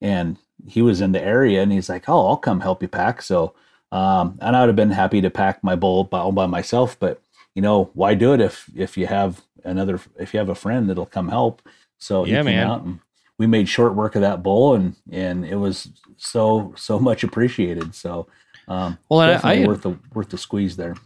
and 0.00 0.36
he 0.66 0.82
was 0.82 1.00
in 1.00 1.12
the 1.12 1.22
area, 1.22 1.62
and 1.62 1.72
he's 1.72 1.88
like, 1.88 2.08
"Oh, 2.08 2.26
I'll 2.26 2.36
come 2.36 2.60
help 2.60 2.82
you 2.82 2.88
pack." 2.88 3.22
So, 3.22 3.54
um, 3.92 4.38
and 4.40 4.56
I 4.56 4.60
would 4.60 4.68
have 4.68 4.76
been 4.76 4.90
happy 4.90 5.20
to 5.20 5.30
pack 5.30 5.62
my 5.62 5.76
bull 5.76 6.04
by, 6.04 6.18
all 6.20 6.32
by 6.32 6.46
myself, 6.46 6.98
but 6.98 7.20
you 7.54 7.62
know, 7.62 7.90
why 7.94 8.14
do 8.14 8.32
it 8.34 8.40
if 8.40 8.68
if 8.74 8.96
you 8.96 9.06
have 9.06 9.42
another 9.64 10.00
if 10.18 10.32
you 10.34 10.38
have 10.38 10.48
a 10.48 10.54
friend 10.54 10.88
that'll 10.88 11.06
come 11.06 11.28
help? 11.28 11.62
So 11.98 12.24
Yeah, 12.24 12.38
he 12.42 12.48
came 12.48 12.56
man. 12.56 12.66
out 12.66 12.82
and 12.82 13.00
we 13.38 13.46
made 13.46 13.68
short 13.68 13.94
work 13.94 14.14
of 14.14 14.22
that 14.22 14.42
bull, 14.42 14.74
and 14.74 14.96
and 15.10 15.44
it 15.44 15.56
was 15.56 15.88
so 16.16 16.72
so 16.76 16.98
much 16.98 17.22
appreciated. 17.24 17.94
So, 17.94 18.26
um, 18.68 18.98
Well, 19.08 19.20
and 19.22 19.40
I- 19.44 19.62
I 19.62 19.66
worth 19.66 19.82
the 19.82 19.98
worth 20.14 20.30
the 20.30 20.38
squeeze 20.38 20.76
there. 20.76 20.96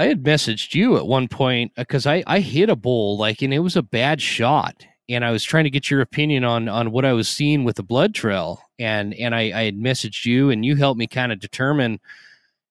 I 0.00 0.06
had 0.06 0.22
messaged 0.22 0.74
you 0.74 0.96
at 0.96 1.06
one 1.06 1.28
point 1.28 1.72
because 1.76 2.06
I 2.06 2.24
I 2.26 2.40
hit 2.40 2.70
a 2.70 2.74
bull 2.74 3.18
like 3.18 3.42
and 3.42 3.52
it 3.52 3.58
was 3.58 3.76
a 3.76 3.82
bad 3.82 4.22
shot 4.22 4.86
and 5.10 5.26
I 5.26 5.30
was 5.30 5.44
trying 5.44 5.64
to 5.64 5.70
get 5.70 5.90
your 5.90 6.00
opinion 6.00 6.42
on 6.42 6.70
on 6.70 6.90
what 6.90 7.04
I 7.04 7.12
was 7.12 7.28
seeing 7.28 7.64
with 7.64 7.76
the 7.76 7.82
blood 7.82 8.14
trail 8.14 8.62
and 8.78 9.12
and 9.12 9.34
I 9.34 9.40
I 9.54 9.64
had 9.64 9.76
messaged 9.76 10.24
you 10.24 10.48
and 10.48 10.64
you 10.64 10.76
helped 10.76 10.98
me 10.98 11.06
kind 11.06 11.32
of 11.32 11.38
determine 11.38 12.00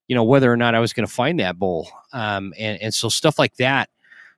you 0.07 0.15
know 0.15 0.23
whether 0.23 0.51
or 0.51 0.57
not 0.57 0.73
I 0.73 0.79
was 0.79 0.91
going 0.91 1.05
to 1.05 1.13
find 1.13 1.39
that 1.39 1.59
bull 1.59 1.87
um 2.13 2.51
and 2.57 2.81
and 2.81 2.95
so 2.95 3.09
stuff 3.09 3.37
like 3.37 3.57
that. 3.57 3.89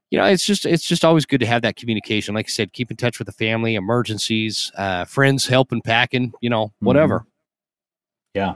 You 0.09 0.19
know 0.19 0.25
it's 0.25 0.45
just 0.45 0.65
it's 0.65 0.83
just 0.83 1.05
always 1.05 1.25
good 1.25 1.39
to 1.39 1.45
have 1.45 1.61
that 1.61 1.77
communication. 1.77 2.35
Like 2.35 2.47
I 2.47 2.51
said 2.51 2.73
keep 2.73 2.91
in 2.91 2.97
touch 2.97 3.19
with 3.19 3.27
the 3.27 3.31
family 3.31 3.75
emergencies 3.75 4.69
uh 4.75 5.05
friends 5.05 5.47
helping 5.47 5.81
packing 5.81 6.33
you 6.41 6.49
know 6.49 6.73
whatever. 6.79 7.25
Yeah. 8.33 8.55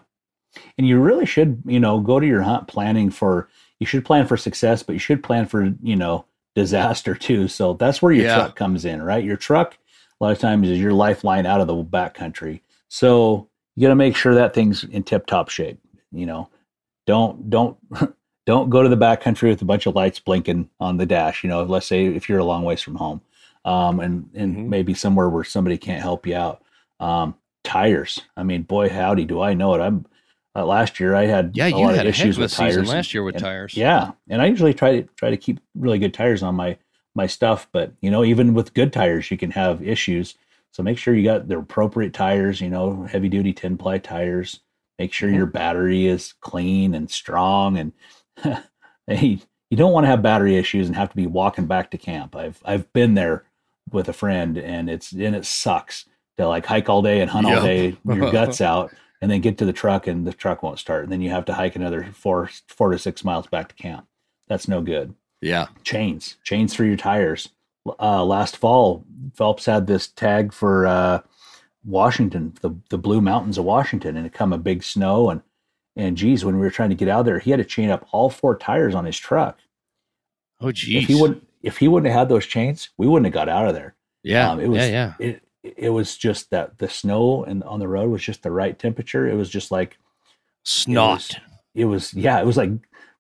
And 0.77 0.87
you 0.87 0.99
really 0.99 1.25
should, 1.25 1.61
you 1.65 1.81
know, 1.81 1.99
go 1.99 2.19
to 2.19 2.25
your 2.25 2.41
hunt 2.41 2.67
planning 2.67 3.09
for 3.09 3.49
you 3.79 3.85
should 3.85 4.05
plan 4.05 4.25
for 4.25 4.37
success, 4.37 4.83
but 4.83 4.93
you 4.93 4.99
should 4.99 5.23
plan 5.23 5.45
for, 5.45 5.73
you 5.81 5.95
know, 5.95 6.25
disaster 6.55 7.13
too. 7.15 7.47
So 7.47 7.73
that's 7.73 8.01
where 8.01 8.11
your 8.13 8.25
Yeah. 8.25 8.33
truck 8.35 8.55
comes 8.55 8.85
in, 8.85 9.01
right? 9.03 9.23
Your 9.23 9.37
truck 9.37 9.77
a 10.19 10.23
lot 10.23 10.31
of 10.31 10.39
times 10.39 10.69
is 10.69 10.79
your 10.79 10.93
lifeline 10.93 11.45
out 11.45 11.59
of 11.61 11.67
the 11.67 11.75
backcountry. 11.83 12.61
So 12.87 13.49
you 13.75 13.81
got 13.81 13.89
to 13.89 13.95
make 13.95 14.15
sure 14.15 14.33
that 14.35 14.53
thing's 14.53 14.83
in 14.85 15.03
tip 15.03 15.25
top 15.25 15.49
shape. 15.49 15.79
You 16.11 16.25
know, 16.25 16.49
don't 17.07 17.49
don't 17.49 17.77
don't 18.45 18.69
go 18.69 18.81
to 18.81 18.89
the 18.89 18.95
backcountry 18.97 19.49
with 19.49 19.61
a 19.61 19.65
bunch 19.65 19.85
of 19.85 19.95
lights 19.95 20.19
blinking 20.19 20.69
on 20.79 20.97
the 20.97 21.05
dash. 21.05 21.43
You 21.43 21.49
know, 21.49 21.63
let's 21.63 21.87
say 21.87 22.05
if 22.05 22.29
you're 22.29 22.39
a 22.39 22.45
long 22.45 22.63
ways 22.63 22.81
from 22.81 22.95
home, 22.95 23.21
um, 23.65 23.99
and 23.99 24.29
and 24.33 24.55
Mhm. 24.55 24.67
maybe 24.69 24.93
somewhere 24.93 25.27
where 25.29 25.43
somebody 25.43 25.77
can't 25.77 26.01
help 26.01 26.25
you 26.25 26.35
out. 26.35 26.61
Um, 27.01 27.35
tires. 27.65 28.21
I 28.37 28.43
mean, 28.43 28.61
boy, 28.61 28.87
howdy, 28.89 29.25
do 29.25 29.41
I 29.41 29.53
know 29.55 29.73
it. 29.73 29.81
I'm 29.81 30.05
uh, 30.55 30.65
last 30.65 30.99
year 30.99 31.15
I 31.15 31.25
had 31.25 31.51
yeah 31.55 31.65
a 31.65 31.69
you 31.69 31.75
lot 31.77 31.95
had 31.95 32.05
of 32.05 32.09
issues 32.11 32.37
with 32.37 32.51
season 32.51 32.67
tires 32.67 32.89
last 32.89 33.13
year 33.13 33.23
with 33.23 33.35
and- 33.35 33.43
tires 33.43 33.75
yeah, 33.75 34.11
and 34.29 34.41
I 34.41 34.45
usually 34.45 34.73
try 34.73 35.01
to 35.01 35.07
try 35.15 35.29
to 35.29 35.37
keep 35.37 35.59
really 35.75 35.99
good 35.99 36.13
tires 36.13 36.41
on 36.43 36.55
my 36.55 36.77
my 37.15 37.27
stuff, 37.27 37.67
but 37.71 37.93
you 38.01 38.11
know, 38.11 38.23
even 38.25 38.53
with 38.53 38.73
good 38.73 38.91
tires, 38.91 39.31
you 39.31 39.37
can 39.37 39.51
have 39.51 39.81
issues. 39.81 40.35
So 40.73 40.83
make 40.83 40.97
sure 40.97 41.13
you 41.15 41.23
got 41.23 41.47
the 41.47 41.57
appropriate 41.57 42.13
tires. 42.13 42.59
You 42.59 42.69
know, 42.69 43.03
heavy 43.03 43.29
duty 43.29 43.53
ten 43.53 43.77
ply 43.77 43.97
tires. 43.99 44.59
Make 44.99 45.11
sure 45.13 45.27
Mm-hmm. 45.29 45.37
your 45.37 45.45
battery 45.45 46.05
is 46.07 46.33
clean 46.41 46.93
and 46.95 47.09
strong, 47.09 47.77
and 47.77 47.91
hey, 49.07 49.39
you 49.69 49.77
don't 49.77 49.91
want 49.93 50.03
to 50.05 50.09
have 50.09 50.21
battery 50.21 50.55
issues 50.57 50.87
and 50.87 50.95
have 50.95 51.09
to 51.09 51.15
be 51.15 51.27
walking 51.27 51.65
back 51.67 51.91
to 51.91 51.97
camp. 51.97 52.35
I've 52.35 52.61
I've 52.65 52.91
been 52.93 53.13
there 53.13 53.45
with 53.91 54.09
a 54.09 54.13
friend, 54.13 54.57
and 54.57 54.89
it's 54.89 55.11
and 55.11 55.35
it 55.35 55.45
sucks 55.45 56.05
to 56.37 56.47
like 56.47 56.65
hike 56.65 56.89
all 56.89 57.01
day 57.01 57.21
and 57.21 57.29
hunt 57.31 57.47
all 57.47 57.61
day, 57.63 57.97
your 58.05 58.31
guts 58.31 58.59
out, 58.71 58.93
and 59.25 59.31
then 59.31 59.41
get 59.41 59.57
to 59.57 59.65
the 59.65 59.73
truck 59.73 60.05
and 60.05 60.27
the 60.27 60.31
truck 60.31 60.61
won't 60.61 60.77
start, 60.77 61.01
and 61.01 61.11
then 61.11 61.19
you 61.19 61.31
have 61.31 61.45
to 61.45 61.53
hike 61.55 61.75
another 61.75 62.03
four 62.13 62.47
four 62.67 62.91
to 62.91 62.99
six 62.99 63.23
miles 63.23 63.47
back 63.47 63.69
to 63.69 63.73
camp. 63.73 64.05
That's 64.47 64.67
no 64.67 64.83
good. 64.83 65.15
Yeah. 65.41 65.65
Chains 65.83 66.37
chains 66.43 66.75
for 66.75 66.85
your 66.85 66.95
tires. 66.95 67.49
Uh, 67.99 68.23
last 68.23 68.55
fall 68.55 69.03
phelps 69.33 69.65
had 69.65 69.87
this 69.87 70.09
tag 70.09 70.53
for 70.53 70.85
uh, 70.85 71.21
washington 71.83 72.53
the, 72.61 72.69
the 72.89 72.99
blue 72.99 73.19
mountains 73.19 73.57
of 73.57 73.65
washington 73.65 74.15
and 74.15 74.25
it 74.25 74.33
come 74.33 74.53
a 74.53 74.57
big 74.57 74.83
snow 74.83 75.29
and 75.29 75.41
and 75.95 76.17
geez 76.17 76.43
when 76.43 76.55
we 76.55 76.61
were 76.61 76.71
trying 76.71 76.89
to 76.89 76.95
get 76.95 77.07
out 77.07 77.25
there 77.25 77.39
he 77.39 77.49
had 77.49 77.57
to 77.57 77.65
chain 77.65 77.89
up 77.89 78.07
all 78.11 78.29
four 78.29 78.55
tires 78.55 78.93
on 78.93 79.05
his 79.05 79.17
truck. 79.17 79.57
Oh 80.61 80.71
geez 80.71 81.01
if 81.01 81.07
he 81.07 81.19
wouldn't 81.19 81.47
if 81.63 81.77
he 81.77 81.87
wouldn't 81.87 82.11
have 82.11 82.19
had 82.19 82.29
those 82.29 82.45
chains 82.45 82.89
we 82.95 83.07
wouldn't 83.07 83.25
have 83.25 83.33
got 83.33 83.49
out 83.49 83.67
of 83.67 83.73
there. 83.73 83.95
Yeah. 84.21 84.51
Um, 84.51 84.59
it 84.59 84.67
was 84.67 84.77
yeah 84.77 84.85
yeah. 84.85 85.13
it 85.19 85.41
it 85.77 85.89
was 85.89 86.17
just 86.17 86.49
that 86.51 86.77
the 86.77 86.89
snow 86.89 87.43
and 87.43 87.63
on 87.63 87.79
the 87.79 87.87
road 87.87 88.09
was 88.09 88.21
just 88.23 88.43
the 88.43 88.51
right 88.51 88.77
temperature. 88.77 89.27
It 89.27 89.35
was 89.35 89.49
just 89.49 89.71
like 89.71 89.97
snot. 90.63 91.39
it 91.73 91.85
was 91.85 92.13
yeah 92.13 92.39
it 92.39 92.45
was 92.45 92.57
like 92.57 92.71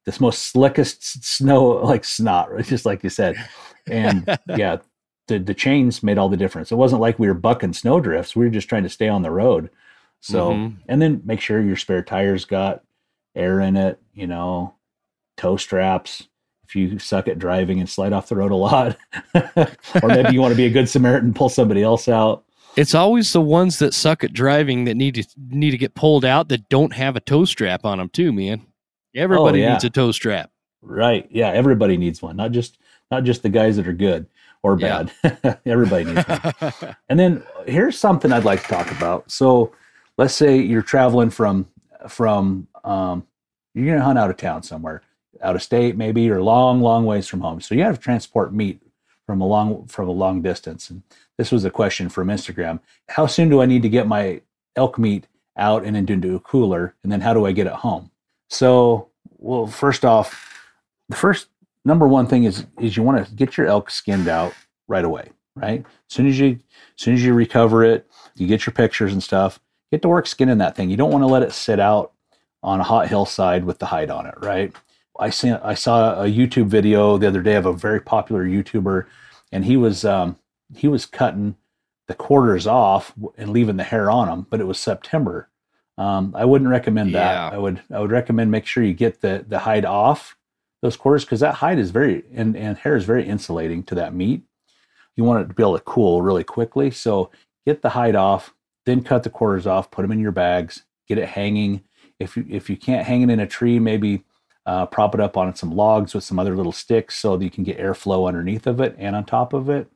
this 0.05 0.19
most 0.19 0.43
slickest 0.45 1.23
snow 1.23 1.65
like 1.83 2.03
snot 2.03 2.51
right? 2.51 2.65
Just 2.75 2.85
like 2.85 3.03
you 3.03 3.09
said. 3.09 3.35
And 3.87 4.37
yeah 4.55 4.77
the, 5.27 5.39
the 5.39 5.53
chains 5.55 6.03
made 6.03 6.17
all 6.19 6.29
the 6.29 6.37
difference. 6.37 6.71
It 6.71 6.75
wasn't 6.75 7.01
like 7.01 7.17
we 7.17 7.27
were 7.27 7.33
bucking 7.33 7.73
snow 7.73 7.99
drifts 7.99 8.35
we 8.35 8.45
were 8.45 8.51
just 8.51 8.69
trying 8.69 8.83
to 8.83 8.89
stay 8.89 9.07
on 9.09 9.23
the 9.23 9.31
road. 9.31 9.69
So 10.21 10.51
Mhm. 10.51 10.77
and 10.87 11.01
then 11.01 11.21
make 11.25 11.41
sure 11.41 11.61
your 11.61 11.75
spare 11.75 12.03
tires 12.03 12.45
got 12.45 12.83
air 13.35 13.59
in 13.59 13.75
it 13.75 13.99
you 14.13 14.27
know 14.27 14.75
tow 15.37 15.57
straps 15.57 16.27
if 16.67 16.75
you 16.75 16.97
suck 16.99 17.27
at 17.27 17.39
driving 17.39 17.79
and 17.79 17.89
slide 17.89 18.13
off 18.13 18.27
the 18.27 18.35
road 18.35 18.51
a 18.51 18.55
lot 18.55 18.97
or 19.35 20.07
maybe 20.07 20.33
you 20.33 20.41
want 20.41 20.51
to 20.51 20.57
be 20.57 20.65
a 20.65 20.69
good 20.69 20.89
samaritan 20.89 21.33
pull 21.33 21.49
somebody 21.49 21.83
else 21.83 22.07
out 22.07 22.43
It's 22.75 22.95
always 22.95 23.31
the 23.33 23.41
ones 23.41 23.79
that 23.79 23.93
suck 23.93 24.23
at 24.23 24.33
driving 24.33 24.85
that 24.85 24.95
need 24.95 25.15
to 25.15 25.23
need 25.49 25.71
to 25.71 25.77
get 25.77 25.95
pulled 25.95 26.25
out 26.25 26.49
that 26.49 26.67
don't 26.69 26.93
have 26.93 27.15
a 27.15 27.21
tow 27.21 27.45
strap 27.45 27.85
on 27.85 27.99
them 27.99 28.09
too, 28.09 28.33
man. 28.33 28.65
Everybody 29.15 29.61
yeah. 29.61 29.71
needs 29.71 29.85
a 29.85 29.89
tow 29.89 30.11
strap. 30.11 30.51
Right. 30.81 31.25
Yeah. 31.31 31.51
Everybody 31.51 31.95
needs 31.95 32.21
one, 32.21 32.35
not 32.35 32.51
just 32.51 32.77
not 33.11 33.23
just 33.23 33.43
the 33.43 33.49
guys 33.49 33.77
that 33.77 33.87
are 33.87 33.93
good 33.93 34.27
or 34.61 34.77
Yeah. 34.77 35.03
bad. 35.23 35.59
everybody 35.65 36.03
needs 36.03 36.27
one. 36.27 36.95
And 37.09 37.17
then 37.19 37.43
here's 37.65 37.97
something 37.97 38.31
I'd 38.33 38.43
like 38.43 38.63
to 38.63 38.67
talk 38.67 38.91
about. 38.91 39.31
So 39.31 39.71
let's 40.17 40.33
say 40.33 40.57
you're 40.57 40.81
traveling 40.81 41.29
from 41.29 41.67
from 42.09 42.67
um, 42.83 43.25
you're 43.73 43.87
gonna 43.87 44.03
hunt 44.03 44.19
out 44.19 44.29
of 44.29 44.35
town 44.37 44.63
somewhere, 44.63 45.01
out 45.41 45.55
of 45.55 45.63
state 45.63 45.97
maybe, 45.97 46.29
or 46.29 46.41
long, 46.41 46.81
long 46.81 47.05
ways 47.05 47.27
from 47.27 47.41
home. 47.41 47.61
So 47.61 47.75
you 47.75 47.83
have 47.83 47.95
to 47.95 48.01
transport 48.01 48.53
meat 48.53 48.81
from 49.25 49.41
a 49.41 49.47
long 49.47 49.85
from 49.87 50.07
a 50.07 50.11
long 50.11 50.41
distance. 50.41 50.89
And 50.89 51.01
this 51.37 51.51
was 51.51 51.65
a 51.65 51.71
question 51.71 52.09
from 52.09 52.27
Instagram. 52.27 52.79
How 53.09 53.25
soon 53.27 53.49
do 53.49 53.61
I 53.61 53.65
need 53.65 53.81
to 53.81 53.89
get 53.89 54.07
my 54.07 54.41
elk 54.75 54.97
meat 54.97 55.27
out 55.57 55.83
and 55.83 55.97
into 56.09 56.35
a 56.35 56.39
cooler? 56.39 56.95
And 57.03 57.11
then 57.11 57.21
how 57.21 57.33
do 57.33 57.45
I 57.45 57.51
get 57.51 57.67
it 57.67 57.73
home? 57.73 58.11
So 58.49 59.09
well, 59.37 59.67
first 59.67 60.05
off, 60.05 60.71
the 61.09 61.15
first 61.15 61.47
number 61.83 62.07
one 62.07 62.27
thing 62.27 62.43
is 62.43 62.65
is 62.79 62.95
you 62.95 63.03
want 63.03 63.25
to 63.25 63.33
get 63.33 63.57
your 63.57 63.67
elk 63.67 63.89
skinned 63.89 64.27
out 64.27 64.53
right 64.87 65.05
away, 65.05 65.29
right? 65.55 65.81
As 65.81 66.15
soon 66.15 66.27
as 66.27 66.39
you 66.39 66.59
as 66.97 67.03
soon 67.03 67.15
as 67.15 67.23
you 67.23 67.33
recover 67.33 67.83
it, 67.83 68.07
you 68.35 68.47
get 68.47 68.65
your 68.65 68.73
pictures 68.73 69.13
and 69.13 69.23
stuff, 69.23 69.59
get 69.91 70.01
to 70.03 70.07
work 70.07 70.27
skinning 70.27 70.59
that 70.59 70.75
thing. 70.75 70.89
You 70.89 70.97
don't 70.97 71.11
want 71.11 71.23
to 71.23 71.27
let 71.27 71.43
it 71.43 71.51
sit 71.51 71.79
out 71.79 72.13
on 72.63 72.79
a 72.79 72.83
hot 72.83 73.07
hillside 73.07 73.63
with 73.63 73.79
the 73.79 73.85
hide 73.85 74.09
on 74.09 74.25
it, 74.25 74.35
right? 74.39 74.75
I 75.19 75.29
seen 75.29 75.53
I 75.63 75.73
saw 75.73 76.21
a 76.21 76.25
YouTube 76.25 76.67
video 76.67 77.17
the 77.17 77.27
other 77.27 77.41
day 77.41 77.55
of 77.55 77.65
a 77.65 77.73
very 77.73 77.99
popular 77.99 78.45
YouTuber, 78.45 79.05
and 79.51 79.65
he 79.65 79.77
was 79.77 80.05
um, 80.05 80.37
he 80.75 80.87
was 80.87 81.05
cutting 81.05 81.55
the 82.07 82.13
quarters 82.13 82.67
off 82.67 83.13
and 83.37 83.49
leaving 83.49 83.77
the 83.77 83.83
hair 83.83 84.11
on 84.11 84.27
them, 84.27 84.47
but 84.49 84.59
it 84.59 84.67
was 84.67 84.77
September. 84.77 85.49
Um, 85.97 86.33
I 86.35 86.45
wouldn't 86.45 86.69
recommend 86.69 87.15
that. 87.15 87.33
Yeah. 87.33 87.49
I 87.53 87.57
would 87.57 87.81
I 87.91 87.99
would 87.99 88.11
recommend 88.11 88.51
make 88.51 88.65
sure 88.65 88.83
you 88.83 88.93
get 88.93 89.21
the 89.21 89.45
the 89.47 89.59
hide 89.59 89.85
off 89.85 90.35
those 90.81 90.97
quarters 90.97 91.23
because 91.23 91.39
that 91.39 91.55
hide 91.55 91.79
is 91.79 91.91
very 91.91 92.23
and, 92.33 92.55
and 92.55 92.77
hair 92.77 92.95
is 92.95 93.05
very 93.05 93.25
insulating 93.25 93.83
to 93.83 93.95
that 93.95 94.13
meat. 94.13 94.43
You 95.15 95.23
want 95.23 95.43
it 95.43 95.47
to 95.47 95.53
be 95.53 95.63
able 95.63 95.77
to 95.77 95.83
cool 95.83 96.21
really 96.21 96.43
quickly. 96.43 96.91
So 96.91 97.31
get 97.65 97.81
the 97.81 97.89
hide 97.89 98.15
off, 98.15 98.53
then 98.85 99.01
cut 99.01 99.23
the 99.23 99.29
quarters 99.29 99.65
off, 99.65 99.89
put 99.89 100.01
them 100.01 100.11
in 100.11 100.19
your 100.19 100.33
bags, 100.33 100.83
get 101.07 101.17
it 101.17 101.29
hanging. 101.29 101.83
If 102.19 102.35
you 102.35 102.45
if 102.49 102.69
you 102.69 102.75
can't 102.75 103.07
hang 103.07 103.21
it 103.21 103.29
in 103.29 103.39
a 103.39 103.47
tree, 103.47 103.79
maybe 103.79 104.23
uh, 104.65 104.85
prop 104.85 105.13
it 105.13 105.21
up 105.21 105.37
on 105.37 105.55
some 105.55 105.71
logs 105.71 106.13
with 106.13 106.23
some 106.23 106.39
other 106.39 106.55
little 106.55 106.71
sticks 106.71 107.17
so 107.17 107.37
that 107.37 107.43
you 107.43 107.51
can 107.51 107.63
get 107.63 107.77
airflow 107.77 108.27
underneath 108.27 108.65
of 108.67 108.81
it 108.81 108.95
and 108.97 109.15
on 109.15 109.23
top 109.23 109.53
of 109.53 109.69
it. 109.69 109.87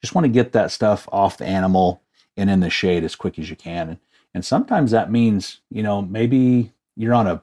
Just 0.00 0.14
want 0.14 0.24
to 0.24 0.32
get 0.32 0.52
that 0.52 0.72
stuff 0.72 1.08
off 1.12 1.38
the 1.38 1.46
animal 1.46 2.02
and 2.36 2.50
in 2.50 2.60
the 2.60 2.70
shade 2.70 3.04
as 3.04 3.14
quick 3.14 3.38
as 3.38 3.48
you 3.48 3.56
can. 3.56 3.90
And, 3.90 3.98
and 4.34 4.44
sometimes 4.44 4.90
that 4.90 5.12
means, 5.12 5.60
you 5.70 5.82
know, 5.82 6.02
maybe 6.02 6.72
you're 6.96 7.14
on 7.14 7.26
a 7.26 7.42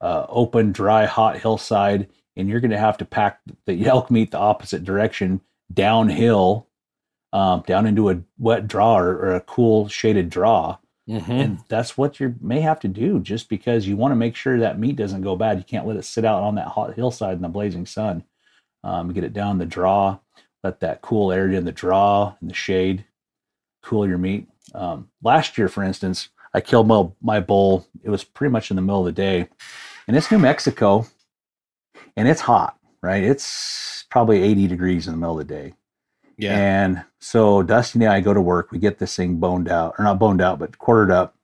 uh, 0.00 0.26
open, 0.28 0.72
dry, 0.72 1.06
hot 1.06 1.38
hillside 1.38 2.08
and 2.36 2.48
you're 2.48 2.60
going 2.60 2.70
to 2.70 2.78
have 2.78 2.98
to 2.98 3.04
pack 3.04 3.40
the 3.66 3.86
elk 3.86 4.10
meat 4.10 4.32
the 4.32 4.38
opposite 4.38 4.84
direction 4.84 5.40
downhill, 5.72 6.66
um, 7.32 7.62
down 7.66 7.86
into 7.86 8.10
a 8.10 8.20
wet 8.38 8.66
draw 8.66 8.98
or, 8.98 9.16
or 9.16 9.34
a 9.34 9.40
cool 9.40 9.88
shaded 9.88 10.30
draw. 10.30 10.76
Mhm. 11.10 11.28
And 11.28 11.58
that's 11.68 11.98
what 11.98 12.20
you 12.20 12.36
may 12.40 12.60
have 12.60 12.80
to 12.80 12.88
do 12.88 13.20
just 13.20 13.48
because 13.48 13.86
you 13.88 13.96
want 13.96 14.12
to 14.12 14.16
make 14.16 14.36
sure 14.36 14.58
that 14.60 14.78
meat 14.78 14.96
doesn't 14.96 15.22
go 15.22 15.36
bad. 15.36 15.58
You 15.58 15.64
can't 15.64 15.86
let 15.86 15.96
it 15.96 16.04
sit 16.04 16.24
out 16.24 16.42
on 16.44 16.54
that 16.56 16.68
hot 16.68 16.94
hillside 16.94 17.34
in 17.36 17.42
the 17.42 17.48
blazing 17.48 17.86
sun. 17.86 18.24
Um, 18.84 19.12
get 19.12 19.24
it 19.24 19.32
down 19.34 19.58
the 19.58 19.66
draw, 19.66 20.18
let 20.64 20.80
that 20.80 21.02
cool 21.02 21.32
area 21.32 21.58
in 21.58 21.64
the 21.66 21.72
draw 21.72 22.34
and 22.40 22.48
the 22.50 22.54
shade 22.54 23.04
cool 23.82 24.06
your 24.08 24.18
meat. 24.18 24.48
Um, 24.74 25.10
last 25.22 25.58
year, 25.58 25.68
for 25.68 25.82
instance, 25.82 26.28
I 26.54 26.60
killed 26.60 26.86
my, 26.88 27.08
my 27.22 27.40
bull. 27.40 27.86
It 28.02 28.10
was 28.10 28.24
pretty 28.24 28.52
much 28.52 28.70
in 28.70 28.76
the 28.76 28.82
middle 28.82 29.00
of 29.00 29.06
the 29.06 29.12
day, 29.12 29.48
and 30.08 30.16
it's 30.16 30.30
New 30.30 30.38
Mexico. 30.38 31.06
and 32.16 32.28
it's 32.28 32.40
hot, 32.42 32.76
right? 33.02 33.22
It's 33.22 34.04
probably 34.10 34.42
80 34.42 34.66
degrees 34.66 35.06
in 35.06 35.14
the 35.14 35.18
middle 35.18 35.40
of 35.40 35.46
the 35.48 35.54
day. 35.54 35.74
Yeah. 36.40 36.58
And 36.58 37.04
so 37.18 37.62
Dusty 37.62 37.98
and 37.98 38.08
I 38.08 38.20
go 38.20 38.32
to 38.32 38.40
work. 38.40 38.72
We 38.72 38.78
get 38.78 38.98
this 38.98 39.14
thing 39.14 39.36
boned 39.36 39.68
out, 39.68 39.94
or 39.98 40.04
not 40.04 40.18
boned 40.18 40.40
out, 40.40 40.58
but 40.58 40.78
quartered 40.78 41.10
up, 41.10 41.34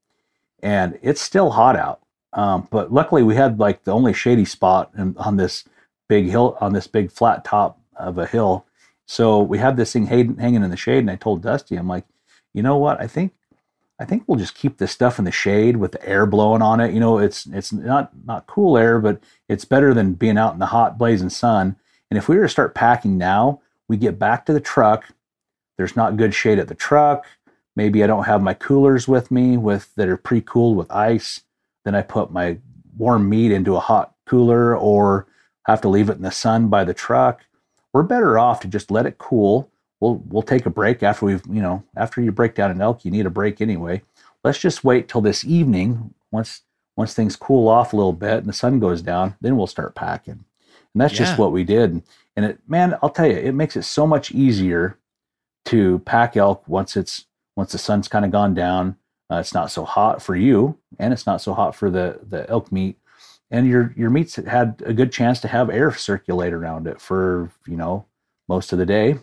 and 0.62 0.98
it's 1.02 1.20
still 1.20 1.50
hot 1.50 1.76
out. 1.76 2.00
Um, 2.32 2.66
but 2.70 2.92
luckily, 2.92 3.22
we 3.22 3.34
had 3.34 3.58
like 3.58 3.84
the 3.84 3.92
only 3.92 4.12
shady 4.12 4.44
spot 4.44 4.90
in, 4.96 5.16
on 5.18 5.36
this 5.36 5.64
big 6.08 6.26
hill, 6.26 6.56
on 6.60 6.72
this 6.72 6.86
big 6.86 7.10
flat 7.10 7.44
top 7.44 7.78
of 7.96 8.18
a 8.18 8.26
hill. 8.26 8.64
So 9.06 9.40
we 9.40 9.58
had 9.58 9.76
this 9.76 9.92
thing 9.92 10.06
hang, 10.06 10.36
hanging 10.36 10.62
in 10.62 10.70
the 10.70 10.76
shade, 10.76 10.98
and 10.98 11.10
I 11.10 11.16
told 11.16 11.42
Dusty, 11.42 11.76
I'm 11.76 11.88
like, 11.88 12.04
you 12.54 12.62
know 12.62 12.76
what? 12.76 13.00
I 13.00 13.06
think, 13.06 13.32
I 14.00 14.04
think 14.04 14.24
we'll 14.26 14.38
just 14.38 14.54
keep 14.54 14.78
this 14.78 14.92
stuff 14.92 15.18
in 15.18 15.24
the 15.24 15.30
shade 15.30 15.76
with 15.76 15.92
the 15.92 16.08
air 16.08 16.26
blowing 16.26 16.62
on 16.62 16.80
it. 16.80 16.92
You 16.92 17.00
know, 17.00 17.18
it's 17.18 17.46
it's 17.46 17.72
not 17.72 18.10
not 18.24 18.46
cool 18.46 18.76
air, 18.78 18.98
but 18.98 19.20
it's 19.48 19.64
better 19.64 19.94
than 19.94 20.14
being 20.14 20.38
out 20.38 20.54
in 20.54 20.58
the 20.58 20.66
hot 20.66 20.98
blazing 20.98 21.30
sun. 21.30 21.76
And 22.10 22.18
if 22.18 22.28
we 22.28 22.36
were 22.36 22.44
to 22.44 22.48
start 22.48 22.74
packing 22.74 23.18
now, 23.18 23.60
we 23.88 23.96
get 23.96 24.18
back 24.18 24.46
to 24.46 24.52
the 24.52 24.60
truck. 24.60 25.04
There's 25.76 25.96
not 25.96 26.16
good 26.16 26.34
shade 26.34 26.58
at 26.58 26.68
the 26.68 26.74
truck. 26.74 27.26
Maybe 27.74 28.02
I 28.02 28.06
don't 28.06 28.24
have 28.24 28.42
my 28.42 28.54
coolers 28.54 29.06
with 29.06 29.30
me 29.30 29.56
with 29.56 29.94
that 29.96 30.08
are 30.08 30.16
pre-cooled 30.16 30.76
with 30.76 30.90
ice. 30.90 31.42
Then 31.84 31.94
I 31.94 32.02
put 32.02 32.32
my 32.32 32.58
warm 32.96 33.28
meat 33.28 33.52
into 33.52 33.76
a 33.76 33.80
hot 33.80 34.14
cooler 34.26 34.76
or 34.76 35.26
have 35.64 35.80
to 35.82 35.88
leave 35.88 36.08
it 36.08 36.16
in 36.16 36.22
the 36.22 36.30
sun 36.30 36.68
by 36.68 36.84
the 36.84 36.94
truck. 36.94 37.44
We're 37.92 38.02
better 38.02 38.38
off 38.38 38.60
to 38.60 38.68
just 38.68 38.90
let 38.90 39.06
it 39.06 39.18
cool. 39.18 39.70
We'll 40.00 40.22
we'll 40.28 40.42
take 40.42 40.66
a 40.66 40.70
break 40.70 41.02
after 41.02 41.26
we've, 41.26 41.42
you 41.46 41.62
know, 41.62 41.82
after 41.96 42.20
you 42.20 42.32
break 42.32 42.54
down 42.54 42.70
an 42.70 42.80
elk, 42.80 43.04
you 43.04 43.10
need 43.10 43.26
a 43.26 43.30
break 43.30 43.60
anyway. 43.60 44.02
Let's 44.44 44.58
just 44.58 44.84
wait 44.84 45.08
till 45.08 45.20
this 45.20 45.44
evening 45.44 46.14
once 46.30 46.62
once 46.96 47.14
things 47.14 47.36
cool 47.36 47.68
off 47.68 47.92
a 47.92 47.96
little 47.96 48.12
bit 48.12 48.38
and 48.38 48.46
the 48.46 48.52
sun 48.52 48.80
goes 48.80 49.02
down, 49.02 49.36
then 49.40 49.56
we'll 49.56 49.66
start 49.66 49.94
packing. 49.94 50.44
And 50.96 51.02
that's 51.02 51.12
Yeah. 51.12 51.26
just 51.26 51.38
what 51.38 51.52
we 51.52 51.62
did. 51.62 52.02
And 52.36 52.46
it 52.46 52.58
man, 52.66 52.96
I'll 53.02 53.10
tell 53.10 53.26
you, 53.26 53.36
it 53.36 53.52
makes 53.54 53.76
it 53.76 53.82
so 53.82 54.06
much 54.06 54.30
easier 54.32 54.96
to 55.66 55.98
pack 56.06 56.38
elk 56.38 56.66
once 56.66 56.96
it's 56.96 57.26
once 57.54 57.72
the 57.72 57.78
sun's 57.78 58.08
kind 58.08 58.24
of 58.24 58.30
gone 58.30 58.54
down. 58.54 58.96
Uh, 59.30 59.36
it's 59.36 59.52
not 59.52 59.70
so 59.70 59.84
hot 59.84 60.22
for 60.22 60.34
you, 60.34 60.78
and 60.98 61.12
it's 61.12 61.26
not 61.26 61.42
so 61.42 61.52
hot 61.52 61.74
for 61.74 61.90
the 61.90 62.18
the 62.26 62.48
elk 62.48 62.72
meat. 62.72 62.96
And 63.50 63.68
your 63.68 63.92
your 63.94 64.08
meat's 64.08 64.36
had 64.36 64.82
a 64.86 64.94
good 64.94 65.12
chance 65.12 65.38
to 65.40 65.48
have 65.48 65.68
air 65.68 65.92
circulate 65.92 66.54
around 66.54 66.86
it 66.86 66.98
for 66.98 67.50
you 67.66 67.76
know 67.76 68.06
most 68.48 68.72
of 68.72 68.78
the 68.78 68.86
day. 68.86 69.18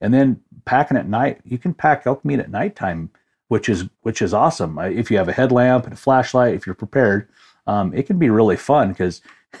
And 0.00 0.14
then 0.14 0.40
packing 0.64 0.96
at 0.96 1.06
night, 1.08 1.42
you 1.44 1.58
can 1.58 1.74
pack 1.74 2.06
elk 2.06 2.24
meat 2.24 2.40
at 2.40 2.50
nighttime, 2.50 3.10
which 3.48 3.68
is 3.68 3.84
which 4.00 4.22
is 4.22 4.32
awesome. 4.32 4.78
Uh, 4.78 4.84
If 4.84 5.10
you 5.10 5.18
have 5.18 5.28
a 5.28 5.32
headlamp 5.34 5.84
and 5.84 5.92
a 5.92 5.96
flashlight, 5.96 6.54
if 6.54 6.64
you're 6.64 6.74
prepared, 6.74 7.28
um, 7.66 7.92
it 7.92 8.06
can 8.06 8.18
be 8.18 8.30
really 8.30 8.56
fun 8.56 8.88
because 8.88 9.20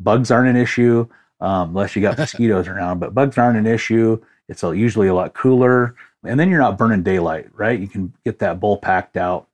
bugs 0.00 0.30
aren't 0.30 0.48
an 0.48 0.56
issue 0.56 1.06
um, 1.40 1.68
unless 1.70 1.94
you 1.94 2.02
got 2.02 2.18
mosquitoes 2.18 2.66
around. 2.68 2.98
But 2.98 3.14
bugs 3.14 3.38
aren't 3.38 3.58
an 3.58 3.66
issue. 3.66 4.20
It's 4.48 4.62
a, 4.64 4.76
usually 4.76 5.06
a 5.08 5.14
lot 5.14 5.32
cooler, 5.34 5.94
and 6.24 6.38
then 6.40 6.50
you're 6.50 6.58
not 6.58 6.76
burning 6.76 7.02
daylight, 7.04 7.48
right? 7.54 7.78
You 7.78 7.86
can 7.86 8.12
get 8.24 8.40
that 8.40 8.58
bull 8.58 8.76
packed 8.78 9.16
out 9.16 9.46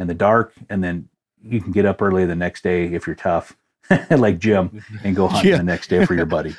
in 0.00 0.06
the 0.08 0.14
dark, 0.14 0.52
and 0.68 0.82
then 0.82 1.08
you 1.42 1.60
can 1.60 1.70
get 1.72 1.86
up 1.86 2.02
early 2.02 2.26
the 2.26 2.34
next 2.34 2.62
day 2.64 2.86
if 2.86 3.06
you're 3.06 3.14
tough, 3.16 3.56
like 4.10 4.38
Jim, 4.38 4.82
and 5.04 5.14
go 5.14 5.28
hunting 5.28 5.52
Yeah. 5.52 5.56
the 5.58 5.62
next 5.62 5.88
day 5.88 6.04
for 6.04 6.14
your 6.14 6.26
buddy. 6.26 6.54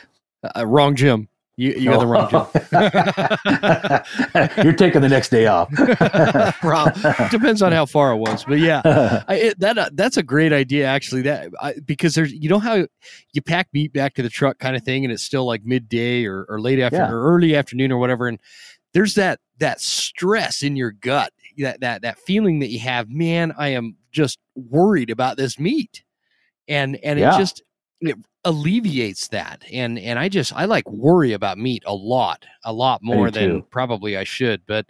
Uh, 0.55 0.65
wrong 0.65 0.95
Jim. 0.95 1.27
You, 1.61 1.73
you 1.73 1.91
got 1.91 1.99
the 1.99 2.07
wrong 2.07 2.27
Jim. 2.31 2.47
you're 4.65 4.73
taking 4.73 5.01
the 5.01 5.09
next 5.09 5.29
day 5.29 5.45
off. 5.45 5.69
Prob- 6.59 6.95
Depends 7.29 7.61
on 7.61 7.71
how 7.71 7.85
far 7.85 8.13
it 8.13 8.17
was, 8.17 8.43
but 8.45 8.57
yeah, 8.57 8.81
I, 9.27 9.35
it, 9.35 9.59
that 9.59 9.77
uh, 9.77 9.89
that's 9.93 10.17
a 10.17 10.23
great 10.23 10.53
idea 10.53 10.87
actually. 10.87 11.21
That 11.21 11.51
I, 11.61 11.75
because 11.85 12.15
there's 12.15 12.33
you 12.33 12.49
know 12.49 12.57
how 12.57 12.87
you 13.33 13.41
pack 13.43 13.67
meat 13.73 13.93
back 13.93 14.15
to 14.15 14.23
the 14.23 14.29
truck 14.29 14.57
kind 14.57 14.75
of 14.75 14.81
thing, 14.81 15.05
and 15.05 15.13
it's 15.13 15.21
still 15.21 15.45
like 15.45 15.63
midday 15.63 16.25
or, 16.25 16.45
or 16.49 16.59
late 16.59 16.79
afternoon 16.79 17.09
Yeah. 17.09 17.13
or 17.13 17.21
early 17.35 17.55
afternoon 17.55 17.91
or 17.91 17.99
whatever, 17.99 18.27
and 18.27 18.39
there's 18.95 19.13
that 19.13 19.39
that 19.59 19.79
stress 19.81 20.63
in 20.63 20.75
your 20.75 20.91
gut, 20.91 21.31
that 21.59 21.81
that 21.81 22.01
that 22.01 22.17
feeling 22.17 22.57
that 22.61 22.69
you 22.69 22.79
have. 22.79 23.07
Man, 23.07 23.53
I 23.55 23.67
am 23.69 23.97
just 24.11 24.39
worried 24.55 25.11
about 25.11 25.37
this 25.37 25.59
meat, 25.59 26.03
and 26.67 26.95
and 27.03 27.19
it 27.19 27.37
just 27.37 27.61
it 27.99 28.17
alleviates 28.43 29.27
that 29.27 29.63
and 29.71 29.99
and 29.99 30.17
i 30.17 30.27
just 30.27 30.51
i 30.55 30.65
like 30.65 30.89
worry 30.89 31.33
about 31.33 31.59
meat 31.59 31.83
a 31.85 31.93
lot 31.93 32.43
a 32.63 32.73
lot 32.73 33.03
more 33.03 33.29
than 33.29 33.49
too. 33.49 33.65
probably 33.69 34.17
i 34.17 34.23
should 34.23 34.61
but 34.65 34.85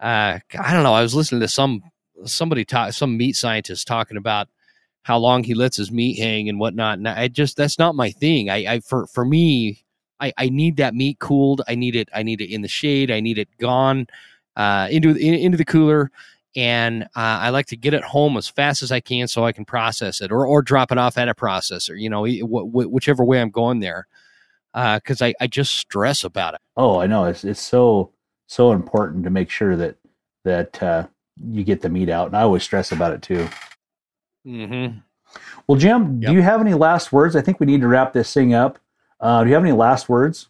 uh 0.00 0.38
i 0.58 0.72
don't 0.72 0.84
know 0.84 0.94
i 0.94 1.02
was 1.02 1.14
listening 1.14 1.40
to 1.40 1.48
some 1.48 1.82
somebody 2.24 2.64
talk 2.64 2.92
some 2.92 3.16
meat 3.16 3.36
scientist 3.36 3.86
talking 3.86 4.16
about 4.16 4.48
how 5.02 5.18
long 5.18 5.44
he 5.44 5.54
lets 5.54 5.76
his 5.76 5.92
meat 5.92 6.18
hang 6.18 6.48
and 6.48 6.58
whatnot 6.58 6.98
and 6.98 7.06
i 7.08 7.28
just 7.28 7.56
that's 7.56 7.78
not 7.78 7.94
my 7.94 8.10
thing. 8.10 8.50
I 8.50 8.74
i 8.74 8.80
for 8.80 9.06
for 9.06 9.24
me 9.24 9.84
i 10.20 10.32
i 10.38 10.48
need 10.48 10.76
that 10.78 10.94
meat 10.94 11.18
cooled. 11.18 11.62
I 11.68 11.74
need 11.74 11.94
it 11.94 12.08
i 12.14 12.22
need 12.22 12.40
it 12.40 12.50
in 12.50 12.62
the 12.62 12.68
shade. 12.68 13.10
I 13.10 13.20
need 13.20 13.38
it 13.38 13.48
gone 13.58 14.06
uh 14.56 14.88
into 14.90 15.10
in, 15.10 15.34
into 15.34 15.58
the 15.58 15.64
cooler 15.64 16.10
and 16.58 17.04
uh, 17.04 17.06
I 17.14 17.50
like 17.50 17.66
to 17.66 17.76
get 17.76 17.94
it 17.94 18.02
home 18.02 18.36
as 18.36 18.48
fast 18.48 18.82
as 18.82 18.90
I 18.90 18.98
can 18.98 19.28
so 19.28 19.44
I 19.44 19.52
can 19.52 19.64
process 19.64 20.20
it, 20.20 20.32
or 20.32 20.44
or 20.44 20.60
drop 20.60 20.90
it 20.90 20.98
off 20.98 21.16
at 21.16 21.28
a 21.28 21.34
processor. 21.34 21.98
You 21.98 22.10
know, 22.10 22.24
wh- 22.26 22.68
wh- 22.68 22.92
whichever 22.92 23.24
way 23.24 23.40
I'm 23.40 23.50
going 23.50 23.78
there, 23.78 24.08
because 24.74 25.22
I 25.22 25.34
I 25.40 25.46
just 25.46 25.76
stress 25.76 26.24
about 26.24 26.54
it. 26.54 26.60
Oh, 26.76 26.98
I 27.00 27.06
know. 27.06 27.24
It's 27.26 27.44
it's 27.44 27.60
so 27.62 28.10
so 28.48 28.72
important 28.72 29.22
to 29.24 29.30
make 29.30 29.50
sure 29.50 29.76
that 29.76 29.96
that 30.44 30.82
uh, 30.82 31.06
you 31.48 31.62
get 31.62 31.80
the 31.80 31.88
meat 31.88 32.08
out, 32.08 32.26
and 32.26 32.36
I 32.36 32.42
always 32.42 32.64
stress 32.64 32.90
about 32.90 33.12
it 33.12 33.22
too. 33.22 33.48
Mm-hmm. 34.46 34.98
Well, 35.66 35.78
Jim, 35.78 36.20
Yep. 36.22 36.30
do 36.30 36.34
you 36.34 36.42
have 36.42 36.60
any 36.60 36.74
last 36.74 37.12
words? 37.12 37.36
I 37.36 37.42
think 37.42 37.60
we 37.60 37.66
need 37.66 37.82
to 37.82 37.88
wrap 37.88 38.12
this 38.12 38.32
thing 38.32 38.54
up. 38.54 38.78
Uh, 39.20 39.42
do 39.44 39.48
you 39.48 39.54
have 39.54 39.62
any 39.64 39.72
last 39.72 40.08
words? 40.08 40.48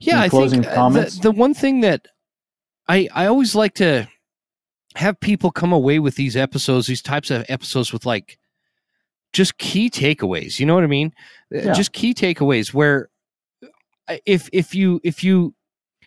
Yeah, 0.00 0.20
I 0.20 0.28
think 0.28 0.66
uh, 0.66 0.74
comments? 0.74 1.16
The, 1.16 1.22
the 1.22 1.32
one 1.32 1.54
thing 1.54 1.80
that 1.80 2.06
I 2.88 3.08
I 3.12 3.26
always 3.26 3.54
like 3.54 3.74
to 3.74 4.08
have 5.00 5.18
people 5.18 5.50
come 5.50 5.72
away 5.72 5.98
with 5.98 6.14
these 6.16 6.36
episodes, 6.36 6.86
these 6.86 7.00
types 7.02 7.30
of 7.30 7.44
episodes, 7.48 7.92
with 7.92 8.04
like 8.04 8.38
just 9.32 9.56
key 9.58 9.88
takeaways. 9.88 10.60
You 10.60 10.66
know 10.66 10.74
what 10.74 10.84
I 10.84 10.88
mean? 10.88 11.12
Uh, 11.54 11.58
Yeah. 11.58 11.72
Just 11.72 11.92
key 11.92 12.12
takeaways 12.14 12.74
where 12.74 13.08
uh, 14.08 14.16
if 14.26 14.48
if 14.52 14.74
you 14.74 15.00
if 15.02 15.24
you 15.24 15.54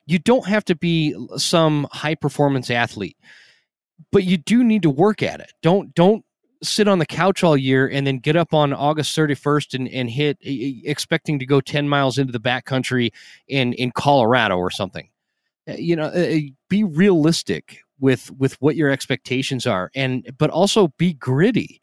you 0.05 0.19
don't 0.19 0.47
have 0.47 0.63
to 0.65 0.75
be 0.75 1.15
some 1.37 1.87
high 1.91 2.15
performance 2.15 2.69
athlete, 2.69 3.17
but 4.11 4.23
you 4.23 4.37
do 4.37 4.63
need 4.63 4.83
to 4.83 4.89
work 4.91 5.23
at 5.23 5.39
it. 5.39 5.53
Don't 5.63 5.93
don't 5.95 6.23
sit 6.61 6.87
on 6.87 6.99
the 6.99 7.05
couch 7.05 7.43
all 7.43 7.57
year 7.57 7.89
and 7.89 8.05
then 8.07 8.19
get 8.19 8.35
up 8.35 8.53
on 8.53 8.73
August 8.73 9.17
31st 9.17 9.73
and, 9.73 9.89
and 9.89 10.09
hit 10.09 10.37
expecting 10.41 11.39
to 11.39 11.45
go 11.45 11.59
10 11.59 11.89
miles 11.89 12.17
into 12.17 12.31
the 12.31 12.39
backcountry 12.39 13.11
in 13.47 13.73
in 13.73 13.91
Colorado 13.91 14.55
or 14.57 14.69
something. 14.69 15.09
Uh, 15.67 15.73
You 15.73 15.95
know, 15.95 16.11
be 16.69 16.83
realistic 16.83 17.82
with 18.03 18.29
with 18.31 18.55
what 18.61 18.75
your 18.75 18.91
expectations 18.91 19.65
are 19.65 19.89
and 19.95 20.29
but 20.37 20.49
also 20.49 20.89
be 20.97 21.13
gritty. 21.13 21.81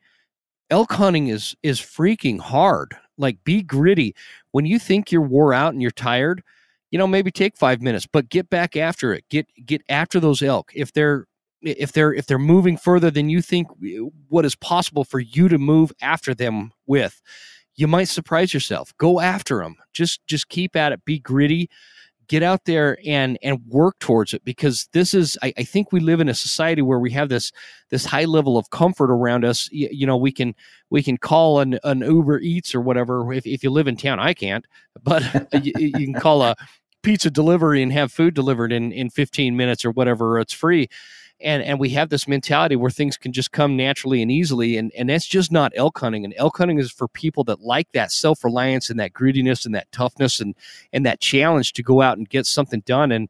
Elk 0.69 0.93
hunting 0.93 1.29
is 1.29 1.57
is 1.63 1.81
freaking 1.81 2.39
hard. 2.39 2.95
Like 3.17 3.43
be 3.43 3.63
gritty. 3.63 4.15
When 4.53 4.67
you 4.67 4.79
think 4.79 5.11
you're 5.11 5.23
wore 5.23 5.55
out 5.55 5.73
and 5.73 5.81
you're 5.81 5.91
tired, 5.91 6.43
you 6.91 6.99
know, 6.99 7.07
maybe 7.07 7.31
take 7.31 7.57
5 7.57 7.81
minutes, 7.81 8.07
but 8.07 8.29
get 8.29 8.51
back 8.51 8.77
after 8.77 9.15
it. 9.15 9.25
Get 9.31 9.47
get 9.65 9.83
after 9.89 10.21
those 10.21 10.43
elk. 10.43 10.71
If 10.75 10.93
they're 10.93 11.27
if 11.63 11.93
they're 11.93 12.13
if 12.13 12.27
they're 12.27 12.39
moving 12.39 12.77
further 12.77 13.11
than 13.11 13.31
you 13.31 13.41
think 13.41 13.69
uh, 13.71 14.05
what 14.29 14.45
is 14.45 14.55
possible 14.55 15.05
for 15.05 15.21
you 15.21 15.49
to 15.49 15.59
move 15.59 15.91
after 16.03 16.35
them 16.35 16.71
with 16.87 17.23
you 17.77 17.87
might 17.87 18.09
surprise 18.09 18.53
yourself 18.55 18.95
go 18.97 19.21
after 19.21 19.59
them 19.59 19.77
just 19.93 20.27
just 20.27 20.49
keep 20.49 20.75
at 20.75 20.91
it 20.91 21.05
be 21.05 21.19
gritty 21.19 21.69
get 22.31 22.45
out 22.45 22.65
there 22.65 22.97
and 23.05 23.37
and 23.43 23.61
work 23.67 23.99
towards 23.99 24.33
it 24.33 24.45
because 24.45 24.89
this 24.93 25.15
is 25.15 25.37
I, 25.43 25.53
I 25.59 25.65
think 25.65 25.91
we 25.91 25.99
live 25.99 26.21
in 26.21 26.29
a 26.29 26.35
society 26.35 26.81
where 26.81 27.01
we 27.01 27.11
have 27.11 27.29
this 27.29 27.51
this 27.89 28.05
high 28.05 28.25
level 28.25 28.57
of 28.57 28.71
comfort 28.71 29.11
around 29.11 29.45
us. 29.45 29.69
You, 29.73 29.89
you 29.91 30.07
know 30.07 30.17
we 30.17 30.31
can 30.31 30.55
we 30.91 31.03
can 31.03 31.19
call 31.19 31.59
an, 31.59 31.81
an 31.83 32.03
uber 32.03 32.39
eats 32.39 32.73
or 32.73 32.81
whatever. 32.81 33.33
If, 33.33 33.49
if 33.49 33.65
you 33.65 33.71
live 33.71 33.89
in 33.89 33.97
town 33.97 34.21
i 34.21 34.33
can't 34.33 34.65
but 35.03 35.23
you, 35.65 35.73
you 35.77 36.07
can 36.07 36.15
call 36.15 36.43
a 36.43 36.55
pizza 37.03 37.31
delivery 37.31 37.83
and 37.83 37.93
have 37.93 38.13
food 38.13 38.35
delivered 38.35 38.71
in 38.73 38.93
in 38.93 39.11
15 39.11 39.57
minutes 39.57 39.85
or 39.85 39.91
whatever. 39.91 40.39
It's 40.39 40.53
free 40.53 40.89
and 41.43 41.63
and 41.63 41.79
we 41.79 41.91
have 41.91 42.09
this 42.09 42.29
mentality 42.29 42.77
where 42.77 42.91
things 42.91 43.17
can 43.17 43.33
just 43.33 43.53
come 43.53 43.77
naturally 43.77 44.23
and 44.23 44.31
easily 44.31 44.77
and 44.77 44.93
and 44.93 45.09
that's 45.09 45.27
just 45.27 45.51
not 45.51 45.73
elk 45.75 45.99
hunting 45.99 46.25
and 46.25 46.35
elk 46.37 46.59
hunting 46.59 46.79
is 46.79 46.91
for 46.91 47.09
people 47.09 47.45
that 47.45 47.61
like 47.61 47.91
that 47.93 48.13
self-reliance 48.13 48.91
and 48.91 49.01
that 49.01 49.13
grittiness 49.13 49.65
and 49.65 49.75
that 49.75 49.91
toughness 49.93 50.41
and 50.41 50.55
and 50.93 51.05
that 51.07 51.21
challenge 51.21 51.73
to 51.73 51.83
go 51.83 52.01
out 52.01 52.19
and 52.19 52.29
get 52.29 52.47
something 52.47 52.81
done 52.87 53.13
and 53.13 53.29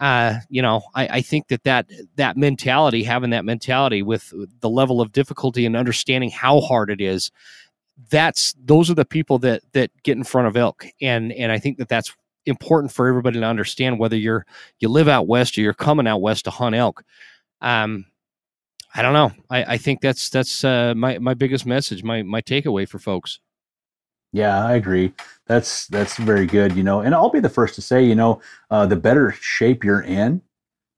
uh 0.00 0.34
you 0.48 0.62
know 0.62 0.82
i 0.94 1.06
i 1.08 1.20
think 1.20 1.48
that 1.48 1.62
that 1.64 1.86
that 2.16 2.36
mentality 2.36 3.02
having 3.02 3.30
that 3.30 3.44
mentality 3.44 4.02
with 4.02 4.32
the 4.60 4.70
level 4.70 5.00
of 5.00 5.12
difficulty 5.12 5.66
and 5.66 5.76
understanding 5.76 6.30
how 6.30 6.60
hard 6.60 6.90
it 6.90 7.00
is 7.00 7.30
that's 8.10 8.54
those 8.62 8.90
are 8.90 8.94
the 8.94 9.04
people 9.04 9.38
that 9.38 9.62
that 9.72 9.90
get 10.02 10.16
in 10.16 10.24
front 10.24 10.48
of 10.48 10.56
elk 10.56 10.86
and 11.00 11.32
and 11.32 11.52
i 11.52 11.58
think 11.58 11.78
that 11.78 11.88
that's 11.88 12.14
important 12.46 12.92
for 12.92 13.06
everybody 13.06 13.38
to 13.38 13.46
understand 13.46 13.98
whether 13.98 14.16
you're 14.16 14.44
you 14.80 14.88
live 14.88 15.08
out 15.08 15.28
west 15.28 15.56
or 15.56 15.60
you're 15.60 15.74
coming 15.74 16.08
out 16.08 16.20
west 16.20 16.44
to 16.44 16.50
hunt 16.50 16.74
elk 16.74 17.04
um 17.62 18.06
i 18.94 19.02
don't 19.02 19.14
know 19.14 19.32
i 19.50 19.74
i 19.74 19.78
think 19.78 20.00
that's 20.00 20.28
that's 20.30 20.64
uh 20.64 20.94
my 20.96 21.18
my 21.18 21.34
biggest 21.34 21.66
message 21.66 22.04
my 22.04 22.22
my 22.22 22.40
takeaway 22.42 22.88
for 22.88 22.98
folks 22.98 23.40
Yeah, 24.32 24.64
I 24.64 24.74
agree. 24.74 25.12
That's 25.46 25.86
that's 25.88 26.16
very 26.16 26.46
good. 26.46 26.74
You 26.76 26.82
know, 26.82 27.00
and 27.00 27.14
I'll 27.14 27.30
be 27.30 27.40
the 27.40 27.48
first 27.50 27.74
to 27.76 27.82
say, 27.82 28.04
you 28.04 28.14
know, 28.14 28.40
uh, 28.70 28.86
the 28.86 28.96
better 28.96 29.32
shape 29.32 29.84
you're 29.84 30.02
in 30.02 30.40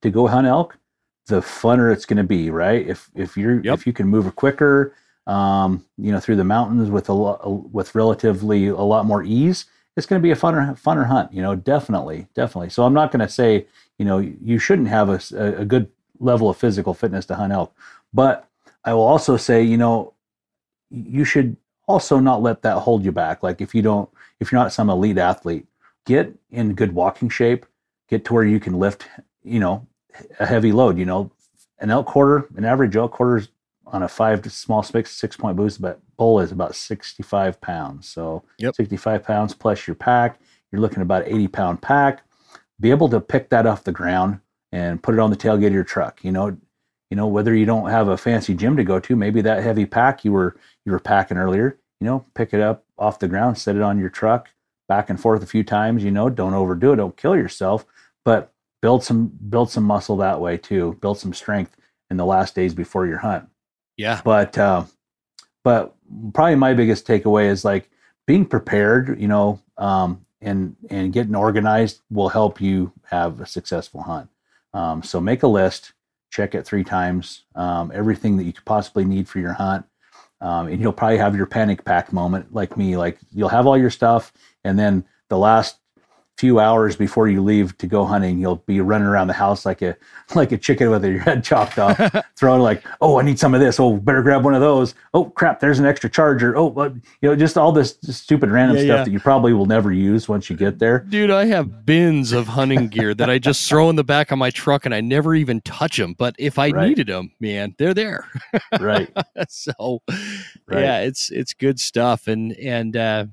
to 0.03 0.11
go 0.11 0.27
hunt 0.29 0.47
elk, 0.47 0.79
the 1.27 1.41
funner 1.41 1.93
it's 1.93 2.07
going 2.07 2.19
to 2.19 2.25
be. 2.25 2.51
Right? 2.51 2.87
If 2.87 3.11
if 3.15 3.37
you're 3.37 3.61
Yep. 3.63 3.81
if 3.81 3.87
you 3.87 3.93
can 3.93 4.07
move 4.09 4.35
quicker, 4.37 4.95
um, 5.27 5.85
you 5.99 6.13
know, 6.13 6.21
through 6.21 6.37
the 6.37 6.45
mountains 6.45 6.91
with 6.91 7.09
a 7.09 7.13
lot 7.13 7.73
with 7.73 7.95
relatively 7.95 8.69
a 8.69 8.77
lot 8.83 9.07
more 9.07 9.25
ease, 9.25 9.67
it's 9.97 10.07
going 10.07 10.21
to 10.21 10.23
be 10.23 10.31
a 10.31 10.37
funner 10.37 10.79
funner 10.81 11.07
hunt. 11.07 11.33
You 11.33 11.43
know, 11.43 11.57
definitely, 11.57 12.29
definitely. 12.35 12.71
So 12.71 12.85
I'm 12.85 12.95
not 12.95 13.11
going 13.11 13.27
to 13.27 13.29
say, 13.33 13.67
you 13.99 14.05
know, 14.05 14.19
you 14.19 14.59
shouldn't 14.61 14.89
have 14.89 15.09
a, 15.09 15.21
a 15.61 15.65
good 15.65 15.89
level 16.19 16.49
of 16.49 16.57
physical 16.57 16.95
fitness 16.95 17.27
to 17.27 17.35
hunt 17.35 17.53
elk, 17.53 17.75
but 18.13 18.49
I 18.85 18.93
will 18.95 19.03
also 19.03 19.37
say, 19.37 19.63
you 19.63 19.77
know, 19.77 20.13
you 20.91 21.25
should 21.25 21.57
also 21.87 22.19
not 22.19 22.43
let 22.43 22.63
that 22.63 22.79
hold 22.79 23.05
you 23.05 23.13
back. 23.13 23.43
Like 23.43 23.61
if 23.61 23.75
you 23.75 23.83
don't, 23.83 24.09
if 24.41 24.53
you're 24.53 24.61
not 24.61 24.73
some 24.73 24.91
elite 24.91 25.19
athlete, 25.19 25.67
get 26.07 26.33
in 26.51 26.75
good 26.75 26.93
walking 26.93 27.29
shape, 27.29 27.67
get 28.09 28.25
to 28.27 28.35
where 28.35 28.45
you 28.45 28.61
can 28.61 28.79
lift, 28.79 29.07
you 29.43 29.61
know, 29.61 29.87
a 30.39 30.47
heavy 30.47 30.73
load. 30.73 30.99
You 30.99 31.07
know, 31.07 31.31
an 31.79 31.91
elk 31.91 32.07
quarter, 32.07 32.49
an 32.57 32.65
average 32.65 32.97
elk 32.97 33.13
quarter 33.13 33.39
is 33.39 33.49
on 33.87 34.03
a 34.03 34.09
five 34.09 34.43
to 34.43 34.51
small 34.51 34.83
six 34.83 35.11
six 35.13 35.37
point 35.37 35.57
boost, 35.57 35.81
but 35.81 36.01
bull 36.17 36.41
is 36.41 36.53
about 36.53 36.75
65 36.75 37.61
pounds. 37.61 38.09
So 38.09 38.45
Yep. 38.59 38.77
65 38.77 39.25
pounds 39.25 39.55
plus 39.55 39.87
your 39.87 39.95
pack, 39.95 40.41
you're 40.71 40.81
looking 40.81 41.03
about 41.03 41.27
80 41.27 41.49
pound 41.49 41.83
pack. 41.83 42.23
Be 42.81 42.91
able 42.91 43.09
to 43.11 43.21
pick 43.21 43.51
that 43.51 43.67
off 43.67 43.85
the 43.85 43.93
ground 43.93 44.41
and 44.75 45.03
put 45.03 45.15
it 45.15 45.21
on 45.21 45.31
the 45.31 45.37
tailgate 45.37 45.69
of 45.69 45.73
your 45.73 45.85
truck. 45.85 46.23
You 46.25 46.33
know, 46.33 46.49
you 47.11 47.17
know 47.17 47.27
whether 47.29 47.55
you 47.55 47.65
don't 47.65 47.91
have 47.91 48.09
a 48.09 48.17
fancy 48.17 48.55
gym 48.55 48.77
to 48.77 48.85
go 48.85 48.99
to, 49.01 49.17
maybe 49.17 49.41
that 49.43 49.63
heavy 49.63 49.87
pack 49.87 50.25
you 50.25 50.33
were 50.33 50.57
you 50.85 50.93
were 50.93 51.01
packing 51.01 51.39
earlier, 51.39 51.79
you 52.01 52.07
know, 52.07 52.25
pick 52.35 52.53
it 52.53 52.61
up 52.61 52.85
off 52.99 53.19
the 53.19 53.29
ground, 53.29 53.57
set 53.57 53.77
it 53.77 53.83
on 53.83 53.99
your 53.99 54.11
truck, 54.11 54.51
back 54.89 55.11
and 55.11 55.21
forth 55.21 55.43
a 55.43 55.47
few 55.47 55.63
times. 55.65 56.03
You 56.05 56.11
know, 56.11 56.29
don't 56.29 56.55
overdo 56.55 56.93
it, 56.93 56.97
don't 56.97 57.17
kill 57.17 57.37
yourself, 57.37 57.87
but 58.25 58.53
build 58.83 59.05
some 59.05 59.29
build 59.49 59.71
some 59.71 59.85
muscle 59.85 60.17
that 60.19 60.41
way 60.41 60.57
too. 60.57 60.99
Build 61.01 61.19
some 61.19 61.33
strength 61.33 61.77
in 62.11 62.17
the 62.17 62.27
last 62.27 62.55
days 62.55 62.75
before 62.75 63.07
your 63.07 63.19
hunt 63.19 63.49
Yeah. 63.97 64.21
but 64.25 64.57
uh, 64.59 64.85
but 65.63 65.95
probably 66.33 66.55
my 66.57 66.75
biggest 66.75 67.07
takeaway 67.07 67.49
is 67.49 67.65
like 67.65 67.91
being 68.27 68.45
prepared 68.45 69.21
you 69.21 69.29
know 69.29 69.61
um, 69.79 70.25
and 70.41 70.77
and 70.91 71.13
getting 71.13 71.35
organized 71.35 72.01
will 72.11 72.29
help 72.29 72.61
you 72.61 72.93
have 73.05 73.41
a 73.41 73.47
successful 73.47 74.03
hunt 74.03 74.29
um, 74.75 75.03
so 75.03 75.21
make 75.21 75.43
a 75.43 75.49
list 75.49 75.95
check 76.35 76.55
it 76.55 76.67
three 76.67 76.83
times 76.83 77.45
um, 77.55 77.93
everything 77.95 78.37
that 78.37 78.43
you 78.43 78.53
could 78.53 78.65
possibly 78.65 79.05
need 79.05 79.29
for 79.29 79.39
your 79.39 79.53
hunt. 79.53 79.87
Um, 80.41 80.67
and 80.67 80.81
you'll 80.81 80.93
probably 80.93 81.19
have 81.19 81.37
your 81.37 81.47
panic 81.47 81.85
pack 81.85 82.13
moment 82.13 82.53
like 82.53 82.77
me 82.77 82.97
like 82.97 83.19
you'll 83.33 83.49
have 83.49 83.67
all 83.67 83.79
your 83.79 83.89
stuff 83.89 84.33
and 84.65 84.79
then 84.79 85.05
the 85.31 85.39
last 85.39 85.79
few 86.37 86.59
hours 86.59 86.97
before 86.97 87.29
you 87.29 87.41
leave 87.41 87.77
to 87.79 87.87
go 87.87 88.05
hunting 88.05 88.41
you'll 88.41 88.57
be 88.67 88.81
running 88.81 89.07
around 89.07 89.29
the 89.29 89.33
house 89.33 89.65
like 89.65 89.83
a 89.83 89.97
like 90.35 90.51
a 90.51 90.59
chicken 90.59 90.91
with 90.91 91.05
your 91.05 91.21
head 91.21 91.45
chopped 91.45 91.79
off 91.79 91.97
throwing 92.37 92.61
like 92.61 92.83
oh 93.01 93.21
i 93.21 93.23
need 93.23 93.39
some 93.39 93.55
of 93.55 93.61
this 93.61 93.79
oh 93.79 93.97
better 93.97 94.21
grab 94.21 94.45
one 94.45 94.53
of 94.55 94.61
those 94.61 94.95
oh 95.15 95.27
crap 95.27 95.61
there's 95.61 95.79
an 95.79 95.87
extra 95.87 96.11
charger 96.11 96.57
oh 96.57 96.69
but, 96.71 96.93
you 96.95 97.29
know 97.29 97.37
just 97.37 97.57
all 97.57 97.71
this 97.71 97.97
stupid 98.03 98.51
random 98.51 98.77
Yeah, 98.77 98.83
stuff 98.85 98.99
yeah. 98.99 99.05
that 99.05 99.11
you 99.13 99.21
probably 99.21 99.53
will 99.53 99.67
never 99.67 99.93
use 99.93 100.29
once 100.29 100.51
you 100.51 100.57
get 100.57 100.79
there 100.81 101.01
Dude, 101.09 101.31
I 101.31 101.45
have 101.47 101.87
bins 101.87 102.33
of 102.33 102.49
hunting 102.49 102.89
gear 102.89 103.15
that 103.15 103.31
I 103.31 103.39
just 103.39 103.69
throw 103.69 103.89
in 103.91 103.95
the 103.97 104.03
back 104.05 104.31
of 104.33 104.39
my 104.39 104.51
truck 104.51 104.85
and 104.87 104.95
I 104.95 105.01
never 105.01 105.35
even 105.35 105.61
touch 105.61 105.99
them. 105.99 106.15
But 106.19 106.35
if 106.39 106.59
I 106.59 106.71
Right. 106.71 106.89
needed 106.89 107.07
them, 107.09 107.31
man, 107.41 107.75
they're 107.79 107.95
there. 107.95 108.27
right 108.81 109.09
so 109.49 110.01
Right. 110.67 110.81
yeah, 110.81 110.99
it's 111.01 111.31
it's 111.31 111.53
good 111.53 111.79
stuff. 111.79 112.27
And 112.27 112.53
and 112.57 112.97
uh, 112.97 113.27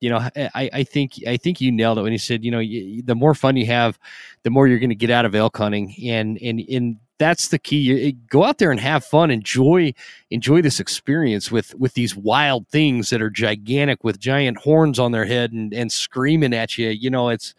you 0.00 0.10
know, 0.10 0.18
I 0.36 0.70
I 0.72 0.84
think 0.84 1.14
I 1.26 1.36
think 1.36 1.60
you 1.60 1.72
nailed 1.72 1.98
it 1.98 2.02
when 2.02 2.12
you 2.12 2.18
said 2.18 2.44
you 2.44 2.50
know 2.50 2.58
y- 2.58 3.00
the 3.04 3.14
more 3.14 3.34
fun 3.34 3.56
you 3.56 3.66
have, 3.66 3.98
the 4.44 4.50
more 4.50 4.68
you're 4.68 4.78
going 4.78 4.90
to 4.90 4.94
get 4.94 5.10
out 5.10 5.24
of 5.24 5.34
elk 5.34 5.56
hunting. 5.56 5.94
And 6.04 6.38
and 6.40 6.60
and 6.70 6.96
that's 7.18 7.48
the 7.48 7.58
key. 7.58 7.78
You- 7.78 8.12
Go 8.12 8.44
out 8.44 8.58
there 8.58 8.70
and 8.70 8.78
have 8.80 9.04
fun. 9.04 9.30
Enjoy 9.30 9.92
enjoy 10.30 10.62
this 10.62 10.78
experience 10.80 11.50
with 11.50 11.74
with 11.74 11.94
these 11.94 12.14
wild 12.14 12.68
things 12.68 13.10
that 13.10 13.20
are 13.20 13.30
gigantic 13.30 14.04
with 14.04 14.20
giant 14.20 14.58
horns 14.58 14.98
on 14.98 15.12
their 15.12 15.24
head 15.24 15.52
and 15.52 15.74
and 15.74 15.90
screaming 15.90 16.54
at 16.54 16.78
you. 16.78 16.90
You 16.90 17.10
know, 17.10 17.28
it's 17.30 17.54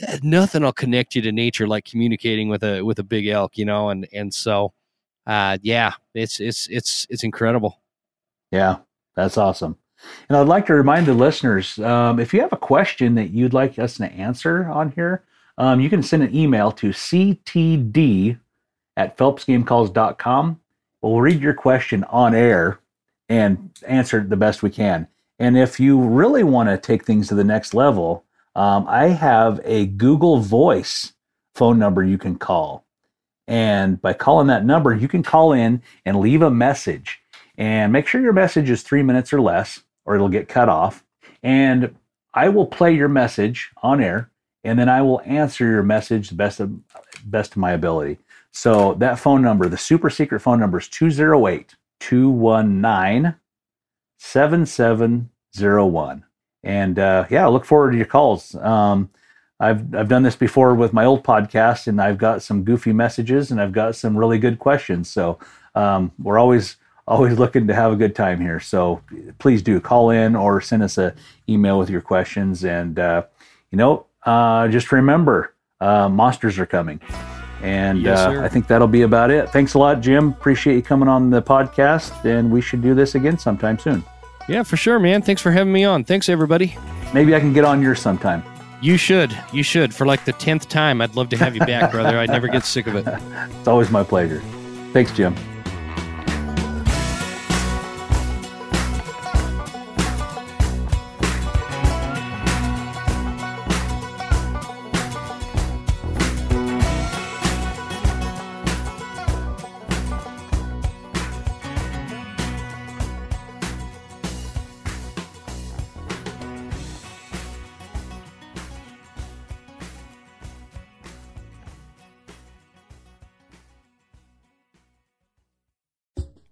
eh, 0.00 0.18
nothing 0.22 0.62
will 0.62 0.72
connect 0.72 1.14
you 1.14 1.22
to 1.22 1.32
nature 1.32 1.68
like 1.68 1.84
communicating 1.84 2.48
with 2.48 2.64
a 2.64 2.82
with 2.82 2.98
a 2.98 3.04
big 3.04 3.28
elk. 3.28 3.56
You 3.56 3.66
know, 3.66 3.90
and 3.90 4.08
and 4.12 4.34
so 4.34 4.72
uh, 5.28 5.58
yeah, 5.62 5.92
it's 6.14 6.40
it's 6.40 6.66
it's 6.68 7.06
it's 7.08 7.22
incredible. 7.22 7.80
Yeah, 8.50 8.78
that's 9.14 9.38
awesome. 9.38 9.76
And 10.28 10.36
I'd 10.36 10.48
like 10.48 10.66
to 10.66 10.74
remind 10.74 11.06
the 11.06 11.14
listeners 11.14 11.78
um, 11.78 12.18
if 12.18 12.32
you 12.32 12.40
have 12.40 12.52
a 12.52 12.56
question 12.56 13.14
that 13.16 13.30
you'd 13.30 13.54
like 13.54 13.78
us 13.78 13.96
to 13.96 14.06
answer 14.12 14.68
on 14.68 14.92
here, 14.92 15.24
um, 15.56 15.80
you 15.80 15.90
can 15.90 16.02
send 16.02 16.22
an 16.22 16.34
email 16.34 16.70
to 16.72 16.90
ctd 16.90 18.38
at 18.96 19.16
phelpsgamecalls.com. 19.16 20.60
We'll 21.02 21.20
read 21.20 21.40
your 21.40 21.54
question 21.54 22.04
on 22.04 22.34
air 22.34 22.80
and 23.28 23.70
answer 23.86 24.20
it 24.20 24.30
the 24.30 24.36
best 24.36 24.62
we 24.62 24.70
can. 24.70 25.08
And 25.38 25.56
if 25.56 25.78
you 25.78 26.00
really 26.00 26.42
want 26.42 26.68
to 26.68 26.78
take 26.78 27.04
things 27.04 27.28
to 27.28 27.34
the 27.34 27.44
next 27.44 27.74
level, 27.74 28.24
um, 28.56 28.86
I 28.88 29.08
have 29.08 29.60
a 29.64 29.86
Google 29.86 30.38
Voice 30.38 31.12
phone 31.54 31.78
number 31.78 32.04
you 32.04 32.18
can 32.18 32.36
call. 32.36 32.84
And 33.46 34.00
by 34.02 34.12
calling 34.12 34.48
that 34.48 34.64
number, 34.64 34.94
you 34.94 35.08
can 35.08 35.22
call 35.22 35.52
in 35.52 35.82
and 36.04 36.20
leave 36.20 36.42
a 36.42 36.50
message 36.50 37.20
and 37.56 37.92
make 37.92 38.06
sure 38.06 38.20
your 38.20 38.32
message 38.32 38.70
is 38.70 38.82
three 38.82 39.02
minutes 39.02 39.32
or 39.32 39.40
less, 39.40 39.82
or 40.08 40.14
it'll 40.14 40.30
get 40.30 40.48
cut 40.48 40.70
off. 40.70 41.04
And 41.42 41.94
I 42.32 42.48
will 42.48 42.66
play 42.66 42.94
your 42.94 43.08
message 43.08 43.70
on 43.82 44.02
air, 44.02 44.30
and 44.64 44.78
then 44.78 44.88
I 44.88 45.02
will 45.02 45.20
answer 45.26 45.66
your 45.66 45.82
message 45.82 46.30
the 46.30 46.34
best 46.34 46.60
of 46.60 46.72
best 47.26 47.52
of 47.52 47.58
my 47.58 47.72
ability. 47.72 48.16
So 48.50 48.94
that 48.94 49.18
phone 49.18 49.42
number, 49.42 49.68
the 49.68 49.76
super 49.76 50.08
secret 50.08 50.40
phone 50.40 50.58
number 50.58 50.78
is 50.78 50.88
208 50.88 51.76
219 52.00 53.34
7701. 54.18 56.24
And 56.64 56.98
uh, 56.98 57.26
yeah, 57.28 57.44
I 57.44 57.50
look 57.50 57.66
forward 57.66 57.90
to 57.90 57.98
your 57.98 58.06
calls. 58.06 58.54
Um, 58.56 59.10
I've 59.60 59.94
I've 59.94 60.08
done 60.08 60.22
this 60.22 60.36
before 60.36 60.74
with 60.74 60.94
my 60.94 61.04
old 61.04 61.22
podcast, 61.22 61.86
and 61.86 62.00
I've 62.00 62.18
got 62.18 62.42
some 62.42 62.64
goofy 62.64 62.94
messages, 62.94 63.50
and 63.50 63.60
I've 63.60 63.72
got 63.72 63.94
some 63.94 64.16
really 64.16 64.38
good 64.38 64.58
questions. 64.58 65.10
So 65.10 65.38
um, 65.74 66.12
we're 66.18 66.38
always 66.38 66.76
always 67.08 67.38
looking 67.38 67.66
to 67.66 67.74
have 67.74 67.92
a 67.92 67.96
good 67.96 68.14
time 68.14 68.40
here. 68.40 68.60
So 68.60 69.00
please 69.38 69.62
do 69.62 69.80
call 69.80 70.10
in 70.10 70.36
or 70.36 70.60
send 70.60 70.82
us 70.82 70.98
a 70.98 71.14
email 71.48 71.78
with 71.78 71.90
your 71.90 72.02
questions. 72.02 72.64
And 72.64 72.98
uh, 72.98 73.24
you 73.70 73.78
know, 73.78 74.06
uh, 74.24 74.68
just 74.68 74.92
remember, 74.92 75.54
uh, 75.80 76.08
monsters 76.08 76.58
are 76.58 76.66
coming. 76.66 77.00
And 77.62 78.00
Yes, 78.02 78.20
uh. 78.20 78.40
I 78.42 78.48
think 78.48 78.68
that'll 78.68 78.86
be 78.86 79.02
about 79.02 79.30
it. 79.30 79.50
Thanks 79.50 79.74
a 79.74 79.78
lot, 79.78 80.00
Jim. 80.00 80.28
Appreciate 80.28 80.76
you 80.76 80.82
coming 80.82 81.08
on 81.08 81.30
the 81.30 81.42
podcast, 81.42 82.24
and 82.24 82.52
we 82.52 82.60
should 82.60 82.82
do 82.82 82.94
this 82.94 83.16
again 83.16 83.36
sometime 83.36 83.78
soon. 83.78 84.04
Yeah, 84.48 84.62
for 84.62 84.76
sure, 84.76 84.98
man. 84.98 85.22
Thanks 85.22 85.42
for 85.42 85.50
having 85.50 85.72
me 85.72 85.84
on. 85.84 86.04
Thanks, 86.04 86.28
everybody. 86.28 86.76
Maybe 87.12 87.34
I 87.34 87.40
can 87.40 87.52
get 87.52 87.64
on 87.64 87.82
yours 87.82 88.00
sometime. 88.00 88.42
You 88.80 88.96
should. 88.96 89.36
You 89.52 89.64
should. 89.64 89.92
For 89.92 90.06
like 90.06 90.24
the 90.24 90.32
10th 90.34 90.68
time, 90.68 91.00
I'd 91.00 91.16
love 91.16 91.28
to 91.30 91.36
have 91.36 91.54
you 91.54 91.60
back, 91.60 91.90
brother. 91.90 92.16
I'd 92.18 92.30
never 92.30 92.46
get 92.46 92.64
sick 92.64 92.86
of 92.86 92.94
it. 92.94 93.06
It's 93.58 93.68
always 93.68 93.90
my 93.90 94.04
pleasure. 94.04 94.40
Thanks, 94.92 95.10
Jim. 95.12 95.34